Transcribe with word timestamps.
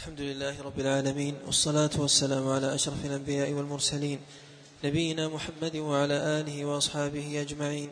الحمد 0.00 0.20
لله 0.20 0.62
رب 0.62 0.80
العالمين 0.80 1.34
والصلاة 1.46 1.90
والسلام 1.98 2.48
على 2.48 2.74
أشرف 2.74 3.04
الأنبياء 3.04 3.52
والمرسلين 3.52 4.18
نبينا 4.84 5.28
محمد 5.28 5.76
وعلى 5.76 6.14
آله 6.14 6.64
وأصحابه 6.64 7.40
أجمعين. 7.40 7.90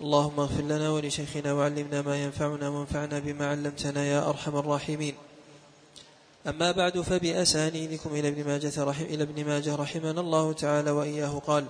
اللهم 0.00 0.40
اغفر 0.40 0.62
لنا 0.62 0.90
ولشيخنا 0.90 1.52
وعلمنا 1.52 2.02
ما 2.02 2.24
ينفعنا 2.24 2.68
وانفعنا 2.68 3.18
بما 3.18 3.46
علمتنا 3.46 4.04
يا 4.04 4.28
أرحم 4.28 4.56
الراحمين. 4.56 5.14
أما 6.46 6.72
بعد 6.72 7.00
فبأسانيدكم 7.00 8.10
إلى 8.10 8.28
ابن 8.28 8.44
ماجه 8.44 8.84
رحم 8.84 9.04
إلى 9.04 9.22
ابن 9.22 9.44
ماجه 9.44 9.76
رحمنا 9.76 10.20
الله 10.20 10.52
تعالى 10.52 10.90
وإياه. 10.90 11.38
قال 11.38 11.64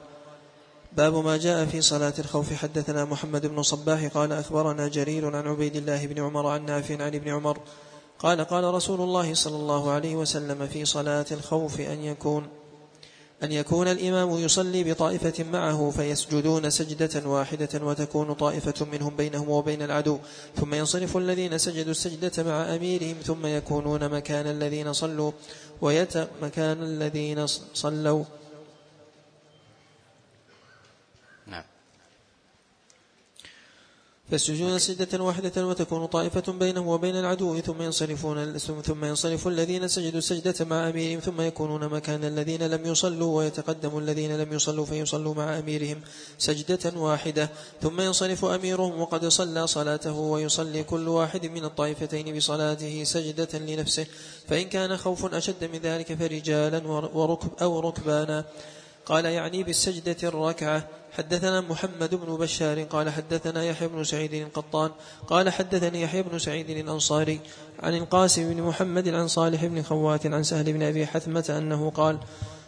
باب 0.92 1.14
ما 1.24 1.36
جاء 1.36 1.66
في 1.66 1.80
صلاة 1.80 2.14
الخوف. 2.18 2.52
حدثنا 2.52 3.04
محمد 3.04 3.46
بن 3.46 3.62
صباح 3.62 4.06
قال 4.06 4.32
أخبرنا 4.32 4.88
جرير 4.88 5.36
عن 5.36 5.46
عبيد 5.46 5.76
الله 5.76 6.06
بن 6.06 6.22
عمر 6.22 6.46
عن 6.46 6.64
نافع 6.66 6.94
عن 7.04 7.14
ابن 7.14 7.29
عمر 7.29 7.58
قال 8.23 8.45
قال 8.45 8.64
رسول 8.64 9.00
الله 9.00 9.35
صلى 9.35 9.57
الله 9.57 9.90
عليه 9.90 10.17
وسلم 10.17 10.67
في 10.67 10.85
صلاة 10.85 11.26
الخوف 11.30 11.80
أن 11.80 12.04
يكون 12.04 12.49
أن 13.43 13.53
يكون 13.53 13.89
الإمام 13.89 14.39
يصلي 14.39 14.85
بطائفة 14.85 15.44
معه 15.44 15.90
فيسجدون 15.90 16.71
سجدة 16.71 17.29
واحدة 17.29 17.68
وتكون 17.82 18.32
طائفة 18.35 18.86
منهم 18.93 19.16
بينهم 19.16 19.49
وبين 19.49 19.82
العدو. 19.82 20.18
ثم 20.57 20.75
ينصرف 20.75 21.16
الذين 21.16 21.58
سجدوا 21.58 21.90
السجدة 21.90 22.43
مع 22.43 22.75
أميرهم 22.75 23.14
ثم 23.25 23.46
يكونون 23.46 24.08
مكان 24.08 24.46
الذين 24.46 24.93
صلوا 24.93 25.32
ويت 25.80 26.16
مكان 26.43 26.82
الذين 26.82 27.46
صلوا. 27.75 28.25
فالسجود 34.33 34.77
سجدة 34.77 35.25
واحدة 35.25 35.67
وتكون 35.67 36.06
طائفة 36.06 36.53
بينهم 36.53 36.86
وبين 36.86 37.17
العدو 37.17 37.61
ثم 37.61 37.83
ينصرفون 37.83 38.58
ثم 38.58 39.05
ينصرف 39.05 39.48
الذين 39.48 39.89
سجدوا 39.89 40.19
السجدة 40.19 40.64
مع 40.64 40.89
أميرهم 40.89 41.20
ثم 41.20 41.41
يكونون 41.41 41.89
مكان 41.89 42.24
الذين 42.24 42.62
لم 42.62 42.86
يصلوا 42.86 43.39
ويتقدم 43.39 43.98
الذين 43.98 44.36
لم 44.36 44.52
يصلوا 44.52 44.84
فيصلوا 44.84 45.34
مع 45.34 45.58
أميرهم 45.58 46.00
سجدة 46.39 46.92
واحدة. 46.97 47.50
ثم 47.83 48.00
ينصرف 48.00 48.44
أميرهم 48.44 49.00
وقد 49.00 49.27
صلى 49.27 49.66
صلاته 49.66 50.12
ويصلي 50.12 50.83
كل 50.83 51.08
واحد 51.08 51.46
من 51.46 51.64
الطائفتين 51.64 52.36
بصلاته 52.36 53.05
سجدة 53.05 53.58
لنفسه. 53.58 54.06
فإن 54.48 54.69
كان 54.69 54.96
خوف 54.96 55.34
أشد 55.34 55.64
من 55.64 55.78
ذلك 55.78 56.14
فرجالا 56.14 56.89
وركب 57.14 57.50
أو 57.62 57.80
ركبانا. 57.80 58.44
قال 59.06 59.24
يعني 59.24 59.62
بالسجدة 59.62 60.17
الركعة. 60.22 61.02
حدثنا 61.12 61.60
محمد 61.60 62.14
بن 62.14 62.36
بشار 62.36 62.82
قال 62.82 63.10
حدثنا 63.10 63.64
يحيى 63.64 63.88
بن 63.88 64.05
سعيد 64.05 64.34
القطان 64.34 64.91
قال 65.27 65.50
حدثني 65.50 66.02
يحيى 66.02 66.22
بن 66.22 66.38
سعيد 66.38 66.70
الأنصاري 66.70 67.41
عن 67.80 67.94
القاسم 67.94 68.55
بن 68.55 68.62
محمد 68.62 69.08
عن 69.08 69.28
صالح 69.28 69.64
بن 69.64 69.83
خوات 69.83 70.27
عن 70.27 70.42
سهل 70.42 70.72
بن 70.72 70.83
أبي 70.83 71.06
حثمة 71.06 71.55
أنه 71.58 71.90
قال 71.90 72.18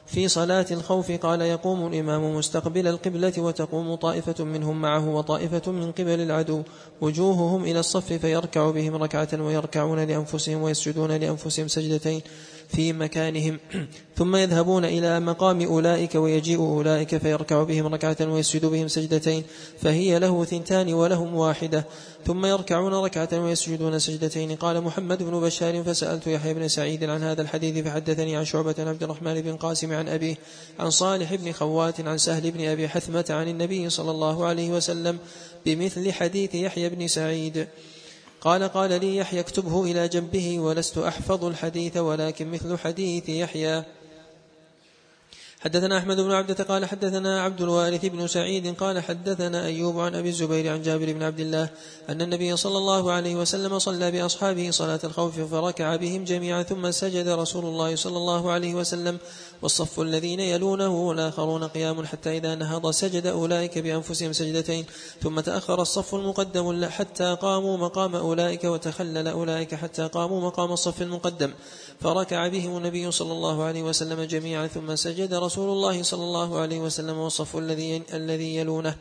في 0.07 0.29
صلاة 0.29 0.67
الخوف 0.71 1.13
قال 1.13 1.41
يقوم 1.41 1.87
الإمام 1.87 2.37
مستقبل 2.37 2.87
القبلة 2.87 3.33
وتقوم 3.39 3.95
طائفة 3.95 4.45
منهم 4.45 4.81
معه 4.83 5.09
وطائفة 5.09 5.73
من 5.73 5.93
قبل 5.93 6.21
العدو 6.21 6.63
وجوههم 7.01 7.65
إلى 7.65 7.81
الصف 7.81 8.13
فيركع 8.13 8.71
بهم 8.71 8.95
ركعة 8.95 9.29
ويركعون 9.33 10.01
لأنفسهم 10.01 10.63
ويسجدون 10.63 11.13
لأنفسهم 11.13 11.69
سجدتين 11.69 12.23
في 12.77 12.93
مكانهم. 12.93 13.59
ثم 14.19 14.37
يذهبون 14.37 14.85
إلى 14.85 15.21
مقام 15.21 15.63
أولئك 15.63 16.15
ويجيء 16.15 16.59
أولئك 16.59 17.17
فيركع 17.17 17.63
بهم 17.63 17.95
ركعة 17.95 18.17
ويسجد 18.21 18.67
بهم 18.67 18.89
سجدتين 18.89 19.43
فهي 19.81 20.19
له 20.19 20.45
ثنتان 20.45 20.95
ولهم 20.95 21.35
واحدة. 21.35 21.87
ثم 22.27 22.47
يركعون 22.47 22.95
ركعة 22.95 23.29
ويسجدون 23.33 23.99
سجدتين. 23.99 24.57
قال 24.57 24.81
محمد 24.81 25.23
بن 25.23 25.41
بشار 25.41 25.83
فسألت 25.83 26.27
يحيى 26.27 26.55
بن 26.55 26.69
سعيد 26.69 27.05
عن 27.05 27.23
هذا 27.23 27.43
الحديث 27.43 27.85
فحدثني 27.85 28.37
عن 28.37 28.45
شعبة 28.45 28.75
عبد 28.79 29.03
الرحمن 29.03 29.41
بن 29.41 29.57
قاسم 29.57 29.93
عن 29.93 30.09
أبيه 30.09 30.37
عن 30.79 30.91
صالح 30.91 31.35
بن 31.35 31.53
خوات 31.53 32.01
عن 32.01 32.19
سهل 32.19 32.51
بن 32.51 32.65
أبي 32.69 32.89
حثمة 32.89 33.25
عن 33.31 33.49
النبي 33.49 33.91
صلى 33.91 34.11
الله 34.11 34.47
عليه 34.47 34.71
وسلم 34.71 35.19
بمثل 35.67 36.13
حديث 36.13 36.55
يحيى 36.55 36.89
بن 36.89 37.09
سعيد. 37.09 37.67
قال 38.45 38.63
قال 38.69 39.01
لي 39.01 39.17
يحيى 39.17 39.41
اكتبه 39.41 39.85
إلى 39.85 40.09
جنبه 40.09 40.61
ولست 40.61 40.99
أحفظ 40.99 41.45
الحديث 41.45 41.97
ولكن 41.97 42.51
مثل 42.51 42.79
حديث 42.79 43.29
يحيى. 43.29 43.85
حدثنا 45.65 45.99
أحمد 45.99 46.21
بن 46.21 46.33
عبدة 46.33 46.65
قال 46.65 46.85
حدثنا 46.85 47.43
عبد 47.43 47.61
الوارث 47.61 48.07
بن 48.07 48.27
سعيد 48.27 48.75
قال 48.75 49.01
حدثنا 49.01 49.67
أيوب 49.67 50.01
عن 50.01 50.15
أبي 50.15 50.29
الزبير 50.29 50.73
عن 50.73 50.83
جابر 50.83 51.13
بن 51.13 51.23
عبد 51.23 51.41
الله 51.41 51.69
أن 52.09 52.23
النبي 52.23 52.57
صلى 52.57 52.79
الله 52.79 53.13
عليه 53.13 53.37
وسلم 53.37 53.79
صلى 53.79 54.11
بأصحابه 54.11 54.71
صلاة 54.71 55.01
الخوف 55.05 55.41
فركع 55.41 55.97
بهم 55.97 56.25
جميعا 56.25 56.63
ثم 56.63 56.91
سجد 56.91 57.29
رسول 57.29 57.65
الله 57.65 57.97
صلى 57.97 58.17
الله 58.17 58.51
عليه 58.51 58.75
وسلم 58.75 59.19
والصف 59.63 60.01
الذين 60.01 60.41
يلونه 60.41 60.89
والآخرون 60.89 61.65
قيام 61.65 62.07
حتى 62.07 62.37
إذا 62.37 62.55
نهض 62.55 62.91
سجد 62.91 63.27
أولئك 63.27 63.79
بأنفسهم 63.79 64.33
سجدتين 64.33 64.87
ثم 65.23 65.41
تأخر 65.41 65.83
الصف 65.83 66.15
المقدم 66.15 66.89
حتى 66.89 67.37
قاموا 67.43 67.77
مقام 67.77 68.15
أولئك 68.17 68.65
وتخلل 68.65 69.29
أولئك 69.29 69.75
حتى 69.75 70.07
قاموا 70.07 70.41
مقام 70.41 70.73
الصف 70.73 71.03
المقدم 71.03 71.51
فركع 72.05 72.49
بهم 72.49 72.77
النبي 72.77 73.11
صلى 73.11 73.33
الله 73.33 73.63
عليه 73.63 73.83
وسلم 73.83 74.23
جميعا 74.23 74.67
ثم 74.67 74.97
سجد 74.97 75.35
رسول 75.35 75.69
الله 75.69 76.03
صلى 76.03 76.23
الله 76.23 76.59
عليه 76.59 76.79
وسلم 76.79 77.19
والصف 77.19 77.57
الذي 77.57 78.03
الذي 78.13 78.57
يلونه. 78.57 78.97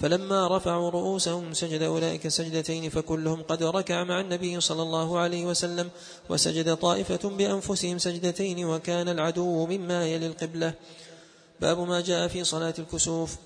فلما 0.00 0.56
رفعوا 0.56 0.90
رؤوسهم 0.90 1.54
سجد 1.54 1.82
أولئك 1.82 2.28
سجدتين 2.28 2.90
فكلهم 2.90 3.42
قد 3.42 3.62
ركع 3.62 4.04
مع 4.04 4.20
النبي 4.20 4.60
صلى 4.60 4.82
الله 4.82 5.18
عليه 5.18 5.46
وسلم 5.46 5.90
وسجد 6.28 6.76
طائفة 6.76 7.28
بأنفسهم 7.28 7.98
سجدتين 7.98 8.64
وكان 8.64 9.08
العدو 9.08 9.66
مما 9.66 10.06
يلي 10.06 10.26
القبلة. 10.26 10.74
باب 11.60 11.78
ما 11.78 12.00
جاء 12.00 12.28
في 12.28 12.44
صلاة 12.44 12.74
الكسوف. 12.78 13.36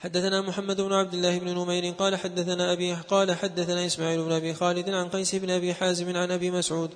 حدثنا 0.00 0.42
محمد 0.42 0.80
بن 0.80 0.92
عبد 0.92 1.14
الله 1.14 1.38
بن 1.38 1.48
نمير 1.54 1.94
قال 1.94 2.16
حدثنا 2.16 2.72
أبي 2.72 2.94
قال 2.94 3.32
حدثنا 3.32 3.86
إسماعيل 3.86 4.22
بن 4.22 4.32
أبي 4.32 4.54
خالد 4.54 4.88
عن 4.90 5.08
قيس 5.08 5.34
بن 5.34 5.50
أبي 5.50 5.74
حازم 5.74 6.16
عن 6.16 6.30
أبي 6.30 6.50
مسعود 6.50 6.90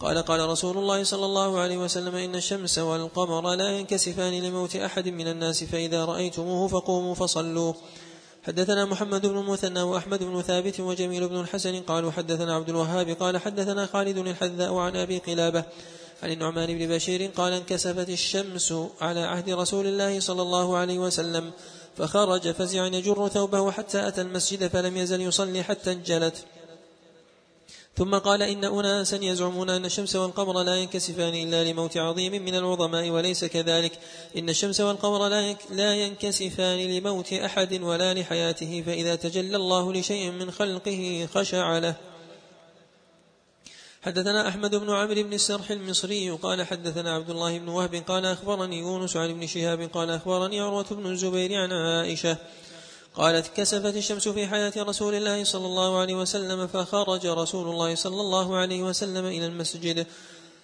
قال 0.00 0.18
قال 0.18 0.48
رسول 0.48 0.78
الله 0.78 1.04
صلى 1.04 1.26
الله 1.26 1.58
عليه 1.58 1.78
وسلم 1.78 2.14
إن 2.14 2.34
الشمس 2.34 2.78
والقمر 2.78 3.54
لا 3.54 3.70
ينكسفان 3.70 4.32
لموت 4.42 4.76
أحد 4.76 5.08
من 5.08 5.28
الناس 5.28 5.64
فإذا 5.64 6.04
رأيتموه 6.04 6.68
فقوموا 6.68 7.14
فصلوا. 7.14 7.72
حدثنا 8.46 8.84
محمد 8.84 9.26
بن 9.26 9.38
المثنى 9.38 9.82
وأحمد 9.82 10.22
بن 10.24 10.42
ثابت 10.42 10.80
وجميل 10.80 11.28
بن 11.28 11.40
الحسن 11.40 11.80
قالوا 11.80 12.10
حدثنا 12.10 12.54
عبد 12.54 12.68
الوهاب 12.68 13.10
قال 13.10 13.38
حدثنا 13.38 13.86
خالد 13.86 14.18
الحذاء 14.18 14.74
عن 14.74 14.96
أبي 14.96 15.18
قلابة 15.18 15.64
عن 16.22 16.30
النعمان 16.30 16.78
بن 16.78 16.88
بشير 16.88 17.30
قال 17.36 17.52
انكسفت 17.52 18.08
الشمس 18.08 18.74
على 19.00 19.20
عهد 19.20 19.50
رسول 19.50 19.86
الله 19.86 20.20
صلى 20.20 20.42
الله 20.42 20.76
عليه 20.76 20.98
وسلم 20.98 21.50
فخرج 21.96 22.50
فزعا 22.50 22.86
يجر 22.86 23.28
ثوبه 23.28 23.70
حتى 23.70 24.08
أتى 24.08 24.20
المسجد 24.20 24.66
فلم 24.66 24.96
يزل 24.96 25.20
يصلي 25.20 25.62
حتى 25.62 25.92
انجلت. 25.92 26.44
ثم 27.96 28.14
قال 28.14 28.42
إن 28.42 28.64
أناسا 28.64 29.16
يزعمون 29.16 29.70
أن 29.70 29.84
الشمس 29.84 30.16
والقمر 30.16 30.62
لا 30.62 30.76
ينكسفان 30.76 31.34
إلا 31.34 31.64
لموت 31.64 31.96
عظيم 31.96 32.42
من 32.42 32.54
العظماء 32.54 33.10
وليس 33.10 33.44
كذلك. 33.44 33.92
إن 34.36 34.48
الشمس 34.48 34.80
والقمر 34.80 35.28
لا 35.70 35.94
ينكسفان 35.94 36.78
لموت 36.78 37.32
أحد 37.32 37.82
ولا 37.82 38.14
لحياته 38.14 38.82
فإذا 38.86 39.14
تجلى 39.14 39.56
الله 39.56 39.92
لشيء 39.92 40.30
من 40.30 40.50
خلقه 40.50 41.28
خشع 41.34 41.78
له. 41.78 41.94
حدثنا 44.02 44.48
أحمد 44.48 44.74
بن 44.74 44.90
عمرو 44.90 45.22
بن 45.22 45.32
السرح 45.32 45.70
المصري 45.70 46.30
قال 46.30 46.66
حدثنا 46.66 47.14
عبد 47.14 47.30
الله 47.30 47.58
بن 47.58 47.68
وهب 47.68 47.94
قال 47.94 48.26
أخبرني 48.26 48.78
يونس 48.78 49.16
عن 49.16 49.30
ابن 49.30 49.46
شهاب 49.46 49.90
قال 49.92 50.10
أخبرني 50.10 50.60
عروة 50.60 50.86
بن 50.90 51.06
الزبير 51.06 51.54
عن 51.54 51.72
عائشة 51.72 52.36
قالت 53.18 53.46
كسفت 53.56 53.96
الشمس 53.96 54.28
في 54.28 54.46
حياة 54.46 54.72
رسول 54.76 55.14
الله 55.14 55.44
صلى 55.44 55.66
الله 55.66 55.98
عليه 55.98 56.14
وسلم 56.14 56.66
فخرج 56.66 57.26
رسول 57.26 57.68
الله 57.68 57.94
صلى 57.94 58.20
الله 58.20 58.56
عليه 58.56 58.82
وسلم 58.82 59.26
إلى 59.26 59.46
المسجد 59.46 60.06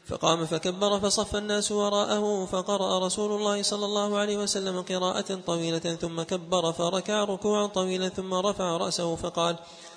فقام 0.06 0.46
فكبر 0.46 1.00
فصف 1.00 1.36
الناس 1.36 1.72
وراءه 1.72 2.46
فقرأ 2.46 3.06
رسول 3.06 3.32
الله 3.32 3.62
صلى 3.62 3.84
الله 3.84 4.18
عليه 4.18 4.36
وسلم 4.36 4.82
قراءة 4.82 5.40
طويلة 5.46 5.78
ثم 5.78 6.22
كبر 6.22 6.72
فركع 6.72 7.24
ركوعا 7.24 7.66
طويلا 7.66 8.08
ثم 8.08 8.34
رفع 8.34 8.76
رأسه 8.76 9.16
فقال 9.16 9.56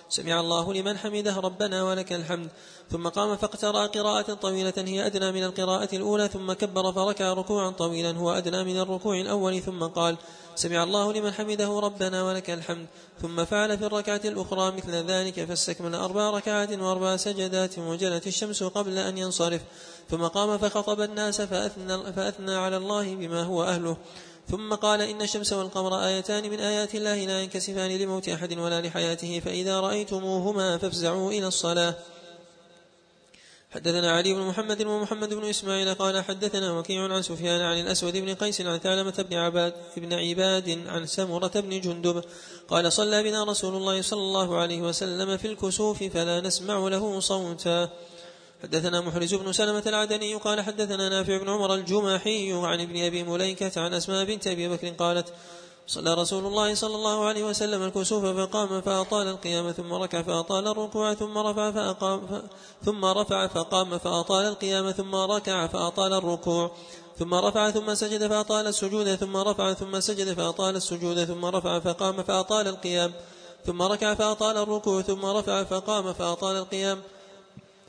سمع 0.09 0.39
الله 0.39 0.73
لمن 0.73 0.97
حمده 0.97 1.39
ربنا 1.39 1.83
ولك 1.83 2.13
الحمد. 2.13 2.49
ثم 2.91 3.07
قام 3.07 3.37
فاقترأ 3.37 3.87
قراءة 3.87 4.33
طويلة 4.33 4.73
هي 4.77 5.05
أدنى 5.05 5.31
من 5.31 5.43
القراءة 5.43 5.95
الأولى. 5.95 6.27
ثم 6.27 6.53
كبر 6.53 6.91
فركع 6.91 7.33
ركوعا 7.33 7.69
طويلا 7.69 8.11
هو 8.11 8.31
أدنى 8.31 8.63
من 8.63 8.79
الركوع 8.79 9.21
الأول. 9.21 9.61
ثم 9.61 9.83
قال 9.83 10.17
سمع 10.55 10.83
الله 10.83 11.13
لمن 11.13 11.31
حمده 11.31 11.79
ربنا 11.79 12.23
ولك 12.23 12.49
الحمد. 12.49 12.87
ثم 13.21 13.45
فعل 13.45 13.77
في 13.77 13.85
الركعة 13.85 14.21
الأخرى 14.25 14.71
مثل 14.71 14.91
ذلك 14.91 15.45
فاستكمل 15.45 15.95
أربع 15.95 16.29
ركعات 16.29 16.71
وأربع 16.71 17.17
سجدات 17.17 17.79
وجلت 17.79 18.27
الشمس 18.27 18.63
قبل 18.63 18.97
أن 18.97 19.17
ينصرف. 19.17 19.61
ثم 20.09 20.23
قام 20.23 20.57
فخطب 20.57 21.01
الناس 21.01 21.41
فأثنى, 21.41 22.13
فأثنى 22.13 22.55
على 22.55 22.77
الله 22.77 23.15
بما 23.15 23.43
هو 23.43 23.63
أهله. 23.63 23.97
ثم 24.49 24.73
قال 24.73 25.01
إن 25.01 25.21
الشمس 25.21 25.53
والقمر 25.53 26.05
آيتان 26.05 26.49
من 26.49 26.59
آيات 26.59 26.95
الله 26.95 27.25
لا 27.25 27.41
ينكسفان 27.41 27.91
لموت 27.91 28.29
أحد 28.29 28.57
ولا 28.57 28.81
لحياته 28.81 29.39
فإذا 29.39 29.79
رأيتموهما 29.79 30.77
فافزعوا 30.77 31.31
إلى 31.31 31.47
الصلاة. 31.47 31.95
حدثنا 33.71 34.11
علي 34.11 34.33
بن 34.33 34.41
محمد 34.41 34.85
ومحمد 34.85 35.33
بن 35.33 35.45
إسماعيل 35.45 35.93
قال 35.93 36.23
حدثنا 36.23 36.79
وكيع 36.79 37.13
عن 37.13 37.21
سفيان 37.21 37.61
عن 37.61 37.79
الأسود 37.79 38.17
بن 38.17 38.35
قيس 38.35 38.61
عن 38.61 38.77
ثعلبة 38.77 39.23
بن 39.23 39.37
عباد 39.37 39.73
بن 39.97 40.13
عباد 40.13 40.87
عن 40.87 41.05
سمرة 41.05 41.51
بن 41.55 41.81
جندب 41.81 42.23
قال 42.67 42.93
صلى 42.93 43.23
بنا 43.23 43.43
رسول 43.43 43.75
الله 43.75 44.01
صلى 44.01 44.19
الله 44.19 44.57
عليه 44.57 44.81
وسلم 44.81 45.37
في 45.37 45.47
الكسوف 45.47 46.03
فلا 46.03 46.41
نسمع 46.41 46.87
له 46.87 47.19
صوتا. 47.19 47.89
حدثنا 48.63 49.01
محرز 49.01 49.33
بن 49.33 49.51
سلمة 49.53 49.83
العدني 49.87 50.35
قال 50.35 50.61
حدثنا 50.61 51.09
نافع 51.09 51.37
بن 51.37 51.49
عمر 51.49 51.73
الجماحي 51.75 52.53
عن 52.53 52.81
ابن 52.81 53.05
أبي 53.05 53.23
مليكة 53.23 53.81
عن 53.81 53.93
أسماء 53.93 54.25
بنت 54.25 54.47
أبي 54.47 54.69
بكر 54.69 54.89
قالت 54.89 55.33
صلى 55.87 56.13
رسول 56.13 56.45
الله 56.45 56.75
صلى 56.75 56.95
الله 56.95 57.25
عليه 57.25 57.43
وسلم 57.43 57.83
الكسوف 57.83 58.25
فقام 58.25 58.81
فأطال 58.81 59.27
القيام 59.27 59.71
ثم 59.71 59.93
ركع 59.93 60.21
فأطال 60.21 60.67
الركوع 60.67 61.13
ثم 61.13 61.37
رفع 61.37 61.71
فأقام 61.71 62.41
ثم 62.85 63.05
رفع 63.05 63.47
فقام 63.47 63.97
فأطال 63.97 64.45
القيام 64.45 64.91
ثم 64.91 65.15
ركع 65.15 65.67
فأطال 65.67 66.13
الركوع 66.13 66.71
ثم 67.19 67.33
رفع 67.33 67.71
ثم 67.71 67.93
سجد 67.93 68.27
فأطال 68.27 68.67
السجود 68.67 69.15
ثم 69.15 69.37
رفع 69.37 69.73
ثم 69.73 69.99
سجد 69.99 70.33
فأطال 70.33 70.75
السجود 70.75 71.25
ثم 71.25 71.45
رفع 71.45 71.79
فقام 71.79 72.23
فأطال 72.23 72.67
القيام 72.67 73.13
ثم 73.65 73.81
ركع 73.81 74.13
فأطال 74.13 74.57
الركوع 74.57 75.01
ثم 75.01 75.25
رفع 75.25 75.63
فقام 75.63 76.13
فأطال 76.13 76.55
القيام 76.55 77.01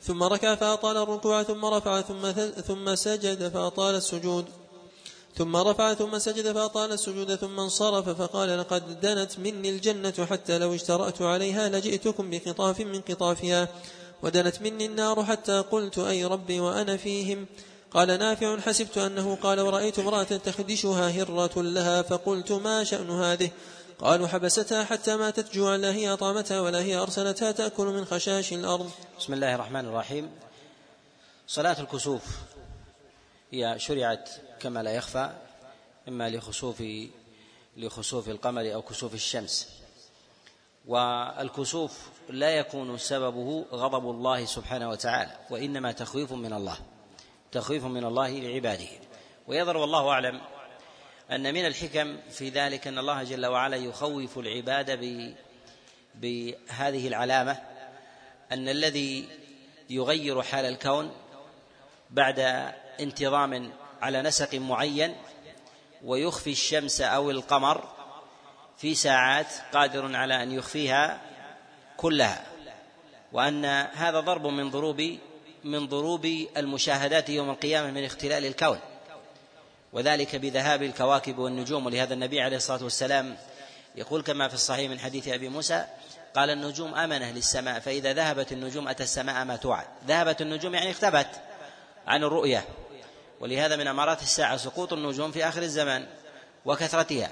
ثم 0.03 0.23
ركع 0.23 0.55
فأطال 0.55 0.97
الركوع 0.97 1.43
ثم 1.43 1.65
رفع 1.65 2.01
ثم 2.01 2.31
ثم 2.61 2.95
سجد 2.95 3.49
فأطال 3.49 3.95
السجود. 3.95 4.45
ثم 5.35 5.55
رفع 5.55 5.93
ثم 5.93 6.17
سجد 6.17 6.51
فأطال 6.51 6.91
السجود 6.91 7.35
ثم 7.35 7.59
انصرف 7.59 8.09
فقال 8.09 8.59
لقد 8.59 9.01
دنت 9.01 9.39
مني 9.39 9.69
الجنة 9.69 10.27
حتى 10.29 10.57
لو 10.57 10.75
اشترأت 10.75 11.21
عليها 11.21 11.69
لجئتكم 11.69 12.29
بقطاف 12.29 12.79
من 12.79 13.01
قطافها 13.01 13.67
ودنت 14.23 14.61
مني 14.61 14.85
النار 14.85 15.23
حتى 15.23 15.63
قلت 15.71 15.97
أي 15.99 16.25
ربي 16.25 16.59
وأنا 16.59 16.97
فيهم. 16.97 17.45
قال 17.91 18.07
نافع 18.07 18.59
حسبت 18.59 18.97
أنه 18.97 19.35
قال 19.35 19.59
ورأيت 19.59 19.99
امرأة 19.99 20.23
تخدشها 20.23 21.09
هرة 21.09 21.61
لها 21.61 22.01
فقلت 22.01 22.51
ما 22.51 22.83
شأن 22.83 23.09
هذه؟ 23.09 23.51
قالوا 24.01 24.27
حبستها 24.27 24.83
حتى 24.83 25.15
ماتت 25.15 25.53
جوعا 25.53 25.77
لا 25.77 25.93
هي 25.93 26.13
أطعمتها 26.13 26.61
ولا 26.61 26.79
هي 26.79 26.95
أرسلتها 26.95 27.51
تأكل 27.51 27.85
من 27.85 28.05
خشاش 28.05 28.53
الأرض. 28.53 28.91
بسم 29.19 29.33
الله 29.33 29.55
الرحمن 29.55 29.85
الرحيم. 29.85 30.31
صلاة 31.47 31.79
الكسوف 31.79 32.23
هي 33.51 33.75
شرعت 33.77 34.29
كما 34.59 34.83
لا 34.83 34.91
يخفى 34.91 35.29
إما 36.07 36.29
لخسوف 36.29 36.83
لخسوف 37.77 38.29
القمر 38.29 38.73
أو 38.73 38.81
كسوف 38.81 39.13
الشمس. 39.13 39.69
والكسوف 40.87 42.09
لا 42.29 42.49
يكون 42.49 42.97
سببه 42.97 43.65
غضب 43.71 44.09
الله 44.09 44.45
سبحانه 44.45 44.89
وتعالى 44.89 45.37
وإنما 45.49 45.91
تخويف 45.91 46.31
من 46.33 46.53
الله 46.53 46.77
تخويف 47.51 47.85
من 47.85 48.05
الله 48.05 48.29
لعباده. 48.29 48.89
ويظهر 49.47 49.77
والله 49.77 50.09
أعلم 50.09 50.41
أن 51.31 51.53
من 51.53 51.65
الحكم 51.65 52.17
في 52.31 52.49
ذلك 52.49 52.87
أن 52.87 52.97
الله 52.97 53.23
جل 53.23 53.45
وعلا 53.45 53.77
يخوف 53.77 54.37
العباد 54.37 54.99
بهذه 56.15 57.07
العلامة 57.07 57.59
أن 58.51 58.69
الذي 58.69 59.27
يغير 59.89 60.41
حال 60.41 60.65
الكون 60.65 61.11
بعد 62.09 62.39
انتظام 62.99 63.71
على 64.01 64.21
نسق 64.21 64.55
معين 64.55 65.15
ويخفي 66.03 66.51
الشمس 66.51 67.01
أو 67.01 67.31
القمر 67.31 67.87
في 68.77 68.95
ساعات 68.95 69.47
قادر 69.73 70.15
على 70.15 70.43
أن 70.43 70.51
يخفيها 70.51 71.21
كلها 71.97 72.45
وأن 73.31 73.65
هذا 73.93 74.19
ضرب 74.19 74.47
من 74.47 74.69
ضروب 74.69 75.17
من 75.63 75.87
ضروب 75.87 76.25
المشاهدات 76.57 77.29
يوم 77.29 77.49
القيامة 77.49 77.91
من 77.91 78.05
اختلال 78.05 78.45
الكون. 78.45 78.79
وذلك 79.93 80.35
بذهاب 80.35 80.83
الكواكب 80.83 81.37
والنجوم. 81.37 81.85
ولهذا 81.85 82.13
النبي 82.13 82.41
عليه 82.41 82.57
الصلاة 82.57 82.83
والسلام 82.83 83.37
يقول 83.95 84.21
كما 84.21 84.47
في 84.47 84.53
الصحيح 84.53 84.91
من 84.91 84.99
حديث 84.99 85.27
أبي 85.27 85.49
موسى 85.49 85.85
قال 86.35 86.49
النجوم 86.49 86.95
آمنة 86.95 87.31
للسماء 87.31 87.79
فإذا 87.79 88.13
ذهبت 88.13 88.51
النجوم 88.51 88.87
أتى 88.87 89.03
السماء 89.03 89.45
ما 89.45 89.55
توعد. 89.55 89.85
ذهبت 90.07 90.41
النجوم 90.41 90.75
يعني 90.75 90.91
اختبت 90.91 91.27
عن 92.07 92.23
الرؤية. 92.23 92.65
ولهذا 93.39 93.75
من 93.75 93.87
أمارات 93.87 94.21
الساعة 94.21 94.57
سقوط 94.57 94.93
النجوم 94.93 95.31
في 95.31 95.47
آخر 95.47 95.61
الزمان 95.61 96.07
وكثرتها. 96.65 97.31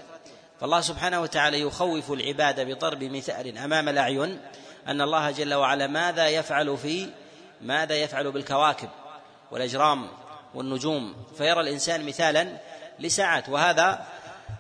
فالله 0.60 0.82
سبحانه 0.82 1.22
وتعالى 1.22 1.62
يخوف 1.62 2.12
العباد 2.12 2.60
بضرب 2.60 3.04
مثال 3.04 3.58
أمام 3.58 3.90
الأعين 3.90 4.40
أن 4.88 5.02
الله 5.02 5.32
جل 5.32 5.54
وعلا 5.54 5.88
ماذا 5.88 6.30
يفعل 6.30 6.78
في 6.78 7.10
ماذا 7.62 7.96
يفعل 7.96 8.32
بالكواكب 8.32 8.90
والأجرام. 9.52 10.10
والنجوم 10.58 11.16
فيرى 11.38 11.62
الإنسان 11.62 12.06
مثالا 12.06 12.58
لساعات 13.00 13.50
وهذا 13.50 14.08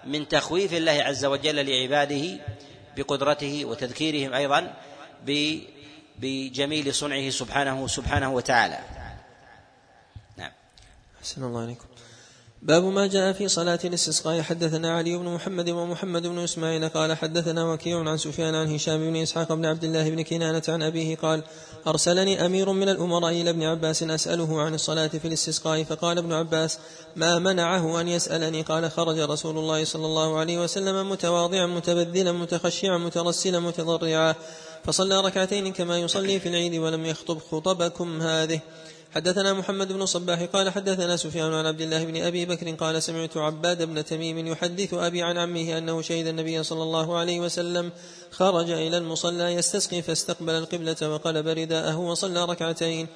من 0.05 0.27
تخويف 0.27 0.73
الله 0.73 0.91
عز 0.91 1.25
وجل 1.25 1.69
لعباده 1.69 2.39
بقدرته 2.97 3.65
وتذكيرهم 3.65 4.33
أيضا 4.33 4.73
بجميل 6.19 6.93
صنعه 6.93 7.29
سبحانه 7.29 7.87
سبحانه 7.87 8.33
وتعالى. 8.33 8.79
أحسن 11.21 11.43
الله 11.43 11.61
عليكم. 11.61 11.85
باب 12.61 12.83
ما 12.83 13.07
جاء 13.07 13.33
في 13.33 13.47
صلاة 13.47 13.79
الاستسقاء. 13.85 14.41
حدثنا 14.41 14.97
علي 14.97 15.17
بن 15.17 15.25
محمد 15.25 15.69
ومحمد 15.69 16.27
بن 16.27 16.39
إسماعيل 16.39 16.89
قال 16.89 17.17
حدثنا 17.17 17.73
وكيع 17.73 17.99
عن 18.09 18.17
سفيان 18.17 18.55
عن 18.55 18.73
هشام 18.75 18.99
بن 18.99 19.15
إسحاق 19.15 19.53
بن 19.53 19.65
عبد 19.65 19.83
الله 19.83 20.09
بن 20.09 20.21
كنانة 20.21 20.61
عن 20.67 20.83
أبيه 20.83 21.15
قال 21.15 21.43
أرسلني 21.87 22.45
أمير 22.45 22.71
من 22.71 22.89
الأمراء 22.89 23.31
إلى 23.31 23.49
ابن 23.49 23.63
عباس 23.63 24.03
أسأله 24.03 24.61
عن 24.61 24.73
الصلاة 24.73 25.07
في 25.07 25.27
الاستسقاء. 25.27 25.83
فقال 25.83 26.17
ابن 26.17 26.33
عباس 26.33 26.79
ما 27.15 27.39
منعه 27.39 28.01
أن 28.01 28.07
يسألني؟ 28.07 28.61
قال 28.61 28.91
خرج 28.91 29.19
رسول 29.19 29.57
الله 29.57 29.83
صلى 29.85 30.05
الله 30.05 30.37
عليه 30.37 30.59
وسلم 30.59 31.09
متواضعا 31.09 31.65
متبذلا 31.65 32.31
متخشعا 32.31 32.97
مترسلا 32.97 33.59
متضرعا 33.59 34.35
فصلى 34.83 35.21
ركعتين 35.21 35.73
كما 35.73 35.99
يصلي 35.99 36.39
في 36.39 36.49
العيد 36.49 36.75
ولم 36.75 37.05
يخطب 37.05 37.39
خطبكم 37.51 38.21
هذه. 38.21 38.59
حدثنا 39.15 39.53
محمد 39.53 39.93
بن 39.93 40.05
صباح 40.05 40.43
قال 40.43 40.69
حدثنا 40.69 41.17
سفيان 41.17 41.53
عن 41.53 41.65
عبد 41.65 41.81
الله 41.81 42.05
بن 42.05 42.21
أبي 42.21 42.45
بكر 42.45 42.71
قال 42.71 43.03
سمعت 43.03 43.37
عباد 43.37 43.83
بن 43.83 44.05
تميم 44.05 44.47
يحدث 44.47 44.93
أبي 44.93 45.23
عن 45.23 45.37
عمه 45.37 45.77
أنه 45.77 46.01
شهد 46.01 46.27
النبي 46.27 46.63
صلى 46.63 46.83
الله 46.83 47.17
عليه 47.17 47.39
وسلم 47.39 47.91
خرج 48.31 48.69
إلى 48.69 48.97
المصلى 48.97 49.53
يستسقي 49.53 50.01
فاستقبل 50.01 50.49
القبلة 50.49 50.95
وقلب 51.01 51.47
رداءه 51.47 51.97
وصلى 51.97 52.45
ركعتين. 52.45 53.07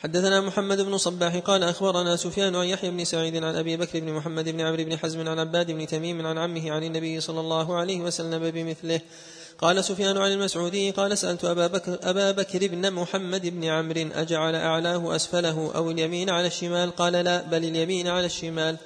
حدثنا 0.00 0.40
محمد 0.40 0.80
بن 0.80 0.98
صباح 0.98 1.36
قال 1.36 1.62
أخبرنا 1.62 2.16
سفيان 2.16 2.56
عن 2.56 2.66
يحيى 2.66 2.90
بن 2.90 3.04
سعيد 3.04 3.36
عن 3.36 3.56
أبي 3.56 3.76
بكر 3.76 4.00
بن 4.00 4.12
محمد 4.12 4.48
بن 4.48 4.60
عمرو 4.60 4.84
بن 4.84 4.98
حزم 4.98 5.28
عن 5.28 5.38
عباد 5.38 5.70
بن 5.70 5.86
تميم 5.86 6.26
عن 6.26 6.38
عمه 6.38 6.70
عن 6.70 6.84
النبي 6.84 7.20
صلى 7.20 7.40
الله 7.40 7.76
عليه 7.76 8.00
وسلم 8.00 8.50
بمثله. 8.50 9.00
قال 9.60 9.84
سفيان 9.84 10.18
عن 10.18 10.32
المسعودي 10.32 10.90
قال 10.90 11.18
سألت 11.18 11.44
أبا 11.44 11.66
بكر, 11.66 11.98
أبا 12.02 12.30
بكر 12.30 12.66
بن 12.66 12.90
محمد 12.92 13.46
بن 13.46 13.64
عمرو 13.64 14.08
أجعل 14.14 14.54
أعلاه 14.54 15.16
أسفله 15.16 15.72
أو 15.74 15.90
اليمين 15.90 16.30
على 16.30 16.46
الشمال؟ 16.46 16.96
قال 16.96 17.12
لا 17.12 17.42
بل 17.42 17.64
اليمين 17.64 18.08
على 18.08 18.26
الشمال. 18.26 18.76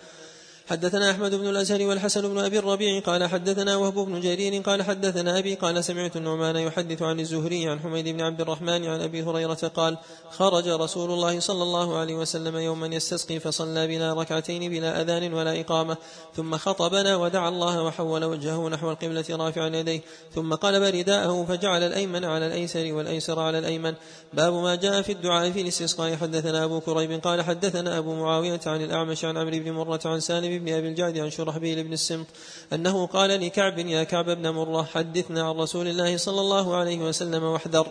حدثنا 0.68 1.10
أحمد 1.10 1.34
بن 1.34 1.48
الأزهر 1.48 1.82
والحسن 1.82 2.28
بن 2.28 2.38
أبي 2.38 2.58
الربيع 2.58 3.00
قال 3.00 3.24
حدثنا 3.24 3.76
وهب 3.76 3.94
بن 3.94 4.20
جرير 4.20 4.62
قال 4.62 4.82
حدثنا 4.82 5.38
أبي 5.38 5.54
قال 5.54 5.84
سمعت 5.84 6.16
النعمان 6.16 6.56
يحدث 6.56 7.02
عن 7.02 7.20
الزهري 7.20 7.68
عن 7.68 7.80
حميد 7.80 8.08
بن 8.08 8.20
عبد 8.20 8.40
الرحمن 8.40 8.84
عن 8.84 9.00
أبي 9.00 9.22
هريرة 9.22 9.54
قال 9.76 9.98
خرج 10.30 10.68
رسول 10.68 11.10
الله 11.10 11.40
صلى 11.40 11.62
الله 11.62 11.98
عليه 11.98 12.14
وسلم 12.14 12.56
يوما 12.56 12.86
يستسقي 12.86 13.40
فصلى 13.40 13.86
بنا 13.86 14.14
ركعتين 14.14 14.70
بلا 14.70 15.00
أذان 15.02 15.34
ولا 15.34 15.60
إقامة 15.60 15.96
ثم 16.36 16.56
خطبنا 16.56 17.16
ودعا 17.16 17.48
الله 17.48 17.82
وحول 17.82 18.24
وجهه 18.24 18.68
نحو 18.68 18.90
القبلة 18.90 19.24
رافعا 19.30 19.68
يديه 19.68 20.00
ثم 20.34 20.54
قلب 20.54 20.82
رداءه 20.82 21.44
فجعل 21.48 21.82
الأيمن 21.82 22.24
على 22.24 22.46
الأيسر 22.46 22.92
والأيسر 22.92 23.40
على 23.40 23.58
الأيمن. 23.58 23.94
باب 24.32 24.52
ما 24.52 24.74
جاء 24.74 25.02
في 25.02 25.12
الدعاء 25.12 25.50
في 25.50 25.60
الاستسقاء. 25.60 26.16
حدثنا 26.16 26.64
أبو 26.64 26.80
كريب 26.80 27.20
قال 27.20 27.42
حدثنا 27.42 27.98
أبو 27.98 28.14
معاوية 28.14 28.60
عن 28.66 28.84
الأعمش 28.84 29.24
عن 29.24 29.36
عمرو 29.36 29.58
بن 29.58 29.72
مرة 29.72 30.00
عن 30.04 30.20
سالم 30.20 30.53
بن 30.58 30.72
أبي 30.72 30.88
الجعد 30.88 31.18
عن 31.18 31.30
شرحبيل 31.30 31.84
بن 31.84 31.92
السمط 31.92 32.26
أنه 32.72 33.06
قال 33.06 33.30
لكعب 33.30 33.78
يا 33.78 34.04
كعب 34.04 34.30
بن 34.30 34.50
مرة 34.50 34.82
حدثنا 34.82 35.48
عن 35.48 35.54
رسول 35.54 35.88
الله 35.88 36.16
صلى 36.16 36.40
الله 36.40 36.76
عليه 36.76 36.98
وسلم 36.98 37.42
واحذر. 37.42 37.86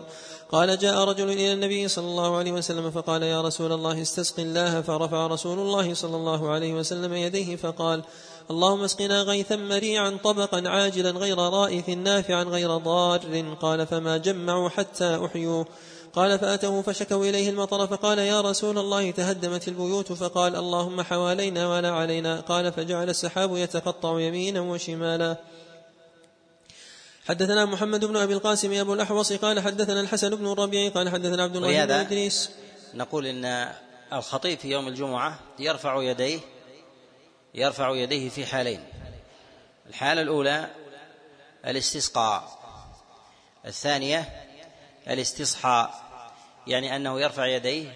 قال 0.51 0.77
جاء 0.77 1.03
رجل 1.03 1.29
إلى 1.29 1.53
النبي 1.53 1.87
صلى 1.87 2.05
الله 2.05 2.37
عليه 2.37 2.51
وسلم 2.51 2.91
فقال 2.91 3.23
يا 3.23 3.41
رسول 3.41 3.71
الله 3.71 4.01
استسق 4.01 4.39
الله. 4.39 4.81
فرفع 4.81 5.27
رسول 5.27 5.59
الله 5.59 5.93
صلى 5.93 6.15
الله 6.15 6.49
عليه 6.49 6.73
وسلم 6.73 7.13
يديه 7.13 7.55
فقال 7.55 8.03
اللهم 8.51 8.83
اسقنا 8.83 9.21
غيثا 9.21 9.55
مريعا 9.55 10.17
طبقا 10.23 10.69
عاجلا 10.69 11.11
غير 11.11 11.37
رائث 11.37 11.89
نافعا 11.89 12.43
غير 12.43 12.77
ضار. 12.77 13.19
قال 13.61 13.87
فما 13.87 14.17
جمعوا 14.17 14.69
حتى 14.69 15.25
أحيوا. 15.25 15.63
قال 16.13 16.39
فأتوا 16.39 16.81
فشكوا 16.81 17.25
إليه 17.25 17.49
المطر 17.49 17.87
فقال 17.87 18.19
يا 18.19 18.41
رسول 18.41 18.77
الله 18.77 19.11
تهدمت 19.11 19.67
البيوت. 19.67 20.13
فقال 20.13 20.55
اللهم 20.55 21.01
حوالينا 21.01 21.69
ولا 21.75 21.91
علينا. 21.91 22.39
قال 22.39 22.71
فجعل 22.71 23.09
السحاب 23.09 23.57
يتقطع 23.57 24.19
يمينا 24.19 24.61
وشمالا. 24.61 25.37
حدثنا 27.25 27.65
محمد 27.65 28.05
بن 28.05 28.17
أبي 28.17 28.33
القاسم 28.33 28.73
أبو 28.73 28.93
الأحوص 28.93 29.33
قال 29.33 29.59
حدثنا 29.59 30.01
الحسن 30.01 30.35
بن 30.35 30.51
الربيع 30.51 30.89
قال 30.89 31.09
حدثنا 31.09 31.43
عبد 31.43 31.55
الله 31.55 31.85
بن 31.85 31.91
إدريس. 31.91 32.49
نقول 32.93 33.25
إن 33.25 33.71
الخطيب 34.13 34.59
في 34.59 34.71
يوم 34.71 34.87
الجمعة 34.87 35.39
يرفع 35.59 36.03
يديه 36.03 36.39
يرفع 37.53 37.95
يديه 37.95 38.29
في 38.29 38.45
حالين. 38.45 38.83
الحالة 39.89 40.21
الأولى 40.21 40.69
الاستسقاء 41.65 42.59
الثانية 43.65 44.29
الاستصحاء. 45.07 46.03
يعني 46.67 46.95
أنه 46.95 47.21
يرفع 47.21 47.45
يديه 47.45 47.93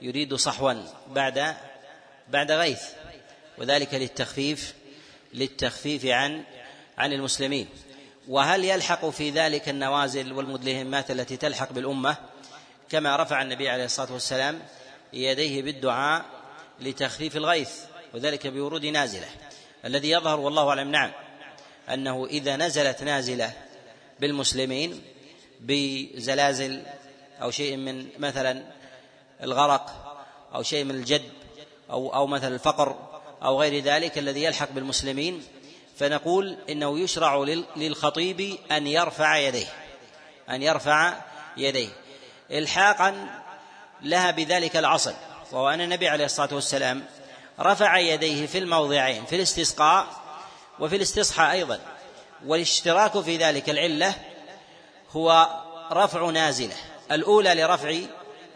يريد 0.00 0.34
صحوا 0.34 0.74
بعد 1.08 1.56
بعد 2.28 2.50
غيث. 2.50 2.82
وذلك 3.58 3.94
للتخفيف 3.94 4.74
للتخفيف 5.34 6.06
عن 6.06 6.44
عن 6.98 7.12
المسلمين. 7.12 7.68
وهل 8.28 8.64
يلحق 8.64 9.08
في 9.08 9.30
ذلك 9.30 9.68
النوازل 9.68 10.32
والمدلهمات 10.32 11.10
التي 11.10 11.36
تلحق 11.36 11.72
بالأمة؟ 11.72 12.16
كما 12.88 13.16
رفع 13.16 13.42
النبي 13.42 13.68
عليه 13.68 13.84
الصلاة 13.84 14.12
والسلام 14.12 14.62
يديه 15.12 15.62
بالدعاء 15.62 16.24
لتخفيف 16.80 17.36
الغيث. 17.36 17.80
وذلك 18.14 18.46
بورود 18.46 18.86
نازلة. 18.86 19.28
الذي 19.84 20.10
يظهر 20.10 20.40
والله 20.40 20.68
أعلم 20.68 20.90
نعم 20.90 21.12
أنه 21.92 22.26
إذا 22.26 22.56
نزلت 22.56 23.02
نازلة 23.02 23.52
بالمسلمين 24.20 25.02
بزلازل 25.60 26.82
أو 27.42 27.50
شيء 27.50 27.76
من 27.76 28.06
مثلا 28.18 28.62
الغرق 29.42 30.16
أو 30.54 30.62
شيء 30.62 30.84
من 30.84 30.94
الجد 30.94 31.22
أو 31.90 32.14
أو 32.14 32.26
مثلا 32.26 32.54
الفقر 32.54 32.96
أو 33.42 33.60
غير 33.60 33.82
ذلك 33.82 34.18
الذي 34.18 34.42
يلحق 34.42 34.70
بالمسلمين 34.70 35.42
فنقول 35.96 36.56
إنه 36.70 36.98
يشرع 36.98 37.44
للخطيب 37.76 38.58
أن 38.72 38.86
يرفع 38.86 39.36
يديه 39.36 39.66
أن 40.50 40.62
يرفع 40.62 41.14
يديه. 41.56 41.88
الحاقا 42.50 43.26
لها 44.02 44.30
بذلك 44.30 44.76
العصر 44.76 45.12
وهو 45.52 45.68
أن 45.68 45.80
النبي 45.80 46.08
عليه 46.08 46.24
الصلاة 46.24 46.54
والسلام 46.54 47.04
رفع 47.60 47.98
يديه 47.98 48.46
في 48.46 48.58
الموضعين 48.58 49.24
في 49.24 49.36
الاستسقاء 49.36 50.06
وفي 50.78 50.96
الاستصحاء 50.96 51.52
أيضا. 51.52 51.80
والاشتراك 52.46 53.20
في 53.20 53.36
ذلك 53.36 53.70
العلة 53.70 54.14
هو 55.10 55.48
رفع 55.92 56.30
نازلة 56.30 56.76
الأولى 57.12 57.54
لرفع 57.54 57.98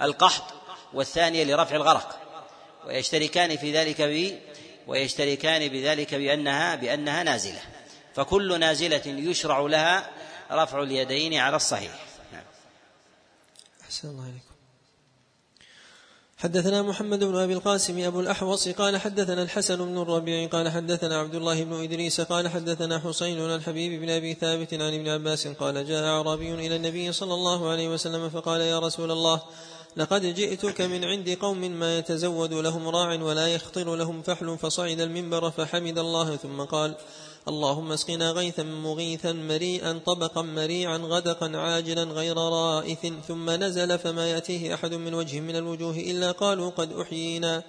القحط 0.02 0.54
والثانية 0.92 1.44
لرفع 1.44 1.76
الغرق. 1.76 2.18
ويشتركان 2.86 3.56
في 3.56 3.72
ذلك 3.72 4.00
ويشتركان 4.86 5.68
بذلك 5.68 6.14
بأنها 6.14 6.74
بأنها 6.74 7.22
نازلة. 7.22 7.60
فكل 8.14 8.60
نازلة 8.60 9.02
يشرع 9.06 9.60
لها 9.60 10.10
رفع 10.50 10.82
اليدين 10.82 11.34
على 11.34 11.56
الصحيح. 11.56 11.92
نعم. 12.32 12.44
أحسن 13.84 14.08
الله 14.08 14.22
عليكم 14.22 14.49
حدثنا 16.40 16.82
محمد 16.82 17.24
بن 17.24 17.36
أبي 17.36 17.52
القاسم 17.52 18.04
أبو 18.04 18.20
الأحوص 18.20 18.68
قال 18.68 18.96
حدثنا 18.96 19.42
الحسن 19.42 19.76
بن 19.76 19.98
الربيع 19.98 20.48
قال 20.48 20.68
حدثنا 20.68 21.18
عبد 21.20 21.34
الله 21.34 21.64
بن 21.64 21.82
إدريس 21.82 22.20
قال 22.20 22.48
حدثنا 22.48 22.98
حسين 22.98 23.40
عن 23.40 23.54
الحبيب 23.56 24.00
بن 24.00 24.10
أبي 24.10 24.34
ثابت 24.34 24.74
عن 24.74 24.94
ابن 24.94 25.08
عباس 25.08 25.48
قال 25.48 25.86
جاء 25.86 26.04
أعرابي 26.04 26.54
إلى 26.54 26.76
النبي 26.76 27.12
صلى 27.12 27.34
الله 27.34 27.70
عليه 27.70 27.88
وسلم 27.88 28.30
فقال 28.30 28.60
يا 28.60 28.78
رسول 28.78 29.10
الله 29.10 29.42
لقد 29.96 30.34
جئتك 30.34 30.80
من 30.80 31.04
عند 31.04 31.36
قوم 31.40 31.58
ما 31.58 31.98
يتزود 31.98 32.52
لهم 32.54 32.88
راع 32.88 33.22
ولا 33.22 33.46
يخطر 33.46 33.96
لهم 33.96 34.22
فحل 34.22 34.58
فصعد 34.58 35.00
المنبر 35.00 35.50
فحمد 35.50 35.98
الله 35.98 36.36
ثم 36.36 36.60
قال 36.60 36.94
اللهم 37.48 37.92
اسقنا 37.92 38.30
غيثا 38.30 38.62
مغيثا 38.62 39.32
مريئا 39.32 40.00
طبقا 40.06 40.42
مريعا 40.42 40.98
غدقا 40.98 41.56
عاجلا 41.56 42.02
غير 42.02 42.36
رائث. 42.36 43.06
ثم 43.28 43.50
نزل 43.50 43.98
فما 43.98 44.30
يأتيه 44.30 44.74
أحد 44.74 44.94
من 44.94 45.14
وجه 45.14 45.40
من 45.40 45.56
الوجوه 45.56 45.96
إلا 45.96 46.32
قالوا 46.32 46.70
قد 46.70 46.92
أحيينا. 46.92 47.62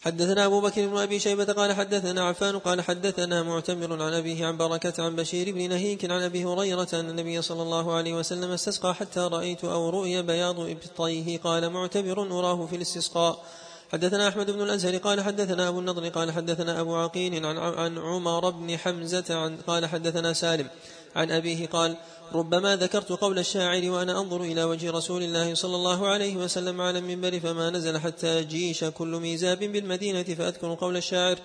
حدثنا 0.00 0.46
أبو 0.46 0.60
بكر 0.60 0.86
بن 0.86 0.96
أبي 0.96 1.20
شيبة 1.20 1.44
قال 1.44 1.72
حدثنا 1.72 2.28
عفان 2.28 2.58
قال 2.58 2.80
حدثنا 2.80 3.42
معتمر 3.42 4.02
عن 4.02 4.12
أبيه 4.12 4.46
عن 4.46 4.56
بركة 4.56 5.02
عن 5.02 5.16
بشير 5.16 5.54
بن 5.54 5.68
نهيك 5.68 6.10
عن 6.10 6.22
أبي 6.22 6.44
هريرة 6.44 6.88
أن 6.92 7.10
النبي 7.10 7.42
صلى 7.42 7.62
الله 7.62 7.92
عليه 7.92 8.14
وسلم 8.14 8.50
استسقى 8.50 8.94
حتى 8.94 9.20
رأيت 9.20 9.64
أو 9.64 9.90
رؤي 9.90 10.22
بياض 10.22 10.60
إبطيه. 10.60 11.38
قال 11.38 11.70
معتبر 11.70 12.22
أراه 12.22 12.66
في 12.66 12.76
الاستسقاء. 12.76 13.44
حدثنا 13.92 14.28
أحمد 14.28 14.50
بن 14.50 14.62
الأزهر 14.62 14.96
قال 14.96 15.20
حدثنا 15.20 15.68
أبو 15.68 15.78
النضر 15.78 16.08
قال 16.08 16.32
حدثنا 16.32 16.80
أبو 16.80 16.96
عقيل 16.96 17.46
عن, 17.46 17.58
عن 17.58 17.98
عمر 17.98 18.50
بن 18.50 18.78
حمزة 18.78 19.24
عن 19.30 19.56
قال 19.56 19.86
حدثنا 19.86 20.32
سالم 20.32 20.68
عن 21.16 21.30
أبيه 21.30 21.66
قال 21.66 21.96
ربما 22.32 22.76
ذكرت 22.76 23.12
قول 23.12 23.38
الشاعر 23.38 23.90
وأنا 23.90 24.20
أنظر 24.20 24.42
إلى 24.42 24.64
وجه 24.64 24.90
رسول 24.90 25.22
الله 25.22 25.54
صلى 25.54 25.76
الله 25.76 26.08
عليه 26.08 26.36
وسلم 26.36 26.80
على 26.80 26.98
المنبر 26.98 27.40
فما 27.40 27.70
نزل 27.70 27.98
حتى 27.98 28.44
جيش 28.44 28.84
كل 28.84 29.08
ميزاب 29.08 29.58
بالمدينة 29.58 30.22
فأذكر 30.22 30.74
قول 30.74 30.96
الشاعر 30.96 31.38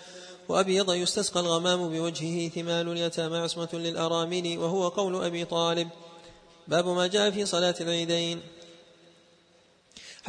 وأبيض 0.49 0.93
يستسقى 0.93 1.39
الغمام 1.39 1.89
بوجهه 1.89 2.49
ثمال 2.49 2.89
اليتامى 2.89 3.37
عصمة 3.37 3.69
للأرامل 3.73 4.57
وهو 4.57 4.87
قول 4.87 5.23
أبي 5.23 5.45
طالب. 5.45 5.89
باب 6.67 6.87
ما 6.87 7.07
جاء 7.07 7.31
في 7.31 7.45
صلاة 7.45 7.75
العيدين. 7.81 8.41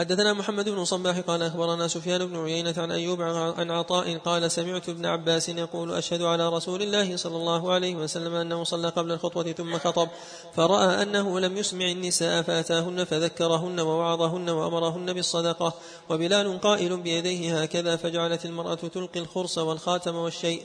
حدثنا 0.01 0.33
محمد 0.33 0.69
بن 0.69 0.85
صباح 0.85 1.19
قال 1.19 1.43
أخبرنا 1.43 1.89
سفيان 1.89 2.27
بن 2.27 2.37
عيينة 2.37 2.75
عن 2.77 2.91
أيوب 2.91 3.23
عن 3.23 3.71
عطاء 3.71 4.19
قال 4.19 4.51
سمعت 4.51 4.89
ابن 4.89 5.07
عباس 5.07 5.49
يقول 5.49 5.95
أشهد 5.95 6.23
على 6.23 6.49
رسول 6.49 6.83
الله 6.83 7.17
صلى 7.17 7.37
الله 7.37 7.73
عليه 7.73 7.97
وسلم 7.97 8.35
أنه 8.35 8.65
صلى 8.65 8.89
قبل 8.89 9.13
الخطوة 9.13 9.53
ثم 9.53 9.79
خطب 9.79 10.09
فرأى 10.57 11.03
أنه 11.03 11.41
لم 11.41 11.57
يسمع 11.57 11.91
النساء 11.91 12.43
فأتاهن 12.43 13.05
فذكرهن 13.05 13.81
ووعظهن 13.81 14.51
وأمرهن 14.51 15.13
بالصدقة 15.13 15.75
وبلال 16.11 16.61
قائل 16.61 16.97
بيديه 16.97 17.63
هكذا 17.63 17.97
فجعلت 17.97 18.45
المرأة 18.45 18.75
تلقي 18.75 19.21
الخرص 19.21 19.59
والخاتم 19.59 20.15
والشيء 20.15 20.63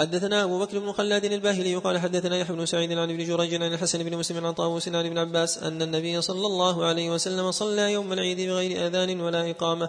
حدثنا 0.00 0.44
أبو 0.44 0.58
بكر 0.58 0.78
بن 0.78 0.92
خلاد 0.92 1.24
الباهلي 1.24 1.76
قال 1.76 1.98
حدثنا 1.98 2.36
يحيى 2.36 2.56
بن 2.56 2.66
سعيد 2.66 2.92
عن 2.92 3.10
ابن 3.10 3.24
جريج 3.24 3.54
عن 3.54 3.72
الحسن 3.72 4.02
بن 4.02 4.16
مسلم 4.16 4.46
عن 4.46 4.52
طاووس 4.52 4.88
عن 4.88 5.06
ابن 5.06 5.18
عباس 5.18 5.58
أن 5.58 5.82
النبي 5.82 6.20
صلى 6.20 6.46
الله 6.46 6.84
عليه 6.84 7.10
وسلم 7.10 7.50
صلى 7.50 7.92
يوم 7.92 8.12
العيد 8.12 8.40
بغير 8.40 8.86
آذان 8.86 9.20
ولا 9.20 9.50
إقامة. 9.50 9.88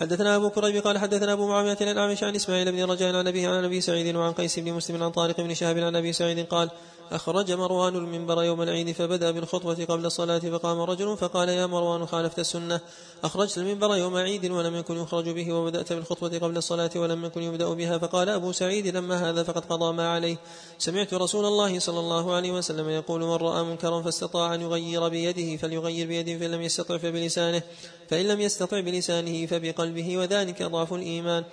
حدثنا 0.00 0.36
أبو 0.36 0.50
كريب 0.50 0.82
قال 0.82 0.98
حدثنا 0.98 1.32
أبو 1.32 1.48
معاوية 1.48 1.76
عن 1.80 1.88
الأعمش 1.88 2.22
عن 2.22 2.34
إسماعيل 2.34 2.72
بن 2.72 2.84
رجاء 2.84 3.14
عن 3.14 3.26
أبيه 3.26 3.48
عن 3.48 3.64
أبي 3.64 3.80
سعيد 3.80 4.16
وعن 4.16 4.32
قيس 4.32 4.58
بن 4.58 4.72
مسلم 4.72 5.02
عن 5.02 5.10
طارق 5.10 5.40
بن 5.40 5.54
شهاب 5.54 5.78
عن 5.78 5.96
أبي 5.96 6.12
سعيد 6.12 6.46
قال 6.46 6.70
أخرج 7.12 7.52
مروان 7.52 7.96
المنبر 7.96 8.42
يوم 8.42 8.62
العيد 8.62 8.92
فبدأ 8.92 9.30
بالخطبة 9.30 9.84
قبل 9.84 10.06
الصلاة 10.06 10.38
فقام 10.38 10.80
رجل 10.80 11.16
فقال 11.16 11.48
يا 11.48 11.66
مروان 11.66 12.06
خالفت 12.06 12.38
السنة. 12.38 12.80
أخرجت 13.24 13.58
المنبر 13.58 13.96
يوم 13.96 14.16
عيد 14.16 14.50
ولم 14.50 14.76
يكن 14.76 14.96
يخرج 14.96 15.28
به 15.28 15.52
وبدأت 15.52 15.92
بالخطبة 15.92 16.38
قبل 16.38 16.56
الصلاة 16.56 16.90
ولم 16.96 17.24
يكن 17.24 17.42
يبدأ 17.42 17.68
بها 17.74 17.98
فقال 17.98 18.28
أبو 18.28 18.52
سعيد 18.52 18.86
لما 18.86 19.30
هذا 19.30 19.42
فقد 19.42 19.64
قضى 19.64 19.92
ما 19.92 20.08
عليه. 20.08 20.36
سمعت 20.78 21.14
رسول 21.14 21.44
الله 21.44 21.78
صلى 21.78 22.00
الله 22.00 22.34
عليه 22.34 22.52
وسلم 22.52 22.88
يقول 22.88 23.20
من 23.20 23.34
رأى 23.34 23.64
منكرا 23.64 24.02
فاستطاع 24.02 24.54
أن 24.54 24.60
يغير 24.60 25.08
بيده 25.08 25.56
فليغير 25.56 26.06
بيده 26.06 26.38
فإن 26.38 26.50
لم 26.50 26.62
يستطع 26.62 26.98
فبلسانه 26.98 27.62
فإن 28.08 28.26
لم 28.26 28.40
يستطع 28.40 28.80
بلسانه 28.80 29.46
فبقلبه 29.46 30.18
وذلك 30.18 30.62
ضعف 30.62 30.94
الإيمان. 30.94 31.44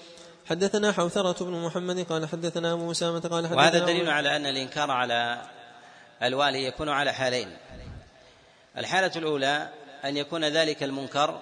حدثنا 0.49 0.91
حوثرة 0.91 1.45
بن 1.45 1.51
محمد 1.51 1.99
قال 1.99 2.27
حدثنا 2.29 2.73
أبو 2.73 2.91
أسامة 2.91 3.19
قال 3.19 3.47
حدثنا 3.47 3.61
وهذا 3.61 3.79
دليل 3.79 4.09
على 4.09 4.35
أن 4.35 4.45
الإنكار 4.45 4.91
على 4.91 5.41
الوالي 6.23 6.63
يكون 6.65 6.89
على 6.89 7.13
حالين. 7.13 7.57
الحالة 8.77 9.11
الأولى 9.15 9.69
أن 10.05 10.17
يكون 10.17 10.45
ذلك 10.45 10.83
المنكر 10.83 11.41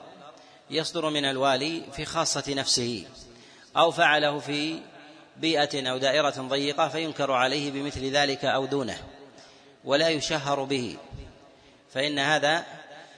يصدر 0.69 1.09
من 1.09 1.25
الوالي 1.25 1.83
في 1.93 2.05
خاصة 2.05 2.53
نفسه 2.53 3.05
أو 3.77 3.91
فعله 3.91 4.39
في 4.39 4.79
بيئة 5.37 5.91
أو 5.91 5.97
دائرة 5.97 6.29
ضيقة 6.29 6.87
فينكر 6.87 7.31
عليه 7.31 7.71
بمثل 7.71 8.11
ذلك 8.11 8.45
أو 8.45 8.65
دونه 8.65 8.97
ولا 9.83 10.09
يشهر 10.09 10.63
به. 10.63 10.97
فإن 11.93 12.19
هذا 12.19 12.65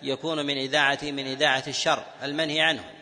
يكون 0.02 0.46
من 0.46 0.58
إذاعة 0.58 1.00
من 1.04 1.28
إذاعة 1.28 1.64
الشر 1.68 2.04
المنهي 2.24 2.62
عنه. 2.62 2.95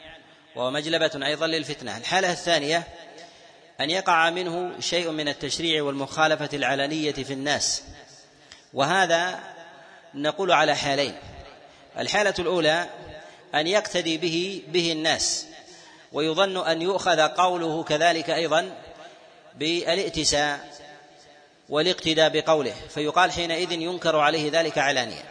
وهو 0.56 0.72
مجلبة 0.72 1.26
أيضا 1.26 1.48
للفتنة. 1.48 1.98
الحالة 1.98 2.32
الثانية 2.32 2.84
أن 3.82 3.90
يقع 3.90 4.30
منه 4.30 4.80
شيء 4.80 5.10
من 5.10 5.28
التشريع 5.28 5.84
والمخالفة 5.84 6.50
العلنية 6.54 7.12
في 7.12 7.34
الناس. 7.34 7.84
وهذا 8.74 9.40
نقول 10.14 10.52
على 10.52 10.76
حالين. 10.76 11.16
الحالة 11.98 12.34
الأولى 12.40 12.90
أن 13.56 13.68
يقتدي 13.68 14.18
به 14.18 14.64
به 14.68 14.92
الناس. 14.92 15.46
ويظن 16.12 16.68
أن 16.68 16.82
يؤخذ 16.82 17.22
قوله 17.22 17.84
كذلك 17.84 18.30
أيضا 18.30 18.76
بالائتساء 19.56 20.74
والاقتداء 21.70 22.30
بقوله. 22.30 22.76
فيقال 22.90 23.32
حينئذ 23.32 23.72
ينكر 23.72 24.16
عليه 24.16 24.52
ذلك 24.52 24.78
علانية. 24.78 25.24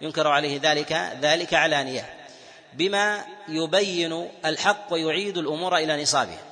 ينكر 0.00 0.28
عليه 0.28 0.60
ذلك 0.62 0.92
ذلك 1.22 1.54
علانية. 1.54 2.17
بما 2.72 3.24
يبين 3.48 4.28
الحق 4.44 4.86
ويعيد 4.90 5.38
الأمور 5.38 5.76
إلى 5.76 6.02
نصابها. 6.02 6.42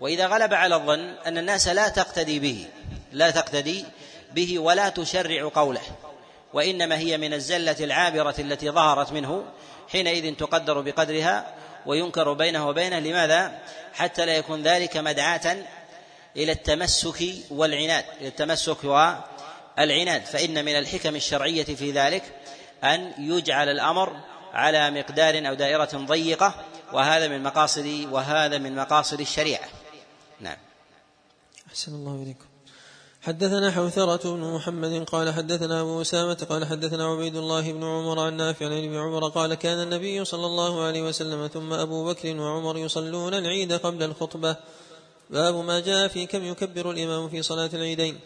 وإذا 0.00 0.26
غلب 0.26 0.54
على 0.54 0.74
الظن 0.74 1.14
أن 1.26 1.38
الناس 1.38 1.68
لا 1.68 1.88
تقتدي 1.88 2.38
به 2.38 2.66
لا 3.12 3.30
تقتدي 3.30 3.84
به 4.34 4.58
ولا 4.58 4.88
تشرع 4.88 5.50
قوله 5.54 5.80
وإنما 6.54 6.98
هي 6.98 7.18
من 7.18 7.34
الزلة 7.34 7.76
العابرة 7.80 8.34
التي 8.38 8.70
ظهرت 8.70 9.12
منه 9.12 9.44
حينئذ 9.92 10.34
تقدر 10.34 10.80
بقدرها 10.80 11.54
وينكر 11.86 12.32
بينه 12.32 12.68
وبينه. 12.68 12.98
لماذا؟ 12.98 13.58
حتى 13.94 14.26
لا 14.26 14.36
يكون 14.36 14.62
ذلك 14.62 14.96
مدعاة 14.96 15.56
إلى 16.36 16.52
التمسك 16.52 17.24
والعناد 17.50 18.04
إلى 18.20 18.28
التمسك 18.28 18.84
والعناد. 18.84 20.24
فإن 20.24 20.64
من 20.64 20.78
الحكم 20.78 21.16
الشرعية 21.16 21.64
في 21.64 21.90
ذلك 21.90 22.22
أن 22.84 23.12
يجعل 23.18 23.68
الأمر 23.68 24.16
على 24.56 24.90
مقدار 24.90 25.48
أو 25.48 25.54
دائرة 25.54 25.90
ضيقة 25.94 26.54
وهذا 26.92 27.28
من 27.28 27.42
مقاصد 27.42 28.06
وهذا 28.10 28.58
من 28.58 28.74
مقاصد 28.74 29.20
الشريعة. 29.20 29.68
نعم. 30.40 30.56
أحسن 31.68 31.94
الله 31.94 32.22
إليكم. 32.22 32.44
حدثنا 33.22 33.70
حوثرة 33.70 34.34
بن 34.34 34.54
محمد 34.54 35.04
قال 35.04 35.34
حدثنا 35.34 35.80
أبو 35.80 36.00
أسامة 36.00 36.46
قال 36.50 36.64
حدثنا 36.64 37.04
عبيد 37.06 37.36
الله 37.36 37.72
بن 37.72 37.84
عمر 37.84 38.20
عن 38.20 38.36
نافع 38.36 38.66
عن 38.66 38.72
ابن 38.72 38.96
عمر 38.96 39.28
قال 39.28 39.54
كان 39.54 39.82
النبي 39.82 40.24
صلى 40.24 40.46
الله 40.46 40.82
عليه 40.82 41.02
وسلم 41.02 41.46
ثم 41.46 41.72
أبو 41.72 42.04
بكر 42.04 42.36
وعمر 42.36 42.76
يصلون 42.76 43.34
العيد 43.34 43.72
قبل 43.72 44.02
الخطبة. 44.02 44.56
باب 45.30 45.54
ما 45.54 45.80
جاء 45.80 46.08
في 46.08 46.26
كم 46.26 46.44
يكبر 46.44 46.90
الإمام 46.90 47.28
في 47.28 47.42
صلاة 47.42 47.70
العيدين. 47.74 48.20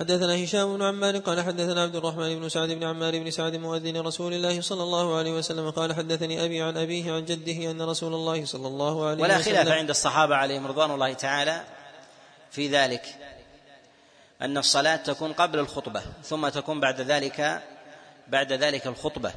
حدثنا 0.00 0.44
هشام 0.44 0.76
بن 0.76 0.82
عمار 0.82 1.18
قال 1.18 1.40
حدثنا 1.40 1.82
عبد 1.82 1.96
الرحمن 1.96 2.40
بن 2.40 2.48
سعد 2.48 2.68
بن 2.68 2.84
عمار 2.84 3.18
بن 3.18 3.30
سعد 3.30 3.56
مؤذن 3.56 3.96
رسول 3.96 4.32
الله 4.34 4.60
صلى 4.60 4.82
الله 4.82 5.18
عليه 5.18 5.32
وسلم 5.32 5.70
قال 5.70 5.94
حدثني 5.94 6.44
أبي 6.44 6.62
عن 6.62 6.76
أبيه 6.76 7.12
عن 7.12 7.24
جده 7.24 7.70
أن 7.70 7.82
رسول 7.82 8.14
الله 8.14 8.44
صلى 8.44 8.66
الله 8.66 9.06
عليه 9.06 9.22
ولا 9.22 9.38
وسلم 9.38 9.52
ولا 9.54 9.62
خلاف 9.62 9.78
عند 9.78 9.90
الصحابة 9.90 10.36
عليهم 10.36 10.66
رضوان 10.66 10.90
الله 10.90 11.12
تعالى 11.12 11.64
في 12.50 12.68
ذلك 12.68 13.04
أن 14.42 14.58
الصلاة 14.58 14.96
تكون 14.96 15.32
قبل 15.32 15.58
الخطبة 15.58 16.02
ثم 16.24 16.48
تكون 16.48 16.80
بعد 16.80 17.00
ذلك 17.00 17.62
بعد 18.28 18.52
ذلك 18.52 18.86
الخطبة. 18.86 19.32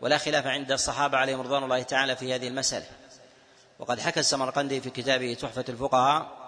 ولا 0.00 0.18
خلاف 0.18 0.46
عند 0.46 0.72
الصحابة 0.72 1.18
عليهم 1.18 1.40
رضوان 1.40 1.64
الله 1.64 1.82
تعالى 1.82 2.16
في 2.16 2.34
هذه 2.34 2.48
المسألة. 2.48 2.86
وقد 3.78 4.00
حكى 4.00 4.20
السمرقندي 4.20 4.80
في 4.80 4.90
كتابه 4.90 5.34
تحفة 5.34 5.64
الفقهاء 5.68 6.43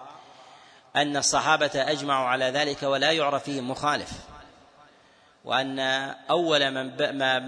أن 0.97 1.17
الصحابة 1.17 1.71
أجمعوا 1.75 2.29
على 2.29 2.45
ذلك 2.45 2.83
ولا 2.83 3.13
يعرف 3.13 3.45
فيهم 3.45 3.71
مخالف 3.71 4.11
وأن 5.45 5.79
أول 6.31 6.71
من 6.71 6.87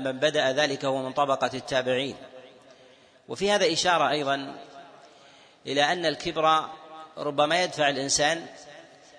من 0.02 0.18
بدأ 0.18 0.52
ذلك 0.52 0.84
هو 0.84 1.02
من 1.02 1.12
طبقة 1.12 1.50
التابعين. 1.54 2.16
وفي 3.28 3.50
هذا 3.50 3.72
إشارة 3.72 4.10
أيضا 4.10 4.54
إلى 5.66 5.92
أن 5.92 6.06
الكبر 6.06 6.68
ربما 7.18 7.62
يدفع 7.62 7.88
الإنسان 7.88 8.46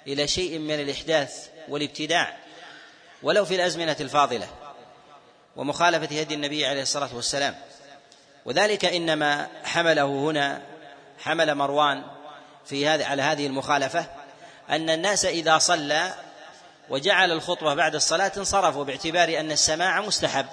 إلى 0.08 0.28
شيء 0.28 0.60
من 0.60 0.80
الإحداث 0.80 1.50
والابتداع 1.70 2.38
ولو 3.24 3.46
في 3.46 3.56
الأزمنة 3.56 3.96
الفاضلة 4.00 4.48
ومخالفة 5.56 6.20
هدي 6.20 6.34
النبي 6.34 6.66
عليه 6.66 6.82
الصلاة 6.82 7.16
والسلام. 7.16 7.56
وذلك 8.46 8.86
إنما 8.86 9.48
حمله 9.64 10.06
هنا 10.06 10.62
حمل 11.20 11.56
مروان 11.56 12.04
في 12.66 12.88
هذه 12.88 13.06
على 13.06 13.22
هذه 13.22 13.48
المخالفة 13.48 14.19
أن 14.70 14.90
الناس 14.90 15.26
إذا 15.26 15.58
صلى 15.58 16.14
وجعل 16.90 17.32
الخطبة 17.32 17.74
بعد 17.74 17.96
الصلاة 17.96 18.32
انصرفوا 18.38 18.84
باعتبار 18.84 19.40
أن 19.40 19.52
السماع 19.52 20.02
مستحب. 20.02 20.46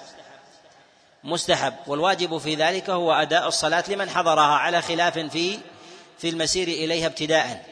مستحب. 1.23 1.73
والواجب 1.87 2.37
في 2.37 2.55
ذلك 2.55 2.89
هو 2.89 3.13
أداء 3.13 3.47
الصلاة 3.47 3.83
لمن 3.87 4.09
حضرها 4.09 4.55
على 4.55 4.81
خلاف 4.81 5.19
في 5.19 5.59
في 6.19 6.29
المسير 6.29 6.67
إليها 6.67 7.07
ابتداء. 7.07 7.65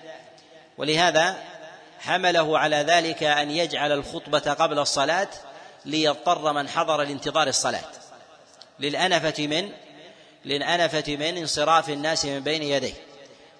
ولهذا 0.77 1.43
حمله 1.99 2.59
على 2.59 2.75
ذلك 2.75 3.23
أن 3.23 3.51
يجعل 3.51 3.91
الخطبة 3.91 4.53
قبل 4.53 4.79
الصلاة 4.79 5.27
ليضطر 5.85 6.53
من 6.53 6.69
حضر 6.69 7.03
لانتظار 7.03 7.47
الصلاة. 7.47 7.89
للأنفة 8.79 9.47
من 9.47 9.69
للأنفة 10.45 11.15
من 11.15 11.37
انصراف 11.37 11.89
الناس 11.89 12.25
من 12.25 12.39
بين 12.39 12.63
يديه. 12.63 12.93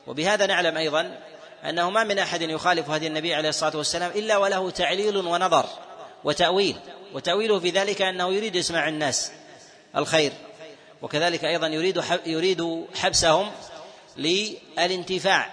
وبهذا 0.08 0.46
نعلم 0.46 0.78
أيضا 0.78 1.20
أنه 1.70 1.90
ما 1.90 2.04
من 2.04 2.20
أحد 2.20 2.42
يخالف 2.42 2.90
هدي 2.90 3.08
النبي 3.08 3.34
عليه 3.34 3.50
الصلاة 3.50 3.78
والسلام 3.78 4.12
إلا 4.12 4.38
وله 4.38 4.70
تعليل 4.70 5.18
ونظر 5.18 5.66
وتأويل 6.24 6.76
وتأويله 7.14 7.60
في 7.60 7.70
ذلك 7.70 8.02
أنه 8.02 8.34
يريد 8.34 8.56
إسماع 8.56 8.88
الناس 8.88 9.32
الخير 9.96 10.32
وكذلك 11.02 11.46
أيضا 11.46 11.68
يريد 11.68 12.04
يريد 12.26 12.86
حبسهم 12.96 13.52
للانتفاع 14.18 15.50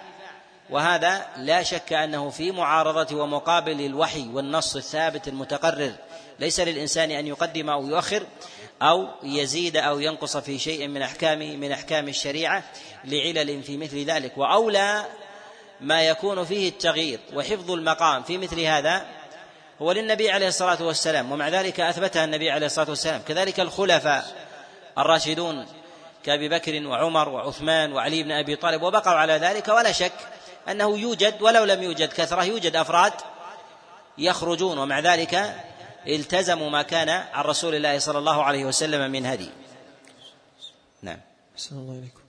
وهذا 0.70 1.26
لا 1.36 1.62
شك 1.62 1.92
أنه 1.92 2.30
في 2.30 2.50
معارضة 2.50 3.16
ومقابل 3.16 3.80
الوحي 3.80 4.28
والنص 4.32 4.76
الثابت 4.76 5.28
المتقرر 5.28 5.92
ليس 6.38 6.60
للإنسان 6.60 7.10
أن 7.10 7.26
يقدم 7.26 7.70
أو 7.70 7.86
يؤخر 7.86 8.26
أو 8.82 9.08
يزيد 9.22 9.76
أو 9.76 10.00
ينقص 10.00 10.36
في 10.36 10.58
شيء 10.58 10.88
من 10.88 11.02
أحكام 11.02 11.38
من 11.38 11.72
أحكام 11.72 12.08
الشريعة 12.08 12.64
لعلل 13.04 13.62
في 13.62 13.76
مثل 13.76 14.04
ذلك 14.04 14.38
وأولى 14.38 15.04
ما 15.82 16.02
يكون 16.02 16.44
فيه 16.44 16.68
التغيير 16.68 17.20
وحفظ 17.34 17.70
المقام 17.70 18.22
في 18.22 18.38
مثل 18.38 18.60
هذا 18.60 19.06
هو 19.82 19.92
للنبي 19.92 20.30
عليه 20.30 20.48
الصلاة 20.48 20.82
والسلام 20.82 21.32
ومع 21.32 21.48
ذلك 21.48 21.80
أثبتها 21.80 22.24
النبي 22.24 22.50
عليه 22.50 22.66
الصلاة 22.66 22.88
والسلام. 22.88 23.22
كذلك 23.28 23.60
الخلفاء 23.60 24.46
الراشدون 24.98 25.66
كأبي 26.24 26.48
بكر 26.48 26.86
وعمر 26.86 27.28
وعثمان 27.28 27.92
وعلي 27.92 28.22
بن 28.22 28.32
أبي 28.32 28.56
طالب 28.56 28.82
وبقوا 28.82 29.12
على 29.12 29.32
ذلك. 29.32 29.68
ولا 29.68 29.92
شك 29.92 30.12
أنه 30.68 30.98
يوجد 30.98 31.42
ولو 31.42 31.64
لم 31.64 31.82
يوجد 31.82 32.08
كثرة 32.12 32.44
يوجد 32.44 32.76
أفراد 32.76 33.12
يخرجون. 34.18 34.78
ومع 34.78 34.98
ذلك 34.98 35.54
التزموا 36.06 36.70
ما 36.70 36.82
كان 36.82 37.08
عن 37.08 37.44
رسول 37.44 37.74
الله 37.74 37.98
صلى 37.98 38.18
الله 38.18 38.44
عليه 38.44 38.64
وسلم 38.64 39.10
من 39.10 39.26
هدي. 39.26 39.50
نعم. 41.02 41.20
الله 41.72 41.98
إليكم. 41.98 42.21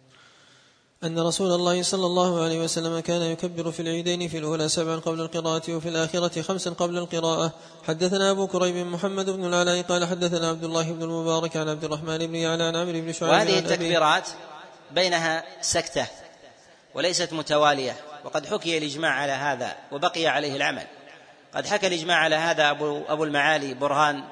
أن 1.04 1.20
رسول 1.20 1.52
الله 1.52 1.84
صلى 1.84 2.06
الله 2.06 2.44
عليه 2.44 2.60
وسلم 2.60 3.00
كان 3.00 3.22
يكبر 3.22 3.72
في 3.72 3.80
العيدين 3.80 4.28
في 4.28 4.38
الأولى 4.38 4.70
سبعا 4.70 4.96
قبل 4.96 5.22
القراءة 5.22 5.74
وفي 5.76 5.89
الآخرة 5.89 6.42
خمسا 6.42 6.72
قبل 6.72 6.98
القراءة. 6.98 7.52
حدثنا 7.88 8.32
أبو 8.32 8.48
كريب 8.48 8.76
محمد 8.76 9.30
بن 9.30 9.46
العلاء 9.46 9.82
قال 9.82 10.06
حدثنا 10.06 10.50
عبد 10.50 10.63
الله 10.63 10.92
بن 10.92 11.04
المبارك 11.04 11.58
عن 11.58 11.70
عبد 11.70 11.84
الرحمن 11.84 12.18
بن 12.18 12.36
يعلى 12.36 12.63
عن 12.63 12.76
عمرو 12.76 13.02
بن 13.02 13.13
شعيب 13.13 13.32
وهذه 13.32 13.60
التكبيرات 13.60 14.30
بينها 14.92 15.44
سكتة 15.62 16.08
وليست 16.96 17.34
متوالية 17.34 17.96
وقد 18.26 18.46
حكي 18.46 18.78
الإجماع 18.78 19.12
على 19.12 19.32
هذا 19.32 19.76
وبقي 19.92 20.28
عليه 20.28 20.56
العمل. 20.56 20.88
قد 21.56 21.68
حكى 21.68 21.88
الإجماع 21.88 22.18
على 22.18 22.36
هذا 22.36 22.70
أبو, 22.70 23.02
أبو 23.08 23.24
المعالي 23.24 23.74
برهان 23.74 24.24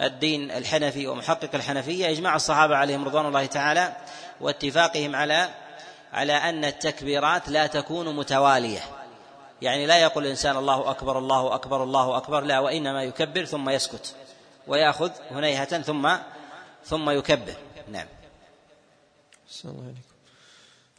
الدين 0.00 0.50
الحنفي 0.50 1.06
ومحقق 1.06 1.50
الحنفية. 1.54 2.10
إجماع 2.10 2.36
الصحابة 2.36 2.76
عليهم 2.76 3.04
رضوان 3.04 3.26
الله 3.26 3.46
تعالى 3.46 3.96
واتفاقهم 4.40 5.16
على 5.16 5.63
على 6.14 6.32
أن 6.32 6.64
التكبيرات 6.64 7.48
لا 7.48 7.66
تكون 7.66 8.16
متوالية. 8.16 8.80
يعني 9.62 9.86
لا 9.86 9.98
يقول 9.98 10.24
الإنسان 10.24 10.56
الله 10.56 10.90
أكبر 10.90 11.18
الله 11.18 11.54
أكبر 11.54 11.84
الله 11.84 12.16
أكبر 12.16 12.40
لا 12.40 12.60
وإنما 12.60 13.02
يكبر 13.02 13.44
ثم 13.44 13.70
يسكت 13.70 14.14
ويأخذ 14.66 15.10
هنيهة 15.30 15.82
ثم 15.82 16.16
ثم 16.84 17.10
يكبر. 17.10 17.54
نعم. 17.88 18.06
الله 19.64 19.82
عليكم. 19.82 20.14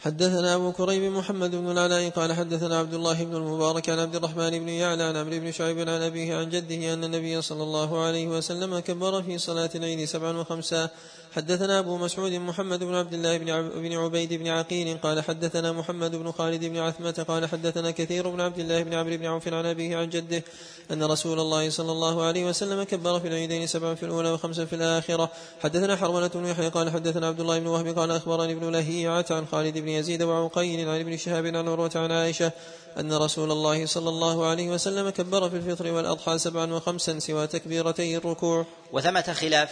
حدثنا 0.06 0.56
أبو 0.56 0.72
كريب 0.72 1.12
محمد 1.12 1.52
بن 1.52 1.72
العلاء 1.72 2.10
قال 2.10 2.34
حدثنا 2.34 2.80
عبد 2.80 2.94
الله 2.94 3.24
بن 3.24 3.36
المبارك 3.36 3.90
عن 3.90 4.00
عبد 4.00 4.16
الرحمن 4.16 4.50
بن 4.50 4.70
يعلى 4.70 5.04
عن 5.04 5.16
عمرو 5.18 5.40
بن 5.40 5.52
شعيب 5.52 5.80
عن 5.80 5.90
أبيه 5.90 6.36
عن 6.38 6.50
جده 6.50 6.94
أن 6.94 7.04
النبي 7.04 7.42
صلى 7.42 7.64
الله 7.64 8.06
عليه 8.06 8.28
وسلم 8.28 8.80
كبر 8.80 9.24
في 9.24 9.38
صلاة 9.38 9.70
العيد 9.76 10.06
سبعا 10.06 10.38
وخمسا 10.38 10.90
حدثنا 11.36 11.80
أبو 11.80 11.98
مسعود 11.98 12.32
محمد 12.32 12.84
بن 12.84 12.96
عبد 12.96 13.14
الله 13.14 13.38
بن 13.76 13.94
عبيد 13.94 14.34
بن 14.34 14.48
عقيل 14.48 14.98
قال 14.98 15.22
حدثنا 15.22 15.72
محمد 15.72 16.16
بن 16.16 16.32
خالد 16.32 16.66
بن 16.66 16.78
عثمة 16.78 17.26
قال 17.28 17.46
حدثنا 17.46 17.92
كثير 17.92 18.30
بن 18.30 18.42
عبد 18.42 18.60
الله 18.60 18.84
بن 18.84 18.94
عمرو 18.94 19.18
بن 19.18 19.26
عوف 19.26 19.48
عن 19.48 19.66
أبيه 19.66 19.98
عن 19.98 20.10
جده 20.10 20.44
أن 20.92 21.04
رسول 21.04 21.40
الله 21.40 21.70
صلى 21.70 21.92
الله 21.92 22.24
عليه 22.24 22.46
وسلم 22.46 22.84
كبر 22.84 23.20
في 23.20 23.28
العيدين 23.28 23.68
سبعا 23.68 23.96
في 23.96 24.04
الأولى 24.04 24.32
وخمسا 24.32 24.66
في 24.66 24.76
الآخرة. 24.76 25.30
حدثنا 25.60 25.96
حرملة 25.96 26.28
بن 26.28 26.46
يحيى 26.46 26.70
قال 26.70 26.92
حدثنا 26.92 27.28
عبد 27.28 27.40
الله 27.40 27.60
بن 27.60 27.68
وهب 27.68 28.00
قال 28.00 28.12
أخبرني 28.12 28.54
ابن 28.54 28.72
لهيعة 28.72 29.26
عن 29.32 29.48
خالد 29.48 29.78
بن 29.78 29.88
يزيد 29.88 30.24
وعقيل 30.24 30.90
عن 30.90 31.00
ابن 31.00 31.18
شهاب 31.18 31.46
عن 31.46 31.68
عروة 31.68 31.92
عن 31.96 32.12
عائشة 32.12 32.52
أن 33.00 33.14
رسول 33.14 33.52
الله 33.52 33.86
صلى 33.86 34.10
الله 34.10 34.46
عليه 34.46 34.70
وسلم 34.70 35.10
كبر 35.10 35.50
في 35.50 35.56
الفطر 35.56 35.92
والأضحى 35.92 36.38
سبعا 36.38 36.74
وخمسا 36.74 37.20
سوى 37.20 37.48
تكبيرتي 37.48 38.18
الركوع. 38.18 38.66
وثمة 38.94 39.34
خلاف 39.34 39.70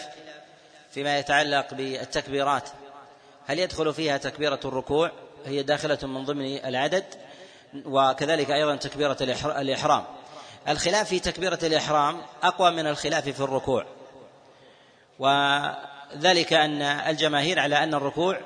فيما 0.93 1.19
يتعلق 1.19 1.73
بالتكبيرات. 1.73 2.69
هل 3.47 3.60
يدخل 3.60 3.93
فيها 3.93 4.17
تكبيرة 4.17 4.60
الركوع؟ 4.65 5.12
هي 5.45 5.63
داخلة 5.63 5.97
من 6.03 6.25
ضمن 6.25 6.65
العدد 6.65 7.06
وكذلك 7.86 8.51
أيضا 8.51 8.75
تكبيرة 8.75 9.17
الإحرام. 9.45 10.03
الخلاف 10.67 11.10
في 11.10 11.19
تكبيرة 11.19 11.60
الإحرام 11.63 12.21
أقوى 12.43 12.71
من 12.71 12.88
الخلاف 12.88 13.29
في 13.29 13.39
الركوع. 13.39 13.86
وذلك 15.19 16.53
أن 16.53 16.82
الجماهير 16.82 17.60
على 17.60 17.84
أن 17.84 17.93
الركوع 17.93 18.39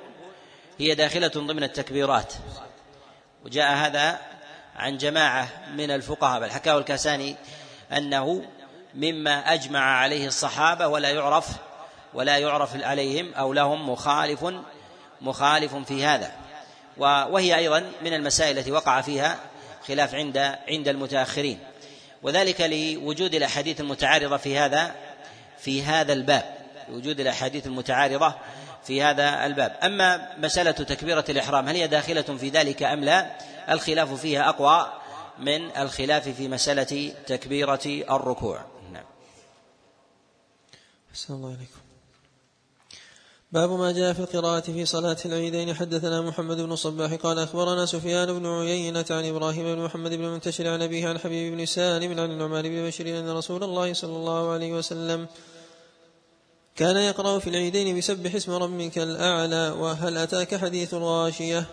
هي 0.79 0.95
داخلة 0.95 1.27
ضمن 1.27 1.63
التكبيرات. 1.63 2.33
وجاء 3.45 3.73
هذا 3.73 4.19
عن 4.75 4.97
جماعة 4.97 5.49
من 5.75 5.91
الفقهاء 5.91 6.39
بل 6.39 6.51
حكاه 6.51 6.77
الكاساني 6.77 7.35
أنه 7.91 8.45
مما 8.95 9.53
أجمع 9.53 9.79
عليه 9.79 10.27
الصحابة 10.27 10.87
ولا 10.87 11.09
يعرف 11.09 11.66
ولا 12.13 12.37
يعرف 12.37 12.83
عليهم 12.83 13.33
أو 13.33 13.53
لهم 13.53 13.89
مخالف 13.89 14.45
مخالف 15.21 15.75
في 15.75 16.05
هذا. 16.05 16.31
وهي 16.97 17.55
أيضا 17.55 17.91
من 18.01 18.13
المسائل 18.13 18.57
التي 18.57 18.71
وقع 18.71 19.01
فيها 19.01 19.39
خلاف 19.87 20.15
عند 20.15 20.37
عند 20.69 20.87
المتأخرين. 20.87 21.59
وذلك 22.23 22.61
لوجود 22.61 23.35
الأحاديث 23.35 23.81
المتعارضة 23.81 24.37
في 24.37 24.57
هذا 24.57 24.95
في 25.59 25.83
هذا 25.83 26.13
الباب. 26.13 26.57
وجود 26.91 27.19
الأحاديث 27.19 27.67
المتعارضة 27.67 28.35
في 28.83 29.03
هذا 29.03 29.45
الباب. 29.45 29.75
أما 29.83 30.35
مسألة 30.37 30.71
تكبيرة 30.71 31.25
الإحرام 31.29 31.67
هل 31.67 31.75
هي 31.75 31.87
داخلة 31.87 32.21
في 32.21 32.49
ذلك 32.49 32.83
أم 32.83 33.03
لا؟ 33.03 33.37
الخلاف 33.69 34.13
فيها 34.13 34.49
أقوى 34.49 34.93
من 35.39 35.77
الخلاف 35.77 36.29
في 36.29 36.47
مسألة 36.47 37.13
تكبيرة 37.27 38.03
الركوع. 38.09 38.65
نعم. 38.93 39.05
الله 41.29 41.47
عليكم 41.47 41.86
باب 43.51 43.71
ما 43.71 43.91
جاء 43.91 44.13
في 44.13 44.19
القراءة 44.19 44.59
في 44.59 44.85
صلاة 44.85 45.17
العيدين. 45.25 45.73
حدثنا 45.73 46.21
محمد 46.21 46.57
بن 46.57 46.75
صباح 46.75 47.13
قال 47.13 47.39
أخبرنا 47.39 47.85
سفيان 47.85 48.39
بن 48.39 48.45
عيينة 48.45 49.05
عن 49.09 49.25
إبراهيم 49.25 49.75
بن 49.75 49.81
محمد 49.81 50.13
بن 50.13 50.25
منتشر 50.25 50.67
عن 50.67 50.81
أبيه 50.81 51.07
عن 51.07 51.17
حبيب 51.17 51.53
بن 51.53 51.65
سالم 51.65 52.19
عن 52.19 52.31
النعمان 52.31 52.63
بن 52.63 52.87
بشير 52.87 53.19
أن 53.19 53.29
رسول 53.29 53.63
الله 53.63 53.93
صلى 53.93 54.15
الله 54.15 54.51
عليه 54.51 54.73
وسلم 54.73 55.27
كان 56.75 56.97
يقرأ 56.97 57.39
في 57.39 57.49
العيدين 57.49 57.97
بسبح 57.97 58.35
اسم 58.35 58.51
ربك 58.51 58.97
الأعلى 58.97 59.69
وهل 59.79 60.17
أتاك 60.17 60.55
حديث 60.55 60.93
الغاشية؟ 60.93 61.65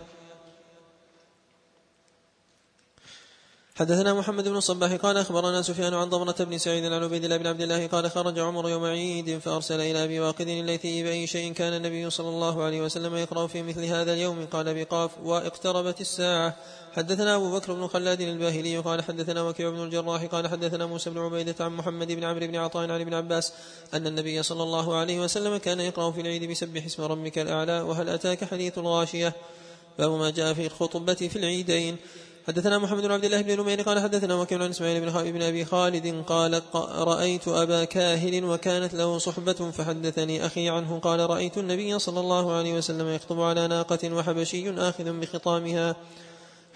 حدثنا 3.76 4.14
محمد 4.14 4.48
بن 4.48 4.56
الصباح 4.56 4.92
قال 4.92 5.16
أخبرنا 5.16 5.62
سفيان 5.62 5.94
عن 5.94 6.10
ضمرة 6.10 6.36
بن 6.40 6.58
سعيد 6.58 6.84
عن 6.84 7.02
عبيد 7.02 7.24
الله 7.24 7.36
بن 7.36 7.46
عبد 7.46 7.60
الله 7.60 7.86
قال 7.86 8.10
خرج 8.10 8.38
عمر 8.38 8.68
يوم 8.68 8.84
عيد 8.84 9.38
فأرسل 9.38 9.80
إلى 9.80 10.04
أبي 10.04 10.20
واقد 10.20 10.48
الليثي 10.48 11.02
بأي 11.02 11.26
شيء 11.26 11.52
كان 11.52 11.72
النبي 11.72 12.10
صلى 12.10 12.28
الله 12.28 12.62
عليه 12.62 12.82
وسلم 12.82 13.16
يقرأ 13.16 13.46
في 13.46 13.62
مثل 13.62 13.84
هذا 13.84 14.12
اليوم. 14.12 14.46
قال 14.46 14.74
بقاف 14.74 15.10
واقتربت 15.22 16.00
الساعة. 16.00 16.56
حدثنا 16.92 17.36
أبو 17.36 17.56
بكر 17.56 17.72
بن 17.72 17.86
خلاد 17.86 18.20
الباهلي 18.20 18.78
قال 18.78 19.02
حدثنا 19.02 19.42
وكيع 19.42 19.70
بن 19.70 19.82
الجراح 19.82 20.24
قال 20.24 20.48
حدثنا 20.48 20.86
موسى 20.86 21.10
بن 21.10 21.18
عبيدة 21.18 21.64
عن 21.64 21.72
محمد 21.72 22.12
بن 22.12 22.24
عمرو 22.24 22.46
بن 22.46 22.56
عطاء 22.56 22.90
عن 22.90 23.00
ابن 23.00 23.14
عباس 23.14 23.52
أن 23.94 24.06
النبي 24.06 24.42
صلى 24.42 24.62
الله 24.62 24.96
عليه 24.96 25.20
وسلم 25.20 25.56
كان 25.56 25.80
يقرأ 25.80 26.10
في 26.10 26.20
العيد 26.20 26.50
بسبح 26.50 26.84
اسم 26.84 27.02
ربك 27.02 27.38
الأعلى 27.38 27.80
وهل 27.80 28.08
أتاك 28.08 28.44
حديث 28.44 28.78
الغاشية؟ 28.78 29.32
باب 29.98 30.10
ما 30.10 30.30
جاء 30.30 30.54
في 30.54 30.66
الخطبة 30.66 31.14
في 31.14 31.36
العيدين. 31.36 31.96
حدثنا 32.48 32.78
محمد 32.78 33.02
بن 33.02 33.12
عبد 33.12 33.24
الله 33.24 33.42
بن 33.42 33.60
نمير 33.60 33.82
قال 33.82 34.00
حدثنا 34.00 34.34
وكيع 34.34 34.62
عن 34.62 34.70
إسماعيل 34.70 35.00
بن 35.00 35.32
بن 35.32 35.42
أبي 35.42 35.64
خالد 35.64 36.24
قال 36.26 36.62
رأيت 36.98 37.48
أبا 37.48 37.84
كاهل 37.84 38.44
وكانت 38.44 38.94
له 38.94 39.18
صحبة 39.18 39.70
فحدثني 39.70 40.46
أخي 40.46 40.68
عنه 40.68 40.98
قال 40.98 41.20
رأيت 41.20 41.58
النبي 41.58 41.98
صلى 41.98 42.20
الله 42.20 42.52
عليه 42.52 42.74
وسلم 42.74 43.08
يخطب 43.08 43.40
على 43.40 43.68
ناقة 43.68 44.14
وحبشي 44.14 44.70
آخذ 44.70 45.20
بخطامها. 45.20 45.96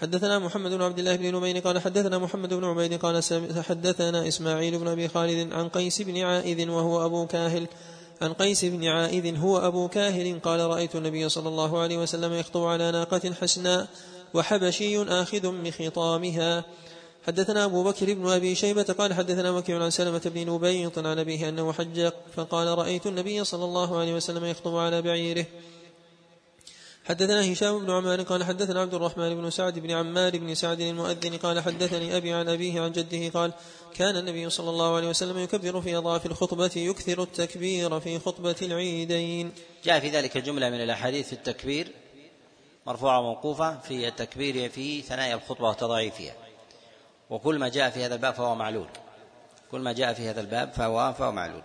حدثنا 0.01 0.39
محمد 0.39 0.71
بن 0.71 0.81
عبد 0.81 0.99
الله 0.99 1.15
بن 1.15 1.35
نمير 1.35 1.59
قال 1.59 1.79
حدثنا 1.79 2.17
محمد 2.17 2.53
بن 2.53 2.63
عبيد 2.65 2.93
قال 2.93 3.23
حدثنا 3.69 4.27
إسماعيل 4.27 4.79
بن 4.79 4.87
أبي 4.87 5.07
خالد 5.07 5.53
عن 5.53 5.69
قيس 5.69 6.01
بن 6.01 6.17
عائذ 6.17 6.69
وهو 6.69 7.05
أبو 7.05 7.27
كاهل. 7.27 7.67
عن 8.21 8.33
قيس 8.33 8.65
بن 8.65 8.87
عائذ 8.87 9.37
هو 9.37 9.57
أبو 9.57 9.87
كاهل 9.87 10.39
قال 10.39 10.59
رأيت 10.59 10.95
النبي 10.95 11.29
صلى 11.29 11.49
الله 11.49 11.79
عليه 11.79 11.97
وسلم 11.97 12.33
يخطب 12.33 12.63
على 12.63 12.91
ناقة 12.91 13.33
حسناء. 13.41 13.87
وحبشي 14.33 15.03
آخذ 15.03 15.63
بخطامها. 15.63 16.65
حدثنا 17.27 17.65
أبو 17.65 17.83
بكر 17.83 18.13
بن 18.13 18.29
أبي 18.29 18.55
شيبة 18.55 18.83
قال 18.83 19.13
حدثنا 19.13 19.51
وكيع 19.51 19.83
عن 19.83 19.89
سلمة 19.89 20.21
بن 20.25 20.49
نبيط 20.49 20.99
عن 20.99 21.19
أبيه 21.19 21.49
أنه 21.49 21.73
حج 21.73 22.11
فقال 22.35 22.77
رأيت 22.77 23.07
النبي 23.07 23.43
صلى 23.43 23.65
الله 23.65 23.99
عليه 23.99 24.13
وسلم 24.13 24.45
يخطب 24.45 24.75
على 24.75 25.01
بعيره. 25.01 25.45
حدثنا 27.05 27.53
هشام 27.53 27.79
بن 27.79 27.91
عمار 27.91 28.21
قال 28.21 28.43
حدثنا 28.43 28.81
عبد 28.81 28.93
الرحمن 28.93 29.35
بن 29.35 29.49
سعد 29.49 29.79
بن 29.79 29.91
عمار 29.91 30.37
بن 30.37 30.55
سعد 30.55 30.79
المؤذن 30.81 31.37
قال 31.37 31.59
حدثني 31.59 32.17
أبي 32.17 32.33
عن 32.33 32.49
أبيه 32.49 32.81
عن 32.81 32.91
جده 32.91 33.29
قال 33.29 33.53
كان 33.95 34.17
النبي 34.17 34.49
صلى 34.49 34.69
الله 34.69 34.95
عليه 34.95 35.09
وسلم 35.09 35.37
يكبر 35.37 35.81
في 35.81 35.97
أضعاف 35.97 36.25
الخطبة 36.25 36.71
يكثر 36.75 37.23
التكبير 37.23 37.99
في 37.99 38.19
خطبة 38.19 38.55
العيدين. 38.61 39.51
جاء 39.85 39.99
في 39.99 40.09
ذلك 40.09 40.37
جملة 40.37 40.69
من 40.69 40.81
الأحاديث 40.81 41.27
في 41.27 41.33
التكبير 41.33 41.91
مرفوعة 42.85 43.19
وموقوفة 43.19 43.79
في 43.79 44.07
التكبير 44.07 44.69
في 44.69 45.01
ثنايا 45.01 45.35
الخطبة 45.35 45.69
وتضعيفها. 45.69 46.33
وكل 47.29 47.59
ما 47.59 47.69
جاء 47.69 47.89
في 47.89 48.05
هذا 48.05 48.15
الباب 48.15 48.33
فهو 48.33 48.55
معلول. 48.55 48.87
كل 49.71 49.81
ما 49.81 49.93
جاء 49.93 50.13
في 50.13 50.29
هذا 50.29 50.41
الباب 50.41 50.71
فهو 50.71 51.13
فهو 51.13 51.31
معلول. 51.31 51.63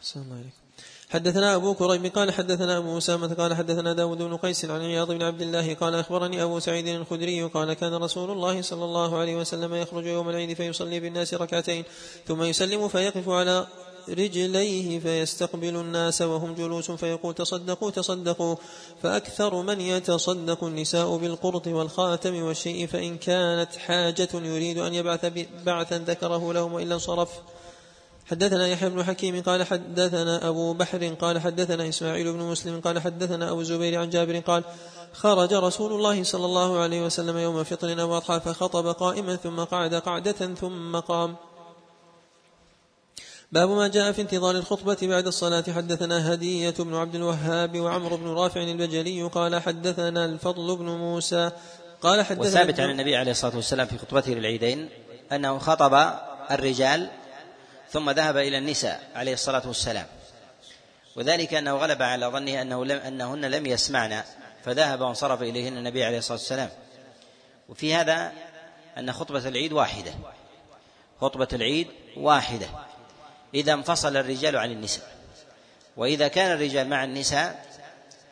السلام 0.00 0.32
عليكم 0.32 0.68
حدثنا 1.10 1.54
أبو 1.54 1.74
كريب 1.74 2.06
قال 2.06 2.32
حدثنا 2.32 2.78
أبو 2.78 2.98
أسامة 2.98 3.34
قال 3.34 3.54
حدثنا 3.54 3.92
داود 3.92 4.18
بن 4.18 4.36
قيس 4.36 4.64
عن 4.64 4.80
عياض 4.80 5.12
بن 5.12 5.22
عبد 5.22 5.42
الله 5.42 5.74
قال 5.74 5.94
أخبرني 5.94 6.42
أبو 6.42 6.58
سعيد 6.58 6.86
الخدري 6.86 7.42
قال 7.42 7.72
كان 7.72 7.94
رسول 7.94 8.30
الله 8.30 8.62
صلى 8.62 8.84
الله 8.84 9.18
عليه 9.18 9.36
وسلم 9.36 9.74
يخرج 9.74 10.06
يوم 10.06 10.28
العيد 10.28 10.52
فيصلي 10.52 11.00
بالناس 11.00 11.34
ركعتين 11.34 11.84
ثم 12.26 12.42
يسلم 12.42 12.88
فيقف 12.88 13.28
على 13.28 13.66
رجليه 14.08 15.00
فيستقبل 15.00 15.76
الناس 15.76 16.22
وهم 16.22 16.54
جلوس 16.54 16.90
فيقول 16.90 17.34
تصدقوا 17.34 17.90
تصدقوا. 17.90 18.56
فأكثر 19.02 19.62
من 19.62 19.80
يتصدق 19.80 20.64
النساء 20.64 21.16
بالقرط 21.16 21.66
والخاتم 21.66 22.42
والشيء 22.42 22.86
فإن 22.86 23.18
كانت 23.18 23.76
حاجة 23.76 24.28
يريد 24.34 24.78
أن 24.78 24.94
يبعث 24.94 25.32
بعثا 25.66 25.98
ذكره 25.98 26.52
لهم 26.52 26.72
وإلا 26.72 26.94
انصرف. 26.94 27.28
حدثنا 28.30 28.68
يحيى 28.68 28.88
بن 28.88 29.04
حكيم 29.04 29.42
قال 29.42 29.64
حدثنا 29.64 30.48
أبو 30.48 30.72
بحر 30.72 31.14
قال 31.20 31.38
حدثنا 31.38 31.88
إسماعيل 31.88 32.32
بن 32.32 32.38
مسلم 32.38 32.80
قال 32.80 32.98
حدثنا 32.98 33.50
أبو 33.50 33.60
الزبير 33.60 34.00
عن 34.00 34.10
جابر 34.10 34.38
قال 34.38 34.64
خرج 35.12 35.54
رسول 35.54 35.92
الله 35.92 36.24
صلى 36.24 36.44
الله 36.44 36.78
عليه 36.78 37.06
وسلم 37.06 37.38
يوم 37.38 37.64
فطر 37.64 38.00
أو 38.00 38.16
أضحى 38.16 38.40
فخطب 38.40 38.86
قائما 38.86 39.36
ثم 39.36 39.60
قعد 39.60 39.94
قعدة 39.94 40.54
ثم 40.54 40.96
قام. 40.96 41.36
باب 43.52 43.70
ما 43.70 43.88
جاء 43.88 44.12
في 44.12 44.22
انتظار 44.22 44.56
الخطبة 44.56 44.96
بعد 45.02 45.26
الصلاة. 45.26 45.64
حدثنا 45.76 46.34
هدية 46.34 46.74
بن 46.78 46.94
عبد 46.94 47.14
الوهاب 47.14 47.80
وعمرو 47.80 48.16
بن 48.16 48.28
رافع 48.28 48.62
البجلي 48.62 49.22
قال 49.22 49.62
حدثنا 49.62 50.24
الفضل 50.24 50.76
بن 50.76 50.84
موسى. 50.84 51.50
قال 52.00 52.24
حدثنا 52.24 52.46
وثابت 52.46 52.80
عن 52.80 52.90
النبي 52.90 53.16
عليه 53.16 53.30
الصلاة 53.30 53.56
والسلام 53.56 53.86
في 53.86 53.98
خطبته 53.98 54.32
للعيدين 54.32 54.88
أنه 55.32 55.58
خطب 55.58 56.12
الرجال 56.50 57.10
ثم 57.90 58.10
ذهب 58.10 58.36
إلى 58.36 58.58
النساء 58.58 59.10
عليه 59.14 59.32
الصلاة 59.32 59.66
والسلام. 59.66 60.06
وذلك 61.16 61.54
أنه 61.54 61.76
غلب 61.76 62.02
على 62.02 62.26
ظنه 62.26 62.62
أنه 62.62 62.84
لم 62.84 62.98
أنهن 62.98 63.44
لم 63.44 63.66
يسمعن 63.66 64.22
فذهب 64.64 65.00
وانصرف 65.00 65.42
إليهن 65.42 65.78
النبي 65.78 66.04
عليه 66.04 66.18
الصلاة 66.18 66.38
والسلام. 66.38 66.70
وفي 67.68 67.94
هذا 67.94 68.32
أن 68.98 69.12
خطبة 69.12 69.48
العيد 69.48 69.72
واحدة. 69.72 70.12
خطبة 71.20 71.48
العيد 71.52 71.88
واحدة. 72.16 72.66
إذا 73.54 73.72
انفصل 73.72 74.16
الرجال 74.16 74.56
عن 74.56 74.70
النساء. 74.70 75.16
وإذا 75.96 76.28
كان 76.28 76.52
الرجال 76.52 76.88
مع 76.88 77.04
النساء 77.04 77.66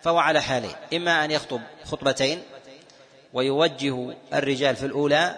فهو 0.02 0.18
على 0.18 0.42
حالين. 0.42 0.74
إما 0.94 1.24
أن 1.24 1.30
يخطب 1.30 1.60
خطبتين 1.84 2.42
ويوجه 3.32 4.14
الرجال 4.34 4.76
في 4.76 4.86
الأولى 4.86 5.36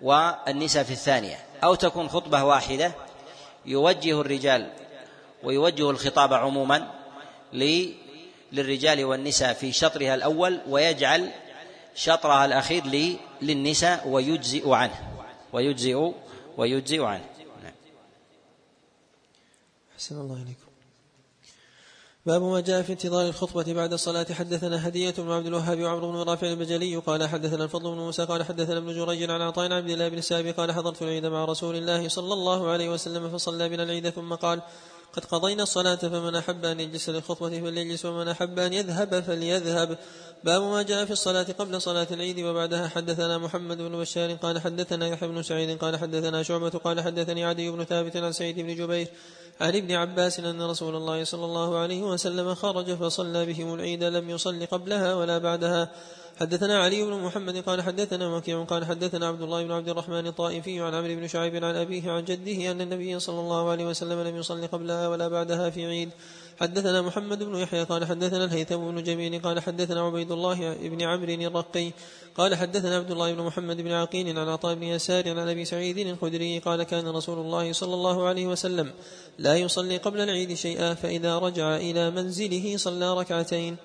والنساء 0.00 0.84
في 0.84 0.92
الثانية. 0.92 1.38
أو 1.64 1.74
تكون 1.74 2.08
خطبة 2.08 2.44
واحدة 2.44 2.92
يوجه 3.66 4.20
الرجال 4.20 4.70
ويوجه 5.42 5.90
الخطاب 5.90 6.34
عموما 6.34 6.90
للرجال 8.52 9.04
والنساء 9.04 9.52
في 9.52 9.72
شطرها 9.72 10.14
الأول 10.14 10.60
ويجعل 10.68 11.30
شطرها 11.94 12.44
الأخير 12.44 12.82
للنساء 13.42 14.08
ويجزئ 14.08 14.70
عنه. 14.70 14.94
ويجزئ 15.52 16.12
ويجزئ 16.56 17.02
عنه. 17.02 17.24
أحسن 20.02 20.20
الله 20.20 20.34
إليكم. 20.34 20.72
باب 22.26 22.42
ما 22.42 22.60
جاء 22.60 22.82
في 22.82 22.92
انتظار 22.92 23.28
الخطبة 23.28 23.72
بعد 23.72 23.92
الصلاة. 23.92 24.26
حدثنا 24.32 24.88
هدية 24.88 25.14
بن 25.18 25.30
عبد 25.30 25.46
الوهاب 25.46 25.80
وعمرو 25.80 26.12
بن 26.12 26.30
رافع 26.30 26.46
البجلي. 26.46 26.96
قال 26.96 27.28
حدثنا 27.28 27.64
الفضل 27.64 27.90
بن 27.90 27.96
موسى. 27.96 28.24
قال 28.24 28.42
حدثنا 28.44 28.78
ابن 28.78 28.94
جريج 28.94 29.30
عن 29.30 29.40
عطاء 29.40 29.72
عبد 29.72 29.90
الله 29.90 30.08
بن 30.08 30.18
السائب 30.18 30.50
قال 30.50 30.72
حضرت 30.72 31.02
العيد 31.02 31.26
مع 31.26 31.44
رسول 31.44 31.76
الله 31.76 32.08
صلى 32.08 32.32
الله 32.34 32.70
عليه 32.70 32.90
وسلم 32.90 33.30
فصلى 33.30 33.68
بنا 33.68 33.82
العيد. 33.82 34.10
ثم 34.10 34.34
قال 34.34 34.62
قد 35.12 35.24
قضينا 35.24 35.62
الصلاة 35.62 35.94
فمن 35.94 36.34
أحب 36.34 36.64
أن 36.64 36.80
يجلس 36.80 37.08
للخطبة 37.08 37.60
فليجلس 37.60 38.04
ومن 38.04 38.28
أحب 38.28 38.58
أن 38.58 38.72
يذهب 38.72 39.20
فليذهب. 39.20 39.98
باب 40.44 40.62
ما 40.62 40.82
جاء 40.82 41.04
في 41.04 41.12
الصلاة 41.12 41.46
قبل 41.58 41.82
صلاة 41.82 42.06
العيد 42.10 42.40
وبعدها. 42.40 42.88
حدثنا 42.88 43.38
محمد 43.38 43.78
بن 43.78 43.98
بشار. 43.98 44.32
قال 44.32 44.60
حدثنا 44.60 45.06
يحيى 45.06 45.28
بن 45.28 45.42
سعيد. 45.42 45.78
قال 45.78 45.96
حدثنا 45.96 46.42
شعبة. 46.42 46.70
قال 46.70 47.00
حدثني 47.00 47.44
عدي 47.44 47.70
بن 47.70 47.84
ثابت 47.84 48.16
عن 48.16 48.32
سعيد 48.32 48.60
بن 48.60 48.74
جبير. 48.74 49.08
عن 49.62 49.76
ابن 49.76 49.92
عباس 49.92 50.40
أن 50.40 50.62
رسول 50.62 50.96
الله 50.96 51.24
صلى 51.24 51.44
الله 51.44 51.78
عليه 51.78 52.02
وسلم 52.02 52.54
خرج 52.54 52.94
فصلى 52.94 53.46
بهم 53.46 53.74
العيد 53.74 54.04
لم 54.04 54.30
يصل 54.30 54.66
قبلها 54.66 55.14
ولا 55.14 55.38
بعدها. 55.38 55.90
حدثنا 56.40 56.82
علي 56.82 57.02
بن 57.02 57.12
محمد 57.12 57.56
قال 57.56 57.82
حدثنا 57.82 58.36
وكيع 58.36 58.64
قال 58.64 58.84
حدثنا 58.84 59.28
عبد 59.28 59.42
الله 59.42 59.62
بن 59.64 59.72
عبد 59.72 59.88
الرحمن 59.88 60.26
الطائفي 60.26 60.80
عن 60.80 60.94
عمرو 60.94 61.14
بن 61.14 61.28
شعيب 61.28 61.64
عن 61.64 61.76
أبيه 61.76 62.10
عن 62.10 62.24
جده 62.24 62.70
أن 62.70 62.80
النبي 62.80 63.18
صلى 63.18 63.40
الله 63.40 63.70
عليه 63.70 63.86
وسلم 63.86 64.20
لم 64.20 64.36
يصل 64.36 64.66
قبلها 64.66 65.08
ولا 65.08 65.28
بعدها 65.28 65.70
في 65.70 65.86
عيد. 65.86 66.10
حدثنا 66.62 67.02
محمد 67.02 67.42
بن 67.42 67.54
يحيى 67.56 67.82
قال 67.82 68.04
حدثنا 68.04 68.44
الهيثم 68.44 68.76
بن 68.76 69.02
جميل 69.02 69.42
قال 69.42 69.60
حدثنا 69.60 70.00
عبيد 70.00 70.32
الله 70.32 70.74
بن 70.74 71.02
عمرو 71.02 71.32
الرقي 71.32 71.90
قال 72.36 72.54
حدثنا 72.54 72.96
عبد 72.96 73.10
الله 73.10 73.32
بن 73.34 73.42
محمد 73.42 73.80
بن 73.80 73.92
عقيل 73.92 74.38
عن 74.38 74.48
عطاء 74.48 74.74
بن 74.74 74.82
يسار 74.82 75.30
عن 75.30 75.48
أبي 75.48 75.64
سعيد 75.64 75.98
الخدري 75.98 76.58
قال 76.58 76.82
كان 76.82 77.08
رسول 77.08 77.38
الله 77.38 77.72
صلى 77.72 77.94
الله 77.94 78.26
عليه 78.26 78.46
وسلم 78.46 78.92
لا 79.38 79.54
يصلي 79.56 79.96
قبل 79.96 80.20
العيد 80.20 80.54
شيئا 80.54 80.94
فإذا 80.94 81.38
رجع 81.38 81.76
إلى 81.76 82.10
منزله 82.10 82.76
صلى 82.76 83.18
ركعتين 83.18 83.76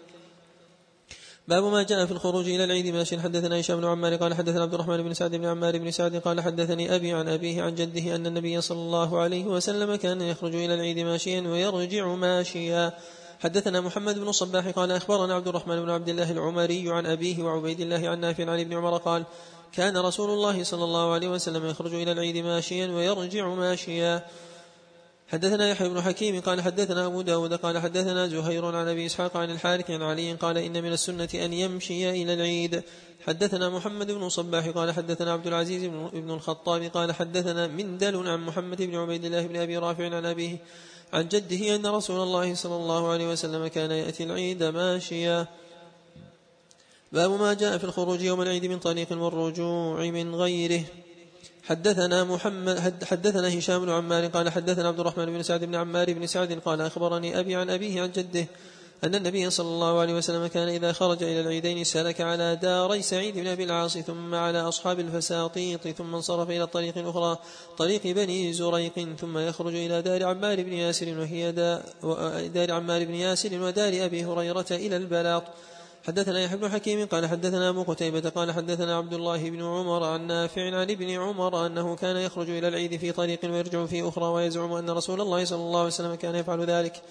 باب 1.48 1.64
ما 1.64 1.84
جاء 1.84 2.06
في 2.06 2.12
الخروج 2.12 2.50
إلى 2.50 2.64
العيد 2.64 2.88
ماشي 2.88 3.20
حدثنا 3.20 3.60
هشام 3.60 3.78
بن 3.78 3.86
عمار 3.86 4.16
قال 4.16 4.34
حدثنا 4.34 4.62
عبد 4.62 4.74
الرحمن 4.74 5.04
بن 5.04 5.14
سعد 5.14 5.36
بن 5.36 5.46
عمار 5.46 5.78
بن 5.78 5.92
سعد 5.92 6.16
قال 6.16 6.42
حدثني 6.42 6.96
أبي 6.96 7.12
عن 7.14 7.28
أبيه 7.28 7.64
عن 7.64 7.76
جده 7.76 8.16
أن 8.16 8.28
النبي 8.28 8.62
صلى 8.62 8.78
الله 8.78 9.20
عليه 9.20 9.46
وسلم 9.46 9.96
كان 9.96 10.22
يخرج 10.22 10.56
إلى 10.56 10.74
العيد 10.74 11.00
ماشيا 11.00 11.42
ويرجع 11.42 12.16
ماشيا. 12.16 12.94
حدثنا 13.40 13.82
محمد 13.82 14.20
بن 14.20 14.28
الصباح 14.28 14.68
قال 14.68 14.92
أخبرنا 14.92 15.36
عبد 15.36 15.48
الرحمن 15.48 15.82
بن 15.82 15.90
عبد 15.90 16.10
الله 16.10 16.32
العمري 16.32 16.92
عن 16.92 17.06
أبيه 17.06 17.44
وعبيد 17.44 17.80
الله 17.80 18.10
عن 18.10 18.20
نافع 18.20 18.52
عن 18.52 18.60
ابن 18.60 18.74
عمر 18.74 18.98
قال 18.98 19.24
كان 19.72 19.98
رسول 19.98 20.30
الله 20.30 20.64
صلى 20.64 20.84
الله 20.84 21.14
عليه 21.14 21.28
وسلم 21.28 21.66
يخرج 21.66 21.94
إلى 21.94 22.12
العيد 22.12 22.38
ماشيا 22.38 22.88
ويرجع 22.88 23.48
ماشيا. 23.48 24.26
حدثنا 25.28 25.70
يحيى 25.70 25.90
بن 25.90 26.02
حكيم 26.02 26.42
قال 26.42 26.62
حدثنا 26.62 27.06
أبو 27.06 27.22
داود 27.22 27.54
قال 27.54 27.78
حدثنا 27.78 28.28
زهير 28.28 28.66
عن 28.66 28.88
أبي 28.88 29.06
إسحاق 29.06 29.38
عن 29.38 29.52
الحارث 29.52 29.92
عن 29.92 30.02
علي 30.02 30.34
قال 30.34 30.58
إن 30.58 30.84
من 30.84 30.94
السنة 30.94 31.30
أن 31.36 31.54
يمشي 31.54 32.10
إلى 32.10 32.34
العيد. 32.34 32.84
حدثنا 33.28 33.70
محمد 33.70 34.12
بن 34.12 34.30
صباح 34.30 34.68
قال 34.68 34.92
حدثنا 34.92 35.34
عبد 35.34 35.48
العزيز 35.48 35.84
بن 36.14 36.32
الخطاب 36.32 36.84
قال 36.84 37.12
حدثنا 37.12 37.68
مندل 37.68 38.28
عن 38.28 38.46
محمد 38.46 38.82
بن 38.82 38.96
عبيد 38.96 39.26
الله 39.26 39.48
بن 39.48 39.56
أبي 39.56 39.78
رافع 39.78 40.16
عن 40.16 40.26
أبيه 40.26 40.58
عن 41.14 41.28
جده 41.28 41.76
أن 41.76 41.86
رسول 41.86 42.24
الله 42.24 42.56
صلى 42.56 42.76
الله 42.76 43.12
عليه 43.12 43.28
وسلم 43.32 43.68
كان 43.68 43.92
يأتي 43.92 44.24
العيد 44.24 44.64
ماشيا. 44.64 45.48
باب 47.12 47.32
ما 47.32 47.54
جاء 47.54 47.78
في 47.78 47.84
الخروج 47.84 48.22
يوم 48.22 48.42
العيد 48.42 48.66
من 48.66 48.80
طريق 48.80 49.12
والرجوع 49.12 50.10
من 50.10 50.36
غيره. 50.36 50.84
حدثنا 51.68 52.24
محمد 52.24 53.04
حدثنا 53.04 53.60
هشام 53.60 53.86
بن 53.86 53.90
عمار 53.90 54.28
قال 54.28 54.50
حدثنا 54.50 54.88
عبد 54.88 55.00
الرحمن 55.00 55.26
بن 55.26 55.44
سعد 55.44 55.64
بن 55.64 55.76
عمار 55.76 56.14
بن 56.14 56.28
سعد 56.28 56.54
قال 56.66 56.82
أخبرني 56.82 57.40
أبي 57.40 57.56
عن 57.56 57.70
أبيه 57.70 58.02
عن 58.02 58.12
جده 58.12 58.48
أن 59.04 59.16
النبي 59.16 59.50
صلى 59.50 59.68
الله 59.68 60.00
عليه 60.00 60.14
وسلم 60.14 60.48
كان 60.48 60.68
إذا 60.68 60.92
خرج 60.94 61.24
إلى 61.24 61.42
العيدين 61.42 61.84
سلك 61.84 62.22
على 62.22 62.56
داري 62.56 63.02
سعيد 63.02 63.36
بن 63.36 63.48
أبي 63.48 63.64
العاص 63.64 63.98
ثم 63.98 64.36
على 64.36 64.60
أصحاب 64.60 65.00
الفساطيط 65.00 65.88
ثم 65.88 66.16
انصرف 66.16 66.50
إلى 66.50 66.64
الطريق 66.64 66.98
الأخرى 66.98 67.38
طريق 67.78 68.08
بني 68.08 68.54
زريق 68.54 69.16
ثم 69.20 69.38
يخرج 69.38 69.76
إلى 69.76 70.02
دار 70.02 70.24
عمار 70.24 70.64
بن 70.64 70.74
ياسر 70.74 71.20
وهي 71.20 71.52
دار 72.54 72.72
عمار 72.72 73.06
بن 73.06 73.14
ياسر 73.14 73.62
ودار 73.62 74.06
أبي 74.06 74.26
هريرة 74.26 74.66
إلى 74.72 74.98
البلاط. 74.98 75.44
حدثنا 76.08 76.44
يحيى 76.44 76.58
بن 76.58 76.70
حكيم 76.70 77.06
قال 77.06 77.26
حدثنا 77.26 77.70
أبو 77.70 77.84
قتيبة 77.84 78.30
قال 78.30 78.52
حدثنا 78.52 78.98
عبد 78.98 79.14
الله 79.14 79.50
بن 79.50 79.64
عمر 79.64 80.04
عن 80.04 80.28
نافع 80.28 80.62
عن 80.62 80.92
ابن 80.92 81.10
عمر 81.10 81.66
أنه 81.66 81.96
كان 81.96 82.18
يخرج 82.18 82.50
إلى 82.50 82.68
العيد 82.68 83.00
في 83.00 83.12
طريق 83.12 83.40
ويرجع 83.44 83.86
في 83.86 84.08
أخرى 84.08 84.26
ويزعم 84.26 84.74
أن 84.74 84.90
رسول 84.90 85.22
الله 85.22 85.46
صلى 85.46 85.60
الله 85.60 85.80
عليه 85.80 85.88
وسلم 85.88 86.16
كان 86.16 86.36
يفعل 86.36 86.66
ذلك. 86.66 87.02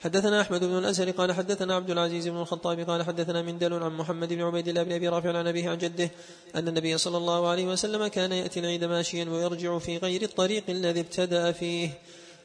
حدثنا 0.00 0.40
أحمد 0.40 0.64
بن 0.64 0.78
الأزهر 0.78 1.10
قال 1.10 1.32
حدثنا 1.32 1.74
عبد 1.74 1.90
العزيز 1.90 2.28
بن 2.28 2.36
الخطاب 2.36 2.80
قال 2.80 3.02
حدثنا 3.02 3.42
مندل 3.42 3.82
عن 3.82 3.96
محمد 3.96 4.32
بن 4.32 4.42
عبيد 4.42 4.68
الله 4.68 4.82
بن 4.82 4.92
أبي 4.92 5.08
رافع 5.08 5.38
عن 5.38 5.46
أبيه 5.46 5.70
عن 5.70 5.78
جده 5.78 6.10
أن 6.56 6.68
النبي 6.68 6.98
صلى 6.98 7.16
الله 7.16 7.48
عليه 7.48 7.66
وسلم 7.66 8.06
كان 8.06 8.32
يأتي 8.32 8.60
العيد 8.60 8.84
ماشيا 8.84 9.24
ويرجع 9.24 9.78
في 9.78 9.96
غير 9.96 10.22
الطريق 10.22 10.64
الذي 10.68 11.00
ابتدأ 11.00 11.52
فيه. 11.52 11.90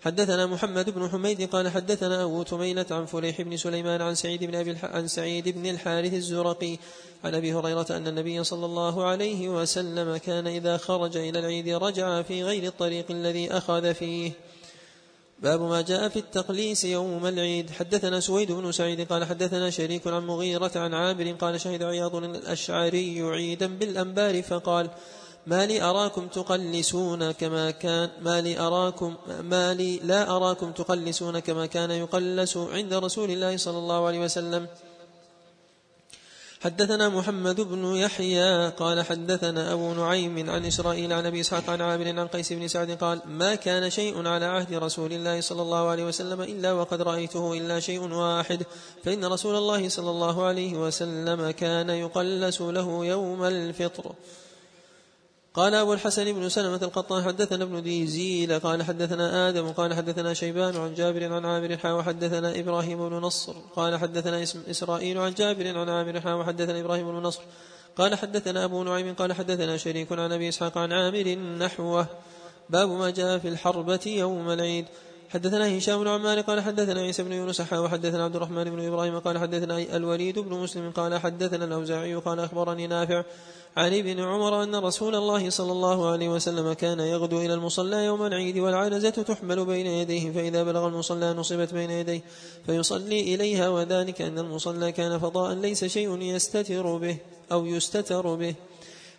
حدثنا 0.04 0.46
محمد 0.46 0.90
بن 0.90 1.10
حميد 1.10 1.50
قال 1.50 1.70
حدثنا 1.70 2.24
أبو 2.24 2.44
تميلة 2.44 2.86
عن 2.92 3.06
فليح 3.06 3.42
بن 3.42 3.58
سليمان 3.58 4.02
عن 4.02 4.16
سعيد 4.16 4.44
بن 4.44 4.56
أبي 4.56 4.76
عن 4.84 5.08
سعيد 5.08 5.50
بن 5.50 5.66
الحارث 5.66 6.14
الزرقي. 6.14 6.78
عن 7.24 7.36
أبي 7.36 7.54
هريرة 7.54 7.86
أن 7.90 8.08
النبي 8.08 8.44
صلى 8.44 8.66
الله 8.66 9.06
عليه 9.06 9.50
وسلم 9.50 10.18
كان 10.18 10.48
إذا 10.48 10.78
خرج 10.78 11.18
إلى 11.18 11.40
العيد 11.40 11.70
رجع 11.70 12.22
في 12.22 12.44
غير 12.44 12.64
الطريق 12.64 13.06
الذي 13.10 13.52
أخذ 13.52 13.94
فيه. 13.94 14.32
باب 15.40 15.62
ما 15.62 15.82
جاء 15.82 16.10
في 16.10 16.20
التقليس 16.20 16.84
يوم 16.84 17.26
العيد. 17.26 17.70
حدثنا 17.70 18.20
سويد 18.20 18.52
بن 18.52 18.72
سعيد 18.72 19.08
قال 19.08 19.26
حدثنا 19.26 19.70
شريك 19.70 20.08
عن 20.08 20.28
مغيرة 20.28 20.72
عن 20.76 20.94
عامر 20.94 21.32
قال 21.32 21.62
شهد 21.62 21.84
عياض 21.84 22.16
الأشعري 22.16 23.22
عيدا 23.22 23.68
بالأنبار 23.68 24.42
فقال 24.42 24.90
ما 25.48 25.66
لي 25.66 25.82
أراكم 25.82 26.28
تقلسون 26.28 27.32
كما 27.32 27.72
كان 27.72 28.10
ما 28.22 28.42
لي 28.42 28.60
أراكم 28.60 29.16
ما 29.42 29.74
لي 29.74 30.00
لا 30.04 30.36
أراكم 30.36 30.72
تقلسون 30.72 31.40
كما 31.40 31.66
كان 31.66 31.92
يقلس 31.92 32.58
عند 32.58 32.94
رسول 32.94 33.32
الله 33.32 33.58
صلى 33.58 33.78
الله 33.78 34.08
عليه 34.08 34.20
وسلم. 34.20 34.68
حدثنا 36.64 37.10
محمد 37.10 37.62
بن 37.62 37.96
يحيى 37.96 38.70
قال 38.70 39.06
حدثنا 39.06 39.74
أبو 39.74 39.94
نعيم 39.94 40.50
عن 40.50 40.66
إسرائيل 40.66 41.14
عن 41.14 41.26
أبي 41.26 41.42
إسحاق 41.42 41.70
عن 41.70 41.82
عامر 41.82 42.20
عن 42.20 42.28
قيس 42.28 42.54
بن 42.54 42.68
سعد 42.68 42.92
قال 42.92 43.22
ما 43.26 43.56
كان 43.56 43.90
شيء 43.90 44.28
على 44.28 44.46
عهد 44.46 44.74
رسول 44.74 45.14
الله 45.14 45.42
صلى 45.42 45.62
الله 45.62 45.88
عليه 45.90 46.06
وسلم 46.06 46.42
إلا 46.42 46.72
وقد 46.74 47.02
رأيته 47.02 47.54
إلا 47.54 47.80
شيء 47.80 48.00
واحد 48.00 48.64
فإن 49.04 49.26
رسول 49.26 49.56
الله 49.56 49.90
صلى 49.90 50.10
الله 50.10 50.44
عليه 50.44 50.74
وسلم 50.78 51.52
كان 51.52 51.90
يقلس 51.90 52.62
له 52.62 53.06
يوم 53.06 53.44
الفطر. 53.44 54.16
قال 55.54 55.76
أبو 55.76 55.94
الحسن 55.94 56.34
بن 56.34 56.50
سلمة 56.50 56.80
القطان 56.84 57.24
حدثنا 57.24 57.64
ابن 57.64 57.84
ديزيل 57.84 58.60
قال 58.60 58.84
حدثنا 58.84 59.50
آدم 59.50 59.72
قال 59.72 59.94
حدثنا 59.94 60.34
شيبان 60.34 60.76
عن 60.76 60.94
جابر 60.94 61.34
عن 61.34 61.46
عامر 61.46 61.78
حا 61.78 61.92
وحدثنا 61.92 62.60
إبراهيم 62.60 63.10
بن 63.10 63.16
نصر 63.16 63.54
قال 63.76 63.98
حدثنا 63.98 64.44
إسرائيل 64.70 65.18
عن 65.18 65.34
جابر 65.34 65.78
عن 65.78 65.90
عامر 65.90 66.22
حا 66.22 66.34
وحدثنا 66.34 66.80
إبراهيم 66.80 67.12
بن 67.12 67.18
نصر 67.18 67.42
قال 67.98 68.16
حدثنا 68.16 68.66
أبو 68.66 68.84
نعيم 68.84 69.14
قال 69.14 69.34
حدثنا 69.34 69.78
شريك 69.78 70.12
عن 70.12 70.32
أبي 70.32 70.50
إسحاق 70.50 70.78
عن 70.78 70.94
عامر 70.94 71.36
نحوه. 71.36 72.08
باب 72.70 72.90
ما 72.90 73.10
جاء 73.10 73.38
في 73.38 73.48
الحربة 73.48 74.00
يوم 74.06 74.50
العيد. 74.50 74.86
حدثنا 75.34 75.78
هشام 75.78 76.00
بن 76.00 76.08
عمار 76.08 76.42
قال 76.42 76.62
حدثنا 76.62 77.02
عيسى 77.02 77.24
بن 77.24 77.32
يونس 77.32 77.62
وحدثنا 77.74 78.24
عبد 78.24 78.36
الرحمن 78.36 78.64
بن 78.64 78.88
إبراهيم 78.88 79.20
قال 79.20 79.38
حدثنا 79.38 79.78
الوليد 79.78 80.40
بن 80.40 80.54
مسلم 80.54 80.92
قال 80.92 81.20
حدثنا 81.20 81.66
الأوزاعي 81.66 82.16
قال 82.16 82.40
أخبرني 82.40 82.88
نافع 82.88 83.24
عن 83.78 83.94
ابن 83.94 84.20
عمر 84.20 84.64
أن 84.64 84.76
رسول 84.76 85.16
الله 85.16 85.50
صلى 85.50 85.72
الله 85.72 86.12
عليه 86.12 86.30
وسلم 86.30 86.74
كان 86.74 87.00
يغدو 87.00 87.42
إلى 87.42 87.54
المصلى 87.54 88.06
يوم 88.06 88.26
العيد 88.26 88.58
والعنزة 88.58 89.10
تحمل 89.10 89.66
بين 89.66 89.88
يديه 89.88 90.32
فإذا 90.32 90.64
بلغ 90.64 90.88
المصلى 90.88 91.34
نصبت 91.34 91.74
بين 91.74 91.92
يديه 91.92 92.22
فيصلي 92.66 93.36
إليها 93.36 93.70
وذلك 93.70 94.22
أن 94.22 94.40
المصلى 94.40 94.92
كان 94.92 95.20
فضاء 95.20 95.54
ليس 95.54 95.86
شيء 95.86 96.22
يستتر 96.22 96.98
به 96.98 97.18
أو 97.52 97.66
يستتر 97.66 98.36
به. 98.36 98.56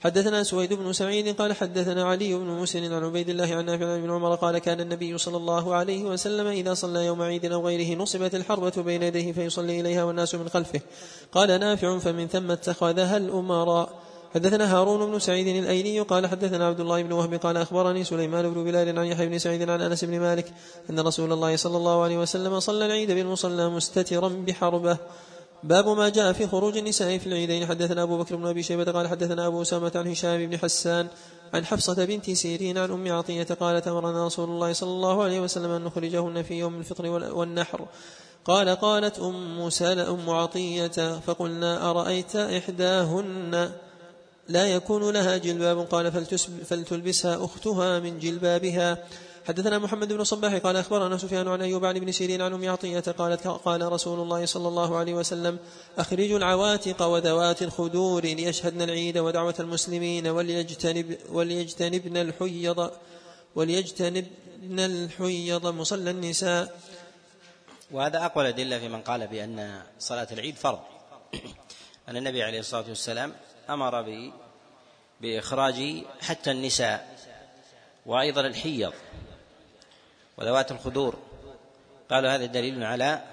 حدثنا 0.01 0.43
سويد 0.43 0.73
بن 0.73 0.93
سعيد 0.93 1.37
قال 1.37 1.53
حدثنا 1.53 2.05
علي 2.05 2.35
بن 2.35 2.47
مسلم 2.47 2.95
عن 2.95 3.05
عبيد 3.05 3.29
الله 3.29 3.55
عن 3.55 3.65
نافع 3.65 3.97
بن 3.97 4.11
عمر 4.11 4.35
قال 4.35 4.59
كان 4.59 4.81
النبي 4.81 5.19
صلى 5.19 5.37
الله 5.37 5.75
عليه 5.75 6.05
وسلم 6.05 6.47
إذا 6.47 6.75
صلى 6.75 7.07
يوم 7.07 7.23
عيد 7.23 7.53
أو 7.53 7.67
غيره 7.67 7.99
نصبت 7.99 8.35
الحربة 8.35 8.83
بين 8.83 9.03
يديه 9.03 9.33
فيصلي 9.33 9.81
إليها 9.81 10.05
والناس 10.05 10.35
من 10.35 10.49
خلفه. 10.49 10.81
قال 11.33 11.61
نافع 11.61 11.99
فمن 11.99 12.29
ثم 12.29 12.51
اتخذها 12.51 13.17
الأمراء. 13.17 14.04
حدثنا 14.35 14.77
هارون 14.77 15.11
بن 15.11 15.19
سعيد 15.19 15.47
الايلي 15.47 16.01
قال 16.01 16.27
حدثنا 16.27 16.67
عبد 16.67 16.81
الله 16.81 17.03
بن 17.03 17.13
وهب 17.13 17.35
قال 17.35 17.57
أخبرني 17.57 18.05
سليمان 18.05 18.51
بن 18.51 18.65
بلال 18.65 18.99
عن 18.99 19.07
يحيى 19.07 19.29
بن 19.29 19.39
سعيد 19.39 19.71
عن 19.71 19.81
أنس 19.81 20.05
بن 20.05 20.21
مالك 20.21 20.53
أن 20.91 21.01
رسول 21.01 21.33
الله 21.33 21.57
صلى 21.57 21.77
الله 21.77 22.03
عليه 22.03 22.19
وسلم 22.19 22.61
صلى 22.61 22.87
العيد 22.87 23.11
بالمصلى 23.11 23.69
مستترا 23.69 24.29
بحربة. 24.29 24.99
باب 25.63 25.89
ما 25.89 26.09
جاء 26.09 26.33
في 26.33 26.47
خروج 26.47 26.77
النساء 26.77 27.19
في 27.19 27.27
العيدين. 27.27 27.67
حدثنا 27.67 28.03
أبو 28.03 28.19
بكر 28.19 28.37
بن 28.37 28.47
أبي 28.47 28.63
شيبة 28.63 28.93
قال 28.93 29.09
حدثنا 29.09 29.47
أبو 29.47 29.63
أسامة 29.63 29.93
عن 29.95 30.11
هشام 30.11 30.47
بن 30.47 30.59
حسان 30.59 31.07
عن 31.55 31.67
حفصة 31.67 32.05
بنت 32.05 32.31
سيرين 32.31 32.79
عن 32.79 32.91
أم 32.91 33.13
عطية 33.13 33.49
قالت 33.61 33.89
أمرنا 33.89 34.27
رسول 34.27 34.49
الله 34.49 34.73
صلى 34.73 34.91
الله 34.91 35.23
عليه 35.23 35.41
وسلم 35.41 35.71
أن 35.71 35.85
نخرجهن 35.85 36.43
في 36.43 36.55
يوم 36.55 36.75
الفطر 36.79 37.07
والنحر. 37.07 37.87
قال 38.45 38.69
قالت 38.69 39.19
أم 39.19 39.71
سال 39.71 39.99
أم 40.01 40.31
عطية 40.31 41.19
فقلنا 41.27 41.91
أرأيت 41.91 42.37
إحداهن؟ 42.37 43.71
لا 44.49 44.67
يكون 44.67 45.11
لها 45.11 45.37
جلباب. 45.37 45.79
قال 45.79 46.13
فلتلبسها 46.65 47.45
أختها 47.45 47.99
من 47.99 48.19
جلبابها. 48.19 49.09
حدثنا 49.45 49.79
محمد 49.79 50.13
بن 50.13 50.25
صباح 50.25 50.55
قال 50.55 50.77
أخبرنا 50.77 51.19
سفيان 51.19 51.49
عن 51.49 51.63
أيوب 51.63 51.85
عن 51.85 51.97
ابن 51.97 52.13
سيرين 52.13 52.43
عن 52.43 52.53
أم 52.53 52.71
عطية 52.71 53.01
قالت 53.01 53.47
قال 53.47 53.93
رسول 53.93 54.21
الله 54.21 54.47
صلى 54.47 54.69
الله 54.69 54.97
عليه 54.97 55.15
وسلم 55.15 55.59
أخرجوا 55.99 56.39
العواتق 56.39 57.03
وذوات 57.03 57.63
الخدور 57.63 58.23
ليشهدن 58.25 58.83
العيد 58.83 59.19
ودعوة 59.19 59.55
المسلمين 59.61 60.27
وليجتنب 60.27 61.19
وليجتنبن 61.29 62.17
الحيض 62.17 62.91
وليجتنب 63.55 64.27
الحيض 64.63 65.67
مصلى 65.67 66.11
النساء. 66.11 66.81
وهذا 67.91 68.25
أقوى 68.25 68.49
الأدلة 68.49 68.79
في 68.79 68.89
من 68.89 69.03
قال 69.03 69.27
بأن 69.27 69.83
صلاة 69.99 70.29
العيد 70.33 70.57
فرض. 70.57 70.81
أن 72.09 72.17
النبي 72.17 72.43
عليه 72.43 72.61
الصلاة 72.61 72.89
والسلام 72.89 73.33
أمر 73.71 74.03
ب 74.03 74.33
بإخراج 75.21 76.05
حتى 76.21 76.51
النساء 76.51 77.19
وأيضا 78.07 78.41
الحيض 78.41 78.93
وذوات 80.37 80.73
الخدور. 80.73 81.19
قالوا 82.11 82.31
هذا 82.31 82.47
دليل 82.47 82.85
على 82.85 83.25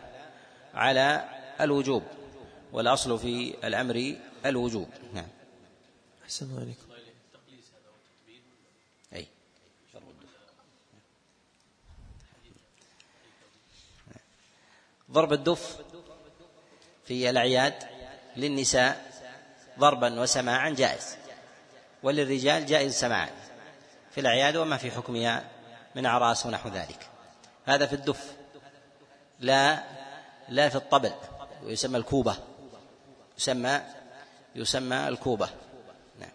على 0.74 1.30
الوجوب 1.62 2.04
والأصل 2.72 3.20
في 3.20 3.54
الأمر 3.63 4.15
الوجوب. 4.46 4.89
نعم. 5.13 5.28
أحسن 6.24 6.60
عليكم 6.60 6.91
أي. 9.13 9.28
ضرب 15.12 15.34
الدف 15.34 15.78
في 17.06 17.30
الأعياد 17.30 17.84
للنساء. 18.38 19.11
ضربا 19.82 20.20
وسماعا 20.20 20.70
جائز. 20.70 21.15
وللرجال 22.04 22.65
جائز 22.65 22.94
سماعا. 22.94 23.30
في 24.12 24.22
الأعياد 24.22 24.56
وما 24.56 24.78
في 24.78 24.91
حكمها 24.91 25.44
من 25.96 26.06
أعراس 26.06 26.46
ونحو 26.46 26.70
ذلك. 26.70 27.10
هذا 27.65 27.86
في 27.86 27.94
الدف. 27.94 28.34
لا 29.39 29.84
لا 30.50 30.70
في 30.70 30.76
الطبل. 30.76 31.12
ويسمى 31.63 31.98
الكوبة. 31.98 32.36
يسمى 33.38 33.82
يسمى 34.56 35.08
الكوبة. 35.08 35.50
نعم. 36.20 36.30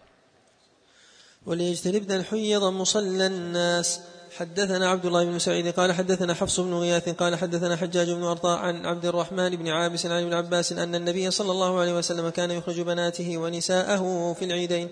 وليجتنبن 1.45 2.15
الحيض 2.15 2.63
مصلى 2.63 3.25
الناس. 3.25 4.01
حدثنا 4.39 4.89
عبد 4.89 5.05
الله 5.05 5.25
بن 5.25 5.39
سعيد 5.39 5.67
قال 5.67 5.93
حدثنا 5.93 6.33
حفص 6.33 6.59
بن 6.59 6.73
غياث 6.73 7.09
قال 7.09 7.35
حدثنا 7.35 7.75
حجاج 7.75 8.11
بن 8.11 8.23
أرطاء 8.23 8.59
عن 8.59 8.85
عبد 8.85 9.05
الرحمن 9.05 9.55
بن 9.55 9.67
عابس 9.67 10.05
عن 10.05 10.23
ابن 10.23 10.33
عباس 10.33 10.71
أن 10.71 10.95
النبي 10.95 11.31
صلى 11.31 11.51
الله 11.51 11.79
عليه 11.79 11.93
وسلم 11.93 12.29
كان 12.29 12.51
يخرج 12.51 12.81
بناته 12.81 13.37
ونساءه 13.37 14.33
في 14.39 14.45
العيدين. 14.45 14.89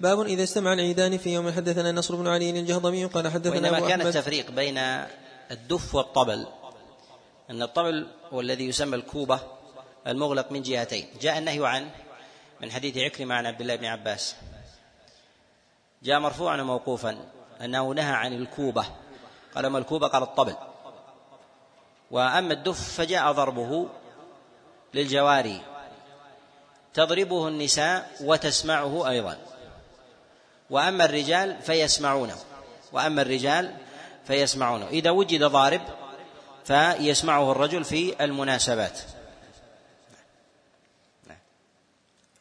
باب 0.00 0.20
إذا 0.20 0.42
استمع 0.42 0.72
العيدان 0.72 1.18
في 1.18 1.34
يوم. 1.34 1.52
حدثنا 1.52 1.92
نصر 1.92 2.16
بن 2.16 2.28
علي 2.28 2.50
الجهضمي 2.50 3.04
قال 3.04 3.28
حدثنا 3.28 3.70
وإنما 3.70 3.88
كان 3.88 4.00
التفريق 4.00 4.50
بين 4.50 4.78
الدف 5.50 5.94
والطبل. 5.94 6.46
أن 7.50 7.62
الطبل 7.62 8.06
هو 8.32 8.40
الذي 8.40 8.68
يسمى 8.68 8.96
الكوبة 8.96 9.40
المغلق 10.06 10.52
من 10.52 10.62
جهتين. 10.62 11.06
جاء 11.20 11.38
النهي 11.38 11.66
عنه 11.66 11.90
من 12.62 12.70
حديث 12.70 12.96
عكرمة 12.96 13.34
عن 13.34 13.46
عبد 13.46 13.60
الله 13.60 13.76
بن 13.76 13.84
عباس. 13.84 14.34
جاء 16.02 16.20
مرفوعا 16.20 16.62
وموقوفا. 16.62 17.33
أنه 17.60 17.94
نهى 17.94 18.12
عن 18.12 18.32
الكوبة. 18.32 18.86
قال 19.54 19.66
ما 19.66 19.78
الكوبة؟ 19.78 20.08
قال 20.08 20.22
الطبل. 20.22 20.56
وأما 22.10 22.52
الدف 22.52 22.96
فجاء 22.96 23.32
ضربه 23.32 23.88
للجواري. 24.94 25.62
تضربه 26.94 27.48
النساء 27.48 28.10
وتسمعه 28.20 29.08
أيضا. 29.08 29.38
وأما 30.70 31.04
الرجال 31.04 31.62
فيسمعونه. 31.62 32.36
وأما 32.92 33.22
الرجال 33.22 33.76
فيسمعونه. 34.26 34.86
إذا 34.86 35.10
وجد 35.10 35.44
ضارب 35.44 35.82
فيسمعه 36.64 37.52
الرجل 37.52 37.84
في 37.84 38.24
المناسبات. 38.24 38.98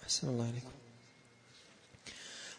أحسن 0.04 0.28
الله 0.28 0.44
عليكم. 0.44 0.73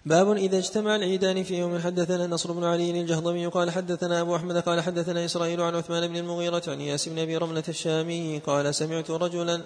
باب 0.06 0.32
إذا 0.32 0.58
اجتمع 0.58 0.96
العيدان 0.96 1.44
في 1.44 1.58
يوم 1.58 1.78
حدثنا 1.78 2.26
نصر 2.26 2.52
بن 2.52 2.64
علي 2.64 3.00
الجهضمي 3.00 3.46
قال 3.46 3.70
حدثنا 3.70 4.20
أبو 4.20 4.36
أحمد 4.36 4.56
قال 4.58 4.80
حدثنا 4.80 5.24
إسرائيل 5.24 5.60
عن 5.60 5.74
عثمان 5.74 6.08
بن 6.08 6.16
المغيرة 6.16 6.62
عن 6.68 6.80
ياس 6.80 7.08
بن 7.08 7.18
أبي 7.18 7.36
رملة 7.36 7.62
الشامي 7.68 8.38
قال 8.38 8.74
سمعت 8.74 9.10
رجلا 9.10 9.62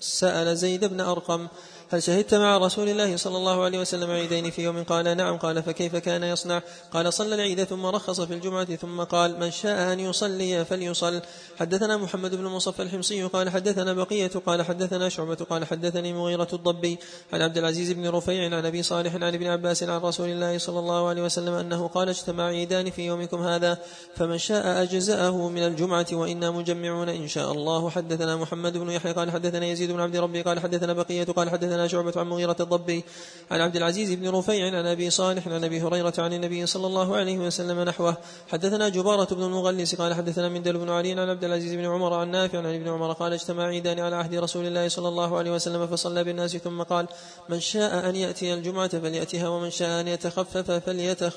سأل 0.00 0.56
زيد 0.56 0.84
بن 0.84 1.00
أرقم 1.00 1.48
هل 1.94 2.02
شهدت 2.02 2.34
مع 2.34 2.58
رسول 2.58 2.88
الله 2.88 3.16
صلى 3.16 3.36
الله 3.36 3.64
عليه 3.64 3.78
وسلم 3.78 4.10
عيدين 4.10 4.50
في 4.50 4.62
يوم 4.62 4.82
قال 4.82 5.16
نعم 5.16 5.36
قال 5.36 5.62
فكيف 5.62 5.96
كان 5.96 6.22
يصنع 6.22 6.62
قال 6.92 7.12
صلى 7.12 7.34
العيد 7.34 7.64
ثم 7.64 7.86
رخص 7.86 8.20
في 8.20 8.34
الجمعة 8.34 8.64
ثم 8.64 9.00
قال 9.00 9.40
من 9.40 9.50
شاء 9.50 9.92
أن 9.92 10.00
يصلي 10.00 10.64
فليصل 10.64 11.20
حدثنا 11.58 11.96
محمد 11.96 12.34
بن 12.34 12.44
مصفى 12.44 12.82
الحمصي 12.82 13.22
قال 13.22 13.50
حدثنا 13.50 13.92
بقية 13.92 14.30
قال 14.46 14.62
حدثنا 14.62 15.08
شعبة 15.08 15.34
قال 15.34 15.64
حدثني 15.64 16.12
مغيرة 16.12 16.48
الضبي 16.52 16.98
عن 17.32 17.42
عبد 17.42 17.58
العزيز 17.58 17.92
بن 17.92 18.08
رفيع 18.08 18.44
عن 18.44 18.66
أبي 18.66 18.82
صالح 18.82 19.14
عن 19.14 19.34
ابن 19.34 19.46
عباس 19.46 19.82
عن 19.82 20.00
رسول 20.00 20.28
الله 20.28 20.58
صلى 20.58 20.78
الله 20.78 21.08
عليه 21.08 21.22
وسلم 21.22 21.52
أنه 21.52 21.88
قال 21.88 22.08
اجتمع 22.08 22.44
عيدان 22.44 22.90
في 22.90 23.06
يومكم 23.06 23.42
هذا 23.42 23.78
فمن 24.16 24.38
شاء 24.38 24.82
أجزأه 24.82 25.48
من 25.48 25.66
الجمعة 25.66 26.06
وإنا 26.12 26.50
مجمعون 26.50 27.08
إن 27.08 27.28
شاء 27.28 27.52
الله 27.52 27.90
حدثنا 27.90 28.36
محمد 28.36 28.76
بن 28.76 28.90
يحيى 28.90 29.12
قال 29.12 29.30
حدثنا 29.30 29.66
يزيد 29.66 29.90
بن 29.90 30.00
عبد 30.00 30.16
ربي 30.16 30.42
قال 30.42 30.60
حدثنا 30.60 30.92
بقية 30.92 31.24
قال 31.24 31.50
حدثنا 31.50 31.83
شعبة 31.86 32.12
عن 32.16 32.26
مغيرة 32.26 32.56
الضبي 32.60 33.04
عن 33.50 33.60
عبد 33.60 33.76
العزيز 33.76 34.12
بن 34.12 34.28
رفيع 34.28 34.66
عن 34.66 34.86
أبي 34.86 35.10
صالح 35.10 35.48
عن 35.48 35.64
أبي 35.64 35.80
هريرة 35.80 36.14
عن 36.18 36.32
النبي 36.32 36.66
صلى 36.66 36.86
الله 36.86 37.16
عليه 37.16 37.38
وسلم 37.38 37.80
نحوه. 37.80 38.16
حدثنا 38.48 38.88
جبارة 38.88 39.34
بن 39.34 39.42
المغلس 39.42 39.94
قال 39.94 40.14
حدثنا 40.14 40.48
من 40.48 40.62
دل 40.62 40.78
بن 40.78 40.90
علي 40.90 41.12
عن 41.12 41.28
عبد 41.28 41.44
العزيز 41.44 41.74
بن 41.74 41.84
عمر 41.84 42.14
عن 42.14 42.30
نافع 42.30 42.58
عن 42.58 42.74
ابن 42.74 42.88
عمر 42.88 43.12
قال 43.12 43.32
اجتمع 43.32 43.64
عيدان 43.64 44.00
على 44.00 44.16
عهد 44.16 44.34
رسول 44.34 44.66
الله 44.66 44.88
صلى 44.88 45.08
الله 45.08 45.38
عليه 45.38 45.50
وسلم 45.50 45.86
فصلى 45.86 46.24
بالناس 46.24 46.56
ثم 46.56 46.82
قال 46.82 47.06
من 47.48 47.60
شاء 47.60 48.08
أن 48.08 48.16
يأتي 48.16 48.54
الجمعة 48.54 48.88
فليأتها 48.88 49.48
ومن 49.48 49.70
شاء 49.70 50.00
أن 50.00 50.08
يتخفف 50.08 50.70
فليتخ 50.70 51.32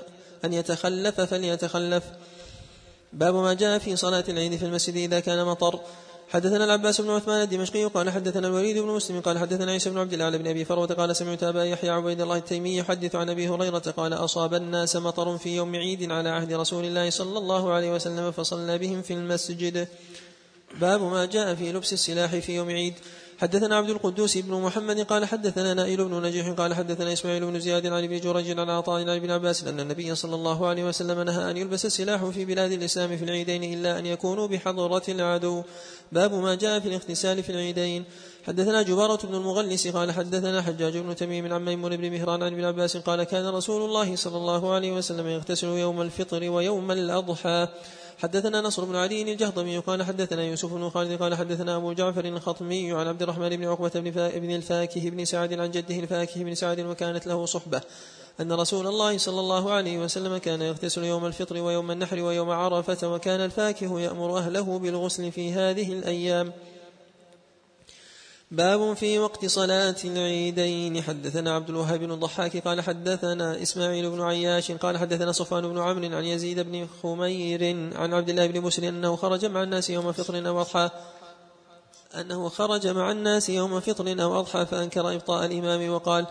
أن 0.45 0.53
يتخلف 0.53 1.21
فليتخلف. 1.21 2.03
باب 3.13 3.36
ما 3.36 3.53
جاء 3.53 3.79
في 3.79 3.95
صلاة 3.95 4.23
العيد 4.29 4.55
في 4.55 4.65
المسجد 4.65 4.95
إذا 4.95 5.19
كان 5.19 5.45
مطر. 5.45 5.79
حدثنا 6.29 6.65
العباس 6.65 7.01
بن 7.01 7.09
عثمان 7.09 7.41
الدمشقي 7.41 7.83
قال 7.83 8.09
حدثنا 8.09 8.47
الوليد 8.47 8.77
بن 8.77 8.87
مسلم 8.87 9.21
قال 9.21 9.39
حدثنا 9.39 9.71
عيسى 9.71 9.89
بن 9.89 9.97
عبد 9.97 10.13
الله 10.13 10.37
بن 10.37 10.47
أبي 10.47 10.65
فروة 10.65 10.87
قال 10.87 11.15
سمعت 11.15 11.43
أبا 11.43 11.65
يحيى 11.65 11.89
عبيد 11.89 12.21
الله 12.21 12.37
التيمي 12.37 12.77
يحدث 12.77 13.15
عن 13.15 13.29
أبي 13.29 13.49
هريرة 13.49 13.93
قال 13.97 14.13
أصاب 14.13 14.53
الناس 14.53 14.95
مطر 14.95 15.37
في 15.37 15.55
يوم 15.55 15.75
عيد 15.75 16.11
على 16.11 16.29
عهد 16.29 16.53
رسول 16.53 16.85
الله 16.85 17.09
صلى 17.09 17.37
الله 17.37 17.73
عليه 17.73 17.93
وسلم 17.93 18.31
فصلى 18.31 18.77
بهم 18.77 19.01
في 19.01 19.13
المسجد. 19.13 19.87
باب 20.81 21.01
ما 21.01 21.25
جاء 21.25 21.55
في 21.55 21.71
لبس 21.71 21.93
السلاح 21.93 22.35
في 22.35 22.55
يوم 22.55 22.69
عيد. 22.69 22.93
حدثنا 23.39 23.76
عبد 23.76 23.89
القدوس 23.89 24.38
بن 24.38 24.62
محمد 24.62 25.00
قال 25.00 25.26
حدثنا 25.26 25.73
نائل 25.73 26.06
بن 26.06 26.21
نجيح 26.21 26.50
قال 26.50 26.73
حدثنا 26.73 27.13
إسماعيل 27.13 27.45
بن 27.45 27.60
زياد 27.60 27.86
عن 27.86 28.04
ابن 28.04 28.19
جريج 28.19 28.60
عن 28.60 28.69
عطاء 28.69 29.02
عن 29.02 29.10
ابن 29.10 29.32
عباس 29.32 29.63
أن 29.63 29.80
النبي 29.80 30.15
صلى 30.15 30.36
الله 30.36 30.67
عليه 30.67 30.84
وسلم 30.84 31.21
نهى 31.21 31.52
أن 31.52 31.58
يلبس 31.58 31.86
السلاح 31.86 32.26
في 32.26 32.45
بلاد 32.45 32.71
الإسلام 32.71 33.17
في 33.17 33.23
العيدين 33.23 33.63
إلا 33.63 34.00
أن 34.00 34.06
يكونوا 34.06 34.47
بحضرة 34.47 35.04
العدو. 35.10 35.63
باب 36.12 36.34
ما 36.34 36.56
جاء 36.56 36.80
في 36.80 36.88
الاغتسال 36.88 37.43
في 37.43 37.50
العيدين. 37.50 38.06
حدثنا 38.47 38.82
جبارة 38.82 39.28
بن 39.28 39.36
المغلس 39.36 39.88
قال 39.88 40.12
حدثنا 40.12 40.62
حجاج 40.62 40.97
بن 40.97 41.15
تميم 41.15 41.54
عن 41.54 41.65
ميمون 41.65 41.97
بن 41.97 42.12
مهران 42.12 42.43
عن 42.43 42.54
ابن 42.54 42.65
عباس 42.65 42.97
قال 42.97 43.23
كان 43.23 43.47
رسول 43.47 43.86
الله 43.86 44.15
صلى 44.15 44.38
الله 44.38 44.73
عليه 44.73 44.91
وسلم 44.91 45.28
يغتسل 45.28 45.67
يوم 45.67 46.02
الفطر 46.02 46.50
ويوم 46.50 46.91
الأضحى. 46.91 47.67
حدثنا 48.17 48.62
نصر 48.62 48.86
بن 48.86 48.95
علي 48.95 49.21
الجهضمي 49.21 49.77
قال 49.77 50.03
حدثنا 50.03 50.43
يوسف 50.43 50.73
بن 50.73 50.89
خالد 50.89 51.21
قال 51.21 51.36
حدثنا 51.36 51.75
أبو 51.75 51.93
جعفر 51.93 52.25
الخطمي 52.25 52.93
عن 52.93 53.08
عبد 53.08 53.21
الرحمن 53.21 53.49
بن 53.49 53.65
عقبة 53.65 53.91
بن 54.39 54.56
الفاكه 54.56 55.10
بن 55.10 55.25
سعد 55.25 55.53
عن 55.53 55.71
جده 55.71 55.99
الفاكه 55.99 56.43
بن 56.43 56.56
سعد 56.56 56.80
وكانت 56.80 57.27
له 57.27 57.45
صحبة 57.45 57.82
أن 58.41 58.51
رسول 58.51 58.88
الله 58.88 59.17
صلى 59.17 59.39
الله 59.39 59.71
عليه 59.71 59.99
وسلم 59.99 60.38
كان 60.38 60.62
يغتسل 60.62 61.03
يوم 61.03 61.25
الفطر 61.25 61.58
ويوم 61.58 61.91
النحر 61.91 62.19
ويوم 62.19 62.49
عرفة 62.49 63.13
وكان 63.13 63.39
الفاكه 63.39 63.99
يأمر 63.99 64.38
أهله 64.38 64.80
بالغسل 64.80 65.32
في 65.32 65.53
هذه 65.53 65.93
الأيام. 65.93 66.53
باب 68.51 68.93
في 68.93 69.19
وقت 69.19 69.45
صلاة 69.45 69.95
العيدين. 70.05 71.01
حدثنا 71.01 71.55
عبد 71.55 71.69
الوهاب 71.69 71.99
بن 71.99 72.12
الضحاك 72.12 72.57
قال 72.57 72.81
حدثنا 72.81 73.62
إسماعيل 73.62 74.10
بن 74.10 74.21
عياش 74.21 74.71
قال 74.71 74.97
حدثنا 74.97 75.31
صفوان 75.31 75.67
بن 75.67 75.77
عمرو 75.77 76.17
عن 76.17 76.25
يزيد 76.25 76.60
بن 76.60 76.88
خمير 77.03 77.63
عن 77.95 78.13
عبد 78.13 78.29
الله 78.29 78.47
بن 78.47 78.62
مسلم 78.62 78.95
أنه 78.95 79.15
خرج 79.15 79.45
مع 79.45 79.63
الناس 79.63 79.89
يوم 79.89 80.12
فطر 80.12 80.47
أو 80.47 80.62
أضحى. 80.62 80.89
أنه 82.19 82.49
خرج 82.49 82.88
مع 82.88 83.12
الناس 83.12 83.49
يوم 83.49 83.79
فطر 83.79 84.23
أو 84.23 84.39
أضحى 84.39 84.65
فأنكر 84.65 85.13
إبطاء 85.13 85.45
الإمام 85.45 85.89
وقال 85.89 86.25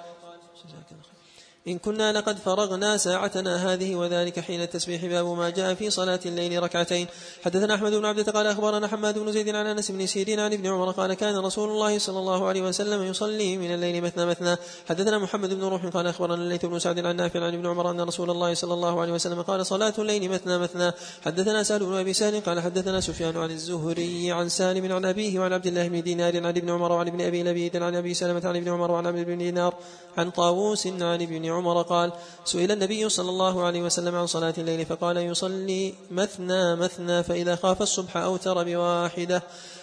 إن 1.68 1.79
كنا 1.79 2.12
لقد 2.12 2.38
فرغنا 2.38 2.96
ساعتنا 2.96 3.72
هذه 3.72 3.95
وذلك 3.95 4.41
حين 4.41 4.62
التسبيح 4.62 5.05
باب 5.05 5.26
ما 5.26 5.51
جاء 5.51 5.74
في 5.74 5.91
صلاة 5.91 6.20
الليل 6.26 6.62
ركعتين. 6.62 7.07
حدثنا 7.45 7.74
أحمد 7.74 7.93
بن 7.93 8.05
عبدة 8.05 8.32
قال 8.32 8.47
أخبرنا 8.47 8.88
حماد 8.88 9.18
بن 9.18 9.32
زيد 9.32 9.49
عن 9.49 9.66
أنس 9.66 9.91
بن 9.91 10.07
سيرين 10.07 10.41
عن 10.41 10.53
ابن 10.53 10.66
عمر 10.66 10.91
قال 10.91 11.14
كان 11.14 11.36
رسول 11.36 11.68
الله 11.68 11.99
صلى 11.99 12.18
الله 12.18 12.47
عليه 12.47 12.62
وسلم 12.62 13.03
يصلي 13.03 13.59
من 13.59 13.74
الليل 13.74 14.03
مثنى 14.03 14.26
مثنى. 14.26 14.57
حدثنا 14.88 15.18
محمد 15.18 15.55
بن 15.55 15.64
روح 15.64 15.86
قال 15.86 16.07
أخبرنا 16.07 16.34
الليث 16.34 16.64
بن 16.64 16.78
سعد 16.78 17.07
عن 17.07 17.16
نافع 17.16 17.45
عن 17.45 17.55
ابن 17.55 17.66
عمر 17.66 17.91
أن 17.91 18.01
رسول 18.01 18.30
الله 18.30 18.55
صلى 18.55 18.74
الله 18.74 19.01
عليه 19.01 19.12
وسلم 19.12 19.43
قال 19.43 19.66
صلاة 19.66 19.95
الليل 19.99 20.30
مثنى 20.30 20.59
مثنى. 20.59 20.93
حدثنا 21.24 21.62
سهل 21.62 21.86
بن 21.86 21.95
أبي 21.95 22.12
سهل 22.12 22.41
قال 22.41 22.61
حدثنا 22.61 23.01
سفيان 23.01 23.36
عن 23.36 23.51
الزهري 23.51 24.32
عن 24.32 24.49
سالم 24.49 24.93
عن 24.93 25.05
أبيه 25.05 25.38
وعن 25.38 25.53
عبد 25.53 25.66
الله 25.66 25.88
بن 25.88 26.03
دينار 26.03 26.36
عن 26.36 26.47
ابن 26.47 26.70
عمر 26.70 26.93
وعن 26.93 27.09
ابن 27.09 27.20
أبي 27.20 27.43
لبيد 27.43 27.76
عن 27.76 27.95
أبي 27.95 28.14
سلمة 28.14 28.43
عن 28.45 28.57
ابن 28.57 28.68
عمر 28.68 28.91
وعن 28.91 29.07
عبد 29.07 29.26
بن 29.26 29.38
دينار 29.38 29.74
عن 30.16 30.30
طاووس 30.30 30.86
عن 30.86 31.22
ابن 31.22 31.55
عمر 31.57 31.82
قال 31.82 32.12
سئل 32.44 32.72
النبي 32.72 33.09
صلى 33.09 33.30
الله 33.30 33.64
عليه 33.64 33.82
وسلم 33.82 34.14
عن 34.14 34.26
صلاة 34.26 34.54
الليل 34.59 34.86
فقال 34.86 35.16
يصلي 35.16 35.94
مثنى 36.11 36.76
مثنى 36.76 37.22
فإذا 37.22 37.57
خاف 37.57 37.82
الصبح 37.82 38.16
أوتر 38.16 38.64
بواحدة. 38.64 39.42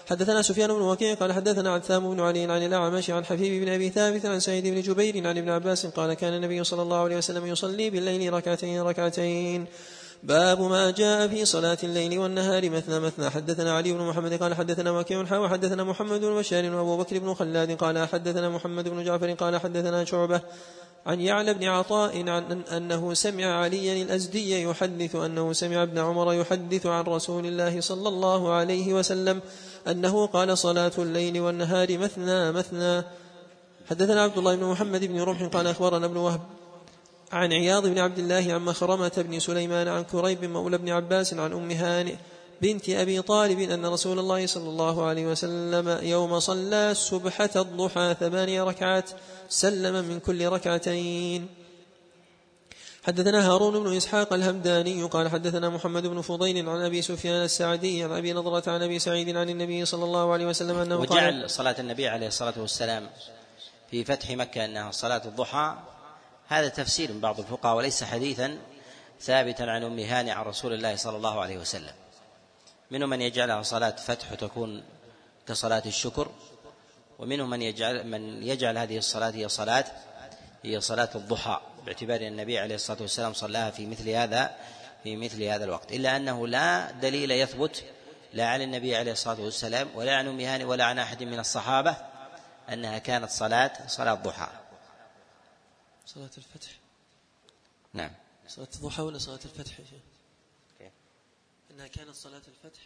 حدثنا 0.09 0.41
سفيان 0.41 0.73
بن 0.73 0.81
وكيع 0.81 1.13
قال 1.13 1.33
حدثنا 1.33 1.73
عثام 1.73 2.13
بن 2.13 2.19
علي 2.19 2.43
عن 2.43 2.65
الأعمش 2.65 3.09
عن 3.09 3.25
حبيب 3.25 3.63
بن 3.63 3.73
أبي 3.73 3.89
ثابت 3.89 4.25
عن 4.25 4.39
سعيد 4.39 4.67
بن 4.67 4.81
جبير 4.81 5.27
عن 5.27 5.37
ابن 5.37 5.49
عباس 5.49 5.85
قال 5.85 6.13
كان 6.13 6.33
النبي 6.33 6.63
صلى 6.63 6.81
الله 6.81 6.97
عليه 6.97 7.17
وسلم 7.17 7.45
يصلي 7.45 7.89
بالليل 7.89 8.33
ركعتين 8.33 8.81
ركعتين. 8.81 9.65
باب 10.23 10.61
ما 10.61 10.91
جاء 10.91 11.27
في 11.27 11.45
صلاة 11.45 11.77
الليل 11.83 12.19
والنهار 12.19 12.69
مثنى 12.69 12.99
مثنى. 12.99 13.29
حدثنا 13.29 13.73
علي 13.73 13.93
بن 13.93 14.01
محمد 14.01 14.33
قال 14.33 14.55
حدثنا 14.55 14.91
وكيع 14.91 15.25
حا 15.25 15.37
وحدثنا 15.37 15.83
محمد 15.83 16.21
بن 16.21 16.35
بشار 16.35 16.75
وأبو 16.75 16.97
بكر 16.97 17.19
بن 17.19 17.33
خلاد 17.33 17.71
قال 17.71 18.07
حدثنا 18.07 18.49
محمد 18.49 18.89
بن 18.89 19.03
جعفر 19.03 19.33
قال 19.33 19.57
حدثنا 19.57 20.05
شعبة 20.05 20.41
عن 21.05 21.21
يعلى 21.21 21.53
بن 21.53 21.63
عطاء 21.63 22.29
عن 22.29 22.61
أنه 22.61 23.13
سمع 23.13 23.45
عليا 23.45 24.03
الأزدي 24.03 24.61
يحدث 24.61 25.15
أنه 25.15 25.53
سمع 25.53 25.83
ابن 25.83 25.97
عمر 25.99 26.33
يحدث 26.33 26.85
عن 26.85 27.03
رسول 27.03 27.45
الله 27.45 27.81
صلى 27.81 28.09
الله 28.09 28.51
عليه 28.51 28.93
وسلم 28.93 29.41
أنه 29.87 30.25
قال 30.27 30.57
صلاة 30.57 30.91
الليل 30.97 31.39
والنهار 31.39 31.97
مثنى 31.97 32.51
مثنى. 32.51 33.03
حدثنا 33.89 34.21
عبد 34.21 34.37
الله 34.37 34.55
بن 34.55 34.65
محمد 34.65 35.05
بن 35.05 35.21
رمح 35.21 35.43
قال 35.43 35.67
أخبرنا 35.67 36.05
ابن 36.05 36.17
وهب 36.17 36.41
عن 37.31 37.53
عياض 37.53 37.87
بن 37.87 37.99
عبد 37.99 38.19
الله 38.19 38.53
عن 38.53 38.65
مخرمة 38.65 39.11
بن 39.17 39.39
سليمان 39.39 39.87
عن 39.87 40.03
كريب 40.03 40.45
مولى 40.45 40.77
بن 40.77 40.89
عباس 40.89 41.33
عن 41.33 41.53
أم 41.53 41.71
هانئ 41.71 42.15
بنت 42.61 42.89
أبي 42.89 43.21
طالب 43.21 43.59
أن 43.59 43.85
رسول 43.85 44.19
الله 44.19 44.47
صلى 44.47 44.69
الله 44.69 45.05
عليه 45.05 45.27
وسلم 45.27 45.99
يوم 46.01 46.39
صلى 46.39 46.91
السبحة 46.91 47.49
الضحى 47.55 48.15
ثمانية 48.19 48.63
ركعات 48.63 49.09
سلم 49.49 50.05
من 50.05 50.19
كل 50.19 50.47
ركعتين. 50.47 51.47
حدثنا 53.03 53.47
هارون 53.47 53.83
بن 53.83 53.97
إسحاق 53.97 54.33
الهمداني 54.33 55.03
قال 55.03 55.29
حدثنا 55.29 55.69
محمد 55.69 56.07
بن 56.07 56.21
فضيل 56.21 56.69
عن 56.69 56.81
أبي 56.81 57.01
سفيان 57.01 57.43
السعدي 57.43 58.03
عن 58.03 58.11
أبي 58.11 58.33
نضرة 58.33 58.63
عن 58.67 58.83
أبي 58.83 58.99
سعيد 58.99 59.37
عن 59.37 59.49
النبي 59.49 59.85
صلى 59.85 60.03
الله 60.03 60.33
عليه 60.33 60.45
وسلم 60.45 60.77
أنه 60.77 60.95
وجعل 60.95 61.41
قال 61.41 61.49
صلاة 61.49 61.75
النبي 61.79 62.07
عليه 62.07 62.27
الصلاة 62.27 62.53
والسلام 62.57 63.09
في 63.91 64.03
فتح 64.03 64.29
مكة 64.31 64.65
أنها 64.65 64.91
صلاة 64.91 65.21
الضحى. 65.25 65.75
هذا 66.47 66.67
تفسير 66.67 67.11
من 67.11 67.19
بعض 67.19 67.39
الفقهاء 67.39 67.77
وليس 67.77 68.03
حديثا 68.03 68.57
ثابتا 69.21 69.63
عن 69.63 69.83
أم 69.83 69.99
هاني 69.99 70.31
عن 70.31 70.45
رسول 70.45 70.73
الله 70.73 70.95
صلى 70.95 71.17
الله 71.17 71.41
عليه 71.41 71.57
وسلم. 71.57 71.93
منهم 72.91 73.09
من 73.09 73.21
يجعلها 73.21 73.61
صلاة 73.61 73.95
فتح 73.95 74.31
وتكون 74.31 74.83
كصلاة 75.47 75.83
الشكر. 75.85 76.27
ومنهم 77.23 77.49
من 77.49 77.61
يجعل 77.61 78.07
من 78.07 78.43
يجعل 78.43 78.77
هذه 78.77 78.97
الصلاة 78.97 79.31
هي 79.31 79.49
صلاة 79.49 79.85
هي 80.63 80.81
صلاة 80.81 81.09
الضحى 81.15 81.61
باعتبار 81.85 82.21
أن 82.21 82.27
النبي 82.27 82.59
عليه 82.59 82.75
الصلاة 82.75 83.01
والسلام 83.01 83.33
صلاها 83.33 83.71
في 83.71 83.85
مثل 83.85 84.09
هذا 84.09 84.57
في 85.03 85.15
مثل 85.15 85.43
هذا 85.43 85.63
الوقت 85.63 85.91
إلا 85.91 86.17
أنه 86.17 86.47
لا 86.47 86.91
دليل 86.91 87.31
يثبت 87.31 87.83
لا 88.33 88.47
عن 88.47 88.61
النبي 88.61 88.95
عليه 88.95 89.11
الصلاة 89.11 89.41
والسلام 89.41 89.89
ولا 89.95 90.17
عن 90.17 90.27
أم 90.27 90.39
هاني 90.39 90.63
ولا 90.63 90.83
عن 90.83 90.99
أحد 90.99 91.23
من 91.23 91.39
الصحابة 91.39 91.95
أنها 92.69 92.97
كانت 92.97 93.29
صلاة 93.29 93.87
صلاة 93.87 94.13
ضحى 94.13 94.47
صلاة 96.05 96.31
الفتح؟ 96.37 96.69
نعم. 97.93 98.11
صلاة 98.47 98.67
الضحى 98.75 99.01
ولا 99.01 99.17
صلاة 99.17 99.39
الفتح 99.45 99.79
يا 99.79 99.85
شيخ؟ 99.85 100.91
إنها 101.71 101.87
كانت 101.87 102.15
صلاة 102.15 102.41
الفتح؟ 102.47 102.81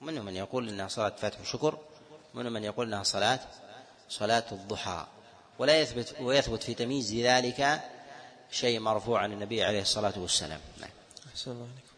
ومنهم 0.00 0.24
من 0.24 0.36
يقول 0.36 0.68
إنها 0.68 0.88
صلاة 0.88 1.16
فتح 1.16 1.40
وشكر 1.40 1.78
ومنهم 2.34 2.52
من 2.52 2.64
يقول 2.64 2.86
إنها 2.86 3.02
صلاة 3.02 3.40
صلاة 4.08 4.44
الضحى 4.52 5.06
ولا 5.58 5.80
يثبت 5.80 6.14
ويثبت 6.20 6.62
في 6.62 6.74
تمييز 6.74 7.14
ذلك 7.14 7.80
شيء 8.50 8.80
مرفوع 8.80 9.20
عن 9.20 9.32
النبي 9.32 9.62
عليه 9.62 9.82
الصلاة 9.82 10.12
والسلام. 10.16 10.60
نعم. 10.80 10.90
أحسن 11.32 11.50
الله 11.50 11.62
عليكم. 11.62 11.88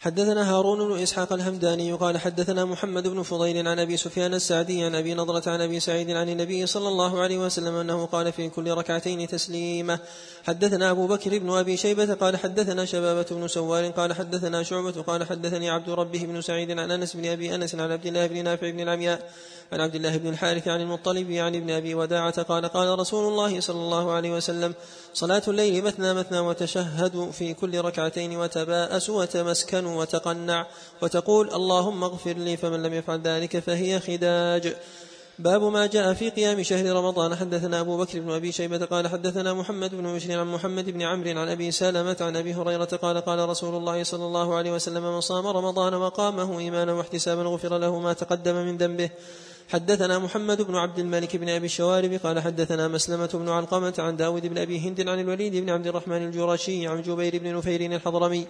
حدثنا 0.00 0.50
هارون 0.50 0.88
بن 0.88 1.02
إسحاق 1.02 1.32
الهمداني 1.32 1.92
قال 1.92 2.18
حدثنا 2.18 2.64
محمد 2.64 3.08
بن 3.08 3.22
فضيل 3.22 3.68
عن 3.68 3.78
أبي 3.78 3.96
سفيان 3.96 4.34
السعدي 4.34 4.84
عن 4.84 4.94
أبي 4.94 5.14
نضرة 5.14 5.50
عن 5.50 5.60
أبي 5.60 5.80
سعيد 5.80 6.10
عن 6.10 6.28
النبي 6.28 6.66
صلى 6.66 6.88
الله 6.88 7.20
عليه 7.20 7.38
وسلم 7.38 7.74
أنه 7.74 8.06
قال 8.06 8.32
في 8.32 8.48
كل 8.48 8.70
ركعتين 8.70 9.28
تسليمة. 9.28 9.98
حدثنا 10.46 10.90
أبو 10.90 11.06
بكر 11.06 11.38
بن 11.38 11.50
أبي 11.50 11.76
شيبة 11.76 12.14
قال 12.14 12.36
حدثنا 12.36 12.84
شبابة 12.84 13.26
بن 13.30 13.48
سوار 13.48 13.90
قال 13.90 14.12
حدثنا 14.12 14.62
شعبة 14.62 15.02
قال 15.02 15.24
حدثني 15.24 15.70
عبد 15.70 15.90
ربه 15.90 16.26
بن 16.26 16.40
سعيد 16.40 16.70
عن 16.70 16.90
أنس 16.90 17.16
بن 17.16 17.26
أبي 17.26 17.54
أنس 17.54 17.74
عن 17.74 17.92
عبد 17.92 18.06
الله 18.06 18.26
بن 18.26 18.44
نافع 18.44 18.70
بن 18.70 18.80
العمياء 18.80 19.30
عن 19.72 19.80
عبد 19.80 19.94
الله 19.94 20.16
بن 20.16 20.28
الحارث 20.28 20.68
عن 20.68 20.80
المطلب 20.80 21.32
عن 21.32 21.54
ابن 21.54 21.70
أبي 21.70 21.94
وداعة 21.94 22.42
قال 22.42 22.68
قال 22.68 22.98
رسول 22.98 23.32
الله 23.32 23.60
صلى 23.60 23.76
الله 23.76 24.12
عليه 24.12 24.36
وسلم 24.36 24.74
صلاة 25.14 25.42
الليل 25.48 25.84
مثنى 25.84 26.14
مثنى 26.14 26.38
وتشهد 26.38 27.30
في 27.32 27.54
كل 27.54 27.80
ركعتين 27.80 28.36
وتباءس 28.36 29.10
وتمسكن 29.10 29.86
وتقنع 29.86 30.66
وتقول 31.02 31.54
اللهم 31.54 32.04
اغفر 32.04 32.32
لي 32.32 32.56
فمن 32.56 32.82
لم 32.82 32.94
يفعل 32.94 33.20
ذلك 33.20 33.58
فهي 33.58 34.00
خداج 34.00 34.74
باب 35.38 35.62
ما 35.62 35.86
جاء 35.86 36.14
في 36.14 36.30
قيام 36.30 36.62
شهر 36.62 36.96
رمضان. 36.96 37.34
حدثنا 37.34 37.80
أبو 37.80 37.98
بكر 37.98 38.20
بن 38.20 38.30
أبي 38.30 38.52
شيبة 38.52 38.84
قال 38.84 39.08
حدثنا 39.08 39.54
محمد 39.54 39.94
بن 39.94 40.14
بشر 40.14 40.38
عن 40.38 40.46
محمد 40.46 40.90
بن 40.90 41.02
عمرو 41.02 41.30
عن 41.30 41.48
أبي 41.48 41.70
سلمة 41.70 42.16
عن 42.20 42.36
أبي 42.36 42.54
هريرة 42.54 42.84
قال 42.84 43.20
قال 43.20 43.48
رسول 43.48 43.74
الله 43.74 44.04
صلى 44.04 44.24
الله 44.24 44.54
عليه 44.54 44.72
وسلم 44.72 45.02
من 45.02 45.20
صام 45.20 45.46
رمضان 45.46 45.94
وقامه 45.94 46.58
إيمانا 46.58 46.92
واحتسابا 46.92 47.42
غفر 47.42 47.78
له 47.78 48.00
ما 48.00 48.12
تقدم 48.12 48.54
من 48.54 48.76
ذنبه. 48.76 49.10
حدثنا 49.68 50.18
محمد 50.18 50.62
بن 50.62 50.76
عبد 50.76 50.98
الملك 50.98 51.36
بن 51.36 51.48
أبي 51.48 51.66
الشوارب 51.66 52.12
قال 52.12 52.40
حدثنا 52.40 52.88
مسلمة 52.88 53.30
بن 53.34 53.48
علقمة 53.48 53.94
عن 53.98 54.16
داود 54.16 54.46
بن 54.46 54.58
أبي 54.58 54.78
هند 54.78 55.08
عن 55.08 55.20
الوليد 55.20 55.56
بن 55.56 55.70
عبد 55.70 55.86
الرحمن 55.86 56.24
الجرشي 56.26 56.86
عن 56.86 57.02
جبير 57.02 57.38
بن 57.38 57.56
نفير 57.56 57.80
الحضرمي 57.80 58.46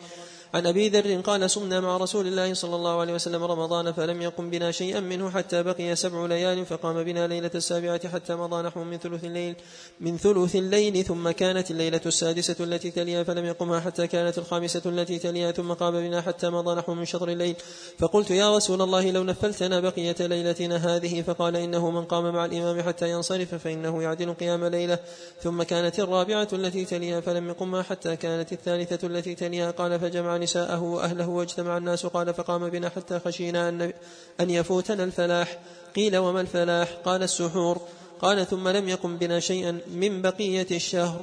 عن 0.55 0.67
أبي 0.67 0.89
ذر 0.89 1.21
قال 1.21 1.51
صمنا 1.51 1.81
مع 1.81 1.97
رسول 1.97 2.27
الله 2.27 2.55
صلى 2.55 2.77
الله 2.77 3.01
عليه 3.01 3.15
وسلم 3.15 3.45
رمضان 3.45 3.93
فلم 3.93 4.23
يقم 4.23 4.51
بنا 4.51 4.71
شيئا 4.71 5.01
منه 5.01 5.31
حتى 5.31 5.63
بقي 5.63 5.97
سبع 5.97 6.27
ليال 6.27 6.67
فقام 6.67 7.05
بنا 7.05 7.27
ليلة 7.27 7.51
السابعة 7.55 8.09
حتى 8.09 8.35
مضى 8.35 8.63
نحو 8.63 8.85
من 8.85 8.99
ثلث 8.99 9.25
الليل 9.25 9.57
من 10.01 10.17
ثلث 10.17 10.57
الليل 10.57 11.05
ثم 11.05 11.31
كانت 11.31 11.71
الليلة 11.71 12.01
السادسة 12.07 12.65
التي 12.65 12.91
تليها 12.91 13.23
فلم 13.23 13.45
يقمها 13.45 13.81
حتى 13.81 14.07
كانت 14.07 14.39
الخامسة 14.39 14.83
التي 14.87 15.19
تليها 15.19 15.53
ثم 15.53 15.73
قام 15.73 15.93
بنا 15.93 16.21
حتى 16.21 16.51
مضى 16.51 16.75
نحو 16.75 16.95
من 16.95 17.05
شطر 17.05 17.29
الليل. 17.29 17.57
فقلت 17.99 18.31
يا 18.31 18.57
رسول 18.57 18.83
الله 18.83 19.11
لو 19.11 19.23
نفلتنا 19.23 19.81
بقية 19.81 20.17
ليلتنا 20.21 20.77
هذه 20.77 21.23
فقال 21.23 21.57
إنه 21.57 21.91
من 21.91 22.05
قام 22.05 22.35
مع 22.35 22.45
الإمام 22.45 22.83
حتى 22.83 23.11
ينصرف 23.11 23.55
فإنه 23.55 24.03
يعدل 24.03 24.35
قيام 24.35 24.65
ليلة. 24.65 24.99
ثم 25.43 25.63
كانت 25.63 26.01
الرابعة 26.01 26.49
التي 26.53 26.85
تليها 26.85 27.21
فلم 27.21 27.49
يقمها 27.49 27.83
حتى 27.83 28.17
كانت 28.17 28.53
الثالثة 28.53 29.07
التي 29.07 29.35
تليها 29.35 29.71
قال 29.71 30.01
فجمع 30.01 30.34
نساءه 30.39 30.83
وأهله 30.83 31.29
واجتمع 31.29 31.77
الناس 31.77 32.07
قال 32.07 32.35
فقام 32.35 32.69
بنا 32.69 32.89
حتى 32.89 33.19
خشينا 33.19 33.69
أن, 33.69 33.93
أن 34.41 34.51
يفوتنا 34.51 35.05
الفلاح. 35.05 35.59
قيل 35.97 36.17
وما 36.17 36.41
الفلاح؟ 36.41 36.89
قال 37.05 37.23
السحور. 37.23 37.81
قال 38.21 38.47
ثم 38.47 38.69
لم 38.69 38.89
يقم 38.89 39.17
بنا 39.17 39.41
شيئا 39.41 39.81
من 39.95 40.23
بقية 40.23 40.67
الشهر. 40.71 41.21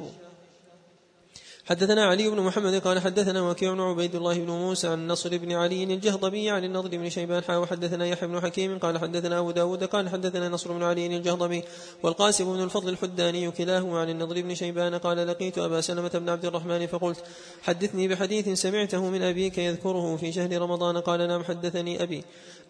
حدثنا 1.65 2.05
علي 2.05 2.29
بن 2.29 2.39
محمد 2.39 2.75
قال 2.75 2.99
حدثنا 2.99 3.41
وكيع 3.41 3.73
بن 3.73 3.81
عبيد 3.81 4.15
الله 4.15 4.39
بن 4.39 4.49
موسى 4.49 4.87
عن 4.87 5.07
نصر 5.07 5.37
بن 5.37 5.51
علي 5.51 5.83
الجهضمي 5.83 6.49
عن 6.49 6.63
النضر 6.63 6.89
بن 6.89 7.09
شيبان 7.09 7.43
حا 7.43 7.57
وحدثنا 7.57 8.05
يحيى 8.05 8.29
بن 8.29 8.41
حكيم 8.41 8.79
قال 8.79 8.97
حدثنا 8.99 9.39
أبو 9.39 9.51
داود 9.51 9.83
قال 9.83 10.09
حدثنا 10.09 10.49
نصر 10.49 10.71
بن 10.71 10.83
علي 10.83 11.17
الجهضمي 11.17 11.63
والقاسم 12.03 12.53
بن 12.53 12.63
الفضل 12.63 12.89
الحداني 12.89 13.51
كلاهما 13.51 13.99
عن 13.99 14.09
النضر 14.09 14.41
بن 14.41 14.55
شيبان 14.55 14.95
قال 14.95 15.27
لقيت 15.27 15.57
أبا 15.57 15.81
سلمة 15.81 16.09
بن 16.09 16.29
عبد 16.29 16.45
الرحمن 16.45 16.87
فقلت 16.87 17.23
حدثني 17.61 18.07
بحديث 18.07 18.49
سمعته 18.49 19.09
من 19.09 19.21
أبيك 19.21 19.57
يذكره 19.57 20.17
في 20.17 20.31
شهر 20.31 20.61
رمضان 20.61 20.97
قال 20.97 21.27
نعم 21.27 21.43
حدثني 21.43 22.03
أبي 22.03 22.23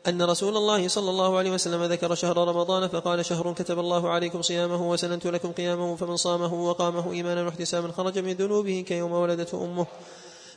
أن 0.08 0.22
رسول 0.22 0.58
الله 0.58 0.88
صلى 0.88 1.10
الله 1.10 1.38
عليه 1.38 1.52
وسلم 1.52 1.84
ذكر 1.84 2.16
شهر 2.16 2.38
رمضان 2.38 2.88
فقال 2.88 3.26
شهر 3.26 3.54
كتب 3.54 3.80
الله 3.80 4.10
عليكم 4.10 4.42
صيامه 4.42 4.90
وسننت 4.90 5.28
لكم 5.28 5.52
قيامه 5.52 5.96
فمن 5.96 6.18
صامه 6.18 6.54
وقامه 6.54 7.12
إيمانا 7.12 7.44
واحتسابا 7.44 7.92
خرج 7.92 8.20
من 8.20 8.34
ذنوبه 8.34 8.84
كيوم 8.88 9.12
ولدته 9.12 9.64
أمه. 9.64 9.86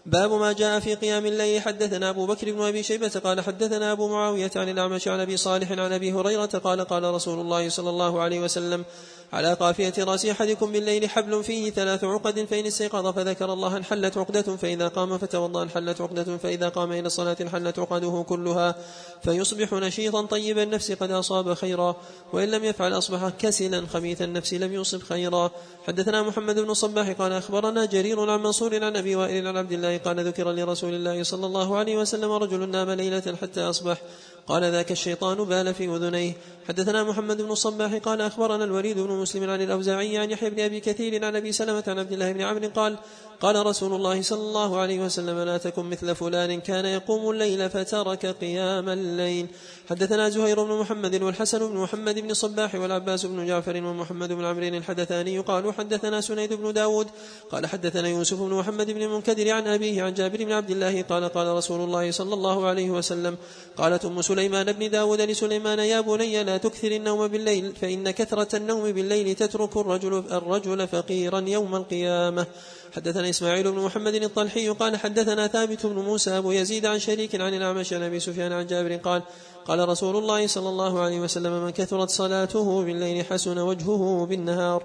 باب 0.07 0.33
ما 0.33 0.53
جاء 0.53 0.81
في 0.81 0.95
قيام 0.95 1.27
الليل. 1.27 1.61
حدثنا 1.61 2.11
أبو 2.11 2.27
بكر 2.27 2.53
بن 2.53 2.63
أبي 2.63 2.83
شيبة 2.83 3.21
قال 3.25 3.41
حدثنا 3.41 3.93
أبو 3.93 4.09
معاوية 4.09 4.51
عن 4.57 4.69
الأعمش 4.69 5.09
عن 5.09 5.21
أبي 5.21 5.37
صالح 5.37 5.73
عن 5.73 5.93
أبي 5.93 6.13
هريرة 6.13 6.47
قال 6.47 6.81
قال 6.81 7.05
رسول 7.05 7.41
الله 7.41 7.69
صلى 7.69 7.91
الله 7.91 8.21
عليه 8.21 8.41
وسلم 8.41 8.85
على 9.33 9.55
قافية 9.55 9.93
رأس 9.99 10.27
أحدكم 10.27 10.73
بالليل 10.73 11.09
حبل 11.11 11.45
فيه 11.45 11.71
ثلاث 11.71 12.05
عقد 12.05 12.47
فإن 12.51 12.67
استيقظ 12.67 13.07
فذكر 13.07 13.53
الله 13.53 13.77
انحلت 13.77 14.19
عقدة 14.19 14.43
فإذا 14.43 14.89
قام 14.89 15.19
فتوضأ 15.19 15.63
انحلت 15.63 16.01
عقدة 16.01 16.37
فإذا 16.37 16.69
قام 16.69 16.93
إلى 16.93 17.07
الصلاة 17.07 17.37
انحلت 17.41 17.79
عقده 17.79 18.25
كلها 18.29 18.75
فيصبح 19.23 19.73
نشيطا 19.73 20.23
طيب 20.27 20.59
النفس 20.59 20.93
قد 20.93 21.11
أصاب 21.11 21.55
خيرا 21.55 21.97
وإن 22.33 22.49
لم 22.49 22.65
يفعل 22.65 22.99
أصبح 22.99 23.29
كسلا 23.29 23.87
خبيث 23.87 24.23
النفس 24.23 24.55
لم 24.55 24.73
يصب 24.73 25.03
خيرا. 25.03 25.51
حدثنا 25.87 26.23
محمد 26.23 26.59
بن 26.59 26.71
الصباح 26.71 27.11
قال 27.11 27.33
أخبرنا 27.33 27.85
جرير 27.85 28.31
عن 28.31 28.43
منصور 28.43 28.85
عن 28.85 28.97
أبي 28.97 29.17
وائل 29.17 29.47
عن 29.47 29.57
عبد 29.57 29.73
الله 29.73 29.94
قال 29.99 30.21
ذكر 30.21 30.53
لرسول 30.53 30.95
الله 30.95 31.23
صلى 31.23 31.47
الله 31.47 31.77
عليه 31.77 31.97
وسلم 31.97 32.33
رجل 32.33 32.69
نام 32.69 32.91
ليلة 32.91 33.37
حتى 33.43 33.61
أصبح. 33.61 34.03
قال 34.47 34.63
ذاك 34.63 34.93
الشيطان 34.93 35.45
بال 35.45 35.75
في 35.75 35.97
أذنيه. 35.97 36.33
حدثنا 36.69 37.05
محمد 37.05 37.43
بن 37.43 37.51
الصباح 37.51 37.95
قال 37.95 38.21
أخبرنا 38.21 38.65
الوليد 38.65 38.99
بن 38.99 39.11
مسلم 39.11 39.51
عن 39.51 39.63
الأوزاعي 39.63 40.19
عن 40.19 40.31
يحيى 40.31 40.51
بن 40.51 40.61
أبي 40.61 40.81
كثير 40.81 41.25
عن 41.25 41.37
أبي 41.37 41.53
سلمة 41.53 41.85
عن 41.87 41.99
عبد 41.99 42.13
الله 42.13 42.33
بن 42.33 42.41
عمرو 42.41 42.69
قال 42.69 42.99
قال 43.45 43.67
رسول 43.67 43.93
الله 43.93 44.23
صلى 44.23 44.41
الله 44.41 44.79
عليه 44.79 45.01
وسلم 45.05 45.39
لا 45.39 45.59
تكن 45.59 45.85
مثل 45.85 46.15
فلان 46.15 46.61
كان 46.61 46.85
يقوم 46.85 47.31
الليل 47.31 47.71
فترك 47.71 48.27
قيام 48.27 48.89
الليل. 48.89 49.47
حدثنا 49.91 50.29
زهير 50.29 50.65
بن 50.65 50.73
محمد 50.81 51.23
والحسن 51.23 51.59
بن 51.59 51.77
محمد 51.77 52.19
بن 52.19 52.31
الصباح 52.31 52.75
والعباس 52.75 53.27
بن 53.27 53.47
جعفر 53.47 53.77
ومحمد 53.77 54.33
بن 54.33 54.45
عمرو 54.45 54.69
الحدثاني 54.69 55.39
قالوا 55.39 55.73
حدثنا 55.73 56.21
سنيد 56.21 56.53
بن 56.53 56.73
داود. 56.73 57.07
قال 57.51 57.67
حدثنا 57.67 58.09
يوسف 58.09 58.41
بن 58.41 58.55
محمد 58.55 58.91
بن 58.91 59.03
المنكدر 59.03 59.51
عن 59.51 59.67
أبيه 59.67 60.03
عن 60.03 60.15
جابر 60.15 60.45
بن 60.45 60.53
عبد 60.53 60.71
الله 60.71 61.03
قال 61.03 61.29
قال 61.29 61.47
رسول 61.47 61.81
الله 61.81 62.11
صلى 62.11 62.35
الله 62.35 62.67
عليه 62.67 62.91
وسلم 62.91 63.37
قالت 63.77 64.05
أم 64.05 64.23
سليمان 64.23 64.73
بن 64.73 64.91
داود 64.91 65.21
لسليمان 65.21 65.79
يا 65.79 66.01
بني 66.01 66.45
لا 66.45 66.57
تكثر 66.57 66.93
النوم 66.93 67.29
بالليل 67.29 67.77
فإن 67.81 68.11
كثرة 68.11 68.57
النوم 68.57 68.93
بالليل 68.93 69.35
تترك 69.35 69.77
الرجل, 69.77 70.25
الرجل 70.33 70.89
فقيرا 70.89 71.41
يوم 71.41 71.77
القيامة. 71.77 72.47
حدثنا 72.95 73.31
إسماعيل 73.31 73.73
بن 73.73 73.79
محمد 73.79 74.15
الطلحي 74.15 74.69
قال 74.69 74.97
حدثنا 74.97 75.47
ثابت 75.47 75.87
بن 75.87 75.99
موسى 75.99 76.39
أبو 76.39 76.53
يزيد 76.53 76.87
عن 76.87 76.99
شريك 76.99 77.35
عن 77.41 77.55
الأعمش 77.55 77.93
عن 77.93 78.03
أبي 78.03 78.21
سفيان 78.21 78.53
عن 78.53 78.67
جابر 78.67 78.97
قال 78.97 79.23
قال 79.65 79.89
رسول 79.89 80.17
الله 80.17 80.47
صلى 80.47 80.69
الله 80.69 81.01
عليه 81.01 81.21
وسلم 81.21 81.65
من 81.65 81.71
كثرت 81.71 82.11
صلاته 82.11 82.85
بالليل 82.85 83.25
حسن 83.25 83.59
وجهه 83.59 84.27
بالنهار. 84.27 84.83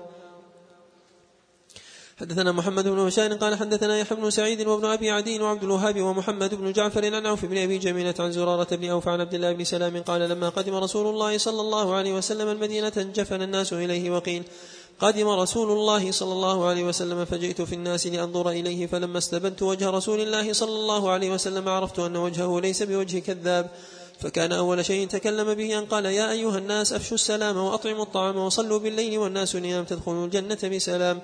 حدثنا 2.19 2.51
محمد 2.51 2.87
بن 2.87 3.05
بشار 3.05 3.33
قال 3.33 3.55
حدثنا 3.55 3.99
يحيى 3.99 4.17
بن 4.17 4.29
سعيد 4.29 4.67
وابن 4.67 4.85
أبي 4.85 5.11
عدي 5.11 5.39
وعبد 5.39 5.63
الوهاب 5.63 6.01
ومحمد 6.01 6.55
بن 6.55 6.71
جعفر 6.71 7.15
عن 7.15 7.25
عوف 7.25 7.45
بن 7.45 7.57
أبي 7.57 7.77
جميلة 7.77 8.13
عن 8.19 8.31
زرارة 8.31 8.75
بن 8.75 8.89
أوف 8.89 9.07
عن 9.07 9.21
عبد 9.21 9.33
الله 9.33 9.53
بن 9.53 9.63
سلام 9.63 10.03
قال 10.03 10.21
لما 10.21 10.49
قدم 10.49 10.75
رسول 10.75 11.07
الله 11.07 11.37
صلى 11.37 11.61
الله 11.61 11.95
عليه 11.95 12.13
وسلم 12.13 12.47
المدينة 12.47 12.91
انجفن 12.97 13.41
الناس 13.41 13.73
إليه 13.73 14.11
وقيل 14.11 14.43
قدم 14.99 15.27
رسول 15.27 15.71
الله 15.71 16.11
صلى 16.11 16.33
الله 16.33 16.67
عليه 16.67 16.83
وسلم 16.83 17.25
فجئت 17.25 17.61
في 17.61 17.75
الناس 17.75 18.07
لأنظر 18.07 18.49
إليه 18.49 18.87
فلما 18.87 19.17
استبنت 19.17 19.61
وجه 19.61 19.89
رسول 19.89 20.21
الله 20.21 20.53
صلى 20.53 20.75
الله 20.75 21.09
عليه 21.09 21.31
وسلم 21.31 21.69
عرفت 21.69 21.99
أن 21.99 22.15
وجهه 22.15 22.59
ليس 22.59 22.83
بوجه 22.83 23.19
كذاب. 23.19 23.71
فكان 24.19 24.51
أول 24.51 24.85
شيء 24.85 25.07
تكلم 25.07 25.53
به 25.53 25.79
أن 25.79 25.85
قال 25.85 26.05
يا 26.05 26.31
أيها 26.31 26.57
الناس 26.57 26.93
أفشوا 26.93 27.15
السلام 27.15 27.57
وأطعموا 27.57 28.03
الطعام 28.03 28.37
وصلوا 28.37 28.79
بالليل 28.79 29.17
والناس 29.17 29.55
نيام 29.55 29.85
تدخلوا 29.85 30.25
الجنة 30.25 30.59
بسلام. 30.63 31.21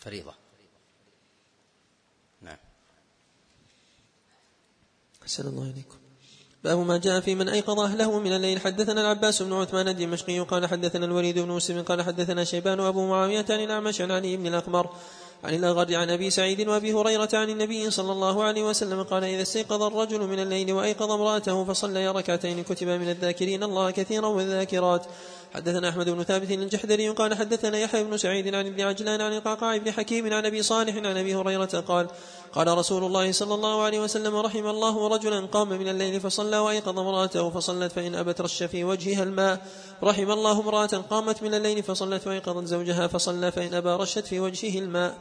فريضة. 0.00 0.34
نعم. 2.40 2.58
أحسن 5.22 5.48
الله 5.48 5.70
إليكم. 5.70 5.99
باب 6.64 6.78
ما 6.78 6.98
جاء 6.98 7.20
في 7.20 7.34
من 7.34 7.48
أيقظ 7.48 7.80
أهله 7.80 8.18
من 8.18 8.32
الليل. 8.32 8.60
حدثنا 8.60 9.00
العباس 9.00 9.42
بن 9.42 9.52
عثمان 9.52 9.88
الدمشقي 9.88 10.38
قال 10.38 10.66
حدثنا 10.66 11.06
الوليد 11.06 11.38
بن 11.38 11.48
مسلم 11.48 11.82
قال 11.82 12.02
حدثنا 12.02 12.44
شيبان 12.44 12.80
وأبو 12.80 13.06
معاوية 13.06 13.44
عن 13.50 13.64
الأعمش 13.64 14.00
عن 14.00 14.10
علي 14.10 14.36
بن 14.36 14.46
الأقمر 14.46 14.90
عن 15.44 15.54
الأغر 15.54 15.94
عن 15.94 16.10
أبي 16.10 16.30
سعيد 16.30 16.68
وأبي 16.68 16.92
هريرة 16.92 17.28
عن 17.32 17.50
النبي 17.50 17.90
صلى 17.90 18.12
الله 18.12 18.44
عليه 18.44 18.62
وسلم 18.62 19.02
قال 19.02 19.24
إذا 19.24 19.42
استيقظ 19.42 19.82
الرجل 19.82 20.20
من 20.20 20.38
الليل 20.38 20.72
وأيقظ 20.72 21.10
امرأته 21.10 21.64
فصلى 21.64 22.08
ركعتين 22.08 22.62
كتب 22.62 22.88
من 22.88 23.10
الذاكرين 23.10 23.62
الله 23.62 23.90
كثيرا 23.90 24.26
والذاكرات. 24.26 25.06
حدثنا 25.54 25.88
أحمد 25.88 26.08
بن 26.08 26.22
ثابت 26.22 26.50
الجحدري 26.50 27.08
قال 27.08 27.34
حدثنا 27.34 27.78
يحيى 27.78 28.04
بن 28.04 28.16
سعيد 28.16 28.54
عن 28.54 28.66
ابن 28.66 28.80
عجلان 28.80 29.20
عن 29.20 29.32
القعقاع 29.32 29.76
بن 29.76 29.92
حكيم 29.92 30.32
عن 30.32 30.46
أبي 30.46 30.62
صالح 30.62 30.96
عن 30.96 31.16
أبي 31.16 31.34
هريرة 31.34 31.84
قال 31.88 32.08
قال 32.52 32.78
رسول 32.78 33.04
الله 33.04 33.32
صلى 33.32 33.54
الله 33.54 33.82
عليه 33.82 34.00
وسلم 34.00 34.36
رحم 34.36 34.66
الله 34.66 35.08
رجلا 35.08 35.46
قام 35.46 35.68
من 35.68 35.88
الليل 35.88 36.20
فصلى 36.20 36.58
وأيقظ 36.58 36.98
امرأته 36.98 37.50
فصلت 37.50 37.92
فإن 37.92 38.14
أبت 38.14 38.40
رش 38.40 38.62
في 38.62 38.84
وجهها 38.84 39.22
الماء. 39.22 39.66
رحم 40.02 40.30
الله 40.30 40.60
امرأة 40.60 41.04
قامت 41.10 41.42
من 41.42 41.54
الليل 41.54 41.82
فصلت 41.82 42.26
وأيقظت 42.26 42.64
زوجها 42.64 43.06
فصلى 43.06 43.52
فإن 43.52 43.74
أبى 43.74 43.88
رشت 43.88 44.26
في 44.26 44.40
وجهه 44.40 44.78
الماء. 44.78 45.18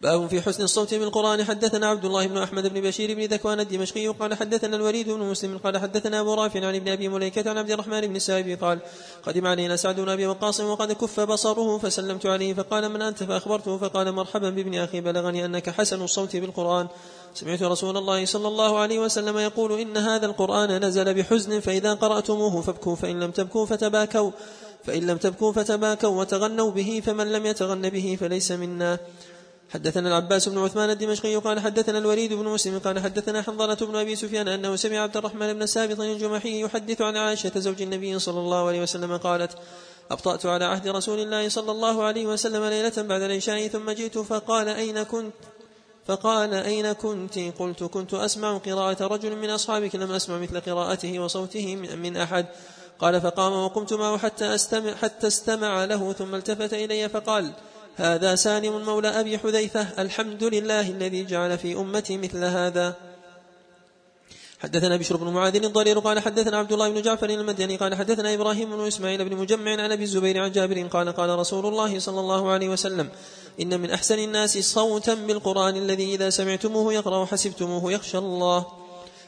باب 0.00 0.26
في 0.26 0.40
حسن 0.40 0.62
الصوت 0.62 0.94
بالقرآن 0.94 1.44
حدثنا 1.44 1.86
عبد 1.86 2.04
الله 2.04 2.26
بن 2.26 2.38
أحمد 2.38 2.66
بن 2.66 2.80
بشير 2.80 3.14
بن 3.14 3.24
ذكوان 3.24 3.60
الدمشقي 3.60 4.06
قال 4.08 4.34
حدثنا 4.34 4.76
الوليد 4.76 5.10
بن 5.10 5.20
مسلم 5.20 5.58
قال 5.58 5.78
حدثنا 5.78 6.20
أبو 6.20 6.34
رافع 6.34 6.66
عن 6.66 6.74
ابن 6.74 6.88
أبي 6.88 7.08
مليكة 7.08 7.50
عن 7.50 7.58
عبد 7.58 7.70
الرحمن 7.70 8.00
بن 8.00 8.16
السائب 8.16 8.64
قال 8.64 8.78
قدم 9.22 9.46
علينا 9.46 9.76
سعد 9.76 10.00
بن 10.00 10.08
أبي 10.08 10.26
وقاص 10.26 10.60
وقد 10.60 10.92
كف 10.92 11.20
بصره 11.20 11.78
فسلمت 11.78 12.26
عليه 12.26 12.54
فقال 12.54 12.88
من 12.88 13.02
أنت 13.02 13.22
فأخبرته 13.22 13.78
فقال 13.78 14.12
مرحبا 14.12 14.50
بابن 14.50 14.74
أخي 14.74 15.00
بلغني 15.00 15.44
أنك 15.44 15.70
حسن 15.70 16.02
الصوت 16.02 16.36
بالقرآن. 16.36 16.88
سمعت 17.34 17.62
رسول 17.62 17.96
الله 17.96 18.24
صلى 18.24 18.48
الله 18.48 18.78
عليه 18.78 18.98
وسلم 18.98 19.38
يقول 19.38 19.80
إن 19.80 19.96
هذا 19.96 20.26
القرآن 20.26 20.84
نزل 20.84 21.14
بحزن 21.14 21.60
فإذا 21.60 21.94
قرأتموه 21.94 22.62
فابكوا 22.62 22.94
فإن 22.96 23.20
لم 23.20 23.30
تبكوا 23.30 23.66
فتباكوا 23.66 24.30
فإن 24.84 25.06
لم 25.06 25.16
تبكوا 25.16 25.52
فتباكوا 25.52 26.20
وتغنوا 26.20 26.70
به 26.70 27.02
فمن 27.06 27.32
لم 27.32 27.46
يتغن 27.46 27.88
به 27.88 28.16
فليس 28.20 28.52
منا. 28.52 28.98
حدثنا 29.70 30.08
العباس 30.08 30.48
بن 30.48 30.58
عثمان 30.58 30.90
الدمشقي 30.90 31.36
قال 31.36 31.60
حدثنا 31.60 31.98
الوليد 31.98 32.32
بن 32.32 32.44
مسلم 32.44 32.78
قال 32.78 33.00
حدثنا 33.00 33.42
حنظلة 33.42 33.74
بن 33.74 33.96
أبي 33.96 34.16
سفيان 34.16 34.48
أنه 34.48 34.76
سمع 34.76 34.98
عبد 34.98 35.16
الرحمن 35.16 35.52
بن 35.52 35.66
سابط 35.66 36.00
الجمحي 36.00 36.60
يحدث 36.60 37.02
عن 37.02 37.16
عائشة 37.16 37.52
زوج 37.56 37.82
النبي 37.82 38.18
صلى 38.18 38.40
الله 38.40 38.68
عليه 38.68 38.82
وسلم 38.82 39.16
قالت 39.16 39.50
أبطأت 40.10 40.46
على 40.46 40.64
عهد 40.64 40.88
رسول 40.88 41.18
الله 41.18 41.48
صلى 41.48 41.72
الله 41.72 42.02
عليه 42.02 42.26
وسلم 42.26 42.64
ليلة 42.64 43.02
بعد 43.02 43.22
العشاء 43.22 43.68
ثم 43.68 43.90
جئت 43.90 44.18
فقال 44.18 44.68
أين 44.68 45.02
كنت؟ 45.02 45.34
فقال 46.06 46.54
أين 46.54 46.92
كنت؟ 46.92 47.38
قلت 47.38 47.84
كنت 47.84 48.14
أسمع 48.14 48.58
قراءة 48.58 49.06
رجل 49.06 49.36
من 49.36 49.50
أصحابك 49.50 49.94
لم 49.94 50.12
أسمع 50.12 50.38
مثل 50.38 50.60
قراءته 50.60 51.18
وصوته 51.18 51.76
من 51.76 52.16
أحد. 52.16 52.46
قال 52.98 53.20
فقام 53.20 53.52
وقمت 53.52 53.92
معه 53.92 54.18
حتى 54.18 54.54
استمع, 54.54 54.94
حتى 54.94 55.26
استمع 55.26 55.84
له 55.84 56.12
ثم 56.12 56.34
التفت 56.34 56.74
إلي 56.74 57.08
فقال 57.08 57.52
هذا 57.96 58.34
سالم 58.34 58.84
مولى 58.84 59.08
أبي 59.08 59.38
حذيفة 59.38 59.86
الحمد 59.98 60.44
لله 60.44 60.90
الذي 60.90 61.24
جعل 61.24 61.58
في 61.58 61.76
أمتي 61.76 62.18
مثل 62.18 62.44
هذا. 62.44 62.94
حدثنا 64.60 64.96
بشر 64.96 65.16
بن 65.16 65.28
معاذ 65.32 65.64
الضرير 65.64 65.98
قال 65.98 66.20
حدثنا 66.20 66.58
عبد 66.58 66.72
الله 66.72 66.88
بن 66.90 67.02
جعفر 67.02 67.30
المدني 67.30 67.76
قال 67.76 67.94
حدثنا 67.94 68.34
إبراهيم 68.34 68.76
بن 68.76 68.86
إسماعيل 68.86 69.28
بن 69.28 69.36
مجمع 69.36 69.70
عن 69.70 69.92
أبي 69.92 70.02
الزبير 70.02 70.38
عن 70.38 70.52
جابر 70.52 70.86
قال 70.86 71.12
قال 71.12 71.38
رسول 71.38 71.66
الله 71.66 71.98
صلى 71.98 72.20
الله 72.20 72.50
عليه 72.50 72.68
وسلم 72.68 73.08
إن 73.60 73.80
من 73.80 73.90
أحسن 73.90 74.18
الناس 74.18 74.58
صوتا 74.58 75.14
بالقرآن 75.14 75.76
الذي 75.76 76.14
إذا 76.14 76.30
سمعتموه 76.30 76.94
يقرأ 76.94 77.24
حسبتموه 77.24 77.92
يخشى 77.92 78.18
الله. 78.18 78.66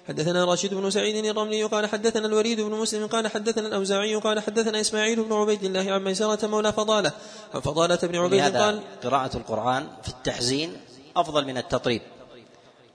حدثنا 0.09 0.45
راشد 0.45 0.75
بن 0.75 0.91
سعيد 0.91 1.25
الرملي 1.25 1.63
قال 1.63 1.87
حدثنا 1.87 2.27
الوليد 2.27 2.61
بن 2.61 2.71
مسلم 2.71 3.07
قال 3.07 3.29
حدثنا 3.29 3.69
الأوزاعي 3.69 4.15
قال 4.15 4.41
حدثنا 4.41 4.81
إسماعيل 4.81 5.25
بن 5.25 5.33
عبيد 5.33 5.65
الله 5.65 5.93
عن 5.93 6.05
ميسرة 6.05 6.47
مولى 6.47 6.73
فضالة. 6.73 7.13
عن 7.55 7.61
فضالة 7.61 7.97
بن 7.97 8.17
عبيد 8.17 8.57
قال 8.57 8.83
قراءة 9.03 9.37
القرآن 9.37 9.89
في 10.03 10.09
التحزين 10.09 10.77
أفضل 11.17 11.47
من 11.47 11.59
التطريب. 11.59 12.03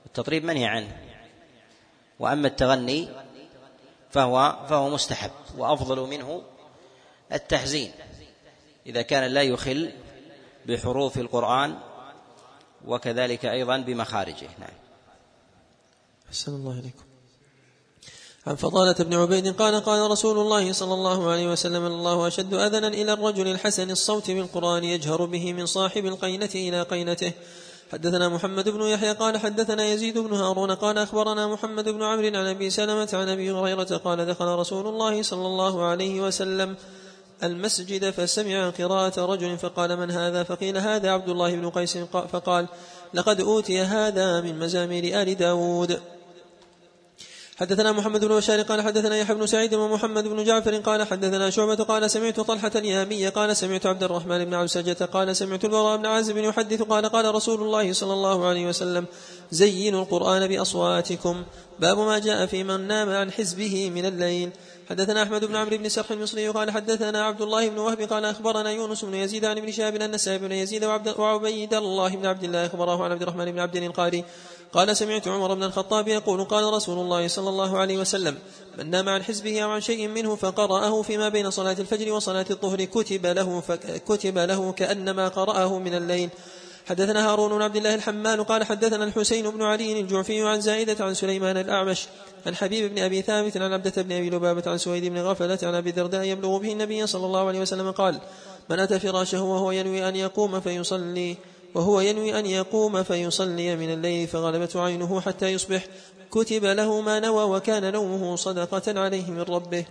التطريب 0.05 0.45
منهي 0.45 0.65
عنه. 0.65 0.97
وأما 2.19 2.47
التغني 2.47 3.09
فهو 4.11 4.65
فهو 4.69 4.89
مستحب 4.89 5.31
وأفضل 5.57 5.99
منه 5.99 6.41
التحزين. 7.33 7.91
إذا 8.85 9.01
كان 9.01 9.23
لا 9.23 9.41
يخل 9.41 9.91
بحروف 10.65 11.17
القرآن 11.17 11.77
وكذلك 12.85 13.45
أيضا 13.45 13.77
بمخارجه. 13.77 14.49
نعم. 14.59 14.77
أحسن 16.29 16.55
الله 16.55 16.79
إليكم. 16.79 17.02
عن 18.47 18.55
فضالة 18.55 18.93
بن 18.93 19.13
عبيد 19.13 19.55
قال 19.55 19.83
قال 19.83 20.11
رسول 20.11 20.37
الله 20.37 20.73
صلى 20.73 20.93
الله 20.93 21.31
عليه 21.31 21.51
وسلم 21.51 21.85
الله 21.85 22.27
أشد 22.27 22.53
أذنا 22.53 22.87
إلى 22.87 23.13
الرجل 23.13 23.47
الحسن 23.47 23.91
الصوت 23.91 24.31
بالقرآن 24.31 24.83
يجهر 24.83 25.25
به 25.25 25.53
من 25.53 25.65
صاحب 25.65 26.05
القينة 26.05 26.49
إلى 26.55 26.81
قينته. 26.81 27.31
حدثنا 27.91 28.29
محمد 28.29 28.69
بن 28.69 28.81
يحيى 28.81 29.11
قال 29.11 29.37
حدثنا 29.37 29.85
يزيد 29.85 30.17
بن 30.17 30.33
هارون 30.33 30.71
قال 30.71 30.97
أخبرنا 30.97 31.47
محمد 31.47 31.89
بن 31.89 32.03
عمرو 32.03 32.25
عن 32.25 32.35
أبي 32.35 32.69
سلمة 32.69 33.09
عن 33.13 33.29
أبي 33.29 33.51
هريرة 33.51 33.97
قال 33.97 34.25
دخل 34.25 34.45
رسول 34.45 34.87
الله 34.87 35.23
صلى 35.23 35.45
الله 35.47 35.83
عليه 35.83 36.21
وسلم 36.21 36.75
المسجد 37.43 38.09
فسمع 38.09 38.69
قراءة 38.69 39.25
رجل 39.25 39.57
فقال 39.57 39.97
من 39.97 40.11
هذا؟ 40.11 40.43
فقيل 40.43 40.77
هذا 40.77 41.11
عبد 41.11 41.29
الله 41.29 41.55
بن 41.55 41.69
قيس. 41.69 41.97
فقال 42.31 42.67
لقد 43.13 43.41
أوتي 43.41 43.81
هذا 43.81 44.41
من 44.41 44.59
مزامير 44.59 45.21
آل 45.21 45.35
داود. 45.35 45.99
حدثنا 47.57 47.91
محمد 47.91 48.25
بن 48.25 48.35
بشار 48.35 48.61
قال 48.61 48.81
حدثنا 48.81 49.17
يحيى 49.17 49.35
بن 49.35 49.45
سعيد 49.45 49.73
ومحمد 49.73 50.27
بن 50.27 50.43
جعفر 50.43 50.75
قال 50.75 51.03
حدثنا 51.03 51.49
شعبة 51.49 51.75
قال 51.75 52.11
سمعت 52.11 52.39
طلحة 52.39 52.71
اليامي 52.75 53.27
قال 53.27 53.57
سمعت 53.57 53.85
عبد 53.85 54.03
الرحمن 54.03 54.45
بن 54.45 54.53
عبسجة 54.53 55.05
قال 55.05 55.35
سمعت 55.35 55.65
البراء 55.65 55.97
بن 55.97 56.05
عازب 56.05 56.37
يحدث 56.37 56.81
قال 56.81 57.05
قال 57.05 57.35
رسول 57.35 57.61
الله 57.61 57.93
صلى 57.93 58.13
الله 58.13 58.45
عليه 58.47 58.67
وسلم 58.67 59.05
زينوا 59.51 60.01
القرآن 60.01 60.47
بأصواتكم 60.47 61.43
باب 61.79 61.97
ما 61.97 62.19
جاء 62.19 62.45
في 62.45 62.63
من 62.63 62.87
نام 62.87 63.09
عن 63.09 63.31
حزبه 63.31 63.89
من 63.89 64.05
الليل 64.05 64.49
حدثنا 64.93 65.23
أحمد 65.23 65.45
بن 65.45 65.55
عمرو 65.55 65.77
بن 65.77 65.89
سرح 65.89 66.11
المصري 66.11 66.47
قال 66.47 66.71
حدثنا 66.71 67.25
عبد 67.25 67.41
الله 67.41 67.69
بن 67.69 67.77
وهب 67.77 68.01
قال 68.01 68.25
أخبرنا 68.25 68.71
يونس 68.71 69.05
بن 69.05 69.13
يزيد 69.13 69.45
عن 69.45 69.57
ابن 69.57 69.71
شهاب 69.71 69.95
أن 69.95 70.17
سعيد 70.17 70.41
بن 70.41 70.51
يزيد 70.51 70.85
وعبيد 71.17 71.73
الله 71.73 72.15
بن 72.15 72.25
عبد 72.25 72.43
الله 72.43 72.65
أخبره 72.65 73.03
عن 73.03 73.11
عبد 73.11 73.21
الرحمن 73.21 73.51
بن 73.51 73.59
عبد 73.59 73.75
القاري 73.75 74.23
قال 74.73 74.97
سمعت 74.97 75.27
عمر 75.27 75.53
بن 75.53 75.63
الخطاب 75.63 76.07
يقول 76.07 76.43
قال 76.43 76.73
رسول 76.73 76.99
الله 76.99 77.27
صلى 77.27 77.49
الله 77.49 77.77
عليه 77.77 77.97
وسلم 77.97 78.37
من 78.77 78.89
نام 78.89 79.09
عن 79.09 79.23
حزبه 79.23 79.61
أو 79.61 79.69
عن 79.69 79.81
شيء 79.81 80.07
منه 80.07 80.35
فقرأه 80.35 81.01
فيما 81.01 81.29
بين 81.29 81.49
صلاة 81.49 81.75
الفجر 81.79 82.11
وصلاة 82.11 82.45
الظهر 82.51 82.83
كتب 82.83 83.25
له 83.25 83.63
كتب 84.07 84.37
له 84.37 84.71
كأنما 84.71 85.27
قرأه 85.27 85.79
من 85.79 85.95
الليل 85.95 86.29
حدثنا 86.85 87.31
هارون 87.31 87.51
بن 87.51 87.61
عبد 87.61 87.75
الله 87.75 87.95
الحمال 87.95 88.43
قال 88.43 88.63
حدثنا 88.63 89.03
الحسين 89.03 89.49
بن 89.49 89.61
علي 89.61 90.01
الجعفي 90.01 90.41
عن 90.41 90.61
زائدة 90.61 91.05
عن 91.05 91.13
سليمان 91.13 91.57
الأعمش 91.57 92.07
عن 92.45 92.55
حبيب 92.55 92.95
بن 92.95 93.01
أبي 93.01 93.21
ثابت 93.21 93.57
عن 93.57 93.73
عبدة 93.73 94.01
بن 94.01 94.11
أبي 94.11 94.29
لبابة 94.29 94.71
عن 94.71 94.77
سويد 94.77 95.05
بن 95.05 95.17
غفلة 95.17 95.59
عن 95.63 95.75
أبي 95.75 95.89
الدرداء 95.89 96.23
يبلغ 96.23 96.57
به 96.57 96.71
النبي 96.71 97.07
صلى 97.07 97.25
الله 97.25 97.47
عليه 97.47 97.59
وسلم 97.59 97.91
قال 97.91 98.19
من 98.69 98.79
أتى 98.79 98.99
فراشه 98.99 99.41
وهو 99.41 99.71
ينوي 99.71 100.09
أن 100.09 100.15
يقوم 100.15 100.59
فيصلي 100.59 101.37
وهو 101.75 102.01
ينوي 102.01 102.39
أن 102.39 102.45
يقوم 102.45 103.03
فيصلي 103.03 103.75
من 103.75 103.93
الليل 103.93 104.27
فغلبت 104.27 104.75
عينه 104.75 105.21
حتى 105.21 105.47
يصبح. 105.47 105.85
كتب 106.31 106.65
له 106.65 107.01
ما 107.01 107.19
نوى 107.19 107.43
وكان 107.43 107.93
نومه 107.93 108.35
صدقة 108.35 108.99
عليه 108.99 109.31
من 109.31 109.41
ربه. 109.41 109.85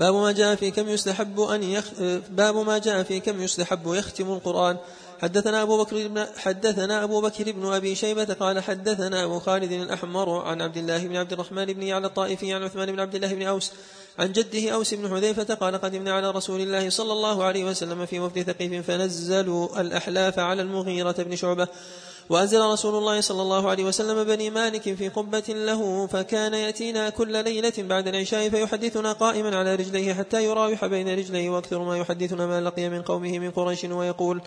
باب 0.00 0.14
ما 0.14 0.32
جاء 0.32 0.54
في 0.54 0.70
كم 0.70 0.88
يستحب 0.88 1.40
أن 1.40 1.62
يخ... 1.62 1.84
باب 2.30 2.56
ما 2.56 2.78
جاء 2.78 3.02
في 3.02 3.20
كم 3.20 3.42
يستحب 3.42 3.94
يختم 3.94 4.32
القرآن. 4.32 4.76
حدثنا 5.22 5.62
أبو 5.62 5.84
بكر 5.84 6.08
بن 6.08 6.26
حدثنا 6.36 7.04
أبو 7.04 7.20
بكر 7.20 7.52
بن 7.52 7.72
أبي 7.72 7.94
شيبة 7.94 8.24
قال 8.24 8.60
حدثنا 8.60 9.24
أبو 9.24 9.38
خالد 9.38 9.72
الأحمر 9.72 10.40
عن 10.40 10.62
عبد 10.62 10.76
الله 10.76 11.06
بن 11.06 11.16
عبد 11.16 11.32
الرحمن 11.32 11.64
بن 11.64 11.82
يعلى 11.82 12.06
الطائفي 12.06 12.52
عن 12.52 12.62
عثمان 12.62 12.92
بن 12.92 13.00
عبد 13.00 13.14
الله 13.14 13.34
بن 13.34 13.42
أوس 13.42 13.72
عن 14.18 14.32
جده 14.32 14.70
أوس 14.70 14.94
بن 14.94 15.10
حذيفة 15.10 15.54
قال 15.54 15.80
قدمنا 15.80 16.12
على 16.12 16.30
رسول 16.30 16.60
الله 16.60 16.90
صلى 16.90 17.12
الله 17.12 17.44
عليه 17.44 17.64
وسلم 17.64 18.06
في 18.06 18.20
وفد 18.20 18.42
ثقيف 18.42 18.86
فنزلوا 18.86 19.80
الأحلاف 19.80 20.38
على 20.38 20.62
المغيرة 20.62 21.14
بن 21.18 21.36
شعبة. 21.36 21.68
وأنزل 22.30 22.60
رسول 22.60 22.94
الله 22.94 23.20
صلى 23.20 23.42
الله 23.42 23.70
عليه 23.70 23.84
وسلم 23.84 24.24
بني 24.24 24.50
مالك 24.50 24.94
في 24.94 25.08
قبة 25.08 25.44
له 25.48 26.06
فكان 26.06 26.54
يأتينا 26.54 27.10
كل 27.10 27.44
ليلة 27.44 27.72
بعد 27.78 28.08
العشاء 28.08 28.48
فيحدثنا 28.48 29.12
قائما 29.12 29.56
على 29.56 29.74
رجليه 29.74 30.14
حتى 30.14 30.44
يراوح 30.44 30.84
بين 30.84 31.18
رجليه 31.18 31.50
وأكثر 31.50 31.78
ما 31.78 31.98
يحدثنا 31.98 32.46
ما 32.46 32.60
لقي 32.60 32.88
من 32.88 33.02
قومه 33.02 33.38
من 33.38 33.50
قريش 33.50 33.84
ويقول 33.84 34.42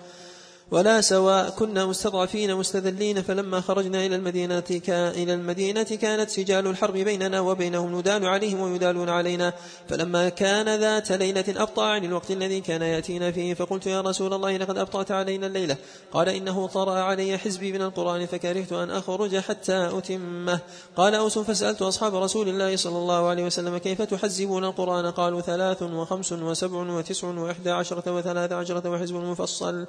ولا 0.71 1.01
سواء 1.01 1.49
كنا 1.49 1.85
مستضعفين 1.85 2.55
مستذلين 2.55 3.21
فلما 3.21 3.61
خرجنا 3.61 4.05
إلى 4.05 4.15
المدينة 4.15 4.63
إلى 4.89 5.33
المدينة 5.33 5.83
كانت 5.83 6.29
سجال 6.29 6.67
الحرب 6.67 6.93
بيننا 6.93 7.39
وبينهم 7.39 7.99
ندال 7.99 8.25
عليهم 8.25 8.59
ويدالون 8.59 9.09
علينا. 9.09 9.53
فلما 9.89 10.29
كان 10.29 10.79
ذات 10.79 11.11
ليلة 11.11 11.45
أبطأ 11.47 11.85
عن 11.85 12.05
الوقت 12.05 12.31
الذي 12.31 12.61
كان 12.61 12.81
يأتينا 12.81 13.31
فيه 13.31 13.53
فقلت 13.53 13.87
يا 13.87 14.01
رسول 14.01 14.33
الله 14.33 14.57
لقد 14.57 14.77
أبطأت 14.77 15.11
علينا 15.11 15.47
الليلة. 15.47 15.77
قال 16.11 16.29
إنه 16.29 16.67
طرأ 16.67 16.99
علي 16.99 17.37
حزبي 17.37 17.71
من 17.71 17.81
القرآن 17.81 18.25
فكرهت 18.25 18.73
أن 18.73 18.91
أخرج 18.91 19.37
حتى 19.37 19.89
أتمه. 19.97 20.59
قال 20.97 21.15
أوس 21.15 21.39
فسألت 21.39 21.81
أصحاب 21.81 22.15
رسول 22.15 22.49
الله 22.49 22.75
صلى 22.75 22.97
الله 22.97 23.27
عليه 23.27 23.45
وسلم 23.45 23.77
كيف 23.77 24.01
تحزبون 24.01 24.63
القرآن؟ 24.63 25.11
قالوا 25.11 25.41
ثلاث 25.41 25.83
وخمس 25.83 26.33
وسبع 26.33 26.77
وتسع 26.77 27.27
وإحدى 27.27 27.71
عشرة 27.71 28.15
وثلاث 28.17 28.51
عشرة 28.51 28.89
وحزب 28.89 29.15
مفصل. 29.15 29.85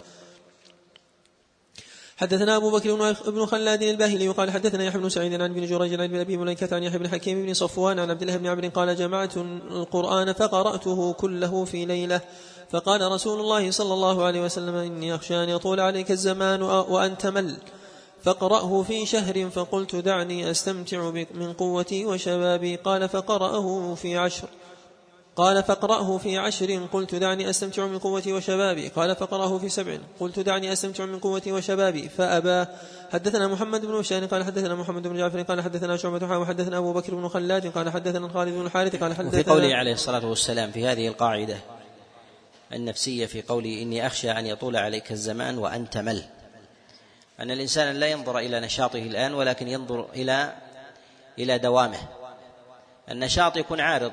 حدثنا 2.18 2.56
أبو 2.56 2.70
بكر 2.70 3.12
بن 3.30 3.46
خلاد 3.46 3.82
الباهلي 3.82 4.28
وقال 4.28 4.50
حدثنا 4.50 4.84
يحيى 4.84 5.00
بن 5.00 5.08
سعيد 5.08 5.34
عن 5.34 5.50
ابن 5.50 5.66
جريج 5.66 6.00
عن 6.00 6.14
أبي 6.14 6.36
مليكة 6.36 6.76
عن 6.76 6.82
يحيى 6.82 6.98
بن 6.98 7.08
حكيم 7.08 7.46
بن 7.46 7.54
صفوان 7.54 7.98
عن 7.98 8.10
عبد 8.10 8.22
الله 8.22 8.36
بن 8.36 8.46
عمرو 8.46 8.68
قال 8.68 8.96
جمعت 8.96 9.36
القرآن 9.70 10.32
فقرأته 10.32 11.12
كله 11.12 11.64
في 11.64 11.84
ليلة. 11.84 12.20
فقال 12.70 13.12
رسول 13.12 13.40
الله 13.40 13.70
صلى 13.70 13.94
الله 13.94 14.24
عليه 14.24 14.44
وسلم 14.44 14.74
إني 14.74 15.14
أخشى 15.14 15.44
أن 15.44 15.48
يطول 15.48 15.80
عليك 15.80 16.10
الزمان 16.10 16.62
وأن 16.62 17.18
تمل 17.18 17.56
فاقرأه 18.22 18.82
في 18.82 19.06
شهر 19.06 19.50
فقلت 19.50 19.96
دعني 19.96 20.50
أستمتع 20.50 21.10
من 21.34 21.52
قوتي 21.52 22.06
وشبابي. 22.06 22.76
قال 22.76 23.08
فقرأه 23.08 23.94
في 23.94 24.16
عشر. 24.16 24.48
قال 25.38 25.62
فاقرأه 25.62 26.18
في 26.18 26.38
عشر 26.38 26.86
قلت 26.92 27.14
دعني 27.14 27.50
أستمتع 27.50 27.86
من 27.86 27.98
قوتي 27.98 28.32
وشبابي 28.32 28.88
قال 28.88 29.16
فقرأه 29.16 29.58
في 29.58 29.68
سبع 29.68 29.98
قلت 30.20 30.38
دعني 30.38 30.72
أستمتع 30.72 31.04
من 31.04 31.18
قوتي 31.18 31.52
وشبابي 31.52 32.08
فأبى. 32.08 32.70
حدثنا 33.12 33.48
محمد 33.48 33.86
بن 33.86 33.98
بشار 33.98 34.24
قال 34.24 34.44
حدثنا 34.44 34.74
محمد 34.74 35.02
بن 35.08 35.16
جعفر 35.16 35.42
قال 35.42 35.60
حدثنا 35.60 35.96
شعبة 35.96 36.38
وحدثنا 36.38 36.78
أبو 36.78 36.92
بكر 36.92 37.14
بن 37.14 37.28
خلاد 37.28 37.66
قال 37.66 37.90
حدثنا 37.90 38.28
خالد 38.28 38.52
بن 38.52 38.66
الحارث 38.66 38.96
قال 38.96 39.14
حدثنا 39.14 39.42
في 39.42 39.50
قوله 39.50 39.74
عليه 39.74 39.92
الصلاة 39.92 40.26
والسلام 40.26 40.70
في 40.70 40.86
هذه 40.86 41.08
القاعدة 41.08 41.56
النفسية 42.72 43.26
في 43.26 43.42
قوله 43.42 43.82
إني 43.82 44.06
أخشى 44.06 44.30
أن 44.30 44.46
يطول 44.46 44.76
عليك 44.76 45.12
الزمان 45.12 45.58
وأن 45.58 45.90
تمل 45.90 46.24
أن 47.40 47.50
الإنسان 47.50 47.96
لا 47.96 48.06
ينظر 48.06 48.38
إلى 48.38 48.60
نشاطه 48.60 48.98
الآن 48.98 49.34
ولكن 49.34 49.68
ينظر 49.68 50.06
إلى 50.14 50.52
إلى 51.38 51.58
دوامه. 51.58 51.98
النشاط 53.10 53.56
يكون 53.56 53.80
عارض. 53.80 54.12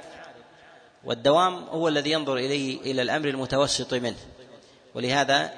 والدوام 1.05 1.63
هو 1.63 1.87
الذي 1.87 2.11
ينظر 2.11 2.37
إليه 2.37 2.81
إلى 2.81 3.01
الأمر 3.01 3.27
المتوسط 3.27 3.93
منه. 3.93 4.17
ولهذا 4.95 5.53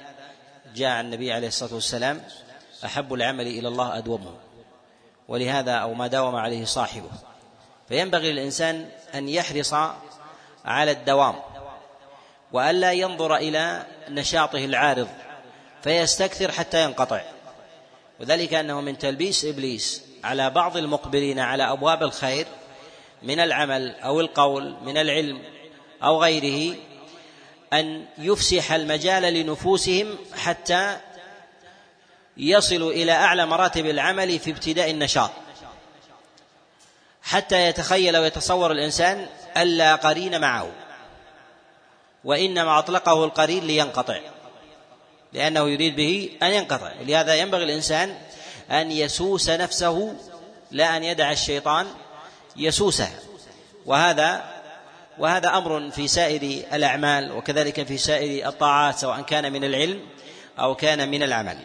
جاء 0.75 1.01
النبي 1.01 1.31
عليه 1.31 1.47
الصلاة 1.47 1.73
والسلام 1.73 2.23
أحب 2.85 3.13
العمل 3.13 3.47
إلى 3.47 3.67
الله 3.67 3.97
أدومه. 3.97 4.35
ولهذا 5.27 5.71
أو 5.71 5.93
ما 5.93 6.07
داوم 6.07 6.35
عليه 6.35 6.65
صاحبه. 6.65 7.09
فينبغي 7.87 8.31
للإنسان 8.31 8.89
أن 9.15 9.29
يحرص 9.29 9.73
على 10.65 10.91
الدوام 10.91 11.35
وألا 12.51 12.91
ينظر 12.91 13.35
إلى 13.35 13.85
نشاطه 14.09 14.65
العارض 14.65 15.07
فيستكثر 15.83 16.51
حتى 16.51 16.83
ينقطع. 16.83 17.21
وذلك 18.19 18.53
أنه 18.53 18.81
من 18.81 18.97
تلبيس 18.97 19.45
إبليس 19.45 20.03
على 20.23 20.49
بعض 20.49 20.77
المقبلين 20.77 21.39
على 21.39 21.71
أبواب 21.71 22.03
الخير 22.03 22.47
من 23.23 23.39
العمل 23.39 23.95
أو 23.95 24.19
القول 24.19 24.75
من 24.83 24.97
العلم 24.97 25.41
أو 26.03 26.21
غيره 26.21 26.77
أن 27.73 28.05
يفسح 28.17 28.71
المجال 28.71 29.33
لنفوسهم 29.33 30.17
حتى 30.35 30.97
يصلوا 32.37 32.91
إلى 32.91 33.11
أعلى 33.11 33.45
مراتب 33.45 33.85
العمل 33.85 34.39
في 34.39 34.51
ابتداء 34.51 34.91
النشاط. 34.91 35.31
حتى 37.21 37.67
يتخيل 37.67 38.17
ويتصور 38.17 38.71
الإنسان 38.71 39.27
ألا 39.57 39.95
قرين 39.95 40.41
معه 40.41 40.71
وإنما 42.23 42.79
أطلقه 42.79 43.25
القرين 43.25 43.63
لينقطع 43.63 44.19
لأنه 45.33 45.69
يريد 45.69 45.95
به 45.95 46.29
أن 46.43 46.47
ينقطع. 46.47 46.91
ولهذا 47.01 47.35
ينبغي 47.35 47.63
الإنسان 47.63 48.17
أن 48.71 48.91
يسوس 48.91 49.49
نفسه 49.49 50.15
لا 50.71 50.97
أن 50.97 51.03
يدع 51.03 51.31
الشيطان 51.31 51.87
يسوسها 52.57 53.19
وهذا 53.85 54.45
وهذا 55.17 55.57
أمر 55.57 55.91
في 55.91 56.07
سائر 56.07 56.63
الأعمال 56.73 57.31
وكذلك 57.31 57.83
في 57.83 57.97
سائر 57.97 58.47
الطاعات 58.47 58.97
سواء 58.97 59.21
كان 59.21 59.53
من 59.53 59.63
العلم 59.63 59.99
أو 60.59 60.75
كان 60.75 61.09
من 61.09 61.23
العمل. 61.23 61.57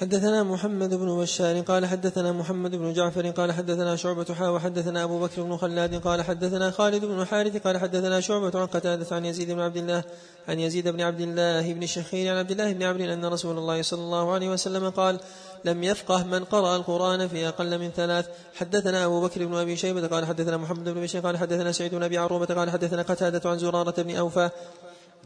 حدثنا 0.00 0.42
محمد 0.42 0.94
بن 0.94 1.20
بشار 1.20 1.60
قال 1.60 1.86
حدثنا 1.86 2.32
محمد 2.32 2.70
بن 2.70 2.92
جعفر 2.92 3.30
قال 3.30 3.52
حدثنا 3.52 3.96
شعبة 3.96 4.34
حا 4.34 4.48
وحدثنا 4.48 5.04
أبو 5.04 5.20
بكر 5.20 5.42
بن 5.42 5.56
خلاد 5.56 5.94
قال 5.94 6.22
حدثنا 6.22 6.70
خالد 6.70 7.04
بن 7.04 7.24
حارث 7.24 7.56
قال 7.56 7.78
حدثنا 7.78 8.20
شعبة 8.20 8.60
عن 8.60 8.66
قتادة 8.66 9.16
عن 9.16 9.24
يزيد 9.24 9.50
بن 9.50 9.60
عبد 9.60 9.76
الله 9.76 10.04
عن 10.48 10.60
يزيد 10.60 10.88
بن 10.88 11.00
عبد 11.00 11.20
الله 11.20 11.72
بن 11.72 11.82
الشخير 11.82 12.32
عن 12.32 12.38
عبد 12.38 12.50
الله 12.50 12.72
بن 12.72 12.82
عمرو 12.82 13.04
أن 13.04 13.24
رسول 13.24 13.58
الله 13.58 13.82
صلى 13.82 14.00
الله 14.00 14.32
عليه 14.32 14.48
وسلم 14.48 14.90
قال 14.90 15.20
لم 15.64 15.84
يفقه 15.84 16.24
من 16.24 16.44
قرأ 16.44 16.76
القرآن 16.76 17.28
في 17.28 17.48
أقل 17.48 17.78
من 17.78 17.90
ثلاث. 17.90 18.26
حدثنا 18.54 19.04
أبو 19.04 19.20
بكر 19.20 19.46
بن 19.46 19.54
أبي 19.54 19.76
شيبة 19.76 20.06
قال 20.06 20.26
حدثنا 20.26 20.56
محمد 20.56 20.88
بن 20.88 21.00
بشير 21.00 21.20
قال 21.20 21.36
حدثنا 21.36 21.72
سعيد 21.72 21.94
بن 21.94 22.02
أبي 22.02 22.18
عروبة 22.18 22.46
قال 22.46 22.70
حدثنا 22.70 23.02
قتادة 23.02 23.50
عن 23.50 23.58
زرارة 23.58 24.02
بن 24.02 24.16
أوفى. 24.16 24.50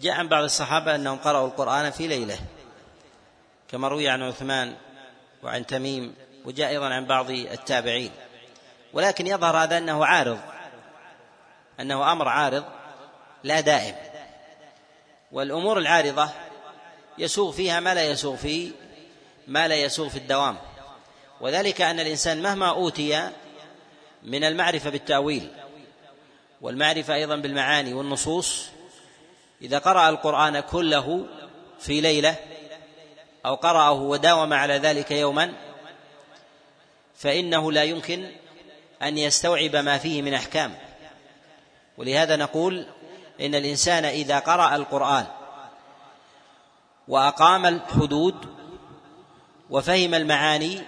جاء 0.02 0.14
عن 0.14 0.28
بعض 0.28 0.44
الصحابة 0.44 0.94
أنهم 0.94 1.18
قرأوا 1.18 1.46
القرآن 1.46 1.90
في 1.90 2.06
ليلة. 2.08 2.36
كما 3.72 3.88
روي 3.88 4.08
عن 4.08 4.22
عثمان 4.22 4.74
وعن 5.42 5.66
تميم 5.66 6.14
وجاء 6.44 6.68
أيضا 6.68 6.86
عن 6.86 7.06
بعض 7.06 7.30
التابعين. 7.30 8.10
ولكن 8.92 9.26
يظهر 9.26 9.56
هذا 9.56 9.78
أنه 9.78 10.06
عارض 10.06 10.40
أنه 11.80 12.12
أمر 12.12 12.28
عارض 12.28 12.64
لا 13.44 13.60
دائم. 13.60 13.94
والأمور 15.32 15.78
العارضة 15.78 16.30
يسوغ 17.18 17.52
فيها 17.52 17.80
ما 17.80 17.94
لا 17.94 18.04
يسوغ 18.04 18.36
في 18.36 18.72
ما 19.48 19.68
لا 19.68 19.76
يسوغ 19.76 20.08
في 20.08 20.16
الدوام. 20.16 20.58
وذلك 21.40 21.80
أن 21.80 22.00
الإنسان 22.00 22.42
مهما 22.42 22.68
أوتي 22.68 23.30
من 24.22 24.44
المعرفة 24.44 24.90
بالتأويل 24.90 25.50
والمعرفة 26.60 27.14
أيضا 27.14 27.36
بالمعاني 27.36 27.94
والنصوص 27.94 28.66
إذا 29.62 29.78
قرأ 29.78 30.08
القرآن 30.08 30.60
كله 30.60 31.26
في 31.80 32.00
ليلة 32.00 32.36
أو 33.46 33.54
قرأه 33.54 33.92
وداوم 33.92 34.52
على 34.52 34.78
ذلك 34.78 35.10
يوما 35.10 35.52
فإنه 37.16 37.72
لا 37.72 37.84
يمكن 37.84 38.30
أن 39.02 39.18
يستوعب 39.18 39.76
ما 39.76 39.98
فيه 39.98 40.22
من 40.22 40.34
أحكام. 40.34 40.74
ولهذا 41.98 42.36
نقول 42.36 42.86
إن 43.40 43.54
الإنسان 43.54 44.04
إذا 44.04 44.38
قرأ 44.38 44.76
القرآن 44.76 45.26
وأقام 47.08 47.66
الحدود 47.66 48.46
وفهم 49.70 50.14
المعاني 50.14 50.82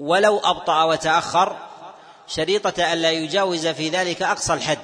ولو 0.00 0.38
أبطأ 0.38 0.84
وتأخر 0.84 1.56
شريطة 2.28 2.92
ألا 2.92 3.10
يجاوز 3.10 3.66
في 3.66 3.88
ذلك 3.88 4.22
أقصى 4.22 4.54
الحد 4.54 4.78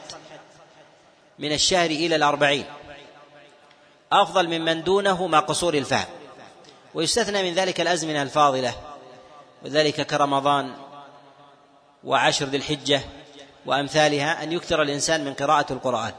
من 1.39 1.53
الشهر 1.53 1.91
إلى 1.91 2.17
الأربعين. 2.17 2.65
أفضل 4.13 4.59
ممن 4.59 4.83
دونه 4.83 5.27
مع 5.27 5.39
قصور 5.39 5.75
الفهم. 5.75 6.07
ويستثنى 6.95 7.43
من 7.43 7.55
ذلك 7.55 7.81
الأزمنة 7.81 8.23
الفاضلة 8.23 8.75
وذلك 9.65 10.07
كرمضان 10.07 10.75
وعشر 12.05 12.47
ذي 12.47 12.57
الحجة 12.57 13.01
وأمثالها 13.67 14.43
أن 14.43 14.53
يكثر 14.53 14.83
الإنسان 14.83 15.25
من 15.25 15.35
قراءة 15.35 15.73
القرآن. 15.73 16.13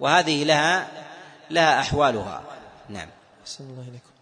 وهذه 0.00 0.44
لها 0.44 0.88
لها 1.50 1.80
أحوالها. 1.80 2.42
نعم. 2.88 3.08
الله 3.60 3.82
إليكم. 3.88 4.12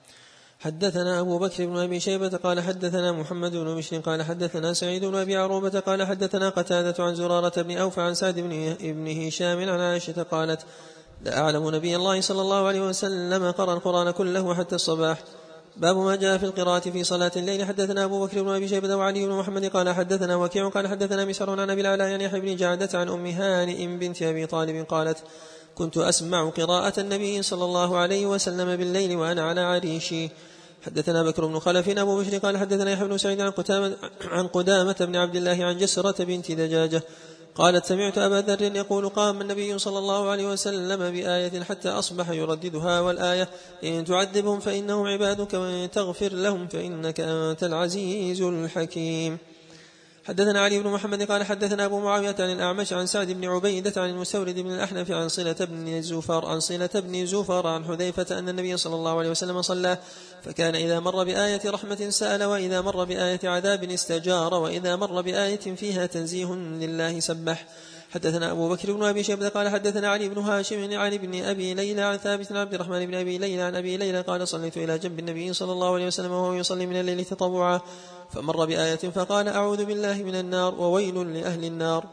حدثنا 0.60 1.20
أبو 1.20 1.38
بكر 1.38 1.66
بن 1.66 1.78
أبي 1.78 2.00
شيبة 2.00 2.28
قال 2.28 2.60
حدثنا 2.60 3.12
محمد 3.12 3.52
بن 3.52 3.76
بشر 3.76 3.98
قال 3.98 4.22
حدثنا 4.22 4.72
سعيد 4.72 5.04
بن 5.04 5.16
أبي 5.16 5.36
عروبة 5.36 5.80
قال 5.80 6.06
حدثنا 6.06 6.48
قتادة 6.48 7.04
عن 7.04 7.14
زرارة 7.14 7.62
بن 7.62 7.78
أوف 7.78 7.98
عن 7.98 8.14
سعد 8.14 8.40
بن 8.40 8.76
ابن 8.80 9.26
هشام 9.26 9.58
عن 9.58 9.80
عائشة 9.80 10.22
قالت 10.22 10.66
لا 11.24 11.40
أعلم 11.40 11.70
نبي 11.70 11.96
الله 11.96 12.20
صلى 12.20 12.40
الله 12.40 12.66
عليه 12.66 12.88
وسلم 12.88 13.50
قرأ 13.50 13.74
القرآن 13.74 14.10
كله 14.10 14.54
حتى 14.54 14.74
الصباح. 14.74 15.18
باب 15.76 15.96
ما 15.96 16.16
جاء 16.16 16.38
في 16.38 16.46
القراءة 16.46 16.90
في 16.90 17.04
صلاة 17.04 17.32
الليل. 17.36 17.64
حدثنا 17.64 18.04
أبو 18.04 18.26
بكر 18.26 18.42
بن 18.42 18.48
أبي 18.48 18.68
شيبة 18.68 18.96
وعلي 18.96 19.26
بن 19.26 19.32
محمد 19.32 19.66
قال 19.66 19.94
حدثنا 19.94 20.36
وكيع 20.36 20.68
قال 20.68 20.88
حدثنا 20.88 21.24
مسعر 21.24 21.60
عن 21.60 21.70
أبي 21.70 21.80
العلاء 21.80 22.08
يعني 22.08 22.24
يحيى 22.24 22.40
بن 22.40 22.56
جعدة 22.56 22.88
عن 22.94 23.08
أم 23.08 23.26
هانئ 23.26 23.86
بنت 23.86 24.22
أبي 24.22 24.46
طالب 24.46 24.86
قالت 24.86 25.18
كنت 25.74 25.96
أسمع 25.96 26.50
قراءة 26.50 27.00
النبي 27.00 27.42
صلى 27.42 27.64
الله 27.64 27.96
عليه 27.96 28.26
وسلم 28.26 28.76
بالليل 28.76 29.16
وأنا 29.16 29.42
على 29.42 29.60
عريشي 29.60 30.28
حدثنا 30.82 31.22
بكر 31.22 31.46
بن 31.46 31.58
خلف 31.58 31.88
أبو 31.88 32.20
بشر 32.20 32.38
قال 32.38 32.58
حدثنا 32.58 32.90
يحيى 32.90 33.08
بن 33.08 33.18
سعيد 33.18 33.40
عن 33.40 33.50
قدامة 33.50 33.96
عن 34.24 34.46
قدامة 34.46 34.96
بن 35.00 35.16
عبد 35.16 35.36
الله 35.36 35.64
عن 35.64 35.78
جسرة 35.78 36.24
بنت 36.24 36.52
دجاجة. 36.52 37.02
قالت 37.54 37.84
سمعت 37.84 38.18
أبا 38.18 38.34
ذر 38.34 38.76
يقول 38.76 39.08
قام 39.08 39.40
النبي 39.40 39.78
صلى 39.78 39.98
الله 39.98 40.28
عليه 40.30 40.52
وسلم 40.52 41.10
بآية 41.10 41.62
حتى 41.62 41.88
أصبح 41.88 42.30
يرددها 42.30 43.00
والآية 43.00 43.48
إن 43.84 44.04
تعذبهم 44.04 44.60
فإنهم 44.60 45.06
عبادك 45.06 45.54
وإن 45.54 45.90
تغفر 45.90 46.32
لهم 46.32 46.68
فإنك 46.68 47.20
أنت 47.20 47.64
العزيز 47.64 48.42
الحكيم 48.42 49.38
حدثنا 50.24 50.60
علي 50.60 50.78
بن 50.78 50.90
محمد 50.90 51.22
قال 51.22 51.44
حدثنا 51.44 51.84
أبو 51.84 52.00
معاوية 52.00 52.36
عن 52.38 52.52
الأعمش 52.52 52.92
عن 52.92 53.06
سعد 53.06 53.30
بن 53.30 53.44
عبيدة 53.44 54.02
عن 54.02 54.10
المستورد 54.10 54.58
بن 54.58 54.74
الأحنف 54.74 55.10
عن 55.10 55.28
صلة 55.28 55.56
بن 55.60 56.02
زفر 56.02 56.46
عن 56.46 56.60
صلة 56.60 56.90
بن 56.94 57.26
زفر 57.26 57.66
عن 57.66 57.84
حذيفة 57.84 58.38
أن 58.38 58.48
النبي 58.48 58.76
صلى 58.76 58.94
الله 58.94 59.18
عليه 59.18 59.30
وسلم 59.30 59.62
صلى. 59.62 59.98
فكان 60.44 60.74
إذا 60.74 61.00
مر 61.00 61.24
بآية 61.24 61.60
رحمة 61.70 62.10
سأل 62.10 62.44
وإذا 62.44 62.80
مر 62.80 63.04
بآية 63.04 63.40
عذاب 63.44 63.84
استجار 63.84 64.54
وإذا 64.54 64.96
مر 64.96 65.20
بآية 65.20 65.74
فيها 65.74 66.06
تنزيه 66.06 66.54
لله 66.54 67.20
سبح. 67.20 67.66
حدثنا 68.10 68.50
أبو 68.50 68.68
بكر 68.68 68.92
بن 68.92 69.02
أبي 69.04 69.22
شيبة 69.22 69.48
قال 69.48 69.68
حدثنا 69.68 70.08
علي 70.08 70.28
بن 70.28 70.38
هاشم 70.38 70.98
عن 70.98 71.12
ابن 71.12 71.44
أبي 71.44 71.74
ليلى 71.74 72.02
عن 72.02 72.16
ثابت 72.16 72.52
عبد 72.52 72.74
الرحمن 72.74 73.06
بن 73.06 73.14
أبي 73.14 73.38
ليلى 73.38 73.62
عن 73.62 73.76
أبي 73.76 73.96
ليلى 73.96 74.20
قال 74.20 74.48
صليت 74.48 74.76
إلى 74.76 74.98
جنب 74.98 75.18
النبي 75.18 75.52
صلى 75.52 75.72
الله 75.72 75.94
عليه 75.94 76.06
وسلم 76.06 76.30
وهو 76.30 76.52
يصلي 76.54 76.86
من 76.86 77.00
الليل 77.00 77.24
تطوعا. 77.24 77.80
فمر 78.32 78.64
بآية 78.64 78.96
فقال 78.96 79.48
أعوذ 79.48 79.84
بالله 79.84 80.14
من 80.14 80.34
النار 80.34 80.74
وويل 80.74 81.34
لأهل 81.34 81.64
النار. 81.64 82.06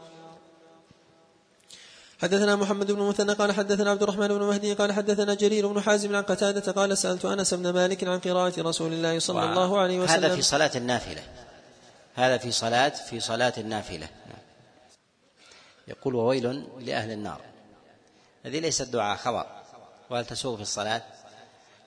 حدثنا 2.22 2.56
محمد 2.56 2.92
بن 2.92 3.02
مثنى 3.02 3.32
قال 3.32 3.52
حدثنا 3.52 3.90
عبد 3.90 4.02
الرحمن 4.02 4.28
بن 4.28 4.42
مهدي 4.42 4.74
قال 4.74 4.92
حدثنا 4.92 5.34
جرير 5.34 5.66
بن 5.66 5.80
حازم 5.80 6.16
عن 6.16 6.22
قتادة 6.22 6.72
قال 6.72 6.98
سألت 6.98 7.24
أنس 7.24 7.54
بن 7.54 7.70
مالك 7.70 8.04
عن 8.04 8.18
قراءة 8.18 8.60
رسول 8.60 8.92
الله 8.92 9.18
صلى 9.18 9.44
الله 9.44 9.78
عليه 9.78 10.00
وسلم. 10.00 10.24
هذا 10.24 10.34
في 10.34 10.42
صلاة 10.42 10.70
النافلة. 10.76 11.22
هذا 12.14 12.38
في 12.38 12.52
صلاة 12.52 12.88
في 12.88 13.20
صلاة 13.20 13.52
النافلة. 13.58 14.08
يقول 15.88 16.14
وويل 16.14 16.66
لأهل 16.78 17.10
النار. 17.10 17.40
هذه 18.44 18.58
ليست 18.58 18.82
دعاء 18.82 19.16
خبر. 19.16 19.46
وهل 20.10 20.24
تسوق 20.24 20.56
في 20.56 20.62
الصلاة؟ 20.62 21.02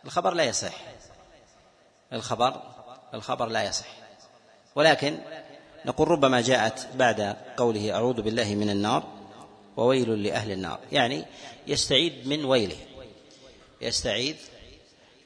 الخبر 0.06 0.34
لا 0.34 0.44
يصح. 0.44 0.74
الخبر 2.14 2.62
الخبر 3.14 3.46
لا 3.46 3.64
يصح. 3.64 4.01
ولكن 4.76 5.20
نقول 5.86 6.08
ربما 6.08 6.42
جاءت 6.42 6.96
بعد 6.96 7.22
قوله 7.58 7.92
أعوذ 7.92 8.22
بالله 8.22 8.56
من 8.56 8.70
النار 8.70 9.22
وويل 9.78 10.24
لأهل 10.24 10.52
النار 10.52 10.80
يعني 10.92 11.26
يستعيد 11.68 12.28
من 12.28 12.46
ويله 12.46 12.78
يستعيد 13.82 14.36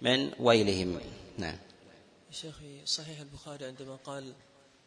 من 0.02 0.32
ويلهم. 0.40 1.00
نعم. 1.38 1.58
شيخ 2.32 2.56
صحيح 2.86 3.20
البخاري 3.20 3.66
عندما 3.66 3.96
قال 3.96 4.34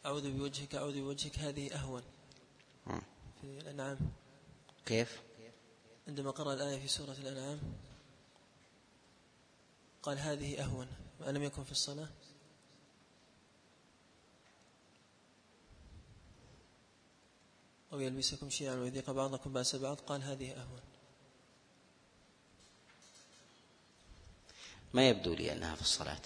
أعوذ 0.07 0.31
بوجهك 0.31 0.75
أعوذ 0.75 1.01
بوجهك 1.01 1.39
هذه 1.39 1.75
أهون. 1.75 2.03
في 3.41 3.45
الأنعام. 3.45 3.99
كيف؟ 4.87 5.21
عندما 6.09 6.31
قرأ 6.31 6.55
الآية 6.55 6.79
في 6.79 6.89
سورة 6.89 7.17
الأنعام 7.23 7.59
قال 10.03 10.19
هذه 10.19 10.63
أهون 10.63 10.87
ما 11.21 11.31
لم 11.31 11.43
يكن 11.43 11.65
في 11.65 11.73
الصلاة؟ 11.73 12.09
أو 17.93 18.01
يلبسكم 18.01 18.51
شيئا 18.51 18.75
ويذيق 18.75 19.11
بعضكم 19.11 19.53
بأس 19.53 19.77
بعض 19.77 19.97
قال 19.97 20.23
هذه 20.23 20.51
أهون. 20.51 20.81
ما 24.95 25.09
يبدو 25.09 25.35
لي 25.35 25.53
أنها 25.53 25.75
في 25.75 25.83
الصلاة. 25.83 26.21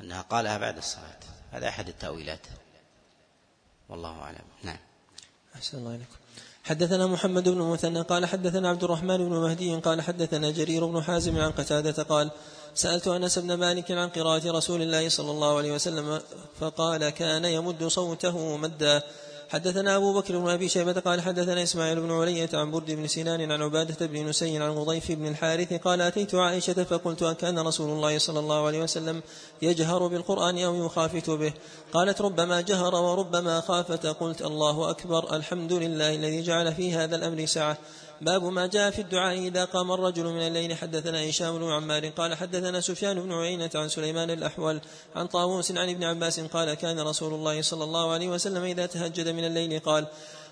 أنها 0.00 0.22
قالها 0.22 0.58
بعد 0.58 0.76
الصلاة. 0.76 1.20
هذا 1.50 1.68
أحد 1.68 1.88
التأويلات. 1.88 2.46
والله 3.88 4.20
أعلم. 4.20 4.44
نعم. 4.62 4.78
أحسن 5.54 5.78
الله 5.78 5.94
إليكم. 5.94 6.16
حدثنا 6.64 7.06
محمد 7.06 7.48
بن 7.48 7.62
مثنى 7.62 8.00
قال 8.00 8.26
حدثنا 8.26 8.68
عبد 8.68 8.84
الرحمن 8.84 9.16
بن 9.16 9.36
مهدي 9.36 9.74
قال 9.74 10.02
حدثنا 10.02 10.50
جرير 10.50 10.86
بن 10.86 11.02
حازم 11.02 11.38
عن 11.38 11.50
قتادة 11.52 12.02
قال 12.02 12.30
سألت 12.74 13.08
أنس 13.08 13.38
بن 13.38 13.54
مالك 13.54 13.90
عن 13.90 14.08
قراءة 14.08 14.50
رسول 14.50 14.82
الله 14.82 15.08
صلى 15.08 15.30
الله 15.30 15.56
عليه 15.58 15.72
وسلم 15.72 16.22
فقال 16.60 17.10
كان 17.10 17.44
يمد 17.44 17.84
صوته 17.84 18.56
مدا. 18.56 19.02
حدثنا 19.50 19.96
أبو 19.96 20.20
بكر 20.20 20.38
بن 20.38 20.48
أبي 20.48 20.68
شيبة 20.68 20.92
قال 20.92 21.20
حدثنا 21.20 21.62
إسماعيل 21.62 22.00
بن 22.00 22.12
علية 22.12 22.48
عن 22.54 22.70
برد 22.70 22.90
بن 22.90 23.06
سنان 23.06 23.52
عن 23.52 23.62
عبادة 23.62 24.06
بن 24.06 24.28
نسي 24.28 24.58
عن 24.58 24.70
غضيف 24.70 25.12
بن 25.12 25.26
الحارث 25.26 25.72
قال 25.72 26.00
أتيت 26.00 26.34
عائشة 26.34 26.84
فقلت 26.84 27.22
أكان 27.22 27.58
رسول 27.58 27.90
الله 27.90 28.18
صلى 28.18 28.38
الله 28.38 28.66
عليه 28.66 28.82
وسلم 28.82 29.22
يجهر 29.62 30.06
بالقرآن 30.06 30.58
أو 30.58 30.86
يخافت 30.86 31.30
به؟ 31.30 31.52
قالت 31.92 32.20
ربما 32.20 32.60
جهر 32.60 32.94
وربما 32.94 33.60
خافت. 33.60 34.06
قلت 34.06 34.42
الله 34.42 34.90
أكبر 34.90 35.36
الحمد 35.36 35.72
لله 35.72 36.14
الذي 36.14 36.42
جعل 36.42 36.74
في 36.74 36.94
هذا 36.94 37.16
الأمر 37.16 37.46
سعة. 37.46 37.78
باب 38.20 38.44
ما 38.44 38.66
جاء 38.66 38.90
في 38.90 39.00
الدعاء 39.00 39.38
إذا 39.38 39.64
قام 39.64 39.92
الرجل 39.92 40.24
من 40.24 40.46
الليل 40.46 40.74
حدثنا 40.74 41.30
هشام 41.30 41.58
بن 41.58 41.70
عمار 41.70 42.08
قال 42.08 42.34
حدثنا 42.34 42.80
سفيان 42.80 43.20
بن 43.20 43.32
عيينة 43.32 43.70
عن 43.74 43.88
سليمان 43.88 44.30
الأحول 44.30 44.80
عن 45.16 45.26
طاووس 45.26 45.70
عن 45.70 45.90
ابن 45.90 46.04
عباس 46.04 46.40
قال 46.40 46.74
كان 46.74 47.00
رسول 47.00 47.34
الله 47.34 47.62
صلى 47.62 47.84
الله 47.84 48.12
عليه 48.12 48.28
وسلم 48.28 48.62
إذا 48.62 48.86
تهجد 48.86 49.28
من 49.28 49.44
الليل 49.44 49.80
قال 49.80 50.06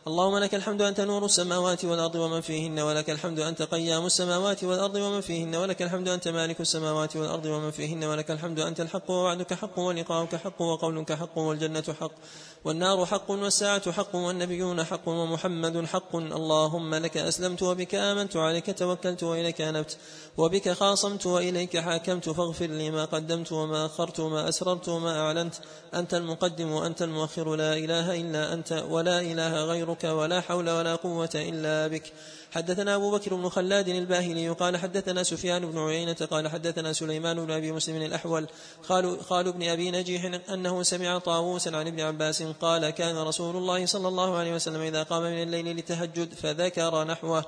اللهم 0.07 0.39
لك 0.39 0.55
الحمد 0.55 0.83
أنت 0.83 1.01
نور 1.01 1.25
السماوات 1.25 1.85
والأرض 1.85 2.15
ومن 2.15 2.41
فيهن 2.41 2.81
ولك 2.81 3.11
الحمد 3.11 3.41
أنت 3.41 3.62
قيام 3.62 4.07
السماوات 4.07 4.65
والأرض 4.65 4.95
ومن 4.95 5.21
فيهن 5.21 5.55
ولك 5.55 5.83
الحمد 5.83 6.09
أنت 6.09 6.29
مالك 6.29 6.61
السماوات 6.61 7.17
والأرض 7.17 7.47
ومن 7.47 7.71
فيهن 7.71 8.05
ولك 8.05 8.31
الحمد 8.31 8.61
أنت 8.61 8.81
الحق 8.81 9.11
ووعدك 9.11 9.55
حق 9.55 9.79
ولقاؤك 9.79 10.37
حق 10.37 10.61
وقولك 10.61 11.12
حق 11.12 11.39
والجنة 11.39 11.85
حق 12.01 12.12
والنار 12.65 13.07
حق 13.07 13.31
والساعة 13.31 13.93
حق 13.93 14.15
والنبيون 14.15 14.85
حق 14.85 15.09
ومحمد 15.09 15.87
حق. 15.87 16.17
اللهم 16.17 16.95
لك 16.95 17.17
أسلمت 17.17 17.62
وبك 17.62 17.95
آمنت 17.95 18.37
وعليك 18.37 18.79
توكلت 18.79 19.23
وإليك 19.23 19.61
أنبت 19.61 19.97
وبك 20.37 20.73
خاصمت 20.73 21.27
وإليك 21.27 21.79
حاكمت 21.79 22.29
فاغفر 22.29 22.67
لي 22.67 22.91
ما 22.91 23.05
قدمت 23.05 23.53
وما 23.53 23.87
أخرت 23.87 24.21
وما 24.21 24.49
أسررت 24.49 24.89
وما 24.89 25.21
أعلنت. 25.21 25.55
أنت 25.95 26.15
المقدم 26.15 26.71
وأنت 26.71 27.03
المؤخر. 27.03 27.55
لا 27.55 27.77
إله 27.77 28.21
إلا 28.21 28.53
أنت 28.53 28.85
ولا 28.89 29.21
إله 29.21 29.65
غيرك 29.65 30.05
ولا 30.05 30.41
حول 30.41 30.71
ولا 30.71 30.95
قوة 30.97 31.35
إلا 31.35 31.87
بك. 31.87 32.12
حدثنا 32.55 32.95
أبو 32.95 33.11
بكر 33.11 33.35
بن 33.35 33.49
خلاد 33.49 33.89
الباهلي 33.89 34.49
قال 34.49 34.77
حدثنا 34.77 35.23
سفيان 35.23 35.67
بن 35.71 35.79
عيينة 35.79 36.29
قال 36.31 36.49
حدثنا 36.49 36.93
سليمان 36.93 37.47
بن 37.47 37.51
أبي 37.51 37.73
مسلم 37.73 37.97
الأحول 37.97 38.47
قالوا 38.89 39.17
قالوا 39.17 39.53
ابن 39.53 39.69
أبي 39.69 39.91
نجيح 39.91 40.41
أنه 40.51 40.83
سمع 40.83 41.19
طاووسا 41.19 41.71
عن 41.71 41.87
ابن 41.87 42.01
عباس 42.01 42.43
قال 42.43 42.91
كان 42.91 43.19
رسول 43.19 43.57
الله 43.57 43.87
صلى 43.87 44.09
الله 44.09 44.37
عليه 44.37 44.55
وسلم 44.55 44.81
إذا 44.81 45.03
قام 45.03 45.23
من 45.23 45.43
الليل 45.43 45.67
للتهجد 45.67 46.35
فذكر 46.35 47.05
نحوه. 47.05 47.45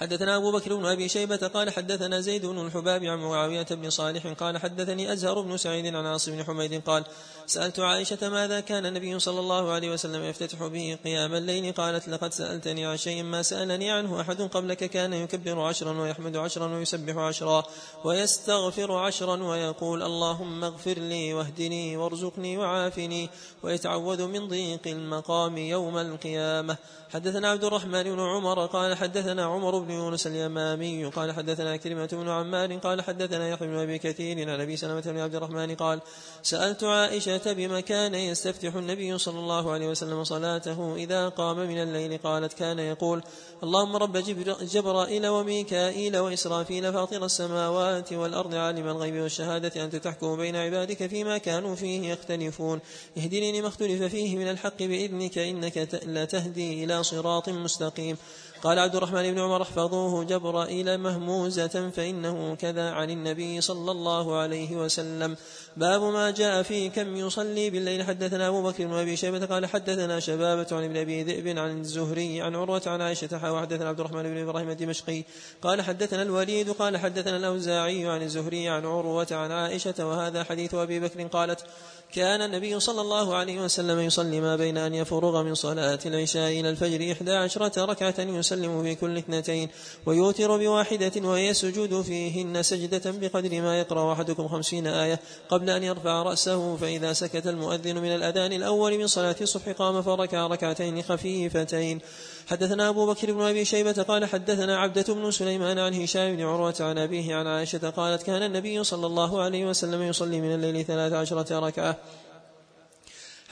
حدثنا 0.00 0.36
أبو 0.36 0.52
بكر 0.52 0.74
بن 0.76 0.86
أبي 0.86 1.08
شيبة 1.08 1.36
قال 1.36 1.70
حدثنا 1.70 2.20
زيد 2.20 2.46
بن 2.46 2.66
الحباب 2.66 3.04
عن 3.04 3.18
معاوية 3.18 3.66
بن 3.70 3.90
صالح 3.90 4.26
قال 4.26 4.58
حدثني 4.58 5.12
أزهر 5.12 5.40
بن 5.40 5.56
سعيد 5.56 5.86
عن 5.94 6.06
عاصم 6.06 6.36
بن 6.36 6.44
حميد 6.44 6.82
قال 6.82 7.04
سألت 7.46 7.80
عائشة 7.80 8.28
ماذا 8.28 8.60
كان 8.60 8.86
النبي 8.86 9.18
صلى 9.18 9.40
الله 9.40 9.72
عليه 9.72 9.92
وسلم 9.92 10.22
يفتتح 10.22 10.66
به 10.66 10.98
قيام 11.04 11.34
الليل؟ 11.34 11.72
قالت 11.72 12.08
لقد 12.08 12.32
سألتني 12.32 12.86
عن 12.86 12.96
شيء 12.96 13.22
ما 13.22 13.42
سألني 13.42 13.90
عنه 13.90 14.20
أحد 14.20 14.42
قبلك 14.42 14.84
كان 14.84 15.12
يكبر 15.12 15.60
عشرا 15.60 16.00
ويحمد 16.00 16.36
عشرا 16.36 16.66
ويسبح 16.66 17.16
عشرا 17.16 17.64
ويستغفر 18.04 18.92
عشرا 18.92 19.42
ويقول 19.42 20.02
اللهم 20.02 20.64
اغفر 20.64 20.98
لي 20.98 21.34
واهدني 21.34 21.96
وارزقني 21.96 22.58
وعافني 22.58 23.30
ويتعوذ 23.62 24.26
من 24.26 24.48
ضيق 24.48 24.86
المقام 24.86 25.58
يوم 25.58 25.98
القيامة. 25.98 26.76
حدثنا 27.12 27.48
عبد 27.48 27.64
الرحمن 27.64 28.02
بن 28.02 28.20
عمر 28.20 28.66
قال 28.66 28.96
حدثنا 28.96 29.44
عمر 29.44 29.81
بن 29.82 29.90
يونس 29.90 30.26
اليمامي 30.26 31.04
قال 31.04 31.32
حدثنا 31.32 31.76
كلمة 31.76 32.08
بن 32.12 32.28
عمار 32.28 32.76
قال 32.76 33.02
حدثنا 33.02 33.48
يحيى 33.48 33.68
بن 33.68 33.76
أبي 33.76 33.98
كثير 33.98 34.50
عن 34.50 34.60
أبي 34.60 34.76
سلمة 34.76 35.00
بن 35.00 35.18
عبد 35.18 35.34
الرحمن 35.34 35.74
قال 35.74 36.00
سألت 36.42 36.84
عائشة 36.84 37.52
بما 37.52 37.80
كان 37.80 38.14
يستفتح 38.14 38.74
النبي 38.74 39.18
صلى 39.18 39.38
الله 39.38 39.72
عليه 39.72 39.88
وسلم 39.88 40.24
صلاته 40.24 40.94
إذا 40.96 41.28
قام 41.28 41.56
من 41.56 41.82
الليل 41.82 42.18
قالت 42.18 42.52
كان 42.52 42.78
يقول 42.78 43.22
اللهم 43.62 43.96
رب 43.96 44.16
جبرائيل 44.62 45.26
وميكائيل 45.26 46.16
وإسرافيل 46.16 46.92
فاطر 46.92 47.24
السماوات 47.24 48.12
والأرض 48.12 48.54
عالم 48.54 48.88
الغيب 48.88 49.14
والشهادة 49.14 49.84
أنت 49.84 49.96
تحكم 49.96 50.36
بين 50.36 50.56
عبادك 50.56 51.06
فيما 51.06 51.38
كانوا 51.38 51.74
فيه 51.74 52.12
يختلفون. 52.12 52.80
اهدني 53.18 53.58
لما 53.58 53.68
اختلف 53.68 54.02
فيه 54.02 54.36
من 54.36 54.50
الحق 54.50 54.82
بإذنك 54.82 55.38
إنك 55.38 55.88
لا 56.06 56.24
تهدي 56.24 56.84
إلى 56.84 57.02
صراط 57.02 57.48
مستقيم. 57.48 58.16
قال 58.62 58.78
عبد 58.78 58.96
الرحمن 58.96 59.32
بن 59.34 59.38
عمر 59.38 59.62
احفظوه 59.62 60.24
جبرائيل 60.24 60.98
مهموزة 60.98 61.90
فإنه 61.90 62.54
كذا 62.54 62.90
عن 62.90 63.10
النبي 63.10 63.60
صلى 63.60 63.90
الله 63.90 64.36
عليه 64.36 64.76
وسلم. 64.76 65.36
باب 65.76 66.02
ما 66.02 66.30
جاء 66.30 66.62
في 66.62 66.88
كم 66.88 67.16
يصلي 67.16 67.70
بالليل. 67.70 68.04
حدثنا 68.04 68.48
أبو 68.48 68.62
بكر 68.62 68.86
بن 68.86 68.94
أبي 68.94 69.16
شيبة 69.16 69.46
قال 69.46 69.66
حدثنا 69.66 70.20
شبابة 70.20 70.66
عن 70.72 70.84
ابن 70.84 70.96
أبي 70.96 71.22
ذئب 71.22 71.58
عن 71.58 71.80
الزهري 71.80 72.42
عن 72.42 72.56
عروة 72.56 72.82
عن 72.86 73.00
عائشة 73.00 73.52
وحدثنا 73.52 73.88
عبد 73.88 74.00
الرحمن 74.00 74.22
بن 74.22 74.38
إبراهيم 74.38 74.70
الدمشقي 74.70 75.24
قال 75.62 75.82
حدثنا 75.82 76.22
الوليد 76.22 76.70
قال 76.70 76.96
حدثنا 76.96 77.36
الأوزاعي 77.36 78.06
عن 78.06 78.22
الزهري 78.22 78.68
عن 78.68 78.86
عروة 78.86 79.26
عن 79.30 79.52
عائشة 79.52 80.06
وهذا 80.06 80.44
حديث 80.44 80.74
أبي 80.74 81.00
بكر 81.00 81.22
قالت 81.22 81.64
كان 82.12 82.42
النبي 82.42 82.80
صلى 82.80 83.00
الله 83.00 83.34
عليه 83.34 83.60
وسلم 83.60 84.00
يصلي 84.00 84.40
ما 84.40 84.56
بين 84.56 84.78
أن 84.78 84.94
يفرغ 84.94 85.42
من 85.42 85.54
صلاة 85.54 85.98
العشاء 86.06 86.60
إلى 86.60 86.70
الفجر 86.70 87.12
إحدى 87.12 87.32
عشرة 87.32 87.84
ركعة 87.84 88.14
يسلم 88.18 88.82
في 88.82 88.94
كل 88.94 89.18
اثنتين 89.18 89.68
ويوتر 90.06 90.56
بواحدة 90.56 91.28
ويسجد 91.28 92.02
فيهن 92.02 92.62
سجدة 92.62 93.10
بقدر 93.10 93.60
ما 93.62 93.80
يقرأ 93.80 94.12
أحدكم 94.12 94.48
خمسين 94.48 94.86
آية 94.86 95.20
قبل 95.48 95.70
أن 95.70 95.82
يرفع 95.82 96.22
رأسه 96.22 96.76
فإذا 96.76 97.12
سكت 97.12 97.46
المؤذن 97.46 97.98
من 97.98 98.14
الأذان 98.14 98.52
الأول 98.52 98.98
من 98.98 99.06
صلاة 99.06 99.36
الصبح 99.40 99.68
قام 99.68 100.02
فركع 100.02 100.46
ركعتين 100.46 101.02
خفيفتين. 101.02 102.00
حدثنا 102.46 102.88
أبو 102.88 103.06
بكر 103.06 103.32
بن 103.32 103.42
أبي 103.42 103.64
شيبة 103.64 104.02
قال 104.02 104.24
حدثنا 104.24 104.78
عبدة 104.78 105.14
بن 105.14 105.30
سليمان 105.30 105.78
عن 105.78 105.94
هشام 105.94 106.36
بن 106.36 106.42
عروة 106.42 106.74
عن 106.80 106.98
أبيه 106.98 107.34
عن 107.34 107.46
عائشة 107.46 107.90
قالت 107.90 108.22
كان 108.22 108.42
النبي 108.42 108.84
صلى 108.84 109.06
الله 109.06 109.42
عليه 109.42 109.66
وسلم 109.66 110.02
يصلي 110.02 110.40
من 110.40 110.54
الليل 110.54 110.84
ثلاث 110.84 111.12
عشرة 111.12 111.58
ركعة. 111.58 111.96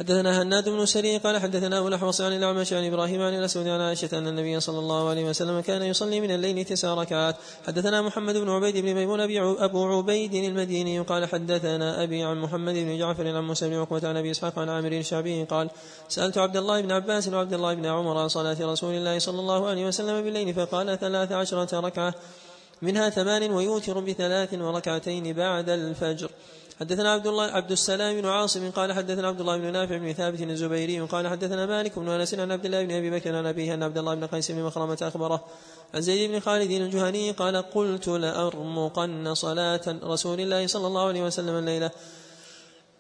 حدثنا 0.01 0.43
هناد 0.43 0.69
بن 0.69 0.87
سري 0.87 1.19
قال 1.19 1.39
حدثنا 1.39 1.79
أبو 1.79 1.89
الأحوص 1.89 2.21
عن 2.21 2.33
الأعمش 2.33 2.73
عن 2.73 2.85
إبراهيم 2.85 3.23
عن 3.23 3.35
الأسود 3.35 3.67
عن 3.67 3.81
عائشة 3.81 4.19
أن 4.19 4.27
النبي 4.27 4.61
صلى 4.61 4.79
الله 4.79 5.09
عليه 5.09 5.25
وسلم 5.25 5.61
كان 5.61 5.83
يصلي 5.83 6.21
من 6.21 6.31
الليل 6.31 6.65
تسع 6.65 6.95
ركعات. 6.95 7.37
حدثنا 7.67 8.03
محمد 8.03 8.37
بن 8.37 8.51
عبيد 8.51 8.77
بن 8.77 8.95
ميمون 8.95 9.21
أبو 9.61 9.85
عبيد 9.85 10.35
المديني 10.35 11.01
قال 11.01 11.27
حدثنا 11.27 12.03
أبي 12.03 12.23
عن 12.23 12.37
محمد 12.37 12.75
بن 12.75 12.99
جعفر 12.99 13.37
عن 13.37 13.45
موسى 13.45 13.69
بن 13.69 13.75
عقبة 13.75 14.09
عن 14.09 14.17
أبي 14.17 14.31
إسحاق 14.31 14.59
عن 14.59 14.69
عامر 14.69 14.93
الشعبي 14.93 15.45
قال 15.45 15.71
سألت 16.09 16.39
عبد 16.39 16.57
الله 16.57 16.81
بن 16.81 16.93
عباس 16.93 17.29
وعبد 17.29 17.53
الله 17.53 17.75
بن 17.75 17.87
عمر 17.87 18.19
عن 18.19 18.29
صلاة 18.29 18.57
رسول 18.61 18.95
الله 18.95 19.19
صلى 19.19 19.41
الله 19.41 19.69
عليه 19.69 19.87
وسلم 19.87 20.25
بالليل 20.25 20.55
فقال 20.55 20.99
ثلاث 20.99 21.33
عشرة 21.33 21.81
ركعة 21.81 22.15
منها 22.83 23.11
ثمان 23.11 23.51
ويوتر 23.53 24.01
بثلاث 24.01 24.55
وركعتين 24.55 25.33
بعد 25.33 25.69
الفجر. 25.69 26.31
حدثنا 26.81 27.13
عبد 27.13 27.27
الله 27.27 27.45
عبد 27.45 27.71
السلام 27.71 28.21
بن 28.21 28.27
عاصم 28.27 28.71
قال 28.71 28.93
حدثنا 28.93 29.29
عبد 29.29 29.41
الله 29.41 29.57
بن 29.57 29.73
نافع 29.73 29.97
بن 29.97 30.13
ثابت 30.13 30.41
الزبيري 30.41 31.01
قال 31.01 31.29
حدثنا 31.29 31.67
مالك 31.67 31.99
بن 31.99 32.09
أنس 32.09 32.35
عن 32.35 32.53
عبد 32.53 32.65
الله 32.65 32.85
بن 32.85 32.93
أبي 32.93 33.11
بكر 33.11 33.37
عن 33.37 33.47
أبيه 33.47 33.75
أن 33.75 33.83
عبد 33.83 33.99
الله 33.99 34.15
بن 34.15 34.27
قيس 34.27 34.51
بن 34.51 34.63
مخرمة 34.63 34.99
أخبره 35.03 35.45
عن 35.95 36.01
زيد 36.01 36.31
بن 36.31 36.41
خالد 36.41 36.71
الجهني 36.71 37.31
قال 37.31 37.57
قلت 37.57 38.09
لأرمقن 38.09 39.35
صلاة 39.35 39.81
رسول 40.05 40.41
الله 40.41 40.67
صلى 40.67 40.87
الله 40.87 41.09
عليه 41.09 41.23
وسلم 41.23 41.59
الليلة 41.59 41.91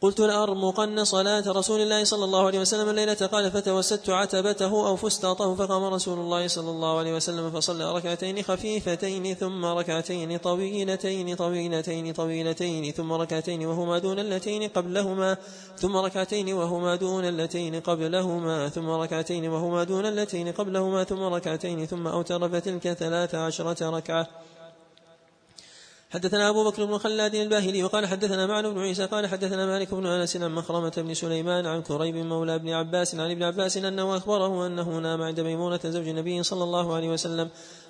قلت 0.03 0.21
لأرمقن 0.21 1.05
صلاة 1.05 1.45
رسول 1.47 1.81
الله 1.81 2.05
صلى 2.05 2.25
الله 2.25 2.47
عليه 2.47 2.61
وسلم 2.61 2.89
الليلة 2.89 3.15
قال 3.15 3.51
فتوسدت 3.51 4.11
عتبته 4.11 4.89
أو 4.89 4.97
فستاطه 4.97 5.55
فقام 5.55 5.85
رسول 5.85 6.19
الله 6.19 6.49
صلى 6.49 6.71
الله 6.71 6.99
عليه 6.99 7.15
وسلم 7.17 7.51
فصلى 7.51 7.93
ركعتين 7.93 8.43
خفيفتين 8.43 9.35
ثم 9.35 9.65
ركعتين 9.65 10.39
طويلتين 10.39 11.37
طويلتين 11.37 12.13
طويلتين 12.13 12.93
ثم 12.93 13.13
ركعتين 13.13 13.67
وهما 13.67 13.99
دون 13.99 14.19
اللتين 14.19 14.69
قبلهما 14.69 15.37
ثم 15.77 15.97
ركعتين 15.97 16.53
وهما 16.53 16.97
دون 16.97 17.25
اللتين 17.25 17.81
قبلهما 17.81 18.69
ثم 18.69 18.91
ركعتين 18.91 19.49
وهما 19.49 19.85
دون 19.85 20.07
اللتين 20.07 20.53
قبلهما 20.53 21.05
ثم 21.05 21.23
ركعتين 21.23 21.87
ثم 21.87 22.07
أوتر 22.07 22.49
فتلك 22.49 22.93
ثلاث 22.93 23.35
عشرة 23.35 23.91
ركعة. 23.91 24.27
حدثنا 26.11 26.49
أبو 26.49 26.71
بكر 26.71 26.85
بن 26.85 26.99
خلاد 26.99 27.35
الباهلي 27.35 27.83
وقال 27.83 28.07
حدثنا 28.07 28.47
معن 28.47 28.75
بن 28.75 28.81
عيسى 28.81 29.07
قال 29.07 29.27
حدثنا 29.27 29.67
مالك 29.67 29.95
بن 29.95 30.07
أنس 30.07 30.37
عن 30.37 30.55
مخرمة 30.55 30.93
بن 30.97 31.15
سليمان 31.15 31.67
عن 31.67 31.83
كريب 31.83 32.17
مولى 32.17 32.55
ابن 32.55 32.69
عباس 32.69 33.15
عن 33.15 33.31
ابن 33.31 33.43
عباس 33.43 33.77
أنه 33.77 34.17
أخبره 34.17 34.67
أنه 34.67 34.99
نام 34.99 35.23
عند 35.23 35.41
ميمونة 35.41 35.81
زوج 35.85 36.09
النبي 36.09 36.43
صلى 36.43 36.65
الله 36.65 36.95
عليه 36.95 37.09
وسلم 37.09 37.49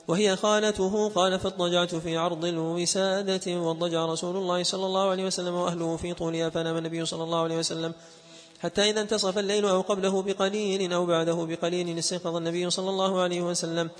وهي 0.09 0.37
خالته 0.37 1.09
قال 1.09 1.39
فاضطجعت 1.39 1.95
في 1.95 2.16
عرض 2.16 2.45
الوسادة 2.45 3.61
واضطجع 3.61 4.07
رسول 4.07 4.37
الله 4.37 4.62
صلى 4.62 4.87
الله 4.87 5.11
عليه 5.11 5.25
وسلم 5.25 5.55
وأهله 5.55 5.97
في 5.97 6.14
طولها 6.14 6.51
فنام 6.51 6.77
النبي 6.77 7.07
صلى 7.07 7.25
الله 7.25 7.43
عليه 7.43 7.59
وسلم 7.59 7.93
حتى 8.61 8.91
إذا 8.91 9.01
انتصف 9.01 9.39
الليل 9.39 9.64
أو 9.64 9.81
قبله 9.81 10.23
بقليل 10.23 10.93
أو 10.93 11.07
بعده 11.07 11.47
بقليل 11.47 11.99
استيقظ 11.99 12.37
النبي 12.37 12.71
صلى 12.71 12.91
الله 12.91 13.21
عليه 13.21 13.43
وسلم 13.43 13.91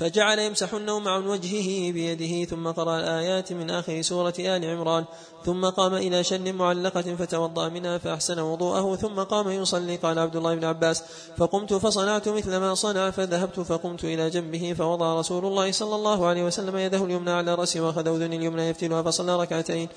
فجعل 0.00 0.38
يمسح 0.38 0.74
النوم 0.74 1.08
عن 1.08 1.26
وجهه 1.26 1.92
بيده 1.92 2.44
ثم 2.50 2.68
قرأ 2.68 3.00
الآيات 3.00 3.52
من 3.52 3.70
آخر 3.70 4.02
سورة 4.02 4.34
آل 4.38 4.64
عمران 4.64 5.04
ثم 5.44 5.64
قام 5.64 5.94
إلى 5.94 6.24
شن 6.24 6.54
معلقة 6.54 7.16
فتوضأ 7.16 7.68
منها 7.68 7.98
فأحسن 7.98 8.38
وضوءه 8.38 8.96
ثم 8.96 9.20
قام 9.22 9.50
يصلي. 9.50 9.96
قال 9.96 10.18
عبد 10.18 10.36
الله 10.36 10.54
بن 10.54 10.64
عباس 10.64 11.02
فقمت 11.36 11.74
فصنعت 11.74 12.28
مثل 12.28 12.56
ما 12.56 12.74
صنع 12.74 13.10
فذهبت 13.10 13.60
فقمت 13.60 14.04
إلى 14.04 14.30
جنبه 14.30 14.74
فوضع 14.78 15.20
رسول 15.20 15.44
الله 15.44 15.72
صلى 15.72 15.94
الله 15.94 16.26
عليه 16.26 16.44
وسلم 16.44 16.76
يده 16.76 17.04
اليمنى 17.04 17.30
على 17.30 17.54
رأسه 17.54 17.80
وأخذ 17.80 18.08
أذن 18.08 18.32
اليمنى 18.32 18.68
يفتلها 18.68 19.02
فصلى 19.02 19.36
ركعتين. 19.36 19.88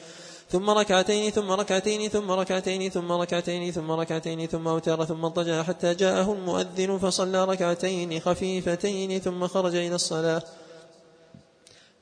ثم 0.53 0.69
ركعتين 0.69 1.31
ثم 1.31 1.51
ركعتين 1.51 2.09
ثم 2.09 2.31
ركعتين 2.31 2.89
ثم 2.89 3.11
ركعتين 3.11 3.71
ثم 3.71 3.91
ركعتين 3.91 4.47
ثم 4.47 4.67
أوتر 4.67 5.05
ثم 5.05 5.25
اضطجع 5.25 5.63
حتى 5.63 5.93
جاءه 5.93 6.33
المؤذن 6.33 6.97
فصلى 6.97 7.45
ركعتين 7.45 8.19
خفيفتين 8.19 9.19
ثم 9.19 9.47
خرج 9.47 9.75
إلى 9.75 9.95
الصلاة. 9.95 10.43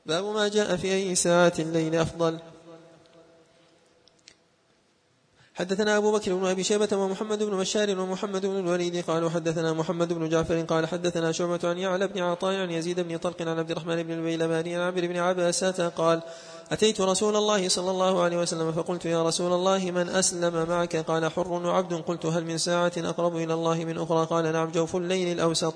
باب 0.06 0.24
ما 0.24 0.48
جاء 0.48 0.76
في 0.76 0.92
أي 0.92 1.14
ساعة 1.14 1.52
الليل 1.58 1.96
أفضل. 1.96 2.38
حدثنا 5.54 5.96
أبو 5.96 6.12
بكر 6.12 6.34
بن 6.34 6.46
أبي 6.46 6.64
شيبة 6.64 6.96
ومحمد 6.96 7.42
بن 7.42 7.58
بشار 7.58 8.00
ومحمد 8.00 8.46
بن 8.46 8.58
الوليد 8.58 9.04
قالوا 9.04 9.30
حدثنا 9.30 9.72
محمد 9.72 10.12
بن 10.12 10.28
جعفر 10.28 10.60
قال 10.60 10.86
حدثنا 10.86 11.32
شعبة 11.32 11.60
عن 11.64 11.78
يعلى 11.78 12.08
بن 12.08 12.20
عطاء 12.22 12.54
عن 12.54 12.70
يزيد 12.70 13.00
بن 13.00 13.16
طلق 13.16 13.42
عن 13.42 13.58
عبد 13.58 13.70
الرحمن 13.70 14.02
بن 14.02 14.12
البيلماني 14.12 14.76
عن 14.76 14.80
عبد 14.80 15.00
بن 15.00 15.16
عباسة 15.16 15.88
قال 15.88 16.22
أتيت 16.70 17.00
رسول 17.00 17.36
الله 17.36 17.68
صلى 17.68 17.90
الله 17.90 18.22
عليه 18.22 18.36
وسلم 18.36 18.72
فقلت 18.72 19.04
يا 19.04 19.22
رسول 19.22 19.52
الله 19.52 19.90
من 19.90 20.08
أسلم 20.08 20.68
معك؟ 20.68 20.96
قال 20.96 21.30
حر 21.30 21.52
وعبد. 21.52 21.94
قلت 21.94 22.26
هل 22.26 22.44
من 22.44 22.58
ساعة 22.58 22.92
أقرب 22.96 23.36
إلى 23.36 23.54
الله 23.54 23.84
من 23.84 23.98
أخرى؟ 23.98 24.26
قال 24.26 24.52
نعم 24.52 24.70
جوف 24.70 24.96
الليل 24.96 25.32
الأوسط. 25.32 25.74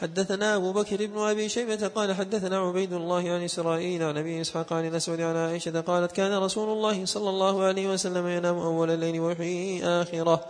حدثنا 0.00 0.56
أبو 0.56 0.72
بكر 0.72 1.06
بن 1.06 1.18
أبي 1.18 1.48
شيبة 1.48 1.88
قال 1.88 2.14
حدثنا 2.14 2.58
عبيد 2.58 2.92
الله 2.92 3.30
عن 3.30 3.42
إسرائيل 3.44 4.02
عن 4.02 4.16
أبي 4.16 4.40
إسحاق 4.40 4.72
عن 4.72 4.88
الأسود 4.88 5.20
عن 5.20 5.36
عائشة 5.36 5.80
قالت 5.80 6.12
كان 6.12 6.38
رسول 6.38 6.68
الله 6.68 7.04
صلى 7.04 7.30
الله 7.30 7.62
عليه 7.62 7.92
وسلم 7.92 8.26
ينام 8.26 8.58
أول 8.58 8.90
الليل 8.90 9.20
ويحيي 9.20 9.84
آخره. 9.84 10.44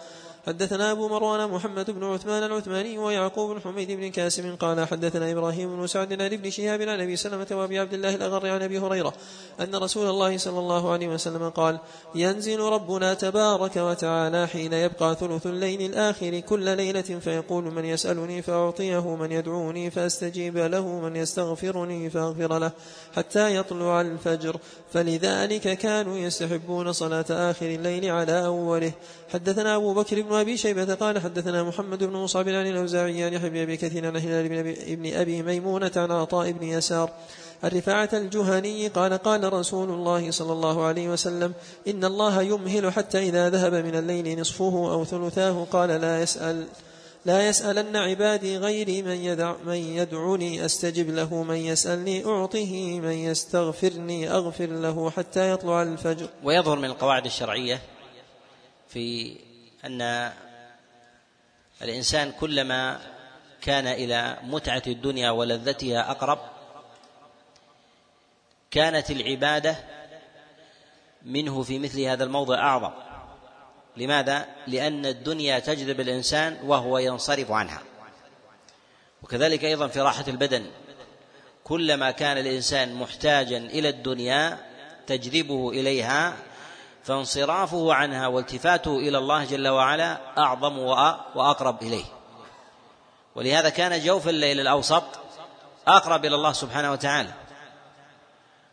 حدثنا 0.47 0.93
أبو 0.93 1.09
مروان 1.09 1.51
محمد 1.51 1.91
بن 1.91 2.05
عثمان 2.05 2.43
العثماني 2.43 2.99
ويعقوب 2.99 3.51
بن 3.51 3.61
حميد 3.61 3.93
بن 3.93 4.11
كاسم 4.11 4.57
قال 4.57 4.89
حدثنا 4.89 5.33
إبراهيم 5.33 5.77
بن 5.77 5.87
سعد 5.87 6.13
عن 6.13 6.33
ابن 6.33 6.51
شهاب 6.51 6.83
عن 6.83 7.01
أبي 7.01 7.17
سلمة 7.17 7.47
وأبي 7.51 7.79
عبد 7.79 7.95
الله 7.95 8.15
الأغر 8.15 8.49
عن 8.49 8.63
أبي 8.63 8.79
هريرة 8.79 9.13
أن 9.61 9.75
رسول 9.75 10.07
الله 10.11 10.39
صلى 10.39 10.59
الله 10.59 10.93
عليه 10.93 11.09
وسلم 11.09 11.49
قال 11.49 11.79
ينزل 12.15 12.61
ربنا 12.61 13.15
تبارك 13.15 13.77
وتعالى 13.77 14.47
حين 14.47 14.73
يبقى 14.73 15.15
ثلث 15.15 15.47
الليل 15.47 15.83
الآخر 15.83 16.41
كل 16.41 16.77
ليلة 16.77 17.03
فيقول 17.03 17.65
من 17.65 17.85
يسألني 17.85 18.43
فأعطيه 18.43 19.17
من 19.17 19.33
يدعوني 19.33 19.91
فأستجيب 19.91 20.57
له 20.57 21.01
من 21.01 21.17
يستغفرني 21.17 22.11
فأغفر 22.11 22.59
له 22.59 22.71
حتى 23.17 23.57
يطلع 23.57 24.01
الفجر 24.01 24.57
فلذلك 24.93 25.79
كانوا 25.79 26.17
يستحبون 26.17 26.93
صلاة 26.93 27.27
آخر 27.31 27.67
الليل 27.67 28.11
على 28.11 28.47
أوله 28.47 28.93
حدثنا 29.33 29.77
أبو 29.77 29.95
بكر 29.95 30.23
بن 30.23 30.36
أبي 30.41 30.57
شيبة 30.57 30.95
قال 30.95 31.19
حدثنا 31.19 31.63
محمد 31.63 32.05
بن 32.05 32.13
مصعب 32.13 32.49
عن 32.49 32.67
الأوزاعي 32.67 33.25
عن 33.25 33.33
يحيى 33.33 33.51
بن 33.51 33.57
أبي 33.57 33.77
كثير 33.77 34.07
عن 34.07 34.17
هلال 34.17 34.49
بن 34.97 35.13
أبي, 35.15 35.43
ميمونة 35.43 35.93
عن 35.97 36.11
عطاء 36.11 36.53
بن 36.53 36.63
يسار. 36.63 37.11
الرفاعة 37.65 38.09
الجهني 38.13 38.89
قال 38.89 39.19
قال 39.19 39.53
رسول 39.53 39.91
الله 39.91 40.31
صلى 40.31 40.53
الله 40.53 40.85
عليه 40.85 41.09
وسلم 41.09 41.53
إن 41.89 42.05
الله 42.05 42.43
يمهل 42.43 42.93
حتى 42.93 43.19
إذا 43.19 43.51
ذهب 43.51 43.75
من 43.75 43.95
الليل 43.95 44.41
نصفه 44.41 44.93
أو 44.93 45.05
ثلثاه 45.05 45.67
قال 45.71 45.89
لا 45.89 46.23
يسأل 46.23 46.67
لا 47.27 47.49
يسألن 47.49 47.97
عبادي 47.97 48.59
غيري 48.59 49.03
من, 49.03 49.17
يدع 49.17 49.55
من 49.67 49.75
يدعوني 49.75 50.65
أستجب 50.65 51.11
له 51.11 51.43
من 51.43 51.57
يسألني 51.57 52.25
أعطه 52.25 53.01
من 53.01 53.13
يستغفرني 53.13 54.31
أغفر 54.31 54.67
له 54.67 55.11
حتى 55.11 55.51
يطلع 55.51 55.83
الفجر. 55.83 56.29
ويظهر 56.45 56.79
من 56.79 56.85
القواعد 56.85 57.25
الشرعية 57.25 57.81
في 58.89 59.37
أن 59.87 60.33
الإنسان 61.83 62.33
كلما 62.33 63.01
كان 63.61 63.87
إلى 63.87 64.39
متعة 64.43 64.83
الدنيا 64.87 65.31
ولذتها 65.31 66.11
أقرب 66.11 66.39
كانت 68.71 69.11
العبادة 69.11 69.77
منه 71.23 71.63
في 71.63 71.79
مثل 71.79 72.01
هذا 72.01 72.25
الموضع 72.25 72.59
أعظم 72.59 72.93
لماذا؟ 73.97 74.47
لأن 74.67 75.07
الدنيا 75.07 75.59
تجذب 75.59 76.01
الإنسان 76.01 76.59
وهو 76.65 76.99
ينصرف 76.99 77.51
عنها 77.51 77.83
وكذلك 79.23 79.65
أيضا 79.65 79.89
في 79.89 80.01
راحة 80.01 80.25
البدن 80.29 80.67
كلما 81.65 82.11
كان 82.11 82.39
الإنسان 82.39 82.95
محتاجا 82.95 83.59
إلى 83.59 83.89
الدنيا 83.89 84.59
تجذبه 85.07 85.71
إليها 85.71 86.37
فانصرافه 87.07 87.95
عنها 87.95 88.27
والتفاته 88.27 88.97
إلى 88.97 89.19
الله 89.19 89.45
جل 89.45 89.69
وعلا 89.69 90.19
أعظم 90.39 90.79
وأقرب 91.35 91.83
إليه. 91.83 92.05
ولهذا 93.35 93.69
كان 93.69 94.01
جوف 94.01 94.29
الليل 94.29 94.61
الأوسط 94.61 95.05
أقرب 95.89 96.25
إلى 96.25 96.35
الله 96.35 96.53
سبحانه 96.53 96.93
وتعالى. 96.93 97.33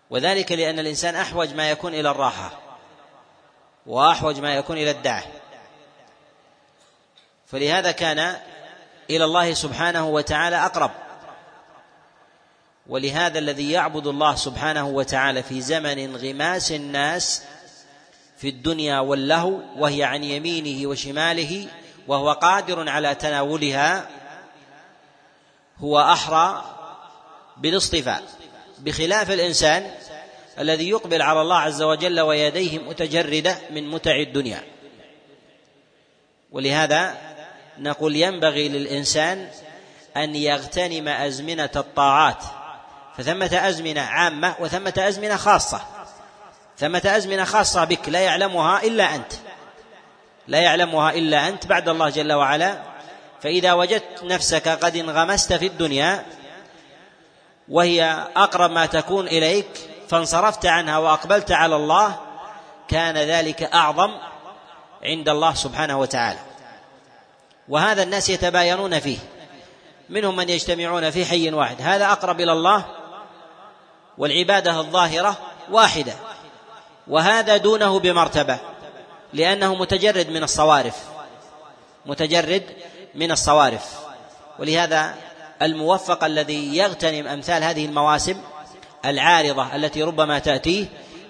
وذلك 0.09 0.51
لأن 0.51 0.79
الإنسان 0.79 1.15
أحوج 1.15 1.53
ما 1.53 1.71
يكون 1.71 1.93
إلى 1.93 2.11
الراحة 2.11 2.51
وأحوج 3.85 4.39
ما 4.39 4.55
يكون 4.55 4.77
إلى 4.77 4.91
الدعه 4.91 5.23
فلهذا 7.47 7.91
كان 7.91 8.37
إلى 9.09 9.23
الله 9.25 9.53
سبحانه 9.53 10.07
وتعالى 10.07 10.65
أقرب. 10.65 10.91
ولهذا 12.87 13.39
الذي 13.39 13.71
يعبد 13.71 14.07
الله 14.07 14.35
سبحانه 14.35 14.87
وتعالى 14.87 15.43
في 15.43 15.61
زمن 15.61 15.99
انغماس 15.99 16.71
الناس 16.71 17.43
في 18.37 18.49
الدنيا 18.49 18.99
واللهو 18.99 19.59
وهي 19.77 20.03
عن 20.03 20.23
يمينه 20.23 20.87
وشماله 20.87 21.67
وهو 22.07 22.31
قادر 22.31 22.89
على 22.89 23.15
تناولها 23.15 24.09
هو 25.77 25.99
أحرى 25.99 26.63
بالاصطفاء. 27.57 28.23
بخلاف 28.79 29.31
الإنسان 29.31 29.91
الذي 30.59 30.89
يقبل 30.89 31.21
على 31.21 31.41
الله 31.41 31.57
عز 31.57 31.81
وجل 31.81 32.19
ويديه 32.19 32.79
متجردة 32.79 33.57
من 33.71 33.89
متع 33.89 34.15
الدنيا. 34.15 34.63
ولهذا 36.51 37.17
نقول 37.79 38.15
ينبغي 38.15 38.69
للإنسان 38.69 39.49
أن 40.17 40.35
يغتنم 40.35 41.07
أزمنة 41.07 41.69
الطاعات 41.75 42.43
فثمة 43.17 43.69
أزمنة 43.69 44.01
عامة 44.01 44.55
وثمة 44.59 44.93
أزمنة 44.97 45.35
خاصة. 45.35 45.92
ثمة 46.77 47.01
أزمنة 47.05 47.43
خاصة 47.43 47.83
بك 47.83 48.09
لا 48.09 48.19
يعلمها 48.19 48.83
إلا 48.83 49.15
أنت. 49.15 49.33
لا 50.47 50.59
يعلمها 50.59 51.11
إلا 51.11 51.47
أنت 51.47 51.67
بعد 51.67 51.89
الله 51.89 52.09
جل 52.09 52.33
وعلا. 52.33 52.81
فإذا 53.41 53.73
وجدت 53.73 54.23
نفسك 54.23 54.67
قد 54.67 54.95
انغمست 54.95 55.53
في 55.53 55.67
الدنيا 55.67 56.25
وهي 57.69 58.27
أقرب 58.35 58.71
ما 58.71 58.85
تكون 58.85 59.27
إليك 59.27 59.67
فانصرفت 60.09 60.65
عنها 60.65 60.97
وأقبلت 60.97 61.51
على 61.51 61.75
الله 61.75 62.19
كان 62.87 63.17
ذلك 63.17 63.63
أعظم 63.63 64.11
عند 65.03 65.29
الله 65.29 65.53
سبحانه 65.53 65.99
وتعالى. 65.99 66.39
وهذا 67.69 68.03
الناس 68.03 68.29
يتباينون 68.29 68.99
فيه. 68.99 69.17
منهم 70.09 70.35
من 70.35 70.49
يجتمعون 70.49 71.09
في 71.09 71.25
حي 71.25 71.51
واحد. 71.51 71.81
هذا 71.81 72.11
أقرب 72.11 72.41
إلى 72.41 72.51
الله 72.51 72.85
والعبادة 74.17 74.79
الظاهرة 74.79 75.37
واحدة. 75.69 76.13
وهذا 77.07 77.57
دونه 77.57 77.99
بمرتبة 77.99 78.59
لأنه 79.33 79.75
متجرد 79.75 80.29
من 80.29 80.43
الصوارف. 80.43 80.95
متجرد 82.05 82.63
من 83.15 83.31
الصوارف. 83.31 83.99
ولهذا 84.59 85.15
الموفق 85.61 86.23
الذي 86.23 86.77
يغتنم 86.77 87.27
أمثال 87.27 87.63
هذه 87.63 87.85
المواسم 87.85 88.41
العارضة 89.05 89.75
التي 89.75 90.03
ربما 90.03 90.39
تأتيه 90.39 90.85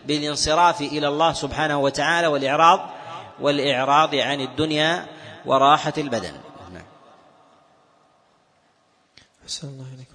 بالانصراف 0.06 0.82
إلى 0.82 1.08
الله 1.08 1.34
سبحانه 1.34 1.80
وتعالى 1.80 2.28
والإعراض 2.28 2.90
والإعراض 3.40 4.16
عن 4.16 4.42
الدنيا 4.42 5.06
وراحة 5.46 5.94
البدن. 5.98 6.34
نعم. 6.74 6.84
الله 9.64 9.86
عليكم 9.96 10.13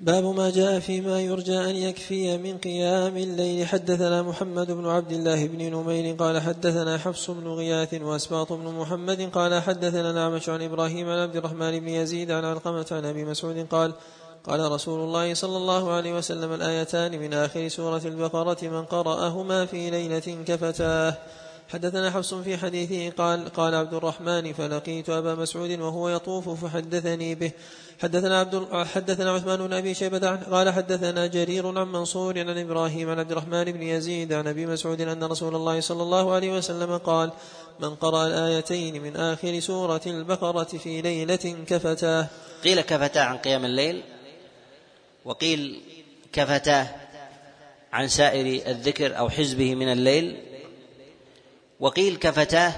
باب 0.00 0.24
ما 0.24 0.50
جاء 0.50 0.80
فيما 0.80 1.20
يرجى 1.20 1.58
أن 1.58 1.76
يكفي 1.76 2.38
من 2.38 2.58
قيام 2.58 3.16
الليل. 3.16 3.66
حدثنا 3.66 4.22
محمد 4.22 4.70
بن 4.70 4.86
عبد 4.86 5.12
الله 5.12 5.46
بن 5.46 5.58
نمير 5.58 6.14
قال 6.14 6.40
حدثنا 6.40 6.98
حفص 6.98 7.30
بن 7.30 7.48
غياث 7.48 7.94
وأسباط 7.94 8.52
بن 8.52 8.64
محمد 8.64 9.30
قال 9.32 9.62
حدثنا 9.62 10.12
نعمش 10.12 10.48
عن 10.48 10.62
إبراهيم 10.62 11.08
عن 11.08 11.18
عبد 11.18 11.36
الرحمن 11.36 11.80
بن 11.80 11.88
يزيد 11.88 12.30
عن 12.30 12.44
علقمة 12.44 12.86
عن 12.90 13.04
أبي 13.04 13.24
مسعود 13.24 13.66
قال 13.70 13.92
قال 14.44 14.72
رسول 14.72 15.00
الله 15.00 15.34
صلى 15.34 15.56
الله 15.56 15.92
عليه 15.92 16.16
وسلم 16.16 16.52
الآيتان 16.52 17.18
من 17.18 17.34
آخر 17.34 17.68
سورة 17.68 18.02
البقرة 18.04 18.58
من 18.62 18.84
قرأهما 18.84 19.66
في 19.66 19.90
ليلة 19.90 20.44
كفتاه 20.46 21.14
حدثنا 21.72 22.10
حفص 22.10 22.34
في 22.34 22.56
حديثه 22.56 23.10
قال 23.10 23.48
قال 23.48 23.74
عبد 23.74 23.94
الرحمن 23.94 24.52
فلقيت 24.52 25.10
أبا 25.10 25.34
مسعود 25.34 25.70
وهو 25.70 26.08
يطوف 26.08 26.64
فحدثني 26.64 27.34
به 27.34 27.52
حدثنا 28.02 28.40
عبد 28.40 28.86
حدثنا 28.94 29.32
عثمان 29.32 29.66
بن 29.66 29.72
أبي 29.72 29.94
شيبة 29.94 30.36
قال 30.36 30.72
حدثنا 30.72 31.26
جرير 31.26 31.78
عن 31.78 31.88
منصور 31.92 32.38
عن 32.38 32.58
إبراهيم 32.58 33.10
عن 33.10 33.18
عبد 33.18 33.30
الرحمن 33.32 33.64
بن 33.64 33.82
يزيد 33.82 34.32
عن 34.32 34.46
أبي 34.46 34.66
مسعود 34.66 35.00
أن 35.00 35.24
رسول 35.24 35.54
الله 35.54 35.80
صلى 35.80 36.02
الله 36.02 36.34
عليه 36.34 36.52
وسلم 36.52 36.96
قال 36.96 37.32
من 37.80 37.94
قرأ 37.94 38.26
الآيتين 38.26 39.02
من 39.02 39.16
آخر 39.16 39.60
سورة 39.60 40.00
البقرة 40.06 40.64
في 40.64 41.02
ليلة 41.02 41.56
كفتاه. 41.66 42.26
قيل 42.64 42.80
كفتاه 42.80 43.22
عن 43.22 43.38
قيام 43.38 43.64
الليل 43.64 44.02
وقيل 45.24 45.80
كفتاه 46.32 46.86
عن 47.92 48.08
سائر 48.08 48.70
الذكر 48.70 49.18
أو 49.18 49.28
حزبه 49.28 49.74
من 49.74 49.92
الليل 49.92 50.36
وقيل 51.80 52.16
كفتاه 52.16 52.72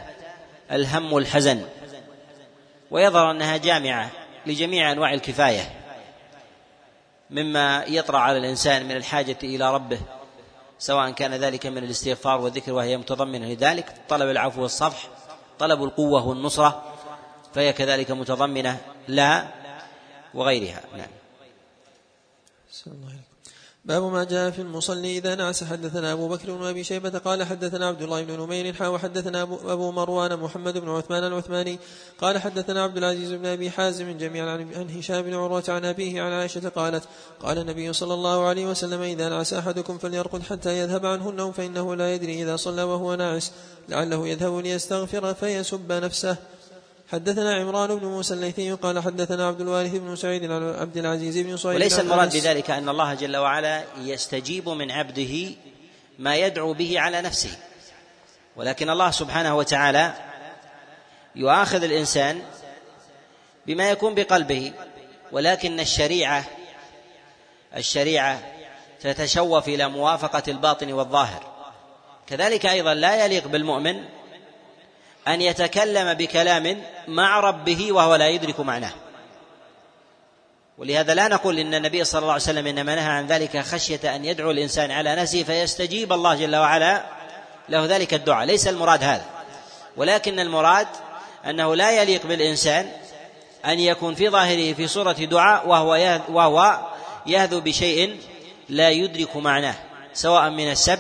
الهم 0.72 1.12
والحزن 1.12 1.62
ويظهر 2.90 3.30
أنها 3.30 3.56
جامعة. 3.56 4.21
لجميع 4.46 4.92
أنواع 4.92 5.14
الكفاية 5.14 5.82
مما 7.30 7.84
يطرأ 7.84 8.18
على 8.18 8.38
الإنسان 8.38 8.84
من 8.84 8.96
الحاجة 8.96 9.36
إلى 9.42 9.74
ربه 9.74 10.00
سواء 10.78 11.10
كان 11.10 11.34
ذلك 11.34 11.66
من 11.66 11.78
الاستغفار 11.78 12.40
والذكر 12.40 12.72
وهي 12.72 12.96
متضمنة. 12.96 13.52
لذلك 13.52 13.94
طلب 14.08 14.30
العفو 14.30 14.62
والصفح 14.62 15.08
طلب 15.58 15.84
القوة 15.84 16.26
والنصرة 16.26 16.94
فهي 17.54 17.72
كذلك 17.72 18.10
متضمنة 18.10 18.80
لها 19.08 19.52
وغيرها. 20.34 20.80
نعم. 20.96 21.08
باب 23.84 24.02
ما 24.02 24.24
جاء 24.24 24.50
في 24.50 24.62
المصلي 24.62 25.18
إذا 25.18 25.34
نعس. 25.34 25.64
حدثنا 25.64 26.12
أبو 26.12 26.28
بكر 26.28 26.56
بن 26.56 26.64
أبي 26.64 26.84
شيبة 26.84 27.18
قال 27.18 27.44
حدثنا 27.44 27.88
عبد 27.88 28.02
الله 28.02 28.22
بن 28.22 28.40
نمير 28.40 28.72
حا 28.72 28.88
وحدثنا 28.88 29.42
أبو 29.42 29.90
مروان 29.90 30.38
محمد 30.38 30.78
بن 30.78 30.88
عثمان 30.88 31.24
العثماني 31.24 31.78
قال 32.20 32.38
حدثنا 32.38 32.82
عبد 32.82 32.96
العزيز 32.96 33.32
بن 33.32 33.46
أبي 33.46 33.70
حازم 33.70 34.18
جميعا 34.18 34.50
عن 34.50 34.90
هشام 34.98 35.22
بن 35.22 35.34
عروة 35.34 35.64
عن 35.68 35.84
أبيه 35.84 36.22
عن 36.22 36.32
عائشة 36.32 36.68
قالت 36.68 37.04
قال 37.40 37.58
النبي 37.58 37.92
صلى 37.92 38.14
الله 38.14 38.46
عليه 38.46 38.66
وسلم 38.66 39.00
إذا 39.02 39.28
نعس 39.28 39.52
أحدكم 39.52 39.98
فليرقد 39.98 40.42
حتى 40.42 40.78
يذهب 40.78 41.06
عنه 41.06 41.30
النوم 41.30 41.52
فإنه 41.52 41.94
لا 41.94 42.14
يدري 42.14 42.42
إذا 42.42 42.56
صلى 42.56 42.82
وهو 42.82 43.14
ناعس. 43.14 43.52
لعله 43.88 44.28
يذهب 44.28 44.58
ليستغفر 44.58 45.34
فيسب 45.34 45.92
نفسه. 45.92 46.36
حدثنا 47.12 47.54
عمران 47.54 47.98
بن 47.98 48.06
موسى 48.06 48.34
الليثي 48.34 48.72
قال 48.72 49.02
حدثنا 49.02 49.46
عبد 49.46 49.60
الوارث 49.60 49.90
بن 49.90 50.16
سعيد 50.16 50.50
عن 50.50 50.74
عبد 50.74 50.96
العزيز 50.96 51.38
بن 51.38 51.56
صهيب 51.56 51.76
وليس 51.76 51.98
المراد 52.00 52.36
بذلك 52.36 52.70
أن 52.70 52.88
الله 52.88 53.14
جل 53.14 53.36
وعلا 53.36 53.84
يستجيب 53.98 54.68
من 54.68 54.90
عبده 54.90 55.50
ما 56.18 56.36
يدعو 56.36 56.74
به 56.74 57.00
على 57.00 57.22
نفسه. 57.22 57.58
ولكن 58.56 58.90
الله 58.90 59.10
سبحانه 59.10 59.56
وتعالى 59.56 60.14
يؤاخذ 61.36 61.82
الإنسان 61.82 62.42
بما 63.66 63.90
يكون 63.90 64.14
بقلبه 64.14 64.72
ولكن 65.32 65.80
الشريعة 65.80 66.44
الشريعة 67.76 68.42
تتشوف 69.00 69.68
إلى 69.68 69.88
موافقة 69.88 70.42
الباطن 70.48 70.92
والظاهر. 70.92 71.52
كذلك 72.26 72.66
أيضا 72.66 72.94
لا 72.94 73.24
يليق 73.24 73.48
بالمؤمن 73.48 74.04
أن 75.28 75.42
يتكلم 75.42 76.14
بكلام 76.14 76.82
مع 77.08 77.40
ربه 77.40 77.92
وهو 77.92 78.14
لا 78.14 78.28
يدرك 78.28 78.60
معناه. 78.60 78.92
ولهذا 80.78 81.14
لا 81.14 81.28
نقول 81.28 81.58
إن 81.58 81.74
النبي 81.74 82.04
صلى 82.04 82.18
الله 82.18 82.32
عليه 82.32 82.42
وسلم 82.42 82.66
إنما 82.66 82.94
نهى 82.94 83.10
عن 83.10 83.26
ذلك 83.26 83.58
خشية 83.60 84.16
أن 84.16 84.24
يدعو 84.24 84.50
الإنسان 84.50 84.90
على 84.90 85.14
نفسه 85.14 85.42
فيستجيب 85.42 86.12
الله 86.12 86.34
جل 86.34 86.56
وعلا 86.56 87.04
له 87.68 87.86
ذلك 87.86 88.14
الدعاء. 88.14 88.46
ليس 88.46 88.68
المراد 88.68 89.04
هذا. 89.04 89.24
ولكن 89.96 90.40
المراد 90.40 90.88
أنه 91.46 91.76
لا 91.76 92.02
يليق 92.02 92.26
بالإنسان 92.26 92.92
أن 93.66 93.80
يكون 93.80 94.14
في 94.14 94.28
ظاهره 94.28 94.72
في 94.72 94.86
صورة 94.86 95.12
دعاء 95.12 95.68
وهو 95.68 96.20
وهو 96.28 96.80
يهذو 97.26 97.60
بشيء 97.60 98.16
لا 98.68 98.90
يدرك 98.90 99.36
معناه 99.36 99.74
سواء 100.12 100.50
من 100.50 100.70
السب 100.70 100.98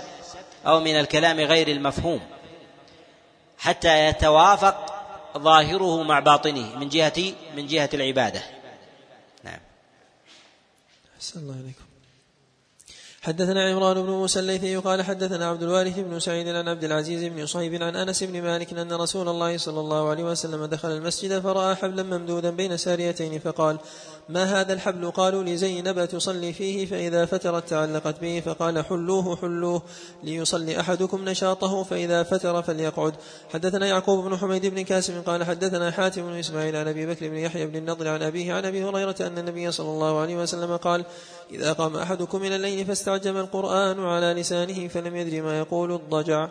أو 0.66 0.80
من 0.80 1.00
الكلام 1.00 1.40
غير 1.40 1.68
المفهوم. 1.68 2.20
حتى 3.62 4.06
يتوافق 4.06 5.04
ظاهره 5.38 6.02
مع 6.02 6.20
باطنه 6.20 6.76
من 6.76 6.88
جهة 6.88 7.34
من 7.56 7.66
جهة 7.66 7.90
العبادة. 7.94 8.42
نعم. 9.44 9.60
أحسن 11.16 11.40
الله 11.40 11.54
عليكم 11.54 11.84
حدثنا 13.24 13.70
عمران 13.70 14.02
بن 14.02 14.10
موسى 14.10 14.40
الليثي 14.40 14.76
قال 14.76 15.02
حدثنا 15.02 15.46
عبد 15.46 15.62
الوارث 15.62 15.98
بن 15.98 16.20
سعيد 16.20 16.48
عن 16.48 16.68
عبد 16.68 16.84
العزيز 16.84 17.24
بن 17.24 17.46
صهيب 17.46 17.82
عن 17.82 17.96
أنس 17.96 18.24
بن 18.24 18.42
مالك 18.42 18.72
أن 18.72 18.92
رسول 18.92 19.28
الله 19.28 19.58
صلى 19.58 19.80
الله 19.80 20.08
عليه 20.08 20.24
وسلم 20.24 20.64
دخل 20.64 20.90
المسجد 20.90 21.40
فرأى 21.40 21.74
حبلا 21.74 22.02
ممدودا 22.02 22.50
بين 22.50 22.76
ساريتين 22.76 23.38
فقال 23.38 23.78
ما 24.28 24.60
هذا 24.60 24.72
الحبل؟ 24.72 25.10
قالوا 25.10 25.44
لزينب 25.44 26.04
تصلي 26.04 26.52
فيه 26.52 26.86
فإذا 26.86 27.26
فترت 27.26 27.68
تعلقت 27.68 28.20
به 28.20 28.42
فقال 28.46 28.84
حلوة 28.84 29.36
حلوة. 29.36 29.82
ليصلي 30.22 30.80
أحدكم 30.80 31.28
نشاطه 31.28 31.82
فإذا 31.82 32.22
فتر 32.22 32.62
فليقعد. 32.62 33.14
حدثنا 33.52 33.86
يعقوب 33.86 34.24
بن 34.24 34.36
حميد 34.36 34.66
بن 34.66 34.84
كاسم 34.84 35.22
قال 35.22 35.44
حدثنا 35.44 35.90
حاتم 35.90 36.22
بن 36.22 36.34
إسماعيل 36.34 36.76
عن 36.76 36.88
أبي 36.88 37.06
بكر 37.06 37.28
بن 37.28 37.36
يحيى 37.36 37.66
بن 37.66 37.76
النضر 37.76 38.08
عن 38.08 38.22
أبيه 38.22 38.52
عن 38.52 38.64
أبي 38.64 38.84
هريرة 38.84 39.16
أن 39.20 39.38
النبي 39.38 39.72
صلى 39.72 39.88
الله 39.88 40.20
عليه 40.20 40.36
وسلم 40.36 40.76
قال 40.76 41.04
إذا 41.50 41.72
قام 41.72 41.96
أحدكم 41.96 42.40
من 42.40 42.52
الليل 42.52 42.86
فاستعجم 43.12 43.36
القرآن 43.36 44.00
على 44.00 44.32
لسانه 44.32 44.88
فلم 44.88 45.16
يدري 45.16 45.40
ما 45.40 45.58
يقول 45.58 45.92
الضجع. 45.92 46.48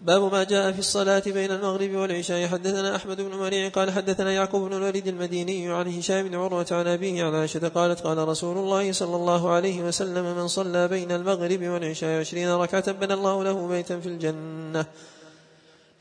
باب 0.00 0.32
ما 0.32 0.44
جاء 0.44 0.72
في 0.72 0.78
الصلاة 0.78 1.22
بين 1.26 1.50
المغرب 1.50 1.90
والعشاء. 1.90 2.46
حدثنا 2.46 2.96
أحمد 2.96 3.20
بن 3.20 3.36
مريع 3.36 3.68
قال 3.68 3.90
حدثنا 3.90 4.32
يعقوب 4.32 4.68
بن 4.68 4.76
الوليد 4.76 5.06
المديني 5.06 5.72
عن 5.72 5.88
هشام 5.98 6.28
بن 6.28 6.34
عروة 6.34 6.66
عن 6.70 6.86
أبيه 6.86 7.24
عن 7.24 7.34
عائشة 7.34 7.68
قالت 7.68 8.00
قال 8.00 8.28
رسول 8.28 8.56
الله 8.58 8.92
صلى 8.92 9.16
الله 9.16 9.50
عليه 9.50 9.82
وسلم 9.82 10.36
من 10.36 10.48
صلى 10.48 10.88
بين 10.88 11.12
المغرب 11.12 11.62
والعشاء 11.62 12.20
عشرين 12.20 12.50
ركعة 12.50 12.92
بنى 12.92 13.14
الله 13.14 13.44
له 13.44 13.68
بيتا 13.68 14.00
في 14.00 14.08
الجنة. 14.08 14.86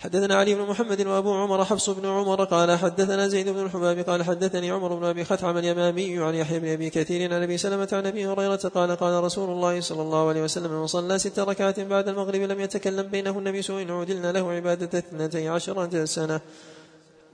حدثنا 0.04 0.36
علي 0.36 0.56
بن 0.56 0.62
محمد 0.62 1.08
وأبو 1.08 1.34
عمر 1.34 1.66
حفص 1.66 1.89
بن 1.89 2.06
عمر 2.06 2.43
قال 2.43 2.78
حدثنا 2.78 3.28
زيد 3.28 3.49
بن 3.49 3.66
الحباب 3.66 3.99
قال 3.99 4.24
حدثني 4.24 4.72
عمر 4.72 4.95
بن 4.95 5.06
أبي 5.06 5.24
خثعم 5.24 5.58
اليمامي 5.58 6.20
عن 6.20 6.36
يحيى 6.36 6.60
بن 6.60 6.68
أبي 6.68 6.89
كثير 6.89 7.34
عن 7.34 7.43
أبي 7.43 7.58
سلمة 7.58 7.89
عن 7.91 8.06
أبي 8.06 8.28
هريرة 8.28 8.56
قال 8.56 8.95
قال 8.95 9.24
رسول 9.24 9.49
الله 9.49 9.82
صلى 9.82 10.01
الله 10.01 10.30
عليه 10.30 10.43
وسلم 10.43 10.72
من 10.72 10.88
صلى 10.88 11.20
ست 11.20 11.39
ركعات 11.39 11.80
بعد 11.80 12.08
المغرب 12.08 12.41
لم 12.41 12.60
يتكلم 12.60 13.08
بينهن 13.08 13.60
بسوء 13.60 13.91
عودلنا 13.91 14.32
له 14.32 14.51
عبادة 14.51 14.99
اثنتي 14.99 15.49
عشره 15.49 16.06
سنه 16.06 16.41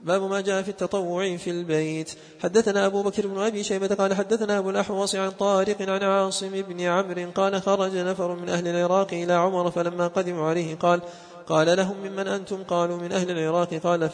باب 0.02 0.22
ما 0.22 0.40
جاء 0.40 0.62
في 0.62 0.68
التطوع 0.68 1.36
في 1.36 1.50
البيت. 1.50 2.10
حدثنا 2.42 2.86
أبو 2.86 3.02
بكر 3.02 3.26
بن 3.26 3.38
أبي 3.38 3.64
شيبة 3.64 3.94
قال 3.94 4.14
حدثنا 4.14 4.58
أبو 4.58 4.70
الأحوص 4.70 5.14
عن 5.14 5.30
طارق 5.30 5.82
عن 5.82 6.02
عاصم 6.02 6.50
بن 6.50 6.80
عمرو 6.80 7.30
قال 7.34 7.62
خرج 7.62 7.96
نفر 7.96 8.34
من 8.34 8.48
أهل 8.48 8.68
العراق 8.68 9.08
إلى 9.12 9.32
عمر 9.32 9.70
فلما 9.70 10.06
قدموا 10.06 10.48
عليه 10.48 10.74
قال 10.74 11.00
قال 11.50 11.76
لهم 11.76 11.96
ممن 12.04 12.28
أنتم؟ 12.28 12.62
قالوا 12.62 12.96
من 12.96 13.12
أهل 13.12 13.30
العراق. 13.30 13.74
قال 13.74 14.10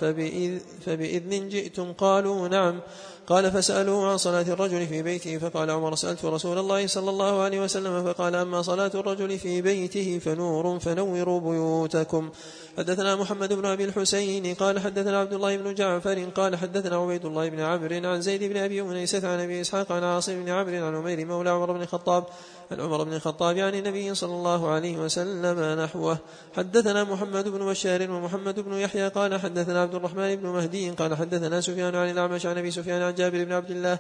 فبإذن 0.87 1.49
جئتم؟ 1.49 1.93
قالوا 1.93 2.49
نعم. 2.49 2.81
قال 3.27 3.51
فسألوه 3.51 4.11
عن 4.11 4.17
صلاة 4.17 4.43
الرجل 4.43 4.87
في 4.87 5.03
بيته. 5.03 5.39
فقال 5.39 5.71
عمر 5.71 5.95
سألت 5.95 6.25
رسول 6.25 6.59
الله 6.59 6.87
صلى 6.87 7.11
الله 7.11 7.43
عليه 7.43 7.61
وسلم. 7.61 8.05
فقال 8.05 8.35
أما 8.35 8.63
صلاة 8.63 8.91
الرجل 8.95 9.39
في 9.39 9.63
بيته 9.63 10.19
فنور 10.19 10.79
فنوروا 10.79 11.41
بيوتكم. 11.41 12.31
حدثنا 12.79 13.17
محمد 13.17 13.53
بن 13.53 13.67
أبي 13.67 13.85
الحسين. 13.85 14.55
قال 14.55 14.79
حدثنا 14.79 15.21
عبد 15.21 15.33
الله 15.33 15.57
بن 15.57 15.75
جعفر. 15.75 16.25
قال 16.35 16.57
حدثنا 16.57 16.97
عبيد 16.97 17.25
الله 17.25 17.49
بن 17.49 17.61
عمرو 17.61 18.11
عن 18.11 18.21
زيد 18.21 18.45
بن 18.45 18.57
أبي 18.57 18.81
أنيسة 18.81 19.29
عن 19.29 19.41
أبي 19.41 19.61
إسحاق 19.61 19.93
عن 19.93 20.05
عاصم 20.05 20.45
بن 20.45 20.49
عمرو 20.49 20.87
عن 20.87 20.95
عمير 20.95 21.27
مولى 21.27 21.51
عمر 21.51 21.73
بن 21.73 21.83
الخطاب 21.83 22.25
عن 22.71 22.81
عمر 22.81 23.05
بن 23.05 23.13
الخطاب 23.13 23.59
عن 23.59 23.75
النبي 23.75 24.15
صلى 24.15 24.35
الله 24.35 24.69
عليه 24.69 24.97
وسلم 24.99 25.81
نحوه. 25.81 26.19
حدثنا 26.57 27.05
محمد 27.05 27.49
بن 27.49 27.67
بشار 27.67 28.11
ومحمد 28.11 28.61
بن 28.61 28.73
يحيى 28.73 29.09
قال 29.09 29.41
حدثنا 29.41 29.83
عبد 29.83 29.95
الرحمن 29.95 30.37
بن 30.37 30.49
مهدي 30.49 30.91
قال 30.91 31.17
حدثنا 31.17 31.61
سفيان 31.61 31.95
عن 31.95 32.11
الأعمش 32.11 32.47
عن 32.47 32.59
أبي 32.59 32.71
سفيان 32.71 33.03
عن 33.03 33.15
جابر 33.15 33.45
بن 33.45 33.53
عبد 33.53 33.71
الله 33.71 33.99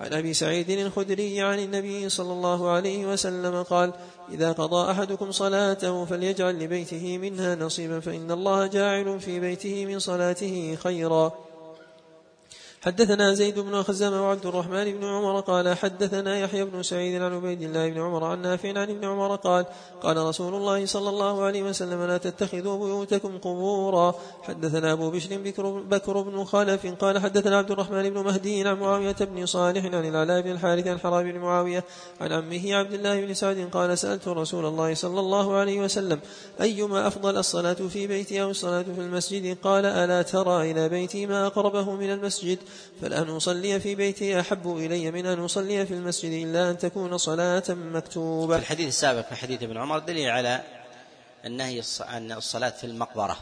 عن 0.00 0.12
أبي 0.12 0.34
سعيد 0.34 0.70
الخدري 0.70 1.40
عن 1.40 1.58
النبي 1.58 2.08
صلى 2.08 2.32
الله 2.32 2.70
عليه 2.70 3.06
وسلم 3.06 3.62
قال 3.62 3.92
إذا 4.32 4.52
قضى 4.52 4.90
أحدكم 4.90 5.32
صلاته 5.32 6.04
فليجعل 6.04 6.58
لبيته 6.58 7.18
منها 7.18 7.54
نصيبا 7.54 8.00
فإن 8.00 8.30
الله 8.30 8.66
جاعل 8.66 9.20
في 9.20 9.40
بيته 9.40 9.86
من 9.86 9.98
صلاته 9.98 10.76
خيرا. 10.82 11.47
حدثنا 12.82 13.34
زيد 13.34 13.58
بن 13.58 13.82
خزام 13.82 14.12
وعبد 14.12 14.46
الرحمن 14.46 14.84
بن 14.84 15.04
عمر 15.04 15.40
قال 15.40 15.76
حدثنا 15.76 16.38
يحيى 16.38 16.64
بن 16.64 16.82
سعيد 16.82 17.22
عن 17.22 17.32
عبيد 17.32 17.62
الله 17.62 17.88
بن 17.90 18.00
عمر 18.00 18.24
عن 18.24 18.42
نافع 18.42 18.68
عن 18.68 18.90
ابن 18.90 19.04
عمر 19.04 19.36
قال 19.36 19.66
قال 20.02 20.16
رسول 20.16 20.54
الله 20.54 20.86
صلى 20.86 21.08
الله 21.08 21.42
عليه 21.42 21.62
وسلم 21.62 22.02
لا 22.02 22.18
تتخذوا 22.18 22.86
بيوتكم 22.86 23.38
قبورا. 23.38 24.14
حدثنا 24.42 24.92
أبو 24.92 25.10
بشر 25.10 25.38
بكر, 25.38 25.70
بكر 25.70 26.20
بن 26.22 26.44
خلف 26.44 26.86
قال 26.86 27.18
حدثنا 27.18 27.58
عبد 27.58 27.70
الرحمن 27.70 28.10
بن 28.10 28.24
مهدي 28.24 28.68
عن 28.68 28.80
معاوية 28.80 29.16
بن 29.20 29.46
صالح 29.46 29.84
عن 29.84 30.08
العلاء 30.08 30.40
بن 30.40 30.50
الحارث 30.50 30.86
عن 30.86 30.98
حرام 30.98 31.32
بن 31.32 31.38
معاوية 31.38 31.84
عن 32.20 32.32
عمه 32.32 32.74
عبد 32.74 32.92
الله 32.92 33.20
بن 33.20 33.34
سعد 33.34 33.68
قال 33.72 33.98
سألت 33.98 34.28
رسول 34.28 34.66
الله 34.66 34.94
صلى 34.94 35.20
الله 35.20 35.54
عليه 35.54 35.80
وسلم 35.80 36.20
أيما 36.60 37.06
أفضل 37.06 37.36
الصلاة 37.36 37.72
في 37.74 38.06
بيتي 38.06 38.42
أو 38.42 38.50
الصلاة 38.50 38.82
في 38.82 39.00
المسجد؟ 39.00 39.58
قال 39.62 39.86
ألا 39.86 40.22
ترى 40.22 40.70
إلى 40.70 40.88
بيتي 40.88 41.26
ما 41.26 41.46
أقربه 41.46 41.92
من 41.92 42.10
المسجد؟ 42.10 42.58
فلأن 43.00 43.28
أصلي 43.28 43.80
في 43.80 43.94
بيتي 43.94 44.40
أحب 44.40 44.76
إلي 44.76 45.10
من 45.10 45.26
أن 45.26 45.44
أصلي 45.44 45.86
في 45.86 45.94
المسجد 45.94 46.32
إلا 46.32 46.70
أن 46.70 46.78
تكون 46.78 47.18
صلاة 47.18 47.64
مكتوبة. 47.68 48.56
في 48.56 48.62
الحديث 48.62 48.88
السابق 48.88 49.28
في 49.28 49.34
حديث 49.34 49.62
ابن 49.62 49.76
عمر 49.76 49.98
دليل 49.98 50.30
على 50.30 50.62
النهي 51.44 51.82
عن 52.00 52.32
الصلاة 52.32 52.70
في 52.70 52.84
المقبرة. 52.84 53.36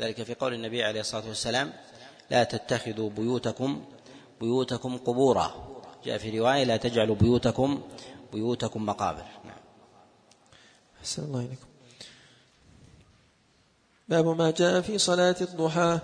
ذلك 0.00 0.22
في 0.22 0.34
قول 0.34 0.54
النبي 0.54 0.84
عليه 0.84 1.00
الصلاة 1.00 1.28
والسلام 1.28 1.72
لا 2.30 2.44
تتخذوا 2.44 3.10
بيوتكم 3.10 3.84
بيوتكم 4.40 4.96
قبورا. 4.96 5.68
جاء 6.04 6.18
في 6.18 6.38
رواية 6.38 6.64
لا 6.64 6.76
تجعلوا 6.76 7.16
بيوتكم 7.16 7.82
بيوتكم 8.32 8.86
مقابر. 8.86 9.24
نعم. 9.44 9.56
أحسن 11.00 11.22
الله 11.22 11.40
إليكم. 11.40 11.66
باب 14.08 14.26
ما 14.38 14.50
جاء 14.50 14.80
في 14.80 14.98
صلاة 14.98 15.36
الضحى. 15.40 15.98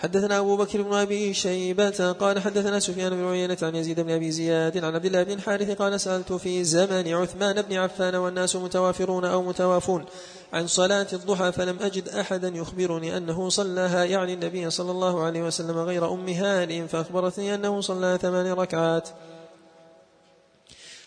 حدثنا 0.00 0.38
أبو 0.38 0.56
بكر 0.56 0.82
بن 0.82 0.94
أبي 0.94 1.34
شيبة 1.34 2.12
قال 2.12 2.38
حدثنا 2.38 2.78
سفيان 2.78 3.10
بن 3.10 3.24
عيينة 3.24 3.56
عن 3.62 3.74
يزيد 3.74 4.00
بن 4.00 4.10
أبي 4.10 4.30
زياد 4.30 4.84
عن 4.84 4.94
عبد 4.94 5.04
الله 5.04 5.22
بن 5.22 5.32
الحارث 5.32 5.70
قال 5.70 6.00
سألت 6.00 6.32
في 6.32 6.64
زمن 6.64 7.08
عثمان 7.08 7.62
بن 7.62 7.76
عفان 7.76 8.14
والناس 8.14 8.56
متوافرون 8.56 9.24
أو 9.24 9.42
متوافون 9.42 10.04
عن 10.52 10.66
صلاة 10.66 11.06
الضحى 11.12 11.52
فلم 11.52 11.76
أجد 11.80 12.08
أحدا 12.08 12.48
يخبرني 12.48 13.16
أنه 13.16 13.48
صلاها 13.48 14.04
يعني 14.04 14.34
النبي 14.34 14.70
صلى 14.70 14.90
الله 14.90 15.22
عليه 15.22 15.42
وسلم 15.42 15.78
غير 15.78 16.12
أم 16.12 16.28
هانئ 16.28 16.86
فأخبرتني 16.86 17.54
أنه 17.54 17.80
صلى 17.80 18.18
ثمان 18.22 18.52
ركعات. 18.52 19.08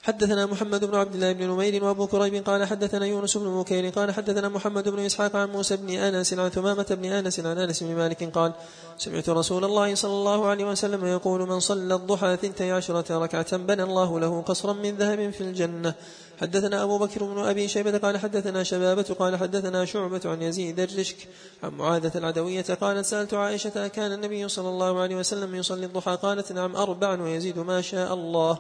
حدثنا 0.03 0.45
محمد 0.45 0.85
بن 0.85 0.95
عبد 0.95 1.15
الله 1.15 1.31
بن 1.31 1.47
نمير 1.47 1.84
وأبو 1.84 2.07
كريب 2.07 2.45
قال 2.45 2.65
حدثنا 2.65 3.05
يونس 3.05 3.38
بن 3.38 3.61
بكير 3.61 3.89
قال 3.89 4.11
حدثنا 4.11 4.49
محمد 4.49 4.89
بن 4.89 4.99
إسحاق 4.99 5.35
عن 5.35 5.49
موسى 5.49 5.77
بن 5.77 5.89
أنس 5.89 6.34
عن 6.34 6.49
ثمامة 6.49 6.85
بن 6.89 7.05
أنس 7.05 7.39
عن 7.39 7.57
أنس 7.57 7.84
بن 7.84 7.95
مالك 7.95 8.23
قال 8.23 8.53
سمعت 8.97 9.30
رسول 9.30 9.65
الله 9.65 9.95
صلى 9.95 10.11
الله 10.11 10.47
عليه 10.47 10.65
وسلم 10.65 11.05
يقول 11.05 11.47
من 11.47 11.59
صلى 11.59 11.95
الضحى 11.95 12.38
ثنتي 12.41 12.71
عشرة 12.71 13.17
ركعة 13.17 13.57
بنى 13.57 13.84
الله 13.84 14.19
له 14.19 14.41
قصرا 14.41 14.73
من 14.73 14.97
ذهب 14.97 15.30
في 15.30 15.41
الجنة 15.41 15.93
حدثنا 16.41 16.84
أبو 16.84 16.97
بكر 16.97 17.23
بن 17.23 17.39
أبي 17.39 17.67
شيبة 17.67 17.97
قال 17.97 18.17
حدثنا 18.17 18.63
شبابة 18.63 19.15
قال 19.19 19.35
حدثنا 19.35 19.85
شعبة 19.85 20.21
عن 20.25 20.41
يزيد 20.41 20.80
الرشك 20.80 21.27
عن 21.63 21.71
معاذة 21.71 22.11
العدوية 22.17 22.65
قالت 22.81 23.05
سألت 23.05 23.34
عائشة 23.34 23.88
كان 23.88 24.11
النبي 24.11 24.47
صلى 24.47 24.69
الله 24.69 25.01
عليه 25.01 25.15
وسلم 25.15 25.55
يصلي 25.55 25.85
الضحى? 25.85 26.17
قالت 26.21 26.51
نعم 26.51 26.75
أربع 26.75 27.21
ويزيد 27.21 27.59
ما 27.59 27.81
شاء 27.81 28.13
الله 28.13 28.59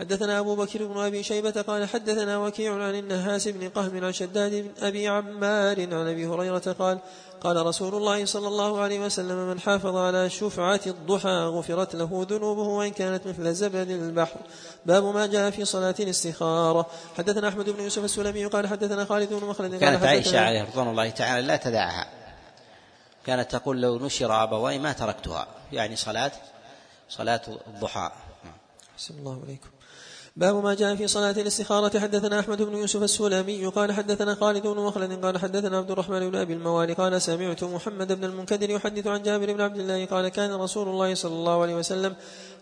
حدثنا 0.00 0.38
أبو 0.38 0.56
بكر 0.56 0.86
بن 0.86 1.00
أبي 1.00 1.22
شيبة 1.22 1.62
قال 1.62 1.88
حدثنا 1.88 2.38
وكيع 2.38 2.72
عن 2.72 2.94
النهاس 2.94 3.48
بن 3.48 3.68
قهم 3.68 4.04
عن 4.04 4.12
شداد 4.12 4.52
بن 4.52 4.86
أبي 4.86 5.08
عمار 5.08 5.80
عن 5.80 6.08
أبي 6.08 6.26
هريرة 6.26 6.76
قال 6.78 6.98
قال 7.40 7.66
رسول 7.66 7.94
الله 7.94 8.24
صلى 8.24 8.48
الله 8.48 8.80
عليه 8.80 9.00
وسلم 9.00 9.36
من 9.36 9.60
حافظ 9.60 9.96
على 9.96 10.30
شفعة 10.30 10.80
الضحى 10.86 11.28
غفرت 11.28 11.96
له 11.96 12.26
ذنوبه 12.30 12.62
وإن 12.62 12.90
كانت 12.90 13.26
مثل 13.26 13.54
زبد 13.54 13.90
البحر 13.90 14.36
باب 14.86 15.04
ما 15.04 15.26
جاء 15.26 15.50
في 15.50 15.64
صلاة 15.64 15.94
الاستخارة. 16.00 16.86
حدثنا 17.18 17.48
أحمد 17.48 17.70
بن 17.70 17.82
يوسف 17.82 18.04
السلمي 18.04 18.46
قال 18.46 18.66
حدثنا 18.66 19.04
خالد 19.04 19.32
بن 19.32 19.46
مخلد 19.46 19.74
كانت 19.74 20.04
عائشة 20.04 20.40
عليه 20.40 20.62
رضوان 20.62 20.88
الله 20.88 21.10
تعالى 21.10 21.46
لا 21.46 21.56
تدعها. 21.56 22.06
كانت 23.26 23.50
تقول 23.50 23.80
لو 23.80 23.98
نشر 23.98 24.42
أبواي 24.42 24.78
ما 24.78 24.92
تركتها. 24.92 25.46
يعني 25.72 25.96
صلاة 25.96 26.32
صلاة 27.08 27.42
الضحى. 27.66 28.10
أحسن 28.94 29.14
الله 29.14 29.42
عليكم. 29.44 29.68
باب 30.36 30.64
ما 30.64 30.74
جاء 30.74 30.96
في 30.96 31.06
صلاة 31.06 31.30
الاستخارة. 31.30 31.98
حدثنا 31.98 32.40
أحمد 32.40 32.62
بن 32.62 32.76
يوسف 32.76 33.02
السلمي 33.02 33.66
قال 33.66 33.92
حدثنا 33.92 34.34
خالد 34.34 34.66
بن 34.66 34.76
مخلد 34.76 35.24
قال 35.24 35.38
حدثنا 35.38 35.78
عبد 35.78 35.90
الرحمن 35.90 36.30
بن 36.30 36.36
أبي 36.36 36.52
الموالي 36.52 36.92
قال 36.92 37.22
سمعت 37.22 37.64
محمد 37.64 38.12
بن 38.12 38.24
المنكدر 38.24 38.70
يحدث 38.70 39.06
عن 39.06 39.22
جابر 39.22 39.52
بن 39.52 39.60
عبد 39.60 39.78
الله 39.78 40.04
قال 40.06 40.28
كان 40.28 40.52
رسول 40.52 40.88
الله 40.88 41.14
صلى 41.14 41.32
الله 41.32 41.62
عليه 41.62 41.74
وسلم 41.74 42.14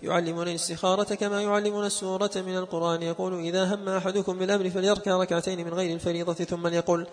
يعلمنا 0.02 0.42
الاستخارة 0.42 1.14
كما 1.14 1.42
يعلمنا 1.42 1.86
السورة 1.86 2.30
من 2.36 2.56
القرآن. 2.56 3.02
يقول 3.02 3.40
إذا 3.40 3.74
هم 3.74 3.88
أحدكم 3.88 4.38
بالأمر 4.38 4.70
فليركع 4.70 5.16
ركعتين 5.16 5.66
من 5.66 5.74
غير 5.74 5.94
الفريضة 5.94 6.34
ثم 6.34 6.66
يقول 6.66 7.06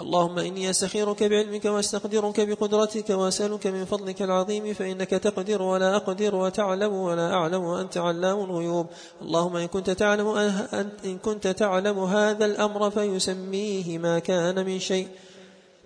اللهم 0.00 0.38
إني 0.38 0.70
أستخيرك 0.70 1.22
بعلمك 1.22 1.64
وأستقدرك 1.64 2.40
بقدرتك 2.40 3.10
وأسألك 3.10 3.66
من 3.66 3.84
فضلك 3.84 4.22
العظيم 4.22 4.74
فإنك 4.74 5.10
تقدر 5.10 5.62
ولا 5.62 5.96
أقدر 5.96 6.34
وتعلم 6.34 6.92
ولا 6.92 7.32
أعلم 7.32 7.62
وأنت 7.64 7.96
علام 7.96 8.40
الغيوب. 8.40 8.86
اللهم 9.22 9.56
إن 9.56 9.66
كنت 9.66 9.90
تعلم 9.90 10.28
إن 11.04 11.18
كنت 11.18 11.48
تعلم 11.48 11.98
هذا 11.98 12.44
الأمر 12.46 12.90
فيسميه 12.90 13.98
ما 13.98 14.18
كان 14.18 14.66
من 14.66 14.78
شيء. 14.78 15.08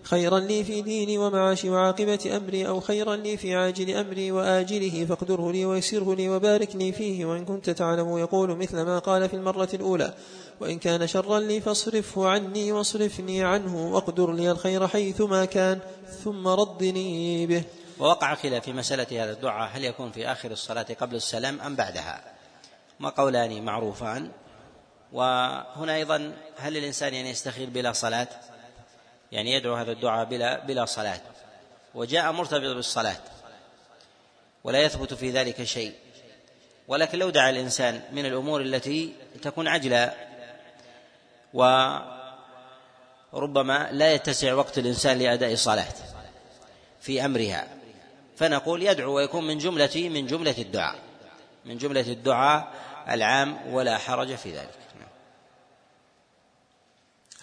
خيرا 0.02 0.38
لي 0.38 0.64
في 0.64 0.82
ديني 0.82 1.18
ومعاشي 1.18 1.70
وعاقبة 1.70 2.36
أمري 2.36 2.68
أو 2.68 2.80
خيرا 2.80 3.16
لي 3.16 3.36
في 3.36 3.54
عاجل 3.54 3.90
أمري 3.96 4.32
وآجله 4.32 5.04
فاقدره 5.04 5.52
لي 5.52 5.64
ويسره 5.64 6.14
لي 6.14 6.28
وبارك 6.28 6.76
لي 6.76 6.92
فيه. 6.92 7.24
وإن 7.24 7.44
كنت 7.44 7.70
تعلم 7.70 8.18
يقول 8.18 8.56
مثل 8.56 8.82
ما 8.82 8.98
قال 8.98 9.28
في 9.28 9.36
المرة 9.36 9.68
الأولى 9.74 10.14
وإن 10.60 10.78
كان 10.78 11.06
شرا 11.06 11.40
لي 11.40 11.60
فاصرفه 11.60 12.28
عني 12.28 12.72
واصرفني 12.72 13.44
عنه 13.44 13.94
واقدر 13.94 14.32
لي 14.32 14.50
الخير 14.50 14.88
حيثما 14.88 15.44
كان 15.44 15.80
ثم 16.24 16.48
ردني 16.48 17.46
به. 17.46 17.62
ووقع 17.98 18.34
خلاف 18.34 18.64
في 18.64 18.72
مسألة 18.72 19.24
هذا 19.24 19.32
الدعاء 19.32 19.70
هل 19.76 19.84
يكون 19.84 20.10
في 20.12 20.32
آخر 20.32 20.50
الصلاة 20.50 20.86
قبل 21.00 21.16
السلام 21.16 21.60
أم 21.60 21.76
بعدها؟ 21.76 22.20
ما 23.00 23.08
قولان 23.08 23.64
معروفان. 23.64 24.30
وهنا 25.12 25.94
أيضا 25.94 26.32
هل 26.56 26.76
الإنسان 26.76 27.14
يعني 27.14 27.30
يستخير 27.30 27.70
بلا 27.70 27.92
صلاة؟ 27.92 28.28
يعني 29.32 29.52
يدعو 29.52 29.74
هذا 29.74 29.92
الدعاء 29.92 30.24
بلا 30.24 30.66
بلا 30.66 30.84
صلاة. 30.84 31.20
وجاء 31.94 32.32
مرتبط 32.32 32.74
بالصلاة. 32.74 33.20
ولا 34.64 34.82
يثبت 34.82 35.14
في 35.14 35.30
ذلك 35.30 35.64
شيء. 35.64 35.92
ولكن 36.88 37.18
لو 37.18 37.30
دعا 37.30 37.50
الإنسان 37.50 38.02
من 38.12 38.26
الأمور 38.26 38.60
التي 38.60 39.12
تكون 39.42 39.68
عجلة 39.68 40.27
وربما 41.54 42.08
لا 43.92 44.12
يتسع 44.12 44.54
وقت 44.54 44.78
الإنسان 44.78 45.18
لأداء 45.18 45.54
صلاة 45.54 45.94
في 47.00 47.24
أمرها. 47.24 47.68
فنقول 48.36 48.82
يدعو 48.82 49.16
ويكون 49.16 49.46
من 49.46 49.58
جملة 49.58 50.10
من 50.14 50.26
جملة 50.26 50.54
الدعاء. 50.58 50.98
من 51.64 51.78
جملة 51.78 52.00
الدعاء 52.00 52.72
العام 53.08 53.74
ولا 53.74 53.98
حرج 53.98 54.34
في 54.34 54.52
ذلك. 54.52 54.78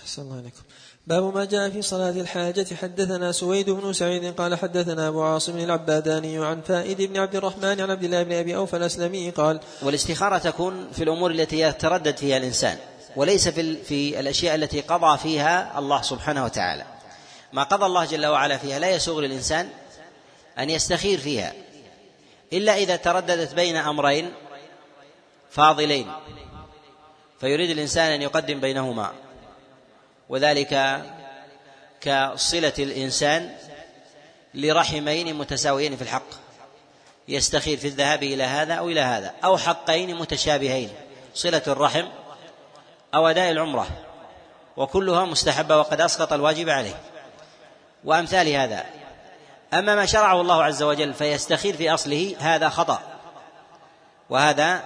أحسن 0.02 0.22
الله 0.22 0.38
عليكم 0.38 0.62
باب 1.08 1.36
ما 1.36 1.46
جاء 1.46 1.70
في 1.70 1.82
صلاة 1.82 2.10
الحاجة. 2.10 2.76
حدثنا 2.76 3.32
سويد 3.32 3.70
بن 3.70 3.94
سعيد 3.94 4.34
قال 4.34 4.56
حدثنا 4.56 5.08
أبو 5.08 5.24
عاصم 5.24 5.58
العباداني 5.58 6.46
عن 6.46 6.62
فائد 6.62 7.02
بن 7.02 7.18
عبد 7.18 7.36
الرحمن 7.36 7.82
عن 7.82 7.92
عبد 7.92 8.04
الله 8.04 8.24
بن 8.24 8.34
أبي 8.34 8.56
أوفى 8.56 8.78
الأسلمي 8.78 9.30
قال 9.30 9.60
والاستخارة 9.82 10.38
تكون 10.38 10.88
في 10.94 11.04
الأمور 11.04 11.32
التي 11.32 11.60
يتردد 11.60 12.18
فيها 12.18 12.38
الإنسان. 12.38 12.78
وليس 13.16 13.48
في, 13.48 13.84
في 13.84 14.20
الأشياء 14.20 14.56
التي 14.56 14.82
قضى 14.82 15.18
فيها 15.18 15.80
الله 15.80 16.02
سبحانه 16.02 16.46
وتعالى. 16.46 16.86
ما 17.54 17.64
قضى 17.64 17.86
الله 17.86 18.06
جل 18.06 18.26
وعلا 18.26 18.58
فيها 18.58 18.80
لا 18.80 18.90
يسوغ 18.90 19.22
للإنسان 19.22 19.70
أن 20.60 20.70
يستخير 20.70 21.20
فيها. 21.20 21.54
إلا 22.54 22.78
إذا 22.78 22.96
ترددت 22.96 23.54
بين 23.54 23.76
أمرين 23.76 24.34
فاضلين. 25.52 26.12
فيريد 27.40 27.70
الإنسان 27.70 28.12
أن 28.12 28.22
يقدم 28.22 28.60
بينهما. 28.60 29.12
وذلك 30.30 31.04
كصلة 32.02 32.74
الإنسان 32.80 33.56
لرحمين 34.54 35.36
متساويين 35.36 35.96
في 35.96 36.02
الحق. 36.02 36.30
يستخير 37.28 37.78
في 37.78 37.88
الذهاب 37.88 38.24
إلى 38.24 38.44
هذا 38.44 38.74
أو 38.74 38.90
إلى 38.90 39.02
هذا. 39.02 39.34
أو 39.44 39.58
حقين 39.58 40.16
متشابهين. 40.16 40.90
صلة 41.34 41.62
الرحم 41.68 42.06
أو 43.16 43.28
أداء 43.28 43.52
العمرة 43.52 43.88
وكلها 44.78 45.26
مستحبة 45.26 45.78
وقد 45.78 46.02
أسقط 46.02 46.34
الواجب 46.34 46.70
عليه. 46.70 46.96
وأمثال 48.04 48.48
هذا. 48.48 48.86
أما 49.74 49.96
ما 49.96 50.06
شرعه 50.06 50.42
الله 50.42 50.64
عز 50.64 50.84
وجل 50.84 51.14
فيستخير 51.14 51.78
في 51.78 51.94
أصله 51.94 52.36
هذا 52.40 52.70
خطأ. 52.70 53.00
وهذا 54.30 54.84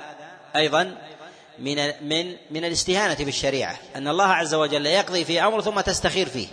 أيضا 0.55 0.95
من 1.59 1.75
من 2.09 2.35
من 2.51 2.65
الاستهانة 2.65 3.17
بالشريعة 3.19 3.75
أن 3.95 4.07
الله 4.07 4.27
عز 4.27 4.53
وجل 4.53 4.85
يقضي 4.85 5.25
في 5.25 5.43
أمر 5.43 5.61
ثم 5.61 5.79
تستخير 5.79 6.29
فيه. 6.29 6.47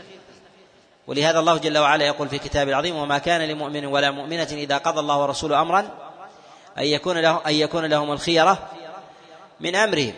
ولهذا 1.06 1.38
الله 1.38 1.58
جل 1.58 1.78
وعلا 1.78 2.06
يقول 2.06 2.28
في 2.28 2.38
كتابه 2.38 2.70
العظيم 2.70 2.96
وما 2.96 3.18
كان 3.18 3.40
لمؤمن 3.40 3.86
ولا 3.86 4.10
مؤمنة 4.10 4.48
إذا 4.52 4.78
قضى 4.78 5.00
الله 5.00 5.18
ورسوله 5.18 5.60
أمرا 5.60 5.80
أن 6.78 6.84
يكون 6.84 7.18
له 7.18 7.40
أن 7.46 7.54
يكون 7.54 7.84
لهم 7.84 8.12
الخيرة 8.12 8.70
من 9.60 9.76
أمرهم. 9.76 10.14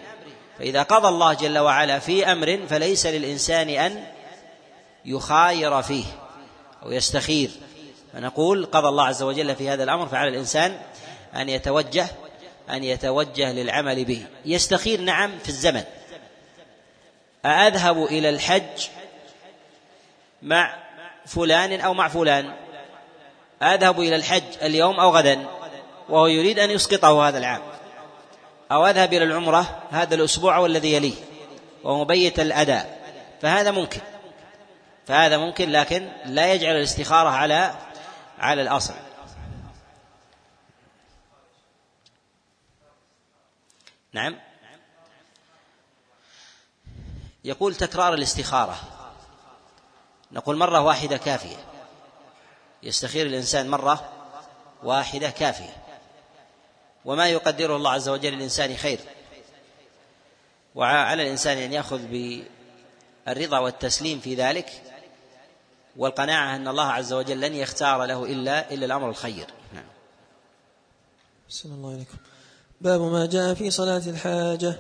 فإذا 0.59 0.83
قضى 0.83 1.09
الله 1.09 1.33
جل 1.33 1.59
وعلا 1.59 1.99
في 1.99 2.33
أمر 2.33 2.61
فليس 2.69 3.07
للإنسان 3.07 3.69
أن 3.69 4.05
يخاير 5.05 5.83
فيه 5.83 6.05
أو 6.83 6.93
يستخير. 6.93 7.51
فنقول 8.13 8.67
قضى 8.67 8.89
الله 8.89 9.07
عز 9.07 9.23
وجل 9.23 9.57
في 9.57 9.69
هذا 9.69 9.85
الأمر 9.85 10.07
فعلى 10.07 10.29
الإنسان 10.29 10.81
أن 11.37 11.49
يتوجه 11.49 12.07
أن 12.71 12.85
يتوجه 12.85 13.53
للعمل 13.53 14.05
به. 14.05 14.27
يستخير 14.45 15.01
نعم 15.01 15.39
في 15.39 15.49
الزمن. 15.49 15.85
أذهب 17.45 18.05
إلى 18.05 18.29
الحج 18.29 18.89
مع 20.43 20.77
فلان 21.27 21.81
أو 21.81 21.95
مع 21.95 22.09
فلان؟ 22.09 22.57
أذهب 23.63 24.01
إلى 24.01 24.17
الحج 24.17 24.43
اليوم 24.63 25.01
أو 25.01 25.11
غدا؟ 25.11 25.47
وهو 26.09 26.27
يريد 26.27 26.59
أن 26.59 26.71
يسقطه 26.71 27.29
هذا 27.29 27.39
العام. 27.39 27.63
أو 28.73 28.87
أذهب 28.87 29.13
إلى 29.13 29.25
العمرة 29.25 29.83
هذا 29.91 30.15
الأسبوع 30.15 30.59
والذي 30.59 30.93
يليه 30.93 31.15
وهو 31.85 32.01
مبيت 32.01 32.41
الأداء 32.41 32.99
فهذا 33.43 33.71
ممكن 33.71 34.01
فهذا 35.07 35.39
ممكن 35.39 35.71
لكن 35.71 36.13
لا 36.25 36.53
يجعل 36.53 36.77
الاستخارة 36.77 37.29
على 37.29 37.75
على 38.39 38.63
الأصل. 38.63 38.95
نعم. 44.13 44.37
يقول 47.45 47.75
تكرار 47.75 48.15
الاستخارة. 48.15 48.77
نقول 50.33 50.57
مرة 50.57 50.81
واحدة 50.81 51.17
كافية. 51.17 51.57
يستخير 52.83 53.27
الإنسان 53.27 53.71
مرة 53.71 54.13
واحدة 54.83 55.31
كافية. 55.31 55.78
وما 57.09 57.29
يقدره 57.29 57.77
الله 57.77 57.91
عز 57.91 58.09
وجل 58.09 58.33
للإنسان 58.33 58.77
خير. 58.77 58.99
وعلى 60.75 61.23
الإنسان 61.23 61.59
أن 61.59 61.73
يأخذ 61.73 62.01
بالرضا 63.27 63.59
والتسليم 63.59 64.21
في 64.21 64.35
ذلك 64.35 64.83
والقناعة 65.97 66.57
أن 66.57 66.69
الله 66.69 66.85
عز 66.85 67.13
وجل 67.13 67.41
لن 67.41 67.55
يختار 67.55 68.05
له 68.05 68.25
إلا 68.25 68.75
إلا 68.75 68.87
الأمر 68.87 69.11
الخير. 69.11 69.47
نعم. 69.73 69.85
الله 71.65 71.93
عليكم 71.93 72.17
باب 72.81 73.01
ما 73.01 73.27
جاء 73.27 73.55
في 73.55 73.71
صلاة 73.71 74.03
الحاجة. 74.07 74.75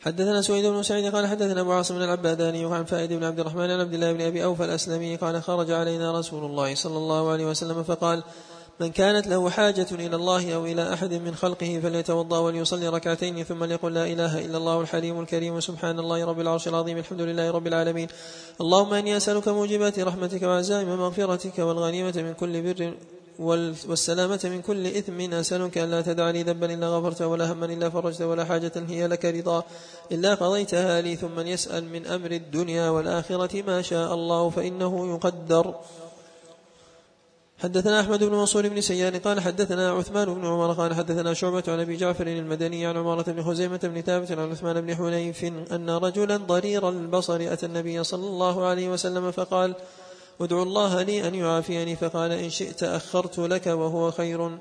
حدثنا 0.00 0.42
سويد 0.42 0.66
بن 0.66 0.82
سعيد 0.82 1.14
قال 1.14 1.26
حدثنا 1.26 1.60
أبو 1.60 1.72
عاصم 1.72 1.96
العباداني 1.96 2.74
عن 2.74 2.84
فائد 2.84 3.12
بن 3.12 3.24
عبد 3.24 3.40
الرحمن 3.40 3.70
عن 3.70 3.80
عبد 3.80 3.94
الله 3.94 4.12
بن 4.12 4.20
أبي 4.20 4.44
أوفى 4.44 4.64
الأسلمي 4.64 5.16
قال 5.16 5.42
خرج 5.42 5.70
علينا 5.70 6.18
رسول 6.18 6.44
الله 6.44 6.74
صلى 6.74 6.96
الله 6.96 7.32
عليه 7.32 7.44
وسلم 7.46 7.82
فقال 7.82 8.22
من 8.80 8.92
كانت 8.92 9.26
له 9.26 9.50
حاجة 9.50 9.86
إلى 9.92 10.16
الله 10.16 10.54
أو 10.54 10.66
إلى 10.66 10.92
أحد 10.92 11.14
من 11.14 11.34
خلقه 11.34 11.80
فليتوضأ 11.82 12.38
وليصلي 12.38 12.88
ركعتين 12.88 13.44
ثم 13.44 13.64
ليقل 13.64 13.94
لا 13.94 14.06
إله 14.06 14.44
إلا 14.44 14.56
الله 14.58 14.80
الحليم 14.80 15.20
الكريم 15.20 15.60
سبحان 15.60 15.98
الله 15.98 16.24
رب 16.24 16.40
العرش 16.40 16.68
العظيم 16.68 16.98
الحمد 16.98 17.20
لله 17.20 17.50
رب 17.50 17.66
العالمين. 17.66 18.08
اللهم 18.60 18.94
إني 18.94 19.16
أسألك 19.16 19.48
موجبات 19.48 19.98
رحمتك 19.98 20.42
وعزائم 20.42 20.88
مغفرتك 20.88 21.58
والغنيمة 21.58 22.14
من 22.16 22.34
كل 22.34 22.62
بر 22.62 22.94
والسلامة 23.88 24.40
من 24.44 24.62
كل 24.62 24.86
إثم. 24.86 25.20
أسألك 25.32 25.78
أن 25.78 25.90
لا 25.90 26.00
تدع 26.02 26.30
لي 26.30 26.42
ذنبا 26.42 26.74
إلا 26.74 26.88
غفرته 26.88 27.26
ولا 27.26 27.52
هما 27.52 27.66
إلا 27.66 27.90
فرجته 27.90 28.26
ولا 28.26 28.44
حاجة 28.44 28.72
هي 28.88 29.06
لك 29.06 29.24
رضا 29.24 29.62
إلا 30.12 30.34
قضيتها 30.34 31.00
لي. 31.00 31.16
ثم 31.16 31.40
يسأل 31.40 31.84
من 31.84 32.06
أمر 32.06 32.30
الدنيا 32.30 32.90
والآخرة 32.90 33.62
ما 33.62 33.82
شاء 33.82 34.14
الله 34.14 34.50
فإنه 34.50 35.14
يقدر. 35.14 35.74
حدثنا 37.58 38.00
أحمد 38.00 38.24
بن 38.24 38.32
منصور 38.32 38.68
بن 38.68 38.80
سيار 38.80 39.16
قال 39.16 39.40
حدثنا 39.40 39.90
عثمان 39.90 40.34
بن 40.34 40.46
عمر 40.46 40.72
قال 40.72 40.94
حدثنا 40.94 41.34
شعبة 41.34 41.62
عن 41.68 41.80
أبي 41.80 41.96
جعفر 41.96 42.26
المدني 42.26 42.86
عن 42.86 42.96
عمارة 42.96 43.32
بن 43.32 43.42
خزيمة 43.42 43.80
بن 43.82 44.00
ثابت 44.00 44.32
عن 44.32 44.50
عثمان 44.50 44.80
بن 44.80 44.94
حنيف 44.94 45.44
أن 45.72 45.90
رجلا 45.90 46.36
ضرير 46.36 46.88
البصر 46.88 47.38
أتى 47.40 47.66
النبي 47.66 48.04
صلى 48.04 48.26
الله 48.26 48.66
عليه 48.66 48.88
وسلم 48.88 49.30
فقال 49.30 49.74
ادعو 50.40 50.62
الله 50.62 51.02
لي 51.02 51.28
أن 51.28 51.34
يعافيني. 51.34 51.96
فقال 51.96 52.32
إن 52.32 52.50
شئت 52.50 52.82
أخرت 52.82 53.38
لك 53.38 53.66
وهو 53.66 54.10
خير. 54.10 54.58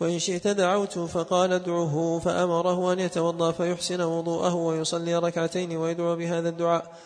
وإن 0.00 0.18
شئت 0.18 0.48
دعوت. 0.48 0.98
فقال 0.98 1.52
ادعه. 1.52 2.20
فأمره 2.24 2.92
أن 2.92 2.98
يتوضأ 2.98 3.52
فيحسن 3.52 4.00
وضوءه 4.00 4.54
ويصلي 4.54 5.16
ركعتين 5.16 5.76
ويدعو 5.76 6.16
بهذا 6.16 6.48
الدعاء. 6.48 6.96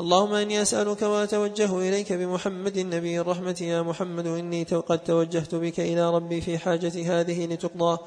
اللهم 0.00 0.34
إني 0.34 0.62
أسألك 0.62 1.02
وأتوجه 1.02 1.78
إليك 1.78 2.12
بمحمد 2.12 2.76
النبي 2.76 3.20
الرحمة 3.20 3.56
يا 3.60 3.82
محمد 3.82 4.26
إني 4.26 4.62
قد 4.62 4.98
توجهت 4.98 5.54
بك 5.54 5.80
إلى 5.80 6.14
ربي 6.14 6.40
في 6.40 6.58
حاجتي 6.58 7.04
هذه 7.04 7.46
لتقضى. 7.46 7.98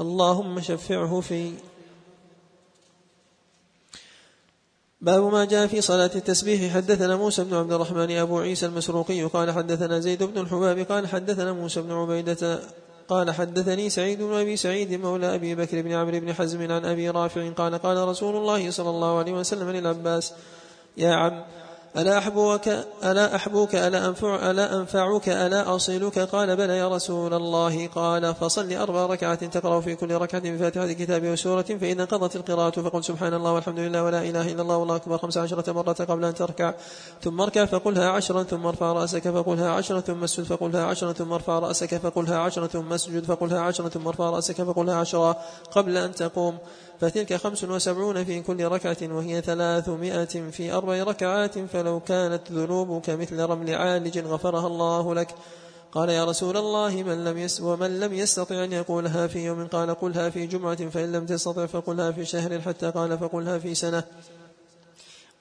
اللهم 0.00 0.60
شفعه 0.60 1.20
في 1.20 1.52
باب 5.00 5.22
ما 5.32 5.44
جاء 5.44 5.66
في 5.66 5.80
صلاة 5.80 6.10
التسبيح. 6.14 6.74
حدثنا 6.74 7.16
موسى 7.16 7.44
بن 7.44 7.54
عبد 7.54 7.72
الرحمن 7.72 8.10
أبو 8.10 8.38
عيسى 8.38 8.66
المسروقي 8.66 9.22
قال 9.22 9.50
حدثنا 9.50 10.00
زيد 10.00 10.22
بن 10.22 10.40
الحباب 10.40 10.78
قال 10.78 11.08
حدثنا 11.08 11.52
موسى 11.52 11.82
بن 11.82 11.92
عبيدة 11.92 12.60
قال 13.08 13.30
حدثني 13.30 13.90
سعيد 13.90 14.22
بن 14.22 14.34
أبي 14.34 14.56
سعيد 14.56 14.92
مولى 14.92 15.34
أبي 15.34 15.54
بكر 15.54 15.82
بن 15.82 15.92
عمرو 15.92 16.20
بن 16.20 16.32
حزم 16.34 16.72
عن 16.72 16.84
أبي 16.84 17.10
رافع 17.10 17.50
قال 17.50 17.78
قال 17.78 18.08
رسول 18.08 18.36
الله 18.36 18.70
صلى 18.70 18.90
الله 18.90 19.18
عليه 19.18 19.32
وسلم 19.32 19.70
للعباس 19.70 20.32
يا 20.96 21.14
عم 21.14 21.42
ألا 21.96 22.18
أحبوك 22.18 22.68
ألا 23.04 23.36
أحبوك 23.36 23.74
ألا 23.74 24.06
أنفع 24.08 24.50
ألا 24.50 24.76
أنفعك 24.76 25.28
ألا 25.28 25.76
أصلك؟ 25.76 26.18
قال 26.18 26.56
بلى 26.56 26.76
يا 26.78 26.88
رسول 26.88 27.34
الله. 27.34 27.86
قال 27.86 28.34
فصل 28.34 28.72
أربع 28.72 29.06
ركعات 29.06 29.44
تقرأ 29.44 29.80
في 29.80 29.94
كل 29.94 30.14
ركعة 30.14 30.42
بفاتحة 30.50 30.84
الكتاب 30.84 31.24
وسورة 31.24 31.62
فإذا 31.62 32.04
قضت 32.04 32.36
القراءة 32.36 32.80
فقل 32.80 33.04
سبحان 33.04 33.34
الله 33.34 33.52
والحمد 33.52 33.78
لله 33.78 34.04
ولا 34.04 34.22
إله 34.22 34.52
إلا 34.52 34.62
الله 34.62 34.76
والله 34.76 34.96
أكبر 34.96 35.18
خمس 35.18 35.38
عشرة 35.38 35.72
مرة 35.72 35.92
قبل 35.92 36.24
أن 36.24 36.34
تركع. 36.34 36.74
ثم 37.22 37.40
اركع 37.40 37.64
فقلها 37.64 38.10
عشرا 38.10 38.42
ثم 38.42 38.66
ارفع 38.66 38.92
رأسك 38.92 39.28
فقلها 39.28 39.70
عشرا 39.70 40.00
ثم 40.00 40.24
اسجد 40.24 40.44
فقلها 40.44 40.84
عشرا 40.84 41.12
ثم 41.12 41.32
ارفع 41.32 41.58
رأسك 41.58 41.94
فقلها 41.94 42.38
عشرا 42.38 42.66
ثم 42.66 42.92
اسجد 42.92 43.24
فقلها 43.24 43.60
عشرا 43.60 43.88
ثم 43.88 44.08
ارفع 44.08 44.30
رأسك 44.30 44.62
فقلها 44.62 44.94
عشرا 44.94 45.36
قبل 45.70 45.96
أن 45.96 46.14
تقوم. 46.14 46.58
فتلك 47.00 47.34
خمس 47.34 47.64
وسبعون 47.64 48.24
في 48.24 48.40
كل 48.40 48.64
ركعة 48.64 48.96
وهي 49.02 49.40
ثلاثمائة 49.40 50.50
في 50.50 50.72
أربع 50.72 51.02
ركعات 51.02 51.58
فلو 51.58 52.00
كانت 52.00 52.52
ذنوبك 52.52 53.10
مثل 53.10 53.40
رمل 53.40 53.74
عالج 53.74 54.18
غفرها 54.18 54.66
الله 54.66 55.14
لك. 55.14 55.34
قال 55.92 56.08
يا 56.08 56.24
رسول 56.24 56.56
الله 56.56 57.02
من 57.02 57.24
لم 57.24 57.38
يس 57.38 57.60
ومن 57.60 58.00
لم 58.00 58.14
يستطع 58.14 58.64
أن 58.64 58.72
يقولها 58.72 59.26
في 59.26 59.38
يوم 59.38 59.66
قال 59.66 59.94
قلها 59.94 60.30
في 60.30 60.46
جمعة 60.46 60.88
فإن 60.88 61.12
لم 61.12 61.26
تستطع 61.26 61.66
فقلها 61.66 62.12
في 62.12 62.24
شهر 62.24 62.60
حتى 62.60 62.90
قال 62.90 63.18
فقلها 63.18 63.58
في 63.58 63.74
سنة. 63.74 64.04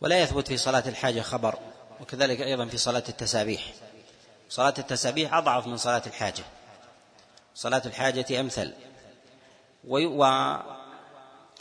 ولا 0.01 0.19
يثبت 0.21 0.47
في 0.47 0.57
صلاة 0.57 0.83
الحاجة 0.87 1.21
خبر 1.21 1.55
وكذلك 2.01 2.41
أيضا 2.41 2.65
في 2.65 2.77
صلاة 2.77 3.03
التسابيح. 3.09 3.73
صلاة 4.49 4.73
التسابيح 4.77 5.33
أضعف 5.33 5.67
من 5.67 5.77
صلاة 5.77 6.01
الحاجة. 6.07 6.43
صلاة 7.55 7.81
الحاجة 7.85 8.39
أمثل. 8.39 8.73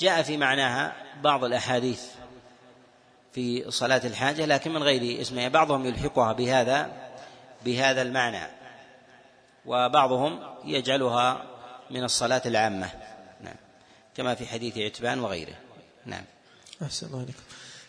جاء 0.00 0.22
في 0.22 0.36
معناها 0.36 0.92
بعض 1.22 1.44
الأحاديث 1.44 2.02
في 3.32 3.70
صلاة 3.70 4.06
الحاجة 4.06 4.46
لكن 4.46 4.74
من 4.74 4.82
غير 4.82 5.20
اسمها. 5.20 5.48
بعضهم 5.48 5.86
يلحقها 5.86 6.32
بهذا 6.32 6.90
بهذا 7.64 8.02
المعنى 8.02 8.46
وبعضهم 9.66 10.40
يجعلها 10.64 11.42
من 11.90 12.04
الصلاة 12.04 12.42
العامة. 12.46 12.90
نعم. 13.40 13.56
كما 14.16 14.34
في 14.34 14.46
حديث 14.46 14.78
عتبان 14.78 15.20
وغيره. 15.20 15.54
نعم. 16.06 16.24
أحسن 16.82 17.06
الله 17.06 17.18
عليكم 17.18 17.42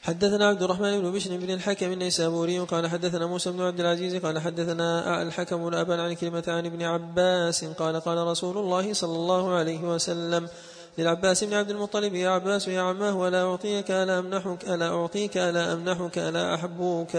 حدثنا 0.06 0.48
عبد 0.48 0.64
الرحمن 0.64 1.02
بن 1.02 1.12
بشر 1.12 1.38
بن 1.38 1.54
الحكم 1.54 1.92
النيسابوري 1.92 2.60
قال 2.60 2.88
حدثنا 2.88 3.26
موسى 3.26 3.52
بن 3.52 3.62
عبد 3.62 3.80
العزيز 3.80 4.16
قال 4.16 4.40
حدثنا 4.40 5.22
الحكم 5.22 5.68
الأبان 5.68 6.00
عن 6.00 6.14
كلمة 6.14 6.44
عن 6.48 6.66
ابن 6.66 6.84
عباس 6.84 7.66
قال 7.66 8.00
قال 8.00 8.18
رسول 8.18 8.58
الله 8.58 8.94
صلى 8.94 9.16
الله 9.16 9.54
عليه 9.56 9.80
وسلم 9.80 10.50
للعباس 10.98 11.44
بن 11.44 11.54
عبد 11.54 11.70
المطلب 11.70 12.16
يا 12.16 12.30
عباس 12.30 12.68
يا 12.68 12.82
عماه 12.82 13.28
ألا 13.28 13.44
أعطيك 13.44 13.92
ألا 13.92 14.20
أمنحك 14.20 14.70
ألا 14.70 14.90
أعطيك 14.90 15.38
ألا 15.38 15.74
أمنحك 15.74 16.18
ألا 16.18 16.56
أحبوك. 16.56 17.16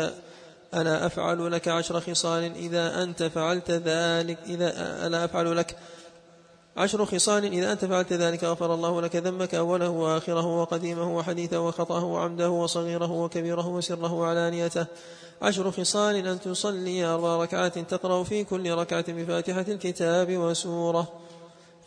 ألا 0.75 1.07
أفعل 1.07 1.53
لك 1.53 1.69
عشر 1.69 2.01
خصال 2.01 2.43
إذا 2.57 3.03
أنت 3.03 3.23
فعلت 3.23 3.71
ذلك 3.71 4.39
إذا 4.47 4.73
ألا 5.07 5.25
أفعل 5.25 5.57
لك 5.57 5.77
عشر 6.77 7.05
خصال 7.05 7.45
إذا 7.45 7.73
أنت 7.73 7.85
فعلت 7.85 8.13
ذلك. 8.13 8.45
غفر 8.45 8.75
الله 8.75 9.03
لك 9.03 9.17
ذنبك 9.17 9.55
أوله 9.55 9.89
وآخره 9.89 10.47
وقديمه 10.61 11.17
وحديثه 11.17 11.61
وخطأه 11.61 12.05
وعمده 12.05 12.51
وصغيره 12.51 13.13
وكبيره 13.13 13.69
وسره 13.69 14.13
وعلانيته. 14.13 14.87
عشر 15.43 15.71
خصال 15.71 16.27
أن 16.27 16.41
تصلي 16.41 17.05
أربع 17.05 17.37
ركعات 17.37 17.79
تقرأ 17.79 18.25
في 18.25 18.45
كل 18.45 18.71
ركعة 18.71 19.13
بفاتحة 19.13 19.65
الكتاب 19.69 20.37
وسورة. 20.37 21.26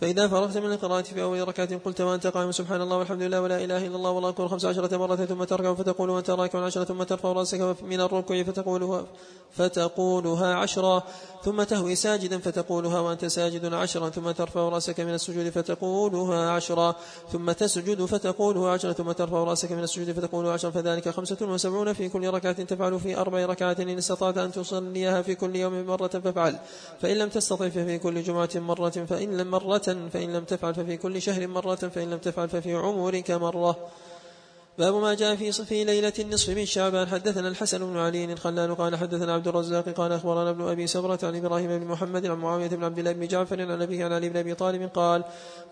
فإذا 0.02 0.28
فرغت 0.28 0.58
من 0.58 0.72
القراءة 0.72 1.02
في 1.02 1.22
أول 1.22 1.48
ركعة 1.48 1.78
قلت 1.78 2.02
وأنت 2.02 2.28
قائم 2.28 2.52
سبحان 2.52 2.82
الله 2.82 2.98
والحمد 2.98 3.22
لله 3.22 3.42
ولا 3.42 3.64
إله 3.64 3.88
إلا 3.88 3.96
الله 3.96 4.12
والله 4.12 4.30
أكبر 4.30 4.48
خمس 4.48 4.66
عشرة 4.66 4.98
مرة 4.98 5.16
ثم 5.16 5.44
تركع 5.44 5.74
فتقول 5.74 6.10
وأنت 6.10 6.30
راكع 6.30 6.66
عشرة 6.66 6.84
ثم 6.84 7.04
ترفع 7.04 7.32
رأسك 7.32 7.76
من 7.84 8.02
الركوع 8.02 8.44
فتقولها 8.44 9.06
فتقولها 9.52 10.54
عشرا 10.56 11.04
ثم 11.44 11.64
تهوي 11.64 11.96
ساجدا 11.96 12.38
فتقولها 12.38 13.00
وأنت 13.00 13.26
ساجد 13.26 13.74
عشرا 13.74 14.10
ثم 14.10 14.32
ترفع 14.32 14.70
رأسك 14.70 15.00
من 15.00 15.14
السجود 15.14 15.50
فتقولها 15.50 16.50
عشرا 16.52 16.96
ثم 17.32 17.52
تسجد 17.52 18.06
فتقولها 18.06 18.72
عشرا 18.72 18.94
ثم 18.94 19.12
ترفع 19.12 19.44
رأسك 19.44 19.72
من 19.72 19.84
السجود 19.84 20.12
فتقولها 20.12 20.52
عشرا 20.54 20.72
فذلك 20.72 21.10
خمسة 21.10 21.38
وسبعون 21.42 21.94
في 21.94 22.10
كل 22.10 22.28
ركعة 22.28 22.64
تفعل 22.64 23.00
في 23.00 23.18
أربع 23.18 23.46
ركعات 23.46 23.80
إن 23.80 23.98
استطعت 23.98 24.38
أن 24.38 24.52
تصليها 24.52 25.22
في 25.22 25.36
كل 25.36 25.56
يوم 25.56 25.84
مرة 25.84 26.08
فافعل 26.08 26.60
فإن 27.02 27.18
لم 27.18 27.30
تستطع 27.30 27.70
ففي 27.70 27.98
كل 27.98 28.24
جمعة 28.24 28.50
مرة 28.56 28.90
فإن 28.90 29.38
لم 29.38 29.52
مرة 29.52 29.89
فإن 30.14 30.34
لم 30.34 30.44
تفعل 30.44 30.76
ففي 30.76 30.98
كل 30.98 31.22
شهر 31.22 31.48
مرة 31.48 31.76
فإن 31.76 32.10
لم 32.10 32.18
تفعل 32.18 32.50
ففي 32.50 32.74
عمرك 32.74 33.32
مرة. 33.32 33.76
باب 34.80 34.94
ما 34.96 35.14
جاء 35.14 35.36
في 35.36 35.52
في 35.52 35.84
ليلة 35.84 36.14
النصف 36.20 36.50
من 36.50 36.66
شعبان. 36.66 37.08
حدثنا 37.08 37.48
الحسن 37.48 37.78
بن 37.78 37.98
علي 37.98 38.34
الخلال 38.34 38.78
قال 38.78 38.96
حدثنا 38.96 39.34
عبد 39.34 39.48
الرزاق 39.48 39.90
قال 39.90 40.12
أخبرنا 40.12 40.50
ابن 40.50 40.70
أبي 40.70 40.88
سبرة 40.88 41.20
عن 41.24 41.36
إبراهيم 41.36 41.80
بن 41.80 41.86
محمد 41.86 42.26
عن 42.26 42.38
معاوية 42.38 42.68
بن 42.68 42.84
عبد 42.84 43.00
الله 43.00 43.12
بن 43.12 43.28
جعفر 43.28 43.62
عن 43.62 43.82
أبيه 43.82 44.06
عن 44.06 44.14
علي 44.14 44.30
بن 44.30 44.38
أبي 44.38 44.54
طالب 44.54 44.90
قال 44.94 45.24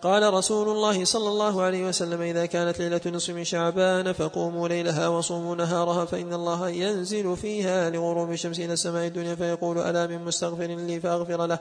قال 0.02 0.34
رسول 0.34 0.68
الله 0.68 1.04
صلى 1.04 1.28
الله 1.28 1.62
عليه 1.62 1.88
وسلم 1.88 2.20
إذا 2.20 2.46
كانت 2.46 2.78
ليلة 2.78 3.00
النصف 3.06 3.34
من 3.34 3.44
شعبان 3.44 4.12
فقوموا 4.12 4.68
ليلها 4.68 5.08
وصوموا 5.08 5.56
نهارها 5.56 6.04
فإن 6.04 6.32
الله 6.32 6.68
ينزل 6.68 7.36
فيها 7.36 7.90
لغروب 7.90 8.32
الشمس 8.32 8.60
إلى 8.60 8.72
السماء 8.72 9.06
الدنيا 9.06 9.34
فيقول 9.34 9.78
ألا 9.78 10.06
من 10.06 10.24
مستغفر 10.24 10.66
لي 10.66 11.00
فأغفر 11.00 11.46
له. 11.46 11.58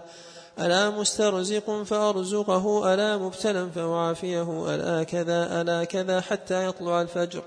ألا 0.60 0.90
مسترزق 0.90 1.84
فأرزقه 1.84 2.94
ألا 2.94 3.18
مبتلا 3.18 3.70
فأعافيه 3.70 4.76
ألا 4.76 5.04
كذا 5.04 5.62
ألا 5.62 5.84
كذا 5.84 6.22
حتى 6.22 6.66
يطلع 6.66 7.02
الفجر. 7.02 7.44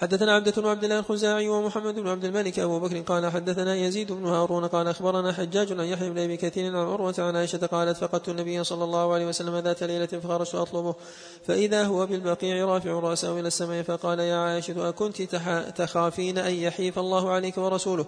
حدثنا 0.00 0.34
عبدة 0.34 0.52
بن 0.62 0.66
عبد 0.66 0.84
الله 0.84 0.98
الخزاعي 0.98 1.48
ومحمد 1.48 1.94
بن 1.94 2.08
عبد 2.08 2.24
الملك 2.24 2.58
أبو 2.58 2.78
بكر 2.78 3.00
قال 3.00 3.32
حدثنا 3.32 3.76
يزيد 3.76 4.12
بن 4.12 4.26
هارون 4.26 4.66
قال 4.66 4.88
أخبرنا 4.88 5.32
حجاج 5.32 5.72
عن 5.72 5.80
يحيى 5.80 6.10
بن 6.10 6.18
أبي 6.18 6.36
كثير 6.36 6.76
عن 6.76 6.86
عروة 6.86 7.14
عن 7.18 7.36
عائشة 7.36 7.66
قالت 7.66 7.96
فقدت 7.96 8.28
النبي 8.28 8.64
صلى 8.64 8.84
الله 8.84 9.14
عليه 9.14 9.26
وسلم 9.26 9.56
ذات 9.58 9.82
ليلة 9.82 10.06
فخرجت 10.06 10.54
أطلبه 10.54 10.94
فإذا 11.46 11.84
هو 11.84 12.06
بالبقيع 12.06 12.64
رافع 12.64 12.90
رأسه 12.90 13.40
إلى 13.40 13.48
السماء 13.48 13.82
فقال 13.82 14.20
يا 14.20 14.36
عائشة 14.36 14.88
أكنت 14.88 15.22
تخافين 15.76 16.38
أن 16.38 16.54
يحيف 16.54 16.98
الله 16.98 17.30
عليك 17.30 17.58
ورسوله؟ 17.58 18.06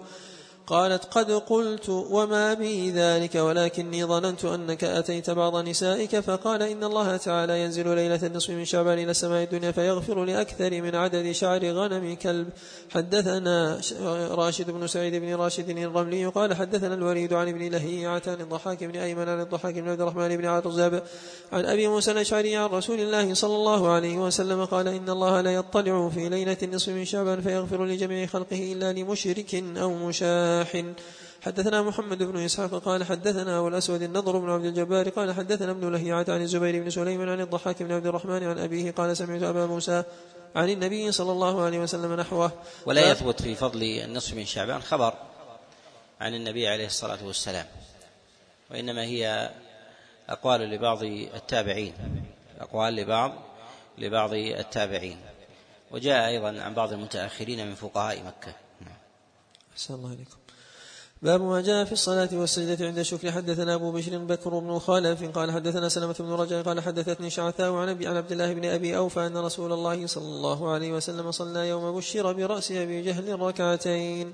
قالت 0.67 1.05
قد 1.05 1.31
قلت 1.31 1.89
وما 1.89 2.53
بي 2.53 2.91
ذلك 2.91 3.35
ولكني 3.35 4.05
ظننت 4.05 4.45
أنك 4.45 4.83
أتيت 4.83 5.29
بعض 5.29 5.55
نسائك 5.55 6.19
فقال 6.19 6.61
إن 6.61 6.83
الله 6.83 7.17
تعالى 7.17 7.61
ينزل 7.61 7.95
ليلة 7.95 8.19
النصف 8.23 8.49
من 8.49 8.65
شعبان 8.65 8.99
إلى 8.99 9.11
السماء 9.11 9.43
الدنيا 9.43 9.71
فيغفر 9.71 10.25
لأكثر 10.25 10.81
من 10.81 10.95
عدد 10.95 11.31
شعر 11.31 11.65
غنم 11.65 12.15
كلب. 12.15 12.47
حدثنا 12.89 13.81
راشد 14.31 14.71
بن 14.71 14.87
سعيد 14.87 15.15
بن 15.15 15.35
راشد 15.35 15.69
الرملي 15.69 16.25
قال 16.25 16.53
حدثنا 16.53 16.93
الوليد 16.93 17.33
عن 17.33 17.47
ابن 17.47 17.67
لهيعة 17.71 18.21
عن 18.27 18.41
الضحاك 18.41 18.83
بن 18.83 18.99
أيمن 18.99 19.29
عن 19.29 19.41
الضحاك 19.41 19.73
بن 19.73 19.89
عبد 19.89 20.01
الرحمن 20.01 20.37
بن 20.37 20.45
عرزاب 20.45 21.03
عن 21.51 21.65
أبي 21.65 21.87
موسى 21.87 22.11
الأشعري 22.11 22.55
عن 22.55 22.69
رسول 22.69 22.99
الله 22.99 23.33
صلى 23.33 23.55
الله 23.55 23.89
عليه 23.89 24.17
وسلم 24.17 24.65
قال 24.65 24.87
إن 24.87 25.09
الله 25.09 25.41
لا 25.41 25.53
يطلع 25.53 26.09
في 26.09 26.29
ليلة 26.29 26.57
النصف 26.63 26.89
من 26.89 27.05
شعبان 27.05 27.41
فيغفر 27.41 27.85
لجميع 27.85 28.25
خلقه 28.25 28.73
إلا 28.73 28.93
لمشرك 28.93 29.63
أو 29.77 29.93
مشاهد 29.93 30.52
الرياح 30.61 30.95
حدثنا 31.45 31.81
محمد 31.81 32.23
بن 32.23 32.37
إسحاق 32.37 32.75
قال 32.75 33.03
حدثنا 33.03 33.59
أبو 33.59 33.67
الأسود 33.67 34.01
النضر 34.01 34.37
بن 34.37 34.49
عبد 34.49 34.65
الجبار 34.65 35.09
قال 35.09 35.33
حدثنا 35.35 35.71
ابن 35.71 35.91
لهيعة 35.91 36.25
عن 36.29 36.41
الزبير 36.41 36.83
بن 36.83 36.89
سليم 36.89 37.29
عن 37.29 37.41
الضحاك 37.41 37.83
بن 37.83 37.91
عبد 37.91 38.07
الرحمن 38.07 38.43
عن 38.43 38.59
أبيه 38.59 38.91
قال 38.91 39.17
سمعت 39.17 39.43
أبا 39.43 39.65
موسى 39.65 40.03
عن 40.55 40.69
النبي 40.69 41.11
صلى 41.11 41.31
الله 41.31 41.61
عليه 41.61 41.79
وسلم 41.79 42.13
نحوه. 42.13 42.51
ولا 42.85 43.11
يثبت 43.11 43.41
في 43.41 43.55
فضل 43.55 43.83
النصف 43.83 44.33
من 44.33 44.45
شعبان 44.45 44.81
خبر 44.81 45.13
عن 46.21 46.35
النبي 46.35 46.67
عليه 46.67 46.85
الصلاة 46.85 47.25
والسلام 47.25 47.65
وإنما 48.71 49.03
هي 49.03 49.51
أقوال 50.29 50.61
لبعض 50.61 51.03
التابعين 51.03 51.93
أقوال 52.59 52.95
لبعض 52.95 53.31
لبعض 53.97 54.33
التابعين 54.33 55.17
وجاء 55.91 56.27
أيضا 56.27 56.61
عن 56.61 56.73
بعض 56.73 56.93
المتأخرين 56.93 57.67
من 57.67 57.75
فقهاء 57.75 58.23
مكة. 58.23 58.55
أحسن 59.73 59.93
الله 59.93 60.09
عليكم 60.09 60.42
باب 61.23 61.41
ما 61.41 61.61
جاء 61.61 61.85
في 61.85 61.91
الصلاة 61.91 62.29
والسجدة 62.33 62.85
عند 62.85 62.97
الشكر 62.97 63.31
حدثنا 63.31 63.75
أبو 63.75 63.91
بشر 63.91 64.17
بكر 64.17 64.59
بن 64.59 64.79
خالف 64.79 65.23
قال 65.23 65.51
حدثنا 65.51 65.89
سلمة 65.89 66.15
بن 66.19 66.31
رجاء 66.31 66.63
قال 66.63 66.81
حدثتني 66.81 67.29
شعثاء 67.29 67.73
عن 67.73 67.89
عن 67.89 68.17
عبد 68.17 68.31
الله 68.31 68.53
بن 68.53 68.65
أبي 68.65 68.97
أوفى 68.97 69.27
أن 69.27 69.37
رسول 69.37 69.73
الله 69.73 70.07
صلى 70.07 70.27
الله 70.27 70.71
عليه 70.71 70.93
وسلم 70.93 71.31
صلى 71.31 71.69
يوم 71.69 71.97
بشر 71.97 72.33
برأس 72.33 72.71
أبي 72.71 73.01
جهل 73.01 73.39
ركعتين. 73.39 74.33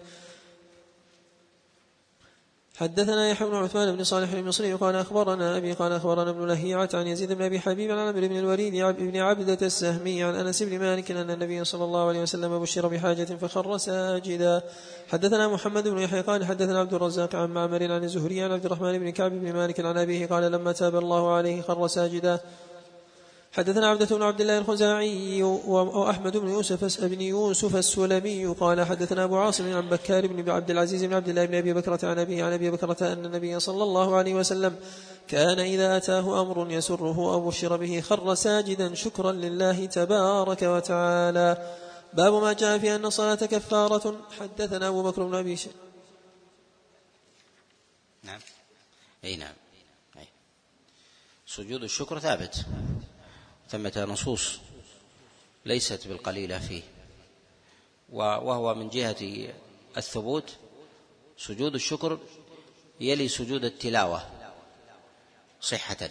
حدثنا 2.80 3.30
يحيى 3.30 3.47
بن 3.47 3.56
عثمان 3.56 3.95
بن 3.95 4.03
صالح 4.03 4.31
المصري 4.31 4.73
قال 4.73 4.95
أخبرنا 4.95 5.57
أبي 5.57 5.73
قال 5.73 5.91
أخبرنا 5.91 6.30
ابن 6.30 6.47
لهيعة 6.47 6.89
عن 6.93 7.07
يزيد 7.07 7.34
بن 7.34 7.41
أبي 7.41 7.60
حبيب 7.60 7.91
عن 7.91 7.97
عمرو 7.97 8.27
بن 8.27 8.38
الوليد 8.38 8.73
بن 8.99 9.18
عبدة 9.18 9.57
السهمي 9.61 10.23
عن 10.23 10.35
أنس 10.35 10.64
بن 10.64 10.80
مالك 10.80 11.11
أن 11.11 11.30
النبي 11.30 11.64
صلى 11.64 11.84
الله 11.84 12.07
عليه 12.07 12.22
وسلم 12.22 12.60
بشر 12.60 12.88
بحاجة 12.88 13.23
فخر 13.23 13.77
ساجدا. 13.77 14.61
حدثنا 15.07 15.47
محمد 15.47 15.88
بن 15.88 15.97
يحيى 15.97 16.22
قال 16.22 16.45
حدثنا 16.45 16.80
عبد 16.80 16.93
الرزاق 16.93 17.35
عن 17.35 17.49
معمر 17.49 17.91
عن 17.91 18.03
الزهري 18.03 18.41
عن 18.41 18.51
عبد 18.51 18.65
الرحمن 18.65 18.99
بن 18.99 19.10
كعب 19.10 19.31
بن 19.31 19.53
مالك 19.53 19.80
عن 19.80 19.97
أبيه 19.97 20.26
قال 20.26 20.51
لما 20.51 20.72
تاب 20.72 20.95
الله 20.95 21.34
عليه 21.34 21.61
خر 21.61 21.88
ساجدا. 21.88 22.39
حدثنا 23.51 23.88
عبدة 23.88 24.05
بن 24.05 24.23
عبد 24.23 24.41
الله 24.41 24.57
الخزاعي 24.57 25.43
وأحمد 25.43 26.38
بن 26.38 26.47
يوسف 26.47 27.05
بن 27.05 27.21
يوسف 27.21 27.76
السلمي 27.76 28.45
قال 28.45 28.85
حدثنا 28.85 29.23
أبو 29.23 29.38
عاصم 29.38 29.73
عن 29.73 29.89
بكار 29.89 30.27
بن 30.27 30.49
عبد 30.49 30.71
العزيز 30.71 31.03
بن 31.03 31.13
عبد 31.13 31.30
الله 31.30 31.45
بن 31.45 31.55
أبي 31.55 31.73
بكرة 31.73 32.09
عن 32.09 32.19
أبي 32.19 32.41
عن 32.41 32.53
أبي 32.53 32.71
بكرة 32.71 33.13
أن 33.13 33.26
النبي 33.26 33.59
صلى 33.59 33.84
الله 33.84 34.15
عليه 34.15 34.34
وسلم 34.34 34.76
كان 35.27 35.59
إذا 35.59 35.97
أتاه 35.97 36.41
أمر 36.41 36.71
يسره 36.71 37.34
أو 37.34 37.47
بشر 37.47 37.77
به 37.77 38.01
خر 38.01 38.35
ساجدا 38.35 38.95
شكرا 38.95 39.31
لله 39.31 39.85
تبارك 39.85 40.61
وتعالى. 40.61 41.76
باب 42.13 42.34
ما 42.34 42.53
جاء 42.53 42.77
في 42.77 42.95
أن 42.95 43.05
الصلاة 43.05 43.35
كفارة. 43.35 44.15
حدثنا 44.39 44.88
أبو 44.88 45.03
بكر 45.03 45.23
بن 45.23 45.35
أبي 45.35 45.57
شيخ 45.57 45.73
نعم. 48.23 48.39
أي 49.23 49.35
نعم. 49.35 49.53
أي. 50.17 50.27
سجود 51.47 51.84
الشكر 51.84 52.19
ثابت. 52.19 52.65
ثمة 53.69 54.05
نصوص 54.09 54.59
ليست 55.65 56.07
بالقليلة 56.07 56.59
فيه. 56.59 56.83
وهو 58.09 58.75
من 58.75 58.89
جهة 58.89 59.53
الثبوت 59.97 60.57
سجود 61.37 61.75
الشكر 61.75 62.19
يلي 62.99 63.27
سجود 63.27 63.65
التلاوة 63.65 64.29
صحة. 65.61 66.09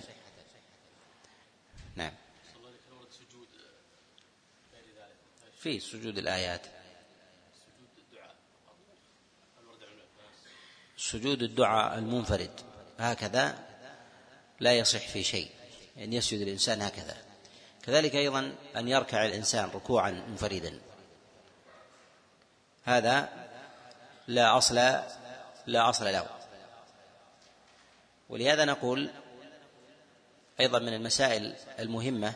نعم. 1.97 2.13
في 5.61 5.81
سجود 5.81 6.19
الآيات. 6.19 6.63
سجود 10.97 11.43
الدعاء 11.43 11.99
المنفرد. 11.99 12.61
هكذا 12.99 13.69
لا 14.61 14.79
يصح 14.79 15.09
في 15.09 15.23
شيء. 15.23 15.51
أن 15.97 16.01
يعني 16.03 16.17
يسجد 16.17 16.41
الإنسان 16.41 16.83
هكذا. 16.83 17.28
كذلك 17.89 18.15
أيضا 18.15 18.55
أن 18.77 18.89
يركع 18.89 19.25
الإنسان 19.25 19.71
ركوعا 19.75 20.11
منفردا. 20.11 20.81
هذا 22.85 23.29
لا 24.27 24.59
أصل 24.59 24.75
لا 25.67 25.89
أصل 25.89 26.05
له. 26.05 26.27
ولهذا 28.29 28.65
نقول 28.65 29.11
أيضا 30.61 30.79
من 30.79 30.95
المسائل 30.95 31.55
المهمة 31.79 32.35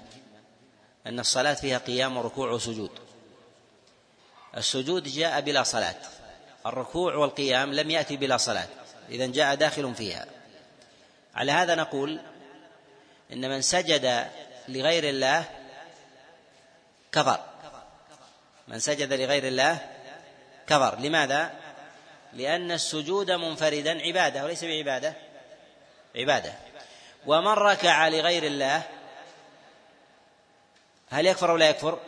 أن 1.06 1.20
الصلاة 1.20 1.54
فيها 1.54 1.78
قيام 1.78 2.16
وركوع 2.16 2.50
وسجود. 2.50 2.90
السجود 4.56 5.02
جاء 5.02 5.40
بلا 5.40 5.62
صلاة. 5.62 5.96
الركوع 6.66 7.14
والقيام 7.14 7.72
لم 7.72 7.90
يأتي 7.90 8.16
بلا 8.16 8.36
صلاة. 8.36 8.68
إذا 9.08 9.26
جاء 9.26 9.54
داخل 9.54 9.94
فيها. 9.94 10.26
على 11.34 11.52
هذا 11.52 11.74
نقول 11.74 12.20
إن 13.32 13.50
من 13.50 13.62
سجد 13.62 14.30
لغير 14.68 15.08
الله 15.08 15.44
كفر. 17.12 17.40
من 18.68 18.78
سجد 18.78 19.12
لغير 19.12 19.46
الله 19.46 19.78
كفر. 20.66 20.98
لماذا؟ 20.98 21.50
لأن 22.32 22.72
السجود 22.72 23.30
منفردا 23.30 24.02
عبادة 24.02 24.44
وليس 24.44 24.64
بعبادة. 24.64 25.14
عبادة. 26.16 26.52
ومن 27.26 27.52
ركع 27.52 28.08
لغير 28.08 28.42
الله 28.42 28.82
هل 31.10 31.26
يكفر 31.26 31.50
أو 31.50 31.56
لا 31.56 31.68
يكفر؟ 31.68 31.98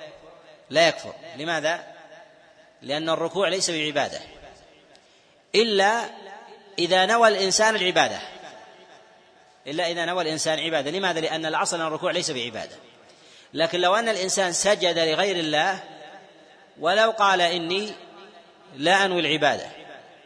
لا 0.70 0.88
يكفر. 0.88 1.14
لماذا؟ 1.36 1.94
لأن 2.82 3.08
الركوع 3.08 3.48
ليس 3.48 3.70
بعبادة. 3.70 4.20
إلا 5.54 6.04
إذا 6.78 7.06
نوى 7.06 7.28
الإنسان 7.28 7.76
العبادة. 7.76 8.33
إلا 9.66 9.90
إذا 9.90 10.04
نوى 10.04 10.22
الإنسان 10.22 10.58
عبادة. 10.58 10.90
لماذا؟ 10.90 11.20
لأن 11.20 11.46
الأصل 11.46 11.80
أن 11.80 11.86
الركوع 11.86 12.10
ليس 12.10 12.30
بعبادة. 12.30 12.76
لكن 13.54 13.80
لو 13.80 13.94
أن 13.94 14.08
الإنسان 14.08 14.52
سجد 14.52 14.98
لغير 14.98 15.36
الله 15.36 15.80
ولو 16.80 17.10
قال 17.10 17.40
إني 17.40 17.92
لا 18.76 19.04
أنوي 19.04 19.20
العبادة 19.20 19.66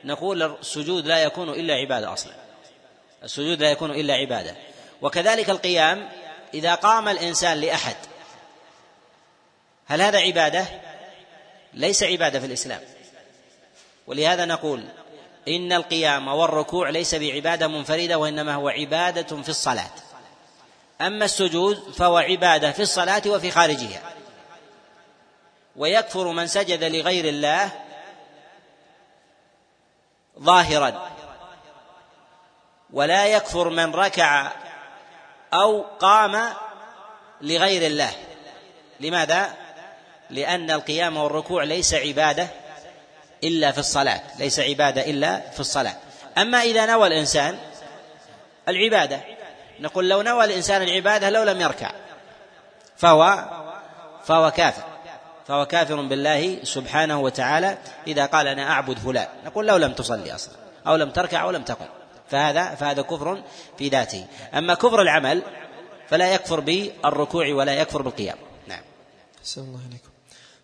نقول 0.05 0.43
السجود 0.43 1.07
لا 1.07 1.23
يكون 1.23 1.49
إلا 1.49 1.75
عبادة 1.75 2.13
أصلا. 2.13 2.33
السجود 3.25 3.63
لا 3.63 3.71
يكون 3.71 3.91
إلا 3.91 4.15
عبادة. 4.15 4.57
وكذلك 5.03 5.51
القيام 5.51 6.09
إذا 6.55 6.75
قام 6.75 7.09
الإنسان 7.09 7.61
لأحد 7.61 7.97
هل 9.87 10.03
هذا 10.03 10.19
عبادة؟ 10.19 10.67
ليس 11.75 12.03
عبادة 12.03 12.41
في 12.41 12.47
الإسلام. 12.47 12.81
ولهذا 14.07 14.45
نقول 14.45 14.85
إن 15.49 15.73
القيام 15.73 16.29
والركوع 16.29 16.89
ليس 16.89 17.15
بعبادة 17.15 17.69
منفردة 17.69 18.19
وإنما 18.19 18.55
هو 18.55 18.69
عبادة 18.69 19.43
في 19.43 19.49
الصلاة. 19.49 19.91
أما 21.01 21.25
السجود 21.25 21.93
فهو 21.93 22.17
عبادة 22.17 22.73
في 22.73 22.83
الصلاة 22.83 23.23
وفي 23.27 23.51
خارجها. 23.51 24.01
ويكفر 25.77 26.29
من 26.29 26.47
سجد 26.47 26.85
لغير 26.85 27.25
الله 27.25 27.71
ظاهرا. 30.39 31.11
ولا 32.93 33.27
يكفر 33.27 33.69
من 33.69 33.95
ركع 33.95 34.53
أو 35.55 35.83
قام 35.83 36.53
لغير 37.41 37.87
الله. 37.87 38.13
لماذا؟ 39.01 39.55
لأن 40.31 40.71
القيام 40.71 41.17
والركوع 41.17 41.63
ليس 41.63 41.95
عبادة 41.95 42.49
إلا 43.45 43.73
في 43.73 43.79
الصلاة 43.79 44.21
ليس 44.39 44.61
عبادة 44.61 45.11
إلا 45.11 45.51
في 45.51 45.61
الصلاة. 45.61 45.97
أما 46.39 46.63
إذا 46.63 46.87
نوى 46.87 47.07
الإنسان 47.07 47.59
العبادة 48.69 49.21
نقول 49.81 50.09
لو 50.09 50.23
نوى 50.23 50.45
الإنسان 50.45 50.83
العبادة 50.83 51.31
لو 51.31 51.43
لم 51.43 51.61
يركع 51.61 51.91
فهو 52.97 53.49
فهو 54.25 54.51
كافر. 54.51 54.83
فهو 55.49 55.67
كافر 55.67 56.03
بالله 56.03 56.65
سبحانه 56.65 57.21
وتعالى 57.21 57.79
إذا 58.07 58.27
قال 58.27 58.47
أنا 58.47 58.71
أعبد 58.71 58.99
فلان. 58.99 59.29
نقول 59.45 59.67
لو 59.67 59.77
لم 59.77 59.93
تصلي 59.93 60.35
أصلا 60.35 60.55
أو 60.87 60.97
لم 60.97 61.11
تركع 61.11 61.43
أو 61.43 61.51
لم 61.51 61.63
تقل 61.63 61.87
فهذا 62.31 62.75
فهذا 62.75 63.03
كفر 63.03 63.43
في 63.79 63.89
ذاته. 63.89 64.27
أما 64.55 64.75
كفر 64.75 65.03
العمل 65.03 65.43
فلا 66.09 66.35
يكفر 66.35 66.61
بالركوع 66.61 67.47
ولا 67.55 67.75
يكفر 67.75 68.03
بالقيام. 68.03 68.39
نعم. 68.67 68.83
الله 69.57 69.81
عليكم 69.89 70.08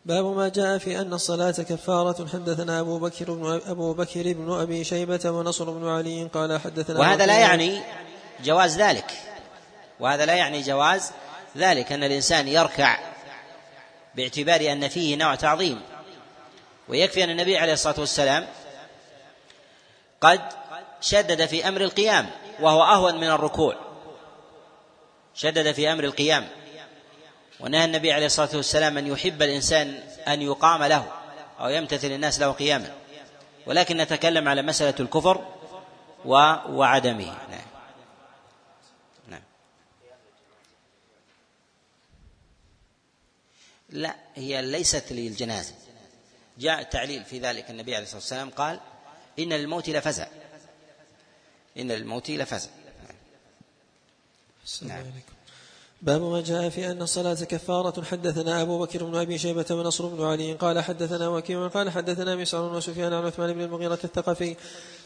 باب 0.06 0.24
ما 0.24 0.48
جاء 0.48 0.78
في 0.78 1.01
أن 1.01 1.12
الصلاة 1.12 1.51
كفارة. 1.51 2.28
حدثنا 2.32 2.81
أبو 2.81 2.98
بكر 2.98 3.32
بن 3.32 3.60
أبو 3.66 3.93
بكر 3.93 4.32
بن 4.32 4.52
أبي 4.52 4.85
شيبة 4.85 5.31
ونصر 5.31 5.70
بن 5.70 5.89
علي 5.89 6.24
قال 6.24 6.60
حدثنا 6.60 7.01
وهذا 7.01 7.26
لا 7.26 7.39
يعني 7.39 7.81
جواز 8.44 8.78
ذلك. 8.78 9.12
وهذا 10.01 10.26
لا 10.26 10.35
يعني 10.35 10.62
جواز 10.62 11.10
ذلك 11.56 11.93
أن 11.93 12.05
الإنسان 12.05 12.48
يركع 12.48 12.98
باعتبار 14.14 14.72
أن 14.72 14.89
فيه 14.89 15.16
نوع 15.16 15.35
تعظيم. 15.35 15.81
ويكفي 16.89 17.24
أن 17.24 17.31
النبي 17.31 17.59
عليه 17.59 17.72
الصلاة 17.72 18.01
والسلام 18.01 18.47
قد 20.20 20.40
شدد 21.01 21.47
في 21.47 21.68
أمر 21.68 21.81
القيام 21.81 22.31
وهو 22.60 22.82
أهون 22.82 23.16
من 23.16 23.31
الركوع. 23.31 23.76
شدد 25.35 25.72
في 25.72 25.93
أمر 25.93 26.05
القيام. 26.05 26.48
ونهى 27.65 27.85
النبي 27.85 28.12
عليه 28.12 28.27
الصلاة 28.27 28.57
والسلام 28.57 28.99
أن 28.99 29.07
يحب 29.07 29.43
الإنسان 29.43 29.89
أن 30.28 30.43
يقام 30.43 30.85
له 30.85 31.12
أو 31.61 31.69
يمتثل 31.69 32.07
الناس 32.07 32.41
له 32.41 32.53
قياما. 32.53 32.95
ولكن 33.66 33.97
نتكلم 33.97 34.49
على 34.49 34.62
مسألة 34.62 34.95
الكفر 35.01 35.55
وعدمه. 36.24 37.24
نعم. 37.24 37.61
نعم. 39.28 39.43
لا 43.89 44.16
هي 44.35 44.62
ليست 44.62 45.12
للجنازة. 45.12 45.74
جاء 46.59 46.81
التعليل 46.81 47.24
في 47.24 47.39
ذلك. 47.39 47.70
النبي 47.70 47.95
عليه 47.95 48.05
الصلاة 48.05 48.20
والسلام 48.20 48.51
قال 48.51 48.81
إن 49.39 49.53
للموت 49.53 49.89
لفزع. 49.89 50.27
إن 51.78 51.93
للموت 51.93 52.31
لفزع. 52.31 52.70
نعم. 54.82 55.05
باب 56.02 56.22
ما 56.22 56.40
جاء 56.40 56.68
في 56.68 56.90
أن 56.90 57.02
الصلاة 57.02 57.34
كفارة. 57.34 58.02
حدثنا 58.02 58.62
أبو 58.62 58.78
بكر 58.78 59.04
بن 59.04 59.16
أبي 59.16 59.38
شيبة 59.38 59.66
ونصر 59.70 60.06
بن 60.06 60.24
علي 60.24 60.52
قال 60.52 60.80
حدثنا 60.80 61.28
وكيع 61.28 61.68
قال 61.68 61.90
حدثنا 61.90 62.36
مسعر 62.36 62.74
وسفيان 62.74 63.12
عن 63.12 63.24
عثمان 63.24 63.52
بن 63.52 63.60
المغيرة 63.60 63.98
الثقفي 64.04 64.56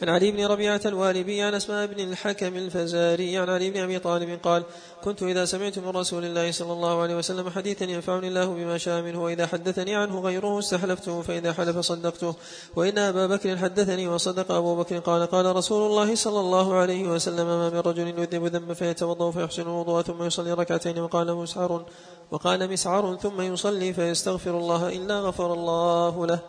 عن 0.02 0.09
علي 0.09 0.31
بن 0.31 0.47
ربيعة 0.47 0.81
الوالبي 0.86 1.43
عن 1.43 1.55
أسماء 1.55 1.86
بن 1.86 2.01
الحكم 2.01 2.56
الفزاري 2.56 3.39
عن 3.39 3.48
علي 3.48 3.70
بن 3.70 3.81
أبي 3.81 3.98
طالب 3.98 4.39
قال 4.43 4.62
كنت 5.05 5.23
إذا 5.23 5.44
سمعت 5.44 5.78
من 5.78 5.89
رسول 5.89 6.24
الله 6.24 6.52
صلى 6.52 6.73
الله 6.73 7.02
عليه 7.02 7.16
وسلم 7.16 7.51
حديثا 7.51 7.85
ينفعني 7.85 8.28
الله 8.28 8.47
بما 8.47 8.78
شاء 8.78 9.02
منه 9.02 9.24
وإذا 9.24 9.47
حدثني 9.47 9.94
عنه 9.94 10.20
غيره 10.20 10.59
استحلفته 10.59 11.23
فإذا 11.23 11.52
حلف 11.52 11.78
صدقته. 11.78 12.35
وإن 12.77 12.98
أبا 12.98 13.27
بكر 13.27 13.56
حدثني 13.56 14.09
وصدق 14.09 14.52
أبو 14.52 14.77
بكر 14.77 14.98
قال 14.98 15.27
قال 15.27 15.56
رسول 15.56 15.90
الله 15.90 16.15
صلى 16.15 16.40
الله 16.40 16.74
عليه 16.74 17.09
وسلم 17.09 17.47
ما 17.47 17.70
من 17.70 17.78
رجل 17.78 18.09
يذنب 18.09 18.44
ذنبا 18.44 18.74
فيتوضأ 18.74 19.31
فيحسن 19.31 19.62
الوضوء 19.62 20.02
ثم 20.02 20.23
يصلي 20.23 20.52
ركعتين 20.79 21.03
وقال 21.03 21.35
مسعر 21.35 21.85
وقال 22.31 22.71
مسعر 22.71 23.17
ثم 23.17 23.41
يصلي 23.41 23.93
فيستغفر 23.93 24.59
الله 24.59 24.89
إلا 24.89 25.21
غفر 25.21 25.53
الله 25.53 26.27
له. 26.27 26.41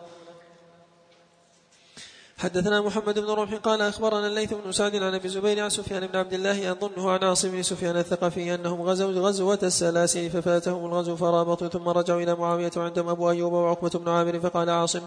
حدثنا 2.38 2.82
محمد 2.82 3.20
بن 3.20 3.30
رمح 3.30 3.54
قال 3.54 3.82
أخبرنا 3.82 4.28
الليث 4.28 4.54
بن 4.54 4.72
سعد 4.72 4.96
عن 4.96 5.14
أبي 5.14 5.30
زبير 5.30 5.60
عن 5.60 5.70
سفيان 5.70 6.08
بن 6.08 6.16
عبد 6.16 6.34
الله 6.34 6.72
أظنه 6.72 7.12
عن 7.12 7.24
عاصم 7.24 7.52
بن 7.52 7.64
سفيان 7.64 7.98
الثقفي 7.98 8.56
أنهم 8.56 8.82
غزوا 8.82 9.12
غزوة 9.12 9.60
السلاسل 9.64 10.30
ففاتهم 10.30 10.86
الغزو 10.86 11.16
فرابطوا 11.16 11.68
ثم 11.68 11.90
رجعوا 11.90 12.22
إلى 12.22 12.36
معاوية 12.36 12.72
وعندهم 12.78 13.10
أبو 13.10 13.30
أيوب 13.30 13.54
وعقبة 13.54 13.90
بن 13.90 14.10
عامر 14.10 14.40
فقال 14.40 14.70
عاصم 14.70 15.02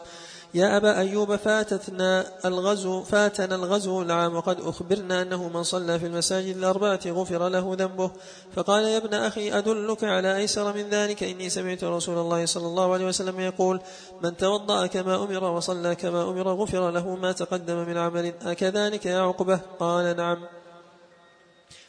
يا 0.55 0.77
أبا 0.77 0.99
أيوب 0.99 1.37
فاتتنا 1.37 2.25
الغزو 2.45 3.03
فاتنا 3.03 3.55
الغزو 3.55 4.03
العام 4.03 4.37
وقد 4.37 4.61
أخبرنا 4.61 5.23
أنه 5.23 5.49
من 5.49 5.63
صلى 5.63 5.99
في 5.99 6.07
المساجد 6.07 6.57
الأربعة 6.57 7.01
غفر 7.07 7.49
له 7.49 7.77
ذنبه. 7.79 8.11
فقال 8.57 8.85
يا 8.85 8.97
ابن 8.97 9.15
أخي 9.15 9.59
أدلك 9.59 10.05
على 10.05 10.37
أيسر 10.37 10.75
من 10.75 10.91
ذلك؟ 10.91 11.23
إني 11.23 11.51
سمعت 11.51 11.85
رسول 11.85 12.19
الله 12.19 12.47
صلى 12.47 12.67
الله 12.67 12.93
عليه 12.93 13.07
وسلم 13.07 13.41
يقول 13.41 13.81
من 14.23 14.37
توضأ 14.37 14.87
كما 14.87 15.25
أمر 15.25 15.45
وصلى 15.45 15.95
كما 15.95 16.23
أمر 16.23 16.49
غفر 16.49 16.91
له 16.91 17.15
ما 17.15 17.33
تقدم 17.33 17.77
من 17.89 17.97
عمل 17.97 18.33
أكذلك 18.43 19.07
يا 19.07 19.21
عقبة؟ 19.21 19.61
قال 19.81 20.17
نعم. 20.17 20.62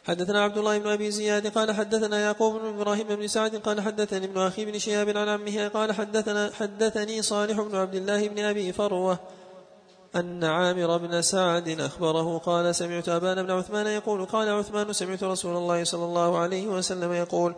حدثنا 0.03 0.43
عبد 0.43 0.57
الله 0.57 0.77
بن 0.77 0.88
أبي 0.88 1.11
زياد 1.11 1.47
قال 1.47 1.71
حدثنا 1.71 2.19
يعقوب 2.19 2.61
بن 2.61 2.67
إبراهيم 2.67 3.07
بن 3.07 3.27
سعد 3.27 3.55
قال 3.55 3.81
حدثني 3.81 4.25
ابن 4.25 4.38
أخي 4.38 4.65
بن 4.65 4.80
شهاب 4.80 5.17
عن 5.17 5.30
عمه 5.30 5.67
قال 5.67 5.91
حدثنا 5.91 6.51
حدثني 6.53 7.21
صالح 7.21 7.61
بن 7.61 7.75
عبد 7.75 7.95
الله 7.95 8.27
بن 8.27 8.39
أبي 8.39 8.73
فروة 8.73 9.19
أن 10.15 10.43
عامر 10.43 10.97
بن 10.97 11.21
سعد 11.21 11.69
أخبره 11.69 12.38
قال 12.38 12.75
سمعت 12.75 13.09
أبان 13.09 13.43
بن 13.43 13.51
عثمان 13.51 13.88
يقول 13.88 14.25
قال 14.25 14.49
عثمان 14.49 14.93
سمعت 14.93 15.23
رسول 15.23 15.57
الله 15.57 15.84
صلى 15.84 16.05
الله 16.05 16.38
عليه 16.38 16.67
وسلم 16.67 17.13
يقول 17.13 17.55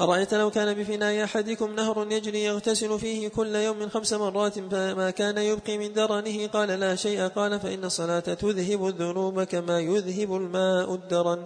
أرأيت 0.00 0.34
لو 0.34 0.50
كان 0.50 0.74
بفناء 0.74 1.24
أحدكم 1.24 1.74
نهر 1.74 2.12
يجري 2.12 2.44
يغتسل 2.44 2.98
فيه 2.98 3.28
كل 3.28 3.54
يوم 3.54 3.88
خمس 3.88 4.12
مرات 4.12 4.58
فما 4.58 5.10
كان 5.10 5.38
يبقي 5.38 5.78
من 5.78 5.92
درنه؟ 5.92 6.46
قال 6.46 6.68
لا 6.68 6.96
شيء 6.96 7.26
قال 7.26 7.60
فإن 7.60 7.84
الصلاة 7.84 8.20
تذهب 8.20 8.86
الذنوب 8.86 9.42
كما 9.42 9.80
يذهب 9.80 10.36
الماء 10.36 10.94
الدرن. 10.94 11.44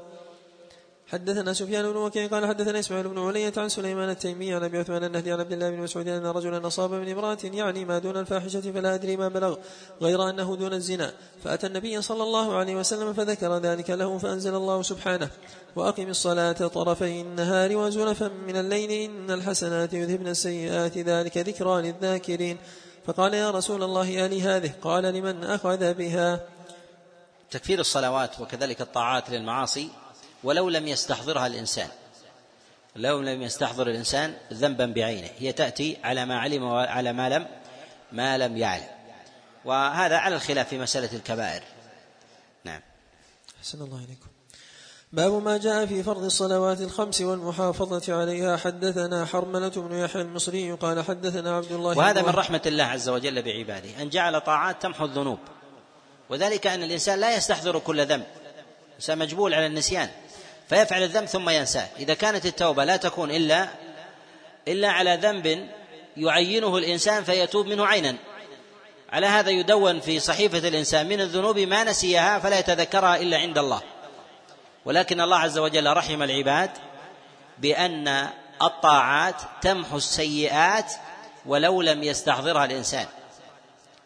حدثنا 1.15 1.53
سفيان 1.53 1.93
بن 1.93 1.97
وكيع 1.97 2.27
قال 2.27 2.47
حدثنا 2.47 2.79
إسماعيل 2.79 3.09
بن 3.09 3.19
علية 3.19 3.53
عن 3.57 3.69
سليمان 3.69 4.11
التيمي 4.11 4.55
عن 4.55 4.63
أبي 4.65 4.79
عثمان 4.79 5.05
النهدي 5.05 5.33
عن 5.33 5.41
عبد 5.41 5.53
الله 5.53 5.71
بن 5.71 5.81
مسعود 5.81 6.09
أن 6.09 6.27
رجلا 6.27 6.67
أصاب 6.67 6.93
من 6.93 7.11
امرأة 7.11 7.39
يعني 7.45 7.85
ما 7.85 7.99
دون 7.99 8.17
الفاحشة 8.17 8.61
فلا 8.61 8.95
أدري 8.95 9.17
ما 9.17 9.29
بلغ 9.29 9.57
غير 10.03 10.31
أنه 10.31 10.57
دون 10.57 10.73
الزنا. 10.73 11.13
فأتى 11.45 11.67
النبي 11.67 12.03
صلى 12.03 12.23
الله 12.23 12.57
عليه 12.57 12.77
وسلم 12.77 13.13
فذكر 13.13 13.59
ذلك 13.59 13.91
له 13.91 14.19
فأنزل 14.19 14.55
الله 14.55 14.83
سبحانه 14.83 15.29
وأقم 15.77 16.09
الصلاة 16.09 16.53
طرفي 16.53 17.21
النهار 17.21 17.77
وزلفا 17.77 18.29
من 18.47 18.57
الليل 18.57 18.91
إن 18.91 19.31
الحسنات 19.31 19.93
يذهبن 19.93 20.29
السيئات 20.29 20.99
ذلك 20.99 21.39
ذكرى 21.39 21.83
للذاكرين. 21.83 22.59
فقال 23.07 23.35
يا 23.35 23.51
رسول 23.51 23.83
الله 23.83 24.27
آلي 24.27 24.43
هذه؟ 24.43 24.73
قال 24.83 25.05
لمن 25.05 25.45
أخذ 25.45 25.95
بها؟ 25.95 26.41
تكفير 27.51 27.81
الصلوات 27.81 28.41
وكذلك 28.41 28.81
الطاعات 28.81 29.31
للمعاصي 29.31 30.04
ولو 30.45 30.69
لم 30.69 30.89
يستحضرها 30.89 31.47
الإنسان. 31.47 31.89
لو 32.97 33.21
لم 33.21 33.43
يستحضر 33.43 33.87
الإنسان 33.87 34.35
ذنبا 34.53 34.87
بعينه. 34.87 35.31
هي 35.39 35.53
تأتي 35.53 35.97
على 36.05 36.25
ما 36.25 36.39
علم 36.39 36.63
وعلى 36.63 37.13
ما 37.13 37.29
لم 37.29 37.47
ما 38.13 38.39
لم 38.39 38.57
يعلم. 38.57 38.89
وهذا 39.65 40.17
على 40.17 40.35
الخلاف 40.35 40.69
في 40.69 40.79
مسألة 40.79 41.13
الكبائر. 41.13 41.63
نعم. 42.65 42.81
أحسن 43.59 43.83
الله 43.83 43.97
إليكم. 43.99 44.27
باب 45.13 45.33
ما 45.33 45.59
جاء 45.59 45.87
في 45.87 46.03
فرض 46.03 46.25
الصلوات 46.25 46.81
الخمس 46.81 47.21
والمحافظة 47.21 48.21
عليها. 48.21 48.57
حدثنا 48.57 49.25
حرملة 49.25 49.69
بن 49.69 49.99
يحيى 49.99 50.23
المصري 50.23 50.73
قال 50.73 51.05
حدثنا 51.05 51.57
عبد 51.57 51.73
الله 51.73 51.99
وهذا 51.99 52.23
من 52.23 52.29
رحمة 52.29 52.63
الله 52.67 52.85
عز 52.85 53.09
وجل 53.09 53.43
بعباده. 53.43 54.03
أن 54.03 54.09
جعل 54.09 54.41
طاعات 54.41 54.83
تمحو 54.83 55.05
الذنوب. 55.05 55.39
وذلك 56.31 56.67
أن 56.67 56.83
الإنسان 56.83 57.21
لا 57.21 57.37
يستحضر 57.37 57.79
كل 57.79 58.07
ذنب. 58.07 58.27
الإنسان 58.91 59.19
مجبول 59.19 59.55
على 59.55 59.67
النسيان. 59.67 60.11
فيفعل 60.69 61.03
الذنب 61.03 61.25
ثم 61.25 61.49
ينساه. 61.49 61.89
إذا 61.99 62.15
كانت 62.15 62.47
التوبة 62.47 62.85
لا 62.85 62.97
تكون 62.97 63.31
إلا 63.31 63.69
إلا 64.69 64.91
على 64.91 65.19
ذنب 65.23 65.69
يعينه 66.17 66.77
الإنسان 66.77 67.25
فيتوب 67.25 67.67
منه 67.67 67.87
عينا. 67.87 68.17
على 69.13 69.27
هذا 69.27 69.51
يدون 69.51 70.01
في 70.01 70.21
صحيفة 70.21 70.69
الإنسان 70.69 71.09
من 71.09 71.21
الذنوب 71.21 71.59
ما 71.59 71.85
نسيها 71.85 72.39
فلا 72.39 72.59
يتذكرها 72.59 73.17
إلا 73.17 73.39
عند 73.39 73.59
الله. 73.59 73.81
ولكن 74.85 75.21
الله 75.21 75.39
عز 75.39 75.59
وجل 75.59 75.97
رحم 75.97 76.23
العباد 76.23 76.71
بأن 77.59 78.29
الطاعات 78.63 79.37
تمحو 79.63 79.97
السيئات 79.97 80.93
ولو 81.47 81.83
لم 81.83 82.03
يستحضرها 82.03 82.65
الإنسان. 82.65 83.07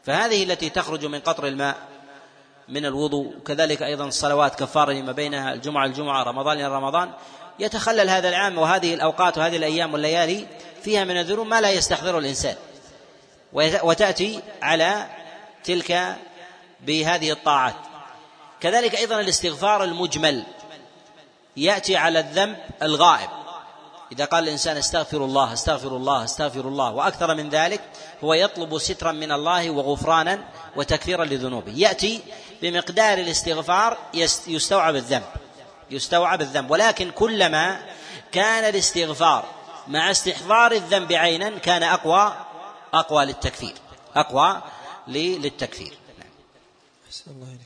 فهذه 0.04 0.44
التي 0.44 0.70
تخرج 0.70 1.04
من 1.04 1.20
قطر 1.20 1.46
الماء 1.46 1.76
من 2.68 2.86
الوضوء 2.86 3.36
وكذلك 3.36 3.82
أيضا 3.82 4.04
الصلوات 4.04 4.54
كفارة 4.54 4.92
لما 4.92 5.12
بينها 5.12 5.52
الجمعة 5.52 5.86
الجمعة 5.86 6.22
رمضان 6.22 6.56
إلى 6.56 6.68
رمضان. 6.68 7.10
يتخلل 7.58 8.10
هذا 8.10 8.28
العام 8.28 8.58
وهذه 8.58 8.94
الأوقات 8.94 9.38
وهذه 9.38 9.56
الأيام 9.56 9.92
والليالي 9.92 10.46
فيها 10.82 11.04
من 11.04 11.18
الذنوب 11.18 11.46
ما 11.46 11.60
لا 11.60 11.70
يستحضره 11.70 12.18
الإنسان. 12.18 12.56
وتأتي 13.82 14.42
على 14.62 15.06
تلك 15.64 16.16
بهذه 16.86 17.32
الطاعات. 17.32 17.74
كذلك 18.60 18.94
أيضا 18.94 19.20
الاستغفار 19.20 19.84
المجمل. 19.84 20.42
يأتي 21.56 21.96
على 21.96 22.20
الذنب 22.20 22.56
الغائب. 22.82 23.28
إذا 24.12 24.24
قال 24.24 24.44
الإنسان 24.44 24.76
استغفر 24.76 25.24
الله 25.24 25.52
استغفر 25.52 25.96
الله 25.96 26.24
استغفر 26.24 26.60
الله 26.60 26.90
وأكثر 26.90 27.34
من 27.34 27.48
ذلك 27.48 27.80
هو 28.24 28.34
يطلب 28.34 28.78
سترا 28.78 29.12
من 29.12 29.32
الله 29.32 29.70
وغفرانا 29.70 30.44
وتكفيرا 30.76 31.24
لذنوبه. 31.24 31.72
يأتي 31.76 32.20
بمقدار 32.62 33.18
الاستغفار 33.18 33.98
يستوعب 34.46 34.96
الذنب 34.96 35.24
يستوعب 35.90 36.40
الذنب. 36.40 36.70
ولكن 36.70 37.10
كلما 37.10 37.80
كان 38.32 38.64
الاستغفار 38.64 39.44
مع 39.88 40.10
استحضار 40.10 40.72
الذنب 40.72 41.12
عينا 41.12 41.58
كان 41.58 41.82
أقوى 41.82 42.36
أقوى 42.94 43.24
للتكفير 43.24 43.74
أقوى 44.16 44.62
للتكفير. 45.08 45.98
نعم. 46.18 47.36
الله 47.36 47.56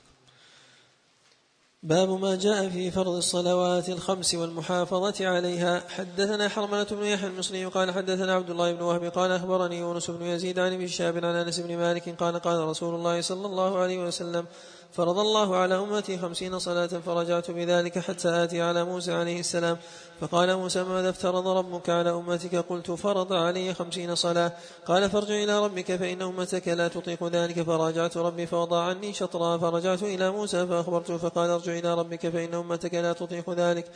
باب 1.82 2.20
ما 2.20 2.36
جاء 2.36 2.68
في 2.68 2.90
فرض 2.90 3.08
الصلوات 3.08 3.88
الخمس 3.88 4.34
والمحافظة 4.34 5.26
عليها. 5.26 5.82
حدثنا 5.96 6.48
حرملة 6.48 6.84
بن 6.84 7.04
يحيى 7.04 7.28
المصري 7.28 7.64
قال 7.64 7.94
حدثنا 7.94 8.34
عبد 8.34 8.50
الله 8.50 8.72
بن 8.72 8.82
وهب 8.82 9.04
قال 9.04 9.30
أخبرني 9.32 9.78
يونس 9.78 10.10
بن 10.10 10.26
يزيد 10.26 10.58
عن 10.58 10.72
ابن 10.72 10.86
شهاب 10.86 11.16
عن 11.16 11.24
أنس 11.24 11.60
بن 11.60 11.76
مالك 11.76 12.08
قال 12.08 12.38
قال 12.38 12.60
رسول 12.60 12.94
الله 12.94 13.20
صلى 13.20 13.46
الله 13.46 13.78
عليه 13.78 13.98
وسلم 13.98 14.46
فرض 14.92 15.18
الله 15.18 15.56
على 15.56 15.74
أمتي 15.78 16.18
خمسين 16.18 16.58
صلاة 16.58 16.86
فرجعت 16.86 17.50
بذلك 17.50 17.98
حتى 17.98 18.28
آتي 18.44 18.62
على 18.62 18.84
موسى 18.84 19.12
عليه 19.12 19.40
السلام. 19.40 19.78
فقال 20.20 20.56
موسى 20.56 20.82
ماذا 20.82 21.10
افترض 21.10 21.48
ربك 21.48 21.90
على 21.90 22.10
أمتك؟ 22.10 22.54
قلت 22.56 22.90
فرض 22.90 23.32
علي 23.32 23.74
خمسين 23.74 24.14
صلاة. 24.14 24.52
قال 24.86 25.10
فارجع 25.10 25.34
إلى 25.34 25.64
ربك 25.64 25.96
فإن 25.96 26.22
أمتك 26.22 26.68
لا 26.68 26.88
تطيق 26.88 27.24
ذلك. 27.24 27.62
فراجعت 27.62 28.16
ربي 28.16 28.46
فوضع 28.46 28.82
عني 28.82 29.12
شطرا. 29.12 29.58
فرجعت 29.58 30.02
إلى 30.02 30.30
موسى 30.30 30.66
فأخبرته 30.66 31.16
فقال 31.16 31.50
ارجع 31.50 31.78
إلى 31.78 31.94
ربك 31.94 32.28
فإن 32.28 32.54
أمتك 32.54 32.94
لا 32.94 33.12
تطيق 33.12 33.50
ذلك. 33.50 33.86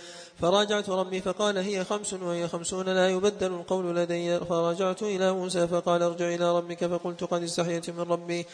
فراجعت 0.41 0.91
ربي 0.91 1.21
فقال 1.21 1.59
هي 1.59 1.85
خمس 1.85 2.13
وهي 2.13 2.49
خمسون 2.49 2.89
لا 2.89 3.09
يبدل 3.09 3.53
القول 3.53 3.97
لدي. 3.97 4.41
فرجعت 4.41 5.03
إلى 5.03 5.33
موسى 5.33 5.69
فقال 5.69 6.03
ارجع 6.03 6.35
إلى 6.35 6.57
ربك. 6.57 6.87
فقلت 6.87 7.25
قد 7.25 7.43
استحييت 7.43 7.91
من 7.91 8.01
ربي. 8.01 8.47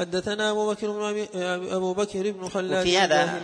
حدثنا 0.00 0.50
أبو 0.50 0.70
بكر 0.70 0.90
بن 0.90 1.26
أبو 1.72 1.92
بكر 1.92 2.30
بن 2.30 2.48
خلاد 2.48 2.80
وفي 2.80 2.98
هذا 2.98 3.40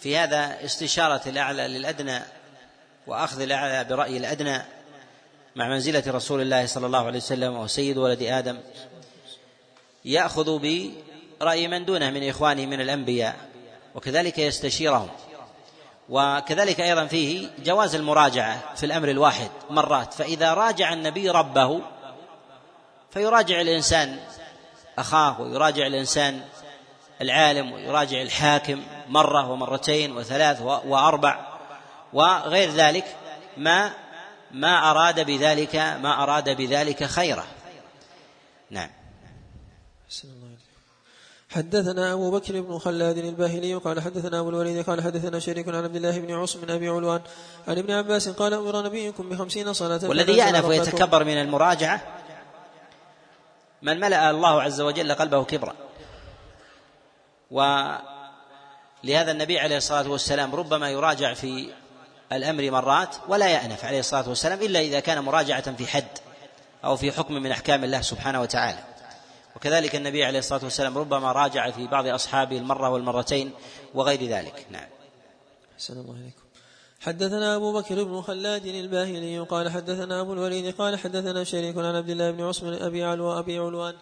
في 0.00 0.16
هذا 0.16 0.64
استشارة 0.64 1.20
الأعلى 1.26 1.68
للأدنى 1.68 2.20
وأخذ 3.06 3.40
الأعلى 3.40 3.84
برأي 3.84 4.16
الأدنى 4.16 4.62
مع 5.56 5.68
منزلة 5.68 6.02
رسول 6.06 6.40
الله 6.40 6.66
صلى 6.66 6.86
الله 6.86 7.06
عليه 7.06 7.18
وسلم 7.18 7.56
وسيد 7.56 7.96
ولد 7.98 8.22
آدم 8.22 8.58
يأخذ 10.04 10.58
برأي 10.58 11.68
من 11.68 11.84
دونه 11.84 12.10
من 12.10 12.28
إخوانه 12.28 12.66
من 12.66 12.80
الأنبياء 12.80 13.36
وكذلك 13.94 14.38
يستشيرهم 14.38 15.08
وكذلك 16.08 16.80
أيضا 16.80 17.06
فيه 17.06 17.48
جواز 17.64 17.94
المراجعة 17.94 18.74
في 18.76 18.86
الأمر 18.86 19.10
الواحد 19.10 19.50
مرات 19.70 20.14
فإذا 20.14 20.54
راجع 20.54 20.92
النبي 20.92 21.30
ربه 21.30 21.80
فيراجع 23.10 23.60
الإنسان 23.60 24.18
أخاه 24.98 25.40
ويراجع 25.40 25.86
الإنسان 25.86 26.40
العالم 27.20 27.72
ويراجع 27.72 28.22
الحاكم 28.22 28.82
مرة 29.08 29.50
ومرتين 29.50 30.16
وثلاث 30.16 30.62
وأربع 30.62 31.46
وغير 32.12 32.70
ذلك 32.70 33.16
ما 33.56 33.92
ما 34.50 34.90
أراد 34.90 35.26
بذلك 35.26 35.76
ما 35.76 36.22
أراد 36.22 36.56
بذلك 36.56 37.04
خيرا. 37.04 37.44
نعم. 38.70 38.90
حدثنا 41.50 42.12
أبو 42.12 42.30
بكر 42.30 42.60
بن 42.60 42.78
خلاد 42.78 43.18
الباهلي 43.18 43.74
قال 43.74 44.00
حدثنا 44.00 44.40
أبو 44.40 44.48
الوليد 44.48 44.84
قال 44.84 45.02
حدثنا 45.02 45.38
شريك 45.38 45.68
عن 45.68 45.74
عبد 45.74 45.96
الله 45.96 46.18
بن 46.18 46.34
عصم 46.34 46.62
من 46.62 46.70
أبي 46.70 46.88
علوان 46.88 47.20
عن 47.68 47.78
ابن 47.78 47.92
عباس 47.92 48.28
قال 48.28 48.54
أمر 48.54 48.84
نبيكم 48.84 49.28
بخمسين 49.28 49.72
صلاة 49.72 50.08
والذي 50.08 50.36
يأنف 50.36 50.64
ويتكبر 50.64 51.24
من 51.24 51.40
المراجعة 51.40 52.21
من 53.82 54.00
ملأ 54.00 54.30
الله 54.30 54.62
عز 54.62 54.80
وجل 54.80 55.14
قلبه 55.14 55.44
كبرا. 55.44 55.74
ولهذا 57.50 59.30
النبي 59.32 59.58
عليه 59.58 59.76
الصلاة 59.76 60.08
والسلام 60.10 60.54
ربما 60.54 60.90
يراجع 60.90 61.34
في 61.34 61.70
الأمر 62.32 62.70
مرات 62.70 63.16
ولا 63.28 63.48
يأنف 63.48 63.84
عليه 63.84 64.00
الصلاة 64.00 64.28
والسلام 64.28 64.62
إلا 64.62 64.80
إذا 64.80 65.00
كان 65.00 65.20
مراجعة 65.20 65.76
في 65.76 65.86
حد 65.86 66.18
أو 66.84 66.96
في 66.96 67.12
حكم 67.12 67.34
من 67.34 67.50
أحكام 67.50 67.84
الله 67.84 68.00
سبحانه 68.00 68.40
وتعالى. 68.40 68.78
وكذلك 69.56 69.96
النبي 69.96 70.24
عليه 70.24 70.38
الصلاة 70.38 70.64
والسلام 70.64 70.98
ربما 70.98 71.32
راجع 71.32 71.70
في 71.70 71.86
بعض 71.86 72.06
أصحابه 72.06 72.58
المرة 72.58 72.88
والمرتين 72.88 73.52
وغير 73.94 74.24
ذلك. 74.24 74.66
نعم. 74.70 74.88
أحسن 75.74 76.00
الله 76.00 76.14
عليكم 76.14 76.41
حدثنا 77.02 77.56
أبو 77.56 77.72
بكر 77.72 78.04
بن 78.04 78.20
خلاد 78.20 78.66
الباهلي 78.66 79.38
قال 79.38 79.70
حدثنا 79.70 80.20
أبو 80.20 80.32
الوليد 80.32 80.74
قال 80.74 80.98
حدثنا 80.98 81.44
شريك 81.44 81.78
عن 81.78 81.94
عبد 81.94 82.10
الله 82.10 82.30
بن 82.30 82.40
عصم 82.40 82.66
أبي 82.66 83.04
علو 83.04 83.38
أبي 83.38 83.58
علوان. 83.58 83.94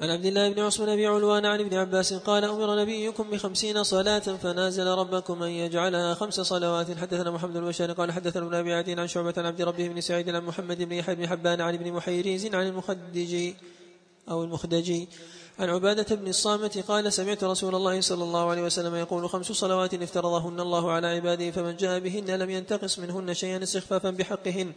عن 0.00 0.10
عبد 0.10 0.26
الله 0.26 0.52
بن 0.52 0.60
عصم 0.60 0.88
أبي 0.88 1.06
علوان 1.06 1.46
عن 1.46 1.60
ابن 1.60 1.76
عباس 1.76 2.14
قال 2.14 2.44
أمر 2.44 2.80
نبيكم 2.82 3.30
بخمسين 3.30 3.82
صلاة 3.82 4.18
فنازل 4.18 4.86
ربكم 4.86 5.42
أن 5.42 5.50
يجعلها 5.50 6.14
خمس 6.14 6.40
صلوات. 6.40 6.98
حدثنا 6.98 7.30
محمد 7.30 7.52
بن 7.52 7.72
قال 7.94 8.12
حدثنا 8.12 8.46
ابن 8.46 8.54
أبي 8.54 8.74
عدين 8.74 8.98
عن 8.98 9.06
شعبة 9.06 9.34
عن 9.36 9.46
عبد 9.46 9.62
ربه 9.62 9.88
بن 9.88 10.00
سعيد 10.00 10.28
عن 10.28 10.44
محمد 10.44 10.82
بن 10.82 10.92
يحيى 10.92 11.14
بن 11.14 11.28
حبان 11.28 11.60
عن 11.60 11.74
ابن 11.74 11.92
محيريز 11.92 12.54
عن 12.54 12.66
المخدج 12.66 13.52
أو 14.30 14.44
المخدجي. 14.44 15.08
عن 15.60 15.70
عبادة 15.70 16.16
بن 16.16 16.28
الصامت 16.28 16.78
قال 16.78 17.12
سمعت 17.12 17.44
رسول 17.44 17.74
الله 17.74 18.00
صلى 18.00 18.24
الله 18.24 18.50
عليه 18.50 18.62
وسلم 18.62 18.94
يقول 18.94 19.28
خمس 19.28 19.52
صلوات 19.52 19.94
افترضهن 19.94 20.60
الله 20.60 20.92
على 20.92 21.06
عباده 21.06 21.50
فمن 21.50 21.76
جاء 21.76 21.98
بهن 21.98 22.30
لم 22.30 22.50
ينتقص 22.50 22.98
منهن 22.98 23.34
شيئا 23.34 23.62
استخفافا 23.62 24.10
بحقهن. 24.10 24.72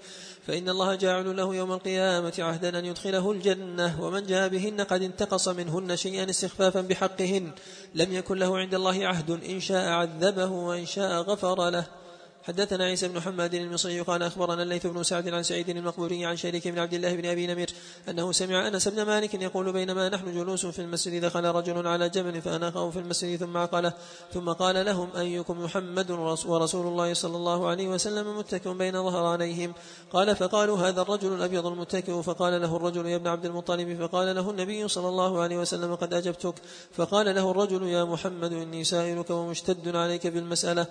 فإن 0.47 0.69
الله 0.69 0.95
جاعل 0.95 1.37
له 1.37 1.55
يوم 1.55 1.71
القيامة 1.71 2.33
عهدا 2.39 2.79
أن 2.79 2.85
يدخله 2.85 3.31
الجنة 3.31 4.03
ومن 4.03 4.25
جاء 4.25 4.47
بهن 4.47 4.81
قد 4.81 5.01
انتقص 5.01 5.47
منهن 5.47 5.95
شيئا 5.95 6.29
استخفافا 6.29 6.81
بحقهن. 6.81 7.51
لم 7.95 8.13
يكن 8.13 8.37
له 8.37 8.57
عند 8.57 8.73
الله 8.73 9.07
عهد 9.07 9.31
إن 9.31 9.59
شاء 9.59 9.87
عذبه 9.87 10.51
وإن 10.51 10.85
شاء 10.85 11.21
غفر 11.21 11.69
له. 11.69 12.02
حدثنا 12.43 12.83
عيسى 12.83 13.07
بن 13.07 13.21
حماد 13.21 13.53
المصري 13.53 14.01
قال 14.01 14.23
أخبرنا 14.23 14.63
الليث 14.63 14.87
بن 14.87 15.03
سعد 15.03 15.27
عن 15.29 15.43
سعيد 15.43 15.69
المقبوري 15.69 16.25
عن 16.25 16.35
شريك 16.35 16.67
بن 16.67 16.79
عبد 16.79 16.93
الله 16.93 17.15
بن 17.15 17.25
أبي 17.25 17.47
نمير 17.47 17.69
أنه 18.09 18.31
سمع 18.31 18.67
أنس 18.67 18.87
بن 18.87 19.01
مالك 19.01 19.33
يقول 19.33 19.73
بينما 19.73 20.09
نحن 20.09 20.33
جلوس 20.33 20.65
في 20.65 20.79
المسجد 20.79 21.25
دخل 21.25 21.45
رجل 21.45 21.87
على 21.87 22.09
جبل 22.09 22.41
فاناخه 22.41 22.89
في 22.89 22.99
المسجد 22.99 23.39
ثم 23.39 23.57
قال 23.57 23.93
ثم 24.33 24.49
قال 24.49 24.85
لهم 24.85 25.09
أيكم 25.17 25.63
محمد 25.63 26.11
ورسول 26.45 26.87
الله 26.87 27.13
صلى 27.13 27.35
الله 27.35 27.67
عليه 27.67 27.87
وسلم 27.87 28.37
متكئ 28.37 28.73
بين 28.73 28.93
ظهرانيهم؟ 28.93 29.73
قال 30.13 30.35
فقالوا 30.35 30.77
هذا 30.77 31.01
الرجل 31.01 31.33
الأبيض 31.33 31.65
المتكئ 31.65 32.21
فقال 32.21 32.61
له 32.61 32.75
الرجل 32.75 33.05
يا 33.05 33.15
ابن 33.15 33.27
عبد 33.27 33.45
المطلب 33.45 33.97
فقال 34.01 34.35
له 34.35 34.49
النبي 34.49 34.87
صلى 34.87 35.09
الله 35.09 35.41
عليه 35.41 35.57
وسلم 35.57 35.95
قد 35.95 36.13
أجبتك 36.13 36.55
فقال 36.91 37.35
له 37.35 37.51
الرجل 37.51 37.83
يا 37.83 38.03
محمد 38.03 38.53
إني 38.53 38.83
سائلك 38.83 39.29
ومشتد 39.29 39.95
عليك 39.95 40.27
بالمسألة 40.27 40.87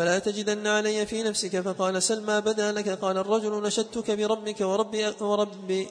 فلا 0.00 0.18
تجدن 0.18 0.66
علي 0.66 1.06
في 1.06 1.22
نفسك 1.22 1.60
فقال 1.60 2.02
سل 2.02 2.22
ما 2.22 2.40
بدا 2.40 2.72
لك 2.72 2.88
قال 2.88 3.16
الرجل 3.18 3.62
نشدتك 3.62 4.10
بربك 4.10 4.60
ورب, 4.60 5.14
ورب 5.20 5.86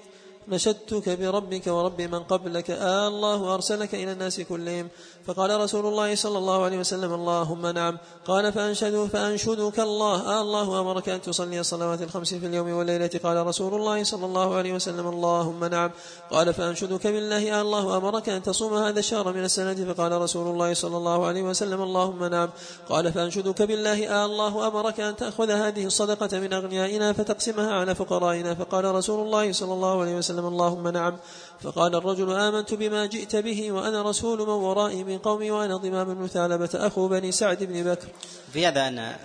نشدتك 0.48 1.10
بربك 1.10 1.68
ورب 1.68 2.02
من 2.02 2.20
قبلك 2.20 2.72
آه 2.72 3.08
الله 3.08 3.54
أرسلك 3.56 3.96
إلى 3.96 4.12
الناس 4.12 4.42
كلهم 4.42 4.88
فقال 5.30 5.62
رسول 5.62 5.86
الله 5.86 6.16
صلى 6.16 6.38
الله 6.38 6.64
عليه 6.64 6.80
وسلم 6.80 7.14
اللهم 7.14 7.68
نعم. 7.68 7.98
قال 8.26 8.54
فأنشدوا 8.54 9.08
فأنشدك 9.08 9.80
الله. 9.80 10.16
آه 10.26 10.42
الله 10.42 10.82
أمرك 10.82 11.10
أن 11.10 11.22
تصلي 11.22 11.60
الصلوات 11.60 12.02
الخمس 12.02 12.34
في 12.34 12.46
اليوم 12.46 12.74
والليلة. 12.74 13.10
قال 13.24 13.48
رسول 13.48 13.74
الله 13.74 14.04
صلى 14.04 14.26
الله 14.26 14.56
عليه 14.56 14.74
وسلم 14.74 15.08
اللهم 15.08 15.66
نعم. 15.66 15.92
قال 16.32 16.54
فأنشدك 16.54 17.08
بالله. 17.08 17.60
آه 17.60 17.62
الله 17.62 17.98
أمرك 17.98 18.30
أن 18.30 18.44
تصوم 18.44 18.74
هذا 18.74 19.00
الشهر 19.00 19.34
من 19.34 19.44
السنة. 19.44 19.94
فقال 19.94 20.12
رسول 20.22 20.48
الله 20.48 20.74
صلى 20.74 20.98
الله 20.98 21.26
عليه 21.26 21.44
وسلم 21.44 21.82
اللهم 21.82 22.24
نعم. 22.24 22.50
قال 22.90 23.14
فأنشدك 23.14 23.62
بالله. 23.62 24.08
آه 24.10 24.26
الله 24.26 24.68
أمرك 24.68 25.00
أن 25.00 25.16
تأخذ 25.16 25.50
هذه 25.52 25.86
الصدقة 25.86 26.40
من 26.40 26.54
أغنيائنا 26.54 27.14
فتقسمها 27.14 27.74
على 27.74 27.96
فقرائنا. 27.96 28.56
فقال 28.56 28.86
رسول 28.86 29.20
الله 29.26 29.52
صلى 29.52 29.74
الله 29.74 30.02
عليه 30.02 30.16
وسلم 30.18 30.46
اللهم 30.46 30.88
نعم. 30.88 31.18
فقال 31.62 31.96
الرجل 31.96 32.32
آمنت 32.32 32.74
بما 32.74 33.06
جئت 33.06 33.36
به 33.36 33.72
وأنا 33.72 34.02
رسول 34.02 34.40
من 34.40 34.50
ورائي 34.50 35.04
من 35.04 35.18
قومي 35.18 35.52
وأنا 35.52 35.78
ضمام 35.78 36.12
المثالبة 36.12 36.70
أخو 36.74 37.08
بني 37.08 37.32
سعد 37.32 37.64
بن 37.64 37.84
بكر. 37.84 38.08
في 38.54 38.68
هذا 38.68 38.88
أن 38.88 39.16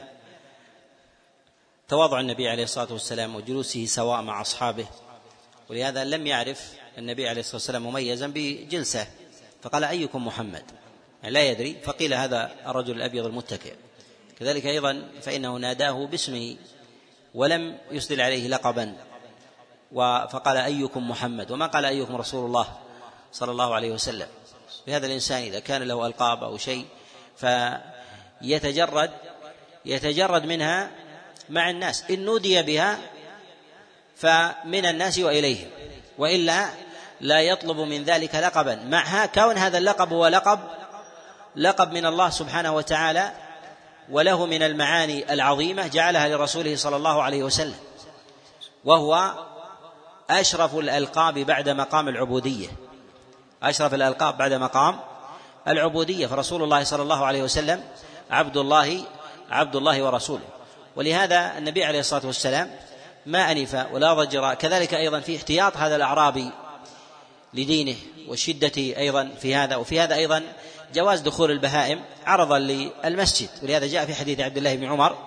تواضع 1.89 2.20
النبي 2.20 2.48
عليه 2.48 2.62
الصلاة 2.65 2.93
والسلام 2.93 3.36
وجلوسه 3.36 3.86
سواء 3.86 4.23
مع 4.23 4.40
أصحابه 4.40 4.86
ولهذا 5.70 6.05
لم 6.05 6.27
يعرف 6.27 6.73
النبي 6.98 7.28
عليه 7.28 7.40
الصلاة 7.40 7.56
والسلام 7.56 7.86
مميزا 7.86 8.27
بجلسة 8.27 9.06
فقال 9.62 9.85
أيكم 9.85 10.27
محمد؟ 10.27 10.62
يعني 11.23 11.35
لا 11.35 11.43
يدري 11.51 11.77
فقيل 11.85 12.15
هذا 12.15 12.51
الرجل 12.66 12.97
الأبيض 12.97 13.27
المتكئ. 13.27 13.74
كذلك 14.39 14.66
أيضا 14.66 15.09
فإنه 15.23 15.56
ناداه 15.56 16.06
باسمه 16.06 16.56
ولم 17.35 17.78
يسدل 17.90 18.20
عليه 18.20 18.48
لقبا. 18.48 18.97
فقال 20.33 20.57
أيكم 20.57 21.11
محمد 21.11 21.51
وما 21.51 21.66
قال 21.66 21.85
أيكم 21.85 22.16
رسول 22.16 22.47
الله 22.47 22.66
صلى 23.33 23.51
الله 23.51 23.75
عليه 23.75 23.91
وسلم. 23.91 24.27
بهذا 24.87 25.07
الإنسان 25.07 25.43
إذا 25.43 25.61
كان 25.61 25.83
له 25.83 26.07
ألقاب 26.07 26.45
أو 26.45 26.59
شيء 26.59 26.87
فيتجرد 27.37 29.11
يتجرد 29.85 30.45
منها 30.45 30.91
مع 31.51 31.71
الناس. 31.71 32.05
إن 32.11 32.25
نودي 32.25 32.62
بها 32.62 32.99
فمن 34.16 34.87
الناس 34.87 35.19
وإليهم 35.19 35.71
وإلا 36.19 36.66
لا 37.21 37.41
يطلب 37.41 37.77
من 37.77 38.05
ذلك 38.05 38.35
لقبا. 38.35 38.75
مع 38.75 39.27
كون 39.27 39.59
هذا 39.59 39.79
اللقب 39.79 40.12
هو 40.12 40.27
لقب 40.27 40.61
لقب 41.57 41.93
من 41.93 42.07
الله 42.07 42.31
سبحانه 42.31 42.75
وتعالى 42.75 43.33
وله 44.11 44.47
من 44.47 44.62
المعاني 44.62 45.33
العظيمة 45.33 45.87
جعلها 45.87 46.29
لرسوله 46.29 46.77
صلى 46.77 46.97
الله 46.97 47.23
عليه 47.23 47.43
وسلم. 47.43 47.79
وهو 48.85 49.35
أشرف 50.31 50.75
الألقاب 50.75 51.39
بعد 51.39 51.69
مقام 51.69 52.09
العبودية. 52.09 52.69
أشرف 53.63 53.95
الألقاب 53.95 54.39
بعد 54.39 54.53
مقام 54.53 55.01
العبودية. 55.69 56.27
فرسول 56.27 56.63
الله 56.63 56.85
صلى 56.85 57.03
الله 57.03 57.27
عليه 57.27 57.43
وسلم 57.43 57.85
عبد 58.31 58.57
الله 58.57 59.01
عبد 59.51 59.77
الله 59.77 60.03
ورسوله. 60.03 60.45
ولهذا 60.97 61.59
النبي 61.59 61.85
عليه 61.85 62.01
الصلاة 62.01 62.27
والسلام 62.27 62.71
ما 63.27 63.53
أنف 63.53 63.87
ولا 63.93 64.15
ضجر. 64.15 64.55
كذلك 64.55 64.95
أيضا 64.95 65.21
في 65.21 65.37
احتياط 65.37 65.77
هذا 65.77 65.97
الأعرابي 65.97 66.51
لدينه 67.55 67.97
والشدة 68.29 68.73
أيضا 68.77 69.31
في 69.41 69.55
هذا. 69.55 69.77
وفي 69.77 70.01
هذا 70.01 70.15
أيضا 70.15 70.43
جواز 70.95 71.21
دخول 71.21 71.51
البهائم 71.51 72.01
عرضا 72.27 72.59
للمسجد. 72.59 73.49
ولهذا 73.63 73.87
جاء 73.87 74.07
في 74.07 74.15
حديث 74.15 74.41
عبد 74.41 74.57
الله 74.57 74.75
بن 74.75 74.85
عمر 74.85 75.19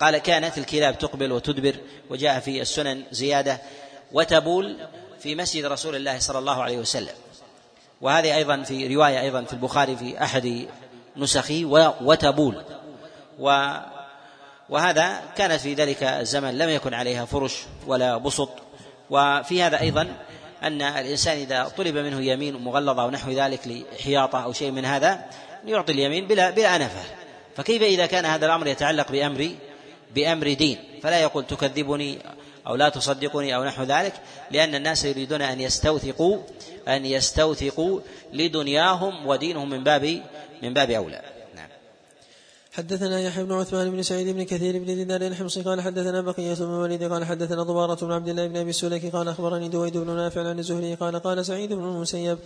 قال 0.00 0.18
كانت 0.18 0.58
الكلاب 0.58 0.98
تقبل 0.98 1.32
وتدبر. 1.32 1.76
وجاء 2.10 2.40
في 2.40 2.62
السنن 2.62 3.02
زيادة. 3.10 3.60
وتبول 4.12 4.76
في 5.20 5.34
مسجد 5.34 5.64
رسول 5.64 5.96
الله 5.96 6.18
صلى 6.18 6.38
الله 6.38 6.62
عليه 6.62 6.78
وسلم. 6.78 7.14
وهذه 8.00 8.34
أيضا 8.34 8.62
في 8.62 8.94
رواية 8.94 9.20
أيضا 9.20 9.42
في 9.42 9.52
البخاري 9.52 9.96
في 9.96 10.22
أحد 10.22 10.66
نسخه 11.16 11.64
وتبول. 12.02 12.62
و 13.38 13.76
وهذا 14.68 15.20
كانت 15.36 15.60
في 15.60 15.74
ذلك 15.74 16.02
الزمن 16.02 16.58
لم 16.58 16.68
يكن 16.68 16.94
عليها 16.94 17.24
فرش 17.24 17.62
ولا 17.86 18.16
بسط. 18.16 18.50
وفي 19.10 19.62
هذا 19.62 19.80
أيضا 19.80 20.16
أن 20.62 20.82
الإنسان 20.82 21.38
إذا 21.38 21.72
طلب 21.76 21.96
منه 21.96 22.20
يمين 22.20 22.56
مغلظة 22.56 23.02
أو 23.02 23.10
نحو 23.10 23.30
ذلك 23.30 23.60
لحياطة 23.66 24.44
أو 24.44 24.52
شيء 24.52 24.70
من 24.70 24.84
هذا 24.84 25.24
يعطي 25.66 25.92
اليمين 25.92 26.26
بلا 26.26 26.50
بلا 26.50 26.78
نفة 26.78 27.02
فكيف 27.56 27.82
إذا 27.82 28.06
كان 28.06 28.24
هذا 28.24 28.46
الأمر 28.46 28.66
يتعلق 28.66 29.12
بأمر 29.12 29.50
بأمر 30.14 30.52
دين؟ 30.52 30.78
فلا 31.02 31.20
يقول 31.20 31.46
تكذبني 31.46 32.18
أو 32.66 32.74
لا 32.74 32.88
تصدقني 32.88 33.56
أو 33.56 33.64
نحو 33.64 33.82
ذلك 33.82 34.12
لأن 34.50 34.74
الناس 34.74 35.04
يريدون 35.04 35.42
أن 35.42 35.60
يستوثقوا 35.60 36.38
أن 36.88 37.06
يستوثقوا 37.06 38.00
لدنياهم 38.32 39.26
ودينهم 39.26 39.70
من 39.70 39.84
باب 39.84 40.22
من 40.62 40.74
باب 40.74 40.90
أولى. 40.90 41.22
حدثنا 42.72 43.20
يحيى 43.20 43.44
بن 43.44 43.52
عثمان 43.52 43.90
بن 43.90 44.02
سعيد 44.02 44.28
بن 44.28 44.42
كثير 44.42 44.78
بن 44.78 44.84
دينار 44.84 45.22
الحمصي 45.22 45.62
قال 45.62 45.80
حدثنا 45.80 46.20
بقية 46.20 46.54
بن 46.54 46.64
وليد 46.64 47.12
قال 47.12 47.24
حدثنا 47.24 47.62
ضبارة 47.62 47.94
بن 48.06 48.12
عبد 48.12 48.28
الله 48.28 48.46
بن 48.46 48.56
أبي 48.56 48.70
السلك 48.70 49.12
قال 49.16 49.28
أخبرني 49.28 49.68
دويد 49.68 49.96
بن 49.96 50.16
نافع 50.16 50.48
عن 50.48 50.58
الزهري 50.58 50.94
قال 50.94 51.18
قال 51.18 51.46
سعيد 51.46 51.72
بن 51.72 51.84
المسيب 51.84 52.38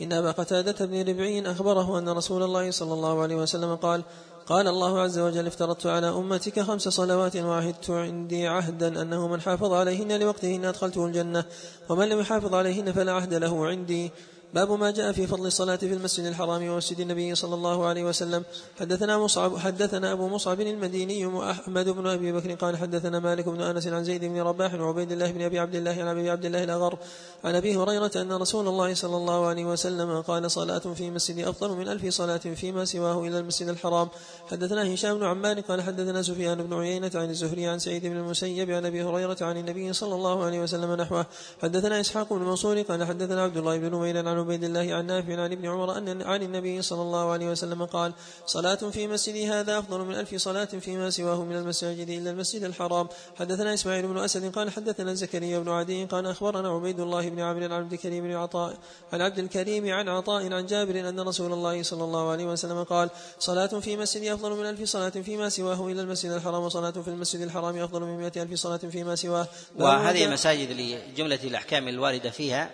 إن 0.00 0.12
أبا 0.12 0.30
قتادة 0.30 0.86
بن 0.86 1.08
ربعي 1.08 1.50
أخبره 1.50 1.98
أن 1.98 2.08
رسول 2.08 2.42
الله 2.42 2.70
صلى 2.70 2.92
الله 2.92 3.22
عليه 3.22 3.36
وسلم 3.36 3.74
قال 3.74 4.02
قال 4.46 4.68
الله 4.68 5.00
عز 5.00 5.18
وجل 5.18 5.46
افترضت 5.46 5.86
على 5.86 6.08
أمتك 6.08 6.60
خمس 6.60 6.88
صلوات 6.88 7.36
وعهدت 7.36 7.90
عندي 7.90 8.46
عهدا 8.46 9.02
أنه 9.02 9.28
من 9.28 9.40
حافظ 9.40 9.72
عليهن 9.72 10.20
لوقتهن 10.20 10.64
أدخلته 10.64 11.06
الجنة 11.06 11.44
ومن 11.88 12.08
لم 12.08 12.20
يحافظ 12.20 12.54
عليهن 12.54 12.92
فلا 12.92 13.12
عهد 13.12 13.34
له 13.34 13.66
عندي. 13.66 14.10
باب 14.54 14.72
ما 14.72 14.90
جاء 14.90 15.12
في 15.12 15.26
فضل 15.26 15.46
الصلاة 15.46 15.76
في 15.76 15.92
المسجد 15.92 16.26
الحرام 16.26 16.68
ومسجد 16.68 17.00
النبي 17.00 17.34
صلى 17.34 17.54
الله 17.54 17.86
عليه 17.86 18.04
وسلم. 18.04 18.44
حدثنا 18.80 19.18
مصعب 19.18 19.56
حدثنا 19.56 20.12
أبو 20.12 20.28
مصعب 20.28 20.60
المديني 20.60 21.50
أحمد 21.50 21.88
بن 21.88 22.06
أبي 22.06 22.32
بكر 22.32 22.54
قال 22.54 22.76
حدثنا 22.76 23.18
مالك 23.18 23.48
بن 23.48 23.60
أنس 23.60 23.86
عن 23.86 24.04
زيد 24.04 24.24
بن 24.24 24.40
رباح 24.40 24.74
وعبيد 24.74 25.12
الله 25.12 25.30
بن 25.30 25.42
أبي 25.42 25.58
عبد 25.58 25.74
الله 25.74 25.90
عن 25.90 26.08
أبي 26.08 26.30
عبد 26.30 26.44
الله 26.44 26.64
الأغر 26.64 26.98
عن 27.44 27.54
أبي 27.54 27.76
هريرة 27.76 28.10
أن 28.16 28.32
رسول 28.32 28.68
الله 28.68 28.94
صلى 28.94 29.16
الله 29.16 29.46
عليه 29.46 29.64
وسلم 29.64 30.20
قال 30.20 30.50
صلاة 30.50 30.78
في 30.78 31.10
مسجد 31.10 31.46
أفضل 31.46 31.76
من 31.76 31.88
ألف 31.88 32.14
صلاة 32.14 32.36
فيما 32.36 32.84
سواه 32.84 33.20
إلى 33.20 33.38
المسجد 33.38 33.68
الحرام. 33.68 34.08
حدثنا 34.50 34.94
هشام 34.94 35.18
بن 35.18 35.24
عمار 35.24 35.60
قال 35.60 35.82
حدثنا 35.82 36.22
سفيان 36.22 36.62
بن 36.62 36.74
عيينة 36.74 37.10
عن 37.14 37.30
الزهري 37.30 37.66
عن 37.66 37.78
سعيد 37.78 38.06
بن 38.06 38.16
المسيب 38.16 38.70
عن 38.70 38.86
أبي 38.86 39.02
هريرة 39.04 39.36
عن 39.40 39.56
النبي 39.56 39.92
صلى 39.92 40.14
الله 40.14 40.44
عليه 40.44 40.60
وسلم 40.60 40.94
نحوه. 40.94 41.26
حدثنا 41.62 42.00
إسحاق 42.00 42.32
بن 42.32 42.42
منصور 42.42 42.82
قال 42.82 43.04
حدثنا 43.04 43.42
عبد 43.42 43.56
الله 43.56 43.78
بن 43.78 43.96
نمير 43.96 44.28
عن 44.28 44.41
عبيد 44.42 44.64
الله 44.64 44.94
عن 44.94 45.06
نافع 45.06 45.42
عن 45.42 45.52
ابن 45.52 45.66
عمر 45.66 45.98
أن 45.98 46.22
عن 46.22 46.42
النبي 46.42 46.82
صلى 46.82 47.02
الله 47.02 47.30
عليه 47.30 47.46
وسلم 47.50 47.84
قال 47.84 48.12
صلاة 48.46 48.74
في 48.74 49.06
مسجدي 49.06 49.46
هذا 49.46 49.78
أفضل 49.78 50.00
من 50.00 50.14
ألف 50.14 50.34
صلاة 50.34 50.64
فيما 50.64 51.10
سواه 51.10 51.44
من 51.44 51.56
المساجد 51.56 52.08
إلا 52.08 52.30
المسجد 52.30 52.62
الحرام. 52.64 53.08
حدثنا 53.38 53.74
إسماعيل 53.74 54.06
بن 54.06 54.18
أسد 54.18 54.52
قال 54.52 54.70
حدثنا 54.70 55.14
زكريا 55.14 55.58
بن 55.58 55.68
عدي 55.68 56.04
قال 56.04 56.26
أخبرنا 56.26 56.68
عبيد 56.68 57.00
الله 57.00 57.28
بن 57.28 57.40
عمرو 57.40 57.64
عن 57.64 57.72
عبد 57.72 57.92
الكريم 57.92 58.24
بن 58.24 58.32
عطاء 58.32 58.76
عن 59.12 59.20
عبد 59.20 59.38
الكريم 59.38 59.92
عن 59.92 60.08
عطاء 60.08 60.52
عن 60.52 60.66
جابر 60.66 61.08
أن 61.08 61.20
رسول 61.20 61.52
الله 61.52 61.82
صلى 61.82 62.04
الله 62.04 62.30
عليه 62.30 62.44
وسلم 62.44 62.82
قال 62.82 63.10
صلاة 63.38 63.66
في 63.66 63.96
مسجدي 63.96 64.34
أفضل 64.34 64.50
من 64.50 64.66
ألف 64.66 64.82
صلاة 64.82 65.10
فيما 65.10 65.48
سواه 65.48 65.86
إلى 65.86 66.00
المسجد 66.00 66.30
الحرام. 66.30 66.62
وصلاة 66.62 66.90
في 66.90 67.08
المسجد 67.08 67.40
الحرام 67.40 67.78
أفضل 67.78 68.00
من 68.00 68.18
مئة 68.18 68.42
ألف 68.42 68.54
صلاة 68.54 68.76
فيما 68.76 69.14
سواه. 69.14 69.46
وهذه 69.78 70.24
المساجد 70.24 70.70
لجملة 70.70 71.38
الأحكام 71.44 71.88
الواردة 71.88 72.30
فيها 72.30 72.70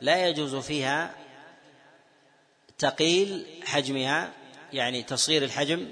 لا 0.00 0.28
يجوز 0.28 0.54
فيها 0.54 1.14
تقيل 2.78 3.46
حجمها 3.66 4.32
يعني 4.72 5.02
تصغير 5.02 5.42
الحجم 5.44 5.88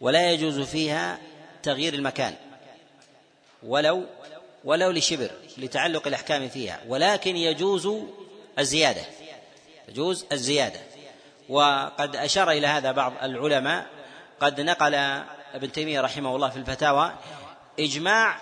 ولا 0.00 0.32
يجوز 0.32 0.60
فيها 0.60 1.18
تغيير 1.62 1.94
المكان 1.94 2.34
ولو 3.62 4.06
ولو 4.64 4.90
لشبر 4.90 5.30
لتعلق 5.58 6.06
الأحكام 6.06 6.48
فيها 6.48 6.80
ولكن 6.88 7.36
يجوز 7.36 7.88
الزيادة 8.58 9.02
يجوز 9.88 10.26
الزيادة. 10.32 10.80
وقد 11.48 12.16
أشار 12.16 12.50
إلى 12.50 12.66
هذا 12.66 12.92
بعض 12.92 13.12
العلماء 13.22 13.86
قد 14.40 14.60
نقل 14.60 14.94
ابن 15.54 15.72
تيمية 15.72 16.00
رحمه 16.00 16.36
الله 16.36 16.48
في 16.48 16.56
الفتاوى 16.56 17.12
إجماع 17.80 18.38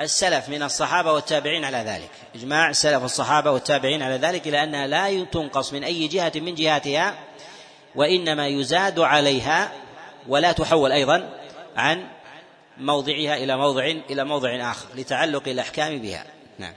السلف 0.00 0.48
من 0.48 0.62
الصحابة 0.62 1.12
والتابعين 1.12 1.64
على 1.64 1.78
ذلك. 1.78 2.10
إجماع 2.34 2.72
سلف 2.72 3.04
الصحابة 3.04 3.50
والتابعين 3.50 4.02
على 4.02 4.16
ذلك 4.16 4.48
إلى 4.48 4.62
أنها 4.62 4.86
لا 4.86 5.24
تنقص 5.24 5.72
من 5.72 5.84
أي 5.84 6.08
جهة 6.08 6.32
من 6.36 6.54
جهاتها 6.54 7.18
وإنما 7.94 8.48
يزاد 8.48 9.00
عليها 9.00 9.72
ولا 10.28 10.52
تحول 10.52 10.92
أيضا 10.92 11.40
عن 11.76 12.08
موضعها 12.76 13.36
إلى 13.36 13.56
موضع 13.56 13.84
إلى 13.84 14.24
موضع 14.24 14.70
آخر 14.70 14.88
لتعلق 14.94 15.48
الأحكام 15.48 15.98
بها. 15.98 16.26
نعم. 16.58 16.74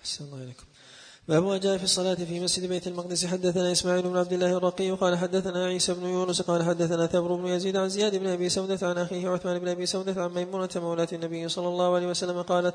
أحسن 0.00 0.24
الله 0.24 0.42
إليكم. 0.44 0.69
باب 1.30 1.42
ما 1.42 1.58
جاء 1.58 1.78
في 1.78 1.84
الصلاة 1.84 2.14
في 2.14 2.40
مسجد 2.40 2.68
بيت 2.68 2.86
المقدس. 2.86 3.26
حدثنا 3.26 3.72
إسماعيل 3.72 4.02
بن 4.02 4.16
عبد 4.16 4.32
الله 4.32 4.56
الرقي 4.56 4.90
قال 4.90 5.18
حدثنا 5.18 5.66
عيسى 5.66 5.94
بن 5.94 6.06
يونس 6.06 6.42
قال 6.42 6.62
حدثنا 6.62 7.06
ثبر 7.06 7.34
بن 7.34 7.46
يزيد 7.46 7.76
عن 7.76 7.88
زياد 7.88 8.16
بن 8.16 8.26
أبي 8.26 8.48
سودة 8.48 8.88
عن 8.88 8.98
أخيه 8.98 9.28
عثمان 9.28 9.58
بن 9.58 9.68
أبي 9.68 9.86
سودة 9.86 10.22
عن 10.22 10.34
ميمونة 10.34 10.68
مولاة 10.76 11.08
النبي 11.12 11.48
صلى 11.48 11.68
الله 11.68 11.94
عليه 11.94 12.06
وسلم 12.06 12.42
قالت 12.42 12.74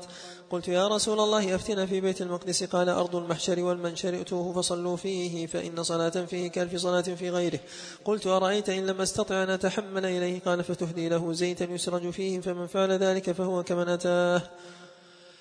قلت 0.50 0.68
يا 0.68 0.88
رسول 0.88 1.20
الله 1.20 1.54
أفتنا 1.54 1.86
في 1.86 2.00
بيت 2.00 2.22
المقدس. 2.22 2.64
قال 2.64 2.88
أرض 2.88 3.16
المحشر 3.16 3.60
والمنشر 3.60 4.14
ائتوه 4.14 4.52
فصلوا 4.52 4.96
فيه 4.96 5.46
فإن 5.46 5.82
صلاة 5.82 6.10
فيه 6.10 6.48
كألف 6.48 6.76
صلاة 6.76 7.00
في 7.00 7.30
غيره. 7.30 7.60
قلت 8.04 8.26
أرأيت 8.26 8.68
إن 8.68 8.86
لم 8.86 9.00
أستطع 9.00 9.42
أن 9.42 9.50
أتحمل 9.50 10.06
إليه؟ 10.06 10.40
قال 10.40 10.64
فتهدي 10.64 11.08
له 11.08 11.32
زيتا 11.32 11.64
يسرج 11.64 12.10
فيه 12.10 12.40
فمن 12.40 12.66
فعل 12.66 12.92
ذلك 12.92 13.32
فهو 13.32 13.62
كمن 13.62 13.88
أتاه. 13.88 14.42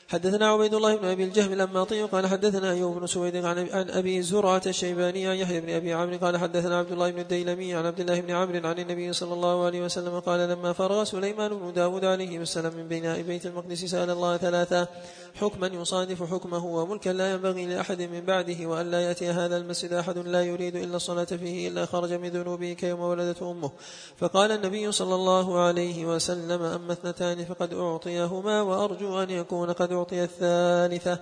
حدثنا 0.08 0.48
عبيد 0.48 0.74
الله 0.74 0.96
بن 0.96 1.08
أبي 1.08 1.24
الجهم 1.24 1.54
الانماطي 1.54 2.04
قال 2.04 2.28
حدثنا 2.28 2.72
أيوب 2.72 3.00
بن 3.00 3.08
سويد 3.08 3.36
عن 3.36 3.70
أبي 3.74 4.22
زرعة 4.22 4.62
الشيباني 4.68 5.28
عن 5.28 5.36
يحيى 5.36 5.62
بن 5.62 5.70
أبي 5.70 5.94
عمرو 5.94 6.18
قال 6.18 6.38
حدثنا 6.38 6.80
عبد 6.80 6.92
الله 6.92 7.12
بن 7.12 7.20
الديلمي 7.20 7.74
عن 7.74 7.86
عبد 7.86 8.00
الله 8.00 8.20
بن 8.22 8.32
عمرو 8.32 8.68
عن 8.70 8.80
النبي 8.80 9.14
صلى 9.14 9.34
الله 9.34 9.66
عليه 9.66 9.82
وسلم 9.82 10.20
قال 10.20 10.50
لما 10.50 10.74
فرغ 10.74 11.04
سليمان 11.04 11.60
بن 11.60 11.74
داود 11.74 12.06
عليه 12.06 12.38
السلام 12.38 12.74
من 12.78 12.88
بناء 12.88 13.22
بيت 13.22 13.46
المقدس 13.46 13.86
سأل 13.86 14.10
الله 14.10 14.38
ثلاثة 14.38 14.88
حكما 15.36 15.68
يصادف 15.68 16.24
حكمه 16.34 16.66
وملكا 16.66 17.10
لا 17.10 17.32
ينبغي 17.32 17.66
لأحد 17.66 18.02
من 18.02 18.22
بعده 18.22 18.66
وأن 18.66 18.92
لا 18.92 19.02
يأتي 19.02 19.30
هذا 19.30 19.58
المسجد 19.58 19.94
أحد 19.94 20.18
لا 20.18 20.44
يريد 20.44 20.76
إلا 20.76 20.96
الصلاة 20.96 21.24
فيه 21.24 21.68
إلا 21.68 21.86
خرج 21.86 22.14
من 22.14 22.30
ذنوبه 22.30 22.74
كيوم 22.74 23.00
ولدته 23.00 23.52
أمه. 23.52 23.72
فقال 24.18 24.52
النبي 24.52 24.92
صلى 24.92 25.16
الله 25.16 25.60
عليه 25.60 26.06
وسلم 26.06 26.62
أما 26.62 26.94
اثنتان 26.94 27.46
فقد 27.46 27.74
أعطيهما 27.74 28.62
وأرجو 28.62 29.24
أن 29.24 29.30
يكون 29.30 29.72
قد 29.72 29.92
أعطي 29.92 30.24
الثالثة. 30.24 31.20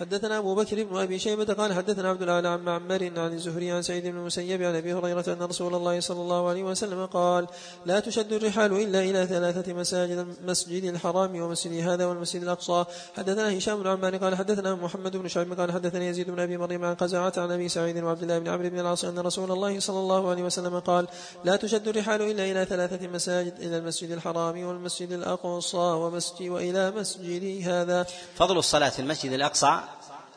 حدثنا 0.00 0.38
أبو 0.38 0.54
بكر 0.54 0.84
بن 0.84 0.96
أبي 0.96 1.18
شيبة 1.18 1.54
قال 1.54 1.72
حدثنا 1.72 2.08
عبد 2.08 2.22
الأعلى 2.22 2.48
عن 2.48 2.60
معمر 2.60 3.12
عن 3.16 3.32
الزهري 3.32 3.70
عن 3.70 3.82
سعيد 3.82 4.06
بن 4.06 4.16
المسيب 4.18 4.62
عن 4.62 4.74
أبي 4.74 4.94
هريرة 4.94 5.24
أن 5.28 5.42
رسول 5.42 5.74
الله 5.74 6.00
صلى 6.00 6.20
الله 6.20 6.48
عليه 6.48 6.62
وسلم 6.62 7.06
قال 7.06 7.46
لا 7.86 8.00
تشد 8.00 8.32
الرحال 8.32 8.72
إلا 8.72 9.00
إلى 9.00 9.26
ثلاثة 9.26 9.72
مساجد 9.72 10.26
مسجد 10.46 10.84
الحرام 10.84 11.40
ومسجد 11.40 11.88
هذا 11.88 12.06
والمسجد 12.06 12.42
الأقصى. 12.42 12.84
حدثنا 13.16 13.58
هشام 13.58 13.82
بن 13.82 13.86
عمار 13.86 14.16
قال 14.16 14.36
حدثنا 14.36 14.74
محمد 14.74 15.16
بن 15.16 15.28
شعيب 15.28 15.60
قال 15.60 15.72
حدثنا 15.72 16.04
يزيد 16.04 16.30
بن 16.30 16.40
أبي 16.40 16.56
مريم 16.56 16.84
عن 16.84 16.94
قزعة 16.94 17.32
عن 17.36 17.50
أبي 17.50 17.68
سعيد 17.68 17.98
وعبد 18.02 18.22
الله 18.22 18.38
بن 18.38 18.48
عمرو 18.48 18.68
بن 18.70 18.78
العاص 18.78 19.04
أن 19.04 19.18
رسول 19.18 19.52
الله 19.52 19.80
صلى 19.80 19.98
الله 19.98 20.30
عليه 20.30 20.42
وسلم 20.42 20.78
قال 20.78 21.06
لا 21.44 21.56
تشد 21.56 21.88
الرحال 21.88 22.22
إلا 22.22 22.50
إلى 22.50 22.64
ثلاثة 22.64 23.08
مساجد 23.08 23.54
إلى 23.60 23.78
المسجد 23.78 24.10
الحرام 24.10 24.64
والمسجد 24.64 25.12
الأقصى 25.12 25.76
ومسجد 25.76 26.48
وإلى 26.48 26.90
مسجدي 26.90 27.64
هذا. 27.64 28.06
فضل 28.36 28.58
الصلاة 28.58 28.88
في 28.88 28.98
المسجد 28.98 29.32
الأقصى 29.32 29.83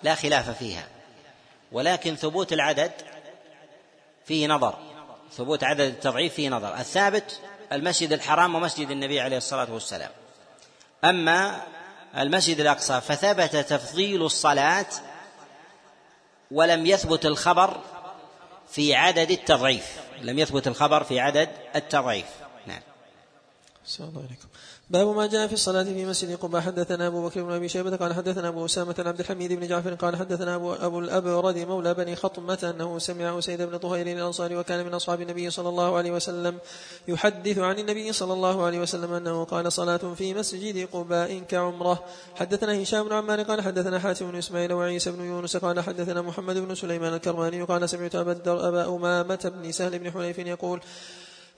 لا 0.04 0.16
خلاف 0.16 0.50
فيها. 0.50 0.88
ولكن 1.72 2.16
ثبوت 2.16 2.54
العدد 2.54 2.92
فيه 4.26 4.48
نظر. 4.48 4.78
ثبوت 5.32 5.64
عدد 5.64 5.82
التضعيف 5.82 6.34
فيه 6.34 6.50
نظر. 6.50 6.78
الثابت 6.78 7.42
المسجد 7.72 8.14
الحرام 8.14 8.56
ومسجد 8.56 8.90
النبي 8.90 9.20
عليه 9.20 9.38
الصلاة 9.38 9.74
والسلام. 9.74 10.12
أما 11.04 11.64
المسجد 12.18 12.60
الأقصى 12.60 13.02
فثبت 13.02 13.56
تفضيل 13.56 14.26
الصلاة 14.26 14.86
ولم 16.52 16.86
يثبت 16.86 17.26
الخبر 17.26 17.82
في 18.70 18.96
عدد 18.96 19.32
التضعيف. 19.32 20.00
لم 20.22 20.40
يثبت 20.40 20.68
الخبر 20.68 21.04
في 21.04 21.20
عدد 21.20 21.50
التضعيف. 21.76 22.28
نعم. 22.68 22.82
الله 24.00 24.24
عليكم. 24.28 24.48
باب 24.90 25.16
ما 25.16 25.28
جاء 25.28 25.48
في 25.48 25.54
الصلاة 25.54 25.84
في 25.84 26.06
مسجد 26.06 26.36
قباء. 26.36 26.62
حدثنا 26.62 27.08
أبو 27.08 27.28
بكر 27.28 27.44
بن 27.44 27.52
أبي 27.52 27.70
شيبة 27.70 27.96
قال 27.96 28.14
حدثنا 28.14 28.48
أبو 28.48 28.66
أسامة 28.66 28.96
عبد 29.00 29.20
الحميد 29.20 29.54
بن 29.54 29.68
جعفر 29.68 29.94
قال 29.94 30.16
حدثنا 30.16 30.56
أبو, 30.56 30.74
أبو 30.74 31.00
الأبرد 31.00 31.58
مولى 31.58 31.94
بني 31.94 32.16
خطمة 32.16 32.74
أنه 32.76 33.00
سمع 33.00 33.40
أسيد 33.40 33.62
بن 33.62 33.78
طهير 33.78 34.08
الأنصاري 34.08 34.56
وكان 34.56 34.86
من 34.86 34.94
أصحاب 34.94 35.22
النبي 35.22 35.50
صلى 35.50 35.70
الله 35.70 35.98
عليه 35.98 36.12
وسلم 36.12 36.58
يحدث 37.08 37.58
عن 37.58 37.80
النبي 37.80 38.14
صلى 38.14 38.34
الله 38.34 38.66
عليه 38.66 38.80
وسلم 38.80 39.14
أنه 39.14 39.44
قال 39.44 39.72
صلاة 39.72 40.14
في 40.18 40.34
مسجد 40.34 40.88
قباء 40.94 41.40
كعمرة. 41.40 42.04
حدثنا 42.36 42.84
هشام 42.84 43.08
بن 43.08 43.14
عمار 43.14 43.42
قال 43.42 43.62
حدثنا 43.62 44.00
حاتم 44.00 44.32
بن 44.32 44.38
إسماعيل 44.38 44.74
وعيسى 44.74 45.12
بن 45.12 45.26
يونس 45.26 45.58
قال 45.58 45.80
حدثنا 45.80 46.22
محمد 46.22 46.58
بن 46.58 46.76
سليمان 46.76 47.14
الكرماني 47.14 47.64
قال 47.64 47.90
سمعت 47.90 48.16
أبا 48.16 48.88
أمامة 48.96 49.52
بن 49.56 49.72
سهل 49.72 50.00
بن 50.00 50.12
حنيف 50.12 50.38
يقول 50.40 50.82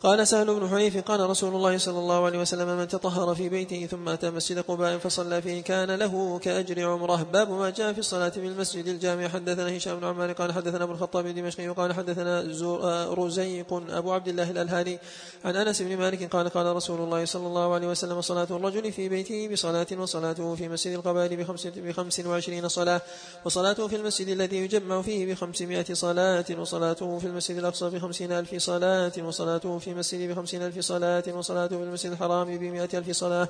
قال 0.03 0.27
سهل 0.27 0.59
بن 0.59 0.69
حنيف 0.69 0.97
قال 0.97 1.30
رسول 1.30 1.55
الله 1.55 1.77
صلى 1.77 1.99
الله 1.99 2.26
عليه 2.26 2.39
وسلم 2.39 2.77
من 2.77 2.88
تطهر 2.88 3.35
في 3.35 3.49
بيته 3.49 3.85
ثم 3.85 4.09
أتى 4.09 4.30
مسجد 4.30 4.59
قباء 4.59 4.97
فصلى 4.97 5.41
فيه 5.41 5.61
كان 5.63 5.91
له 5.91 6.39
كأجر 6.39 6.89
عمرة. 6.89 7.23
باب 7.34 7.51
ما 7.51 7.69
جاء 7.69 7.93
في 7.93 7.99
الصلاة 7.99 8.30
في 8.30 8.47
المسجد 8.47 8.88
الجامع. 8.88 9.27
حدثنا 9.27 9.77
هشام 9.77 9.99
بن 9.99 10.05
عمار 10.05 10.31
قال 10.31 10.53
حدثنا 10.53 10.84
أبو 10.84 10.91
الخطاب 10.91 11.26
الدمشقي 11.26 11.67
قال 11.67 11.93
حدثنا 11.93 12.41
رزيق 13.13 13.73
أبو 13.89 14.13
عبد 14.13 14.27
الله 14.27 14.51
الألهاني 14.51 14.99
عن 15.45 15.55
أنس 15.55 15.81
بن 15.81 15.97
مالك 15.97 16.35
قال 16.35 16.49
قال 16.49 16.76
رسول 16.76 17.01
الله 17.01 17.26
صلى 17.26 17.47
الله 17.47 17.73
عليه 17.73 17.88
وسلم 17.88 18.21
صلاة 18.21 18.47
الرجل 18.51 18.91
في 18.91 19.09
بيته 19.09 19.47
بصلاة 19.51 19.88
وصلاته 19.97 20.55
في 20.55 20.69
مسجد 20.69 20.93
القبائل 20.93 21.38
بخمس, 21.38 21.67
بخمس 21.67 22.19
وعشرين 22.19 22.67
صلاة 22.67 23.01
وصلاته 23.45 23.88
في 23.88 23.95
المسجد 23.95 24.27
الذي 24.27 24.57
يجمع 24.57 25.01
فيه 25.01 25.34
بخمسمائة 25.34 25.93
صلاة 25.93 26.45
وصلاته 26.59 27.19
في 27.19 27.27
المسجد 27.27 27.57
الأقصى 27.57 27.89
بخمسين 27.89 28.31
ألف 28.31 28.55
صلاة 28.55 29.13
وصلاته 29.17 29.80
في 29.80 29.89
في 29.90 29.94
المسجد 29.95 30.32
بخمسين 30.32 30.61
ألف 30.61 30.80
صلاة 30.80 31.24
وصلاته 31.28 31.78
في 31.78 31.84
المسجد 31.84 32.11
الحرام 32.11 32.57
بمئة 32.57 32.98
ألف 32.98 33.11
صلاة. 33.11 33.49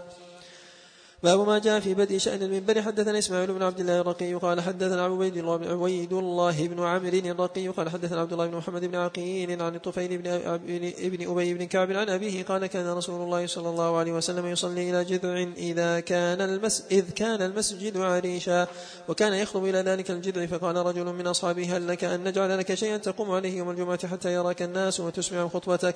باب 1.24 1.48
ما 1.48 1.60
جاء 1.60 1.80
في 1.80 1.94
بدء 1.94 2.18
شأن 2.18 2.44
المنبر. 2.44 2.82
حدثنا 2.82 3.20
إسماعيل 3.20 3.54
بن 3.54 3.64
عبد 3.64 3.80
الله 3.80 4.02
الرقي 4.02 4.34
قال 4.34 4.62
حدثنا 4.62 5.04
عبيد 5.04 5.38
الله 5.38 5.58
بن 5.58 5.68
عبيد 5.68 6.14
الله 6.14 6.68
بن 6.68 6.80
عمرو 6.80 7.32
الرقي 7.32 7.68
قال 7.68 7.90
حدثنا 7.90 8.22
عبد 8.22 8.34
الله 8.34 8.48
بن 8.48 8.58
محمد 8.58 8.86
بن 8.86 8.96
عقيل 8.96 9.62
عن 9.62 9.76
الطفيل 9.76 10.18
بن 10.18 10.28
ابن 11.00 11.32
أبي 11.32 11.54
بن 11.54 11.68
كعب 11.68 11.92
عن 11.92 12.10
أبيه 12.10 12.44
قال 12.44 12.66
كان 12.66 12.88
رسول 12.88 13.22
الله 13.22 13.48
صلى 13.48 13.70
الله 13.70 13.98
عليه 13.98 14.12
وسلم 14.12 14.46
يصلي 14.46 14.90
إلى 14.90 15.06
جذع 15.06 15.48
إذا 15.58 16.00
كان 16.00 16.42
المس 16.42 16.84
إذ 16.92 17.10
كان 17.12 17.42
المسجد 17.42 17.98
عريشا 17.98 18.68
وكان 19.08 19.34
يخطب 19.34 19.66
إلى 19.66 19.78
ذلك 19.78 20.12
الجذع. 20.12 20.46
فقال 20.46 20.76
رجل 20.76 21.06
من 21.06 21.28
أصحابه 21.28 21.78
هل 21.78 21.88
لك 21.88 22.04
أن 22.04 22.24
نجعل 22.24 22.58
لك 22.58 22.74
شيئا 22.74 22.98
تقوم 22.98 23.32
عليه 23.32 23.58
يوم 23.58 23.70
الجمعة 23.70 24.08
حتى 24.08 24.34
يراك 24.34 24.62
الناس 24.62 25.00
وتسمع 25.00 25.48
خطبتك؟ 25.48 25.96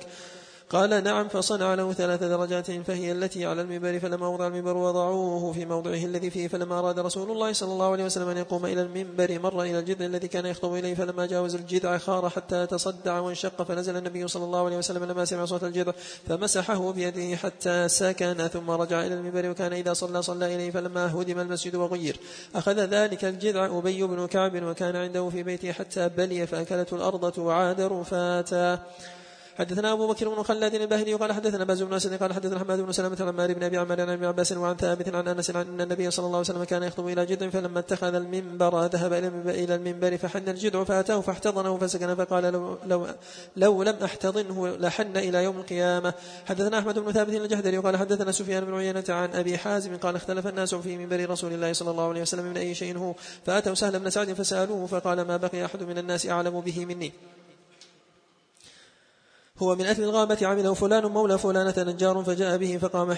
قال 0.70 1.04
نعم 1.04 1.28
فصنع 1.28 1.74
له 1.74 1.92
ثلاث 1.92 2.22
درجات 2.22 2.70
فهي 2.70 3.12
التي 3.12 3.46
على 3.46 3.62
المنبر 3.62 3.98
فلما 3.98 4.28
وضع 4.28 4.46
المنبر 4.46 4.76
وضعوه 4.76 5.52
في 5.52 5.66
موضعه 5.66 6.04
الذي 6.04 6.30
فيه 6.30 6.48
فلما 6.48 6.78
أراد 6.78 6.98
رسول 6.98 7.30
الله 7.30 7.52
صلى 7.52 7.72
الله 7.72 7.92
عليه 7.92 8.04
وسلم 8.04 8.28
أن 8.28 8.36
يقوم 8.36 8.66
إلى 8.66 8.82
المنبر 8.82 9.38
مر 9.38 9.62
إلى 9.62 9.78
الجذع 9.78 10.06
الذي 10.06 10.28
كان 10.28 10.46
يخطب 10.46 10.74
إليه 10.74 10.94
فلما 10.94 11.26
جاوز 11.26 11.54
الجذع 11.54 11.98
خار 11.98 12.28
حتى 12.28 12.66
تصدع 12.66 13.18
وانشق 13.18 13.62
فنزل 13.62 13.96
النبي 13.96 14.28
صلى 14.28 14.44
الله 14.44 14.64
عليه 14.64 14.76
وسلم 14.78 15.04
لما 15.04 15.24
سمع 15.24 15.44
صوت 15.44 15.64
الجذع 15.64 15.92
فمسحه 16.28 16.92
بيده 16.92 17.36
حتى 17.36 17.88
سكن 17.88 18.48
ثم 18.48 18.70
رجع 18.70 19.06
إلى 19.06 19.14
المنبر 19.14 19.50
وكان 19.50 19.72
إذا 19.72 19.92
صلى 19.92 20.22
صلى 20.22 20.54
إليه 20.54 20.70
فلما 20.70 21.12
هدم 21.12 21.40
المسجد 21.40 21.74
وغير. 21.74 22.16
أخذ 22.54 22.80
ذلك 22.80 23.24
الجذع 23.24 23.78
أبي 23.78 24.02
بن 24.02 24.26
كعب 24.26 24.62
وكان 24.62 24.96
عنده 24.96 25.28
في 25.28 25.42
بيته 25.42 25.72
حتى 25.72 26.08
بلي 26.08 26.46
فأكلته 26.46 26.96
الأرض 26.96 27.38
وعاد 27.38 27.80
رفاتا 27.80 28.80
حدثنا 29.58 29.92
أبو 29.92 30.08
بكر 30.08 30.28
بن 30.28 30.42
خلاد 30.42 30.74
الباهلي 30.74 31.14
قال 31.14 31.32
حدثنا 31.32 31.64
باز 31.64 31.82
بن 31.82 31.94
أسد 31.94 32.22
قال 32.22 32.32
حدثنا 32.32 32.58
حماد 32.58 32.80
بن 32.80 32.92
سلمة 32.92 33.16
عن 33.20 33.28
مالك 33.28 33.56
بن 33.56 33.62
أبي 33.62 33.78
عمر 33.78 34.00
عن 34.00 34.10
ابن 34.10 34.24
عباس 34.24 34.52
وعن 34.52 34.76
ثابت 34.76 35.14
عن 35.14 35.28
أنس 35.28 35.50
أن 35.50 35.80
النبي 35.80 36.10
صلى 36.10 36.26
الله 36.26 36.38
عليه 36.38 36.48
وسلم 36.48 36.64
كان 36.64 36.82
يخطب 36.82 37.08
إلى 37.08 37.26
جذع 37.26 37.50
فلما 37.50 37.78
اتخذ 37.78 38.14
المنبر 38.14 38.86
ذهب 38.86 39.12
إلى 39.46 39.74
المنبر 39.74 40.16
فحن 40.16 40.48
الجذع 40.48 40.84
فأتاه 40.84 41.20
فاحتضنه 41.20 41.78
فسكن 41.78 42.14
فقال 42.14 42.44
لو, 42.44 42.78
لو, 42.86 43.06
لو 43.56 43.82
لم 43.82 43.96
أحتضنه 44.04 44.76
لحن 44.76 45.16
إلى 45.16 45.44
يوم 45.44 45.58
القيامة. 45.58 46.14
حدثنا 46.46 46.78
أحمد 46.78 46.98
بن 46.98 47.12
ثابت 47.12 47.34
الجهدري 47.34 47.78
وقال 47.78 47.96
حدثنا 47.96 48.32
سفيان 48.32 48.64
بن 48.64 48.74
عيينة 48.74 49.04
عن 49.08 49.34
أبي 49.34 49.58
حازم 49.58 49.96
قال 49.96 50.16
اختلف 50.16 50.46
الناس 50.46 50.74
في 50.74 50.96
منبر 50.96 51.30
رسول 51.30 51.52
الله 51.52 51.72
صلى 51.72 51.90
الله 51.90 52.08
عليه 52.08 52.22
وسلم 52.22 52.44
من 52.44 52.56
أي 52.56 52.74
شيء 52.74 52.98
هو. 52.98 53.14
فأتوا 53.46 53.74
سهل 53.74 53.98
بن 53.98 54.10
سعد 54.10 54.32
فسألوه 54.32 54.86
فقال 54.86 55.22
ما 55.22 55.36
بقي 55.36 55.64
أحد 55.64 55.82
من 55.82 55.98
الناس 55.98 56.26
أعلم 56.26 56.60
به 56.60 56.84
مني. 56.84 57.12
هو 59.62 59.74
من 59.76 59.86
أثم 59.86 60.02
الغابة 60.02 60.46
عمله 60.46 60.74
فلان 60.74 61.06
مولى 61.06 61.38
فلانة 61.38 61.74
نجار 61.78 62.22
فجاء 62.24 62.56
به 62.56 62.78
فقام, 62.78 63.14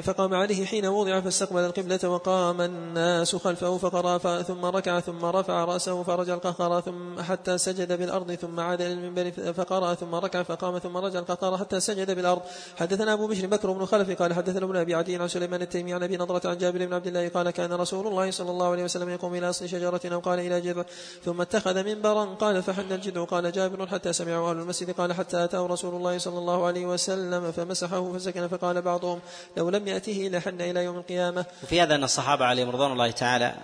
فقام 0.00 0.34
عليه 0.34 0.64
حين 0.66 0.86
وضع 0.86 1.20
فاستقبل 1.20 1.60
القبلة 1.60 2.08
وقام 2.08 2.60
الناس 2.60 3.36
خلفه 3.36 3.78
فقرأ 3.78 4.42
ثم 4.42 4.64
ركع 4.64 5.00
ثم 5.00 5.24
رفع 5.24 5.64
رأسه 5.64 6.02
فرجع 6.02 6.34
القهقرى 6.34 6.82
ثم 6.82 7.22
حتى 7.22 7.58
سجد 7.58 7.98
بالأرض 7.98 8.32
ثم 8.32 8.60
عاد 8.60 8.80
إلى 8.80 8.92
المنبر 8.92 9.52
فقرأ 9.52 9.94
ثم 9.94 10.14
ركع 10.14 10.42
فقام 10.42 10.78
ثم 10.78 10.96
رجع 10.96 11.18
القهقرى 11.18 11.58
حتى 11.58 11.80
سجد 11.80 12.10
بالأرض. 12.10 12.42
حدثنا 12.76 13.12
أبو 13.12 13.26
بشر 13.26 13.46
بكر 13.46 13.72
بن 13.72 13.86
خلف 13.86 14.22
قال 14.22 14.34
حدثنا 14.34 14.64
ابن 14.64 14.76
أبي 14.76 14.94
عدي 14.94 15.16
عن 15.16 15.28
سليمان 15.28 15.62
التيمي 15.62 15.94
عن 15.94 16.02
أبي 16.02 16.16
نضرة 16.16 16.50
عن 16.50 16.58
جابر 16.58 16.86
بن 16.86 16.94
عبد 16.94 17.06
الله 17.06 17.28
قال 17.28 17.50
كان 17.50 17.72
رسول 17.72 18.06
الله 18.06 18.30
صلى 18.30 18.50
الله 18.50 18.70
عليه 18.70 18.84
وسلم 18.84 19.08
يقوم 19.08 19.34
إلى 19.34 19.50
أصل 19.50 19.68
شجرة 19.68 20.00
أو 20.04 20.20
قال 20.20 20.38
إلى 20.38 20.60
جذع 20.60 20.84
ثم 21.24 21.40
اتخذ 21.40 21.84
منبرا 21.84 22.24
قال 22.24 22.62
فحن 22.62 22.92
الجذع 22.92 23.24
قال 23.24 23.52
جابر 23.52 23.86
حتى 23.86 24.12
سمعوا 24.12 24.50
أهل 24.50 24.58
المسجد 24.58 24.90
قال 24.90 25.12
حتى 25.12 25.44
أتاه 25.44 25.77
رسول 25.78 25.94
الله 25.94 26.18
صلى 26.18 26.38
الله 26.38 26.66
عليه 26.66 26.86
وسلم 26.86 27.52
فمسحه 27.52 28.12
فسكن 28.12 28.48
فقال 28.48 28.82
بعضهم 28.82 29.20
لو 29.56 29.70
لم 29.70 29.88
يأته 29.88 30.30
لحن 30.32 30.60
إلى 30.60 30.84
يوم 30.84 30.96
القيامة. 30.96 31.44
وفي 31.62 31.82
هذا 31.82 31.94
أن 31.94 32.04
الصحابة 32.04 32.44
عليهم 32.44 32.70
رضوان 32.70 32.92
الله 32.92 33.10
تعالى 33.10 33.54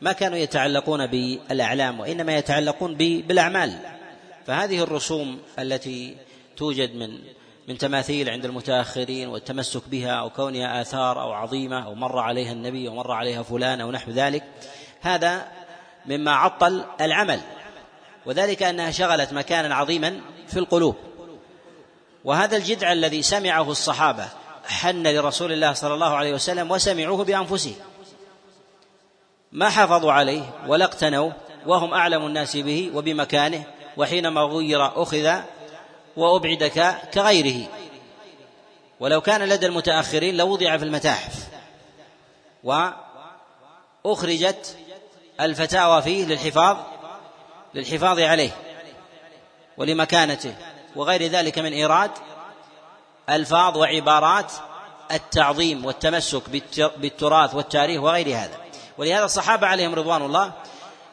ما 0.00 0.12
كانوا 0.12 0.38
يتعلقون 0.38 1.06
بالأعلام 1.06 2.00
وإنما 2.00 2.36
يتعلقون 2.36 2.94
بالأعمال. 2.94 3.78
فهذه 4.46 4.82
الرسوم 4.82 5.38
التي 5.58 6.16
توجد 6.56 6.94
من 6.94 7.18
من 7.68 7.78
تماثيل 7.78 8.28
عند 8.28 8.44
المتأخرين 8.44 9.28
والتمسك 9.28 9.88
بها 9.88 10.10
أو 10.10 10.30
كونها 10.30 10.82
آثار 10.82 11.22
أو 11.22 11.32
عظيمة 11.32 11.84
أو 11.84 11.94
مر 11.94 12.18
عليها 12.18 12.52
النبي 12.52 12.88
ومر 12.88 13.12
عليها 13.12 13.42
فلان 13.42 13.80
أو 13.80 13.90
نحو 13.90 14.10
ذلك 14.10 14.44
هذا 15.00 15.48
مما 16.06 16.30
عطل 16.30 16.84
العمل. 17.00 17.40
وذلك 18.26 18.62
أنها 18.62 18.90
شغلت 18.90 19.32
مكانا 19.32 19.74
عظيما 19.74 20.20
في 20.48 20.58
القلوب. 20.58 20.96
وهذا 22.26 22.56
الجدع 22.56 22.92
الذي 22.92 23.22
سمعه 23.22 23.70
الصحابة 23.70 24.28
حن 24.64 25.06
لرسول 25.06 25.52
الله 25.52 25.72
صلى 25.72 25.94
الله 25.94 26.16
عليه 26.16 26.32
وسلم 26.34 26.70
وسمعوه 26.70 27.24
بانفسهم 27.24 27.74
ما 29.52 29.70
حافظوا 29.70 30.12
عليه 30.12 30.42
ولا 30.66 30.84
اقتنوا 30.84 31.32
وهم 31.66 31.94
أعلم 31.94 32.26
الناس 32.26 32.56
به 32.56 32.90
وبمكانه 32.94 33.64
وحينما 33.96 34.40
غير 34.40 35.02
أخذ 35.02 35.40
وابعد 36.16 36.64
كغيره. 37.14 37.68
ولو 39.00 39.20
كان 39.20 39.42
لدى 39.48 39.66
المتأخرين 39.66 40.36
لوضع 40.36 40.76
في 40.76 40.84
المتاحف 40.84 41.34
وأخرجت 44.04 44.76
الفتاوى 45.40 46.02
فيه 46.02 46.24
للحفاظ 46.24 46.76
للحفاظ 47.74 48.18
عليه 48.20 48.50
ولمكانته. 49.76 50.54
وغير 50.96 51.26
ذلك 51.26 51.58
من 51.58 51.72
إيراد 51.72 52.10
ألفاظ 53.30 53.76
وعبارات 53.76 54.52
التعظيم 55.12 55.84
والتمسك 55.84 56.42
بالتراث 56.96 57.54
والتاريخ 57.54 58.02
وغير 58.02 58.28
هذا. 58.28 58.56
ولهذا 58.98 59.24
الصحابة 59.24 59.66
عليهم 59.66 59.94
رضوان 59.94 60.22
الله 60.22 60.52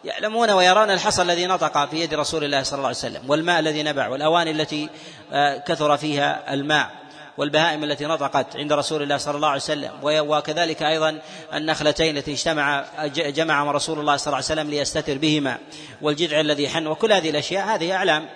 يعلمون 0.06 0.52
ويرون 0.52 0.92
الحصى 0.92 1.22
الذي 1.22 1.46
نطق 1.46 1.86
في 1.90 2.02
يد 2.02 2.14
رسول 2.14 2.44
الله 2.44 2.64
صلى 2.64 2.78
الله 2.78 2.88
عليه 2.88 2.98
وسلم 2.98 3.30
والماء 3.30 3.60
الذي 3.60 3.84
نبع 3.84 4.08
والأواني 4.08 4.52
التي 4.52 4.90
آه، 5.32 5.58
كثر 5.58 5.98
فيها 5.98 6.54
الماء 6.54 6.92
والبهائم 7.38 7.84
التي 7.84 8.06
نطقت 8.06 8.56
عند 8.56 8.74
رسول 8.74 9.04
الله 9.04 9.18
صلى 9.18 9.36
الله 9.36 9.48
عليه 9.48 9.62
وسلم 9.62 9.92
وكذلك 10.04 10.84
أيضا 10.84 11.20
النخلتين 11.54 12.18
التي 12.18 12.34
اجتمع 12.34 12.86
جمع 13.16 13.72
رسول 13.72 14.00
الله 14.00 14.18
صلى 14.18 14.28
الله 14.28 14.36
عليه 14.36 14.46
وسلم 14.46 14.70
ليستتر 14.70 15.18
بهما 15.18 15.58
والجذع 16.02 16.40
الذي 16.40 16.70
حن 16.70 16.88
وكل 16.88 17.14
هذه 17.14 17.30
الأشياء 17.30 17.66
هذه 17.66 17.96
أعلام 17.96 18.30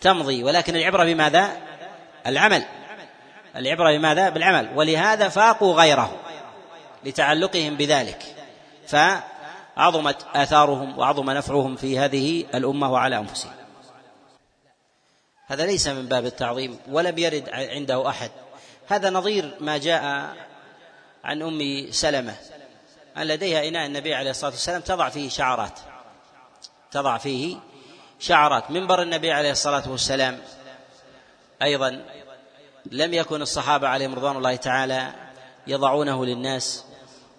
تمضي. 0.00 0.44
ولكن 0.44 0.76
العبرة 0.76 1.04
بماذا؟ 1.04 1.56
العمل. 2.26 2.64
العبرة 3.56 3.96
بماذا؟ 3.96 4.28
بالعمل. 4.28 4.70
ولهذا 4.74 5.28
فاقوا 5.28 5.74
غيره 5.74 6.16
لتعلقهم 7.04 7.76
بذلك. 7.76 8.36
فعظمت 8.86 10.26
آثارهم 10.34 10.98
وعظم 10.98 11.30
نفعهم 11.30 11.76
في 11.76 11.98
هذه 11.98 12.44
الأمة 12.54 12.92
وعلى 12.92 13.18
أنفسهم. 13.18 13.52
هذا 15.46 15.66
ليس 15.66 15.88
من 15.88 16.06
باب 16.06 16.26
التعظيم 16.26 16.78
ولم 16.88 17.18
يرد 17.18 17.48
عنده 17.48 18.08
أحد. 18.08 18.30
هذا 18.88 19.10
نظير 19.10 19.56
ما 19.60 19.78
جاء 19.78 20.34
عن 21.24 21.42
أم 21.42 21.86
سلمة 21.90 22.36
أن 23.16 23.22
لديها 23.22 23.68
إناء 23.68 23.86
النبي 23.86 24.14
عليه 24.14 24.30
الصلاة 24.30 24.50
والسلام 24.50 24.80
تضع 24.80 25.08
فيه 25.08 25.28
شعرات 25.28 25.80
تضع 26.90 27.18
فيه 27.18 27.56
شعرات. 28.20 28.70
منبر 28.70 29.02
النبي 29.02 29.32
عليه 29.32 29.50
الصلاة 29.50 29.90
والسلام 29.90 30.38
أيضا 31.62 32.04
لم 32.90 33.14
يكن 33.14 33.42
الصحابة 33.42 33.88
عليهم 33.88 34.14
رضوان 34.14 34.36
الله 34.36 34.56
تعالى 34.56 35.14
يضعونه 35.66 36.24
للناس 36.24 36.84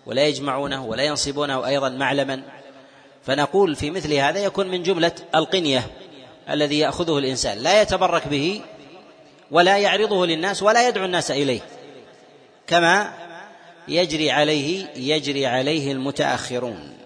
ولا 0.06 0.28
يجمعونه 0.28 0.86
ولا 0.86 1.04
ينصبونه 1.04 1.68
أيضا 1.68 1.90
معلما. 1.90 2.44
فنقول 3.26 3.76
في 3.76 3.92
مثل 3.92 4.14
هذا 4.14 4.40
يكون 4.40 4.68
من 4.68 4.84
جملة 4.84 5.12
القنية 5.36 5.88
الذي 6.50 6.80
يأخذه 6.80 7.18
الإنسان. 7.18 7.58
لا 7.58 7.82
يتبرك 7.82 8.28
به 8.28 8.62
ولا 9.52 9.78
يعرضه 9.78 10.26
للناس 10.26 10.64
ولا 10.64 10.88
يدعو 10.88 11.06
الناس 11.06 11.32
إليه. 11.32 11.62
كما 12.68 13.14
يجري 13.88 14.32
عليه 14.32 14.88
يجري 14.96 15.46
عليه 15.46 15.92
المتأخرون. 15.92 17.01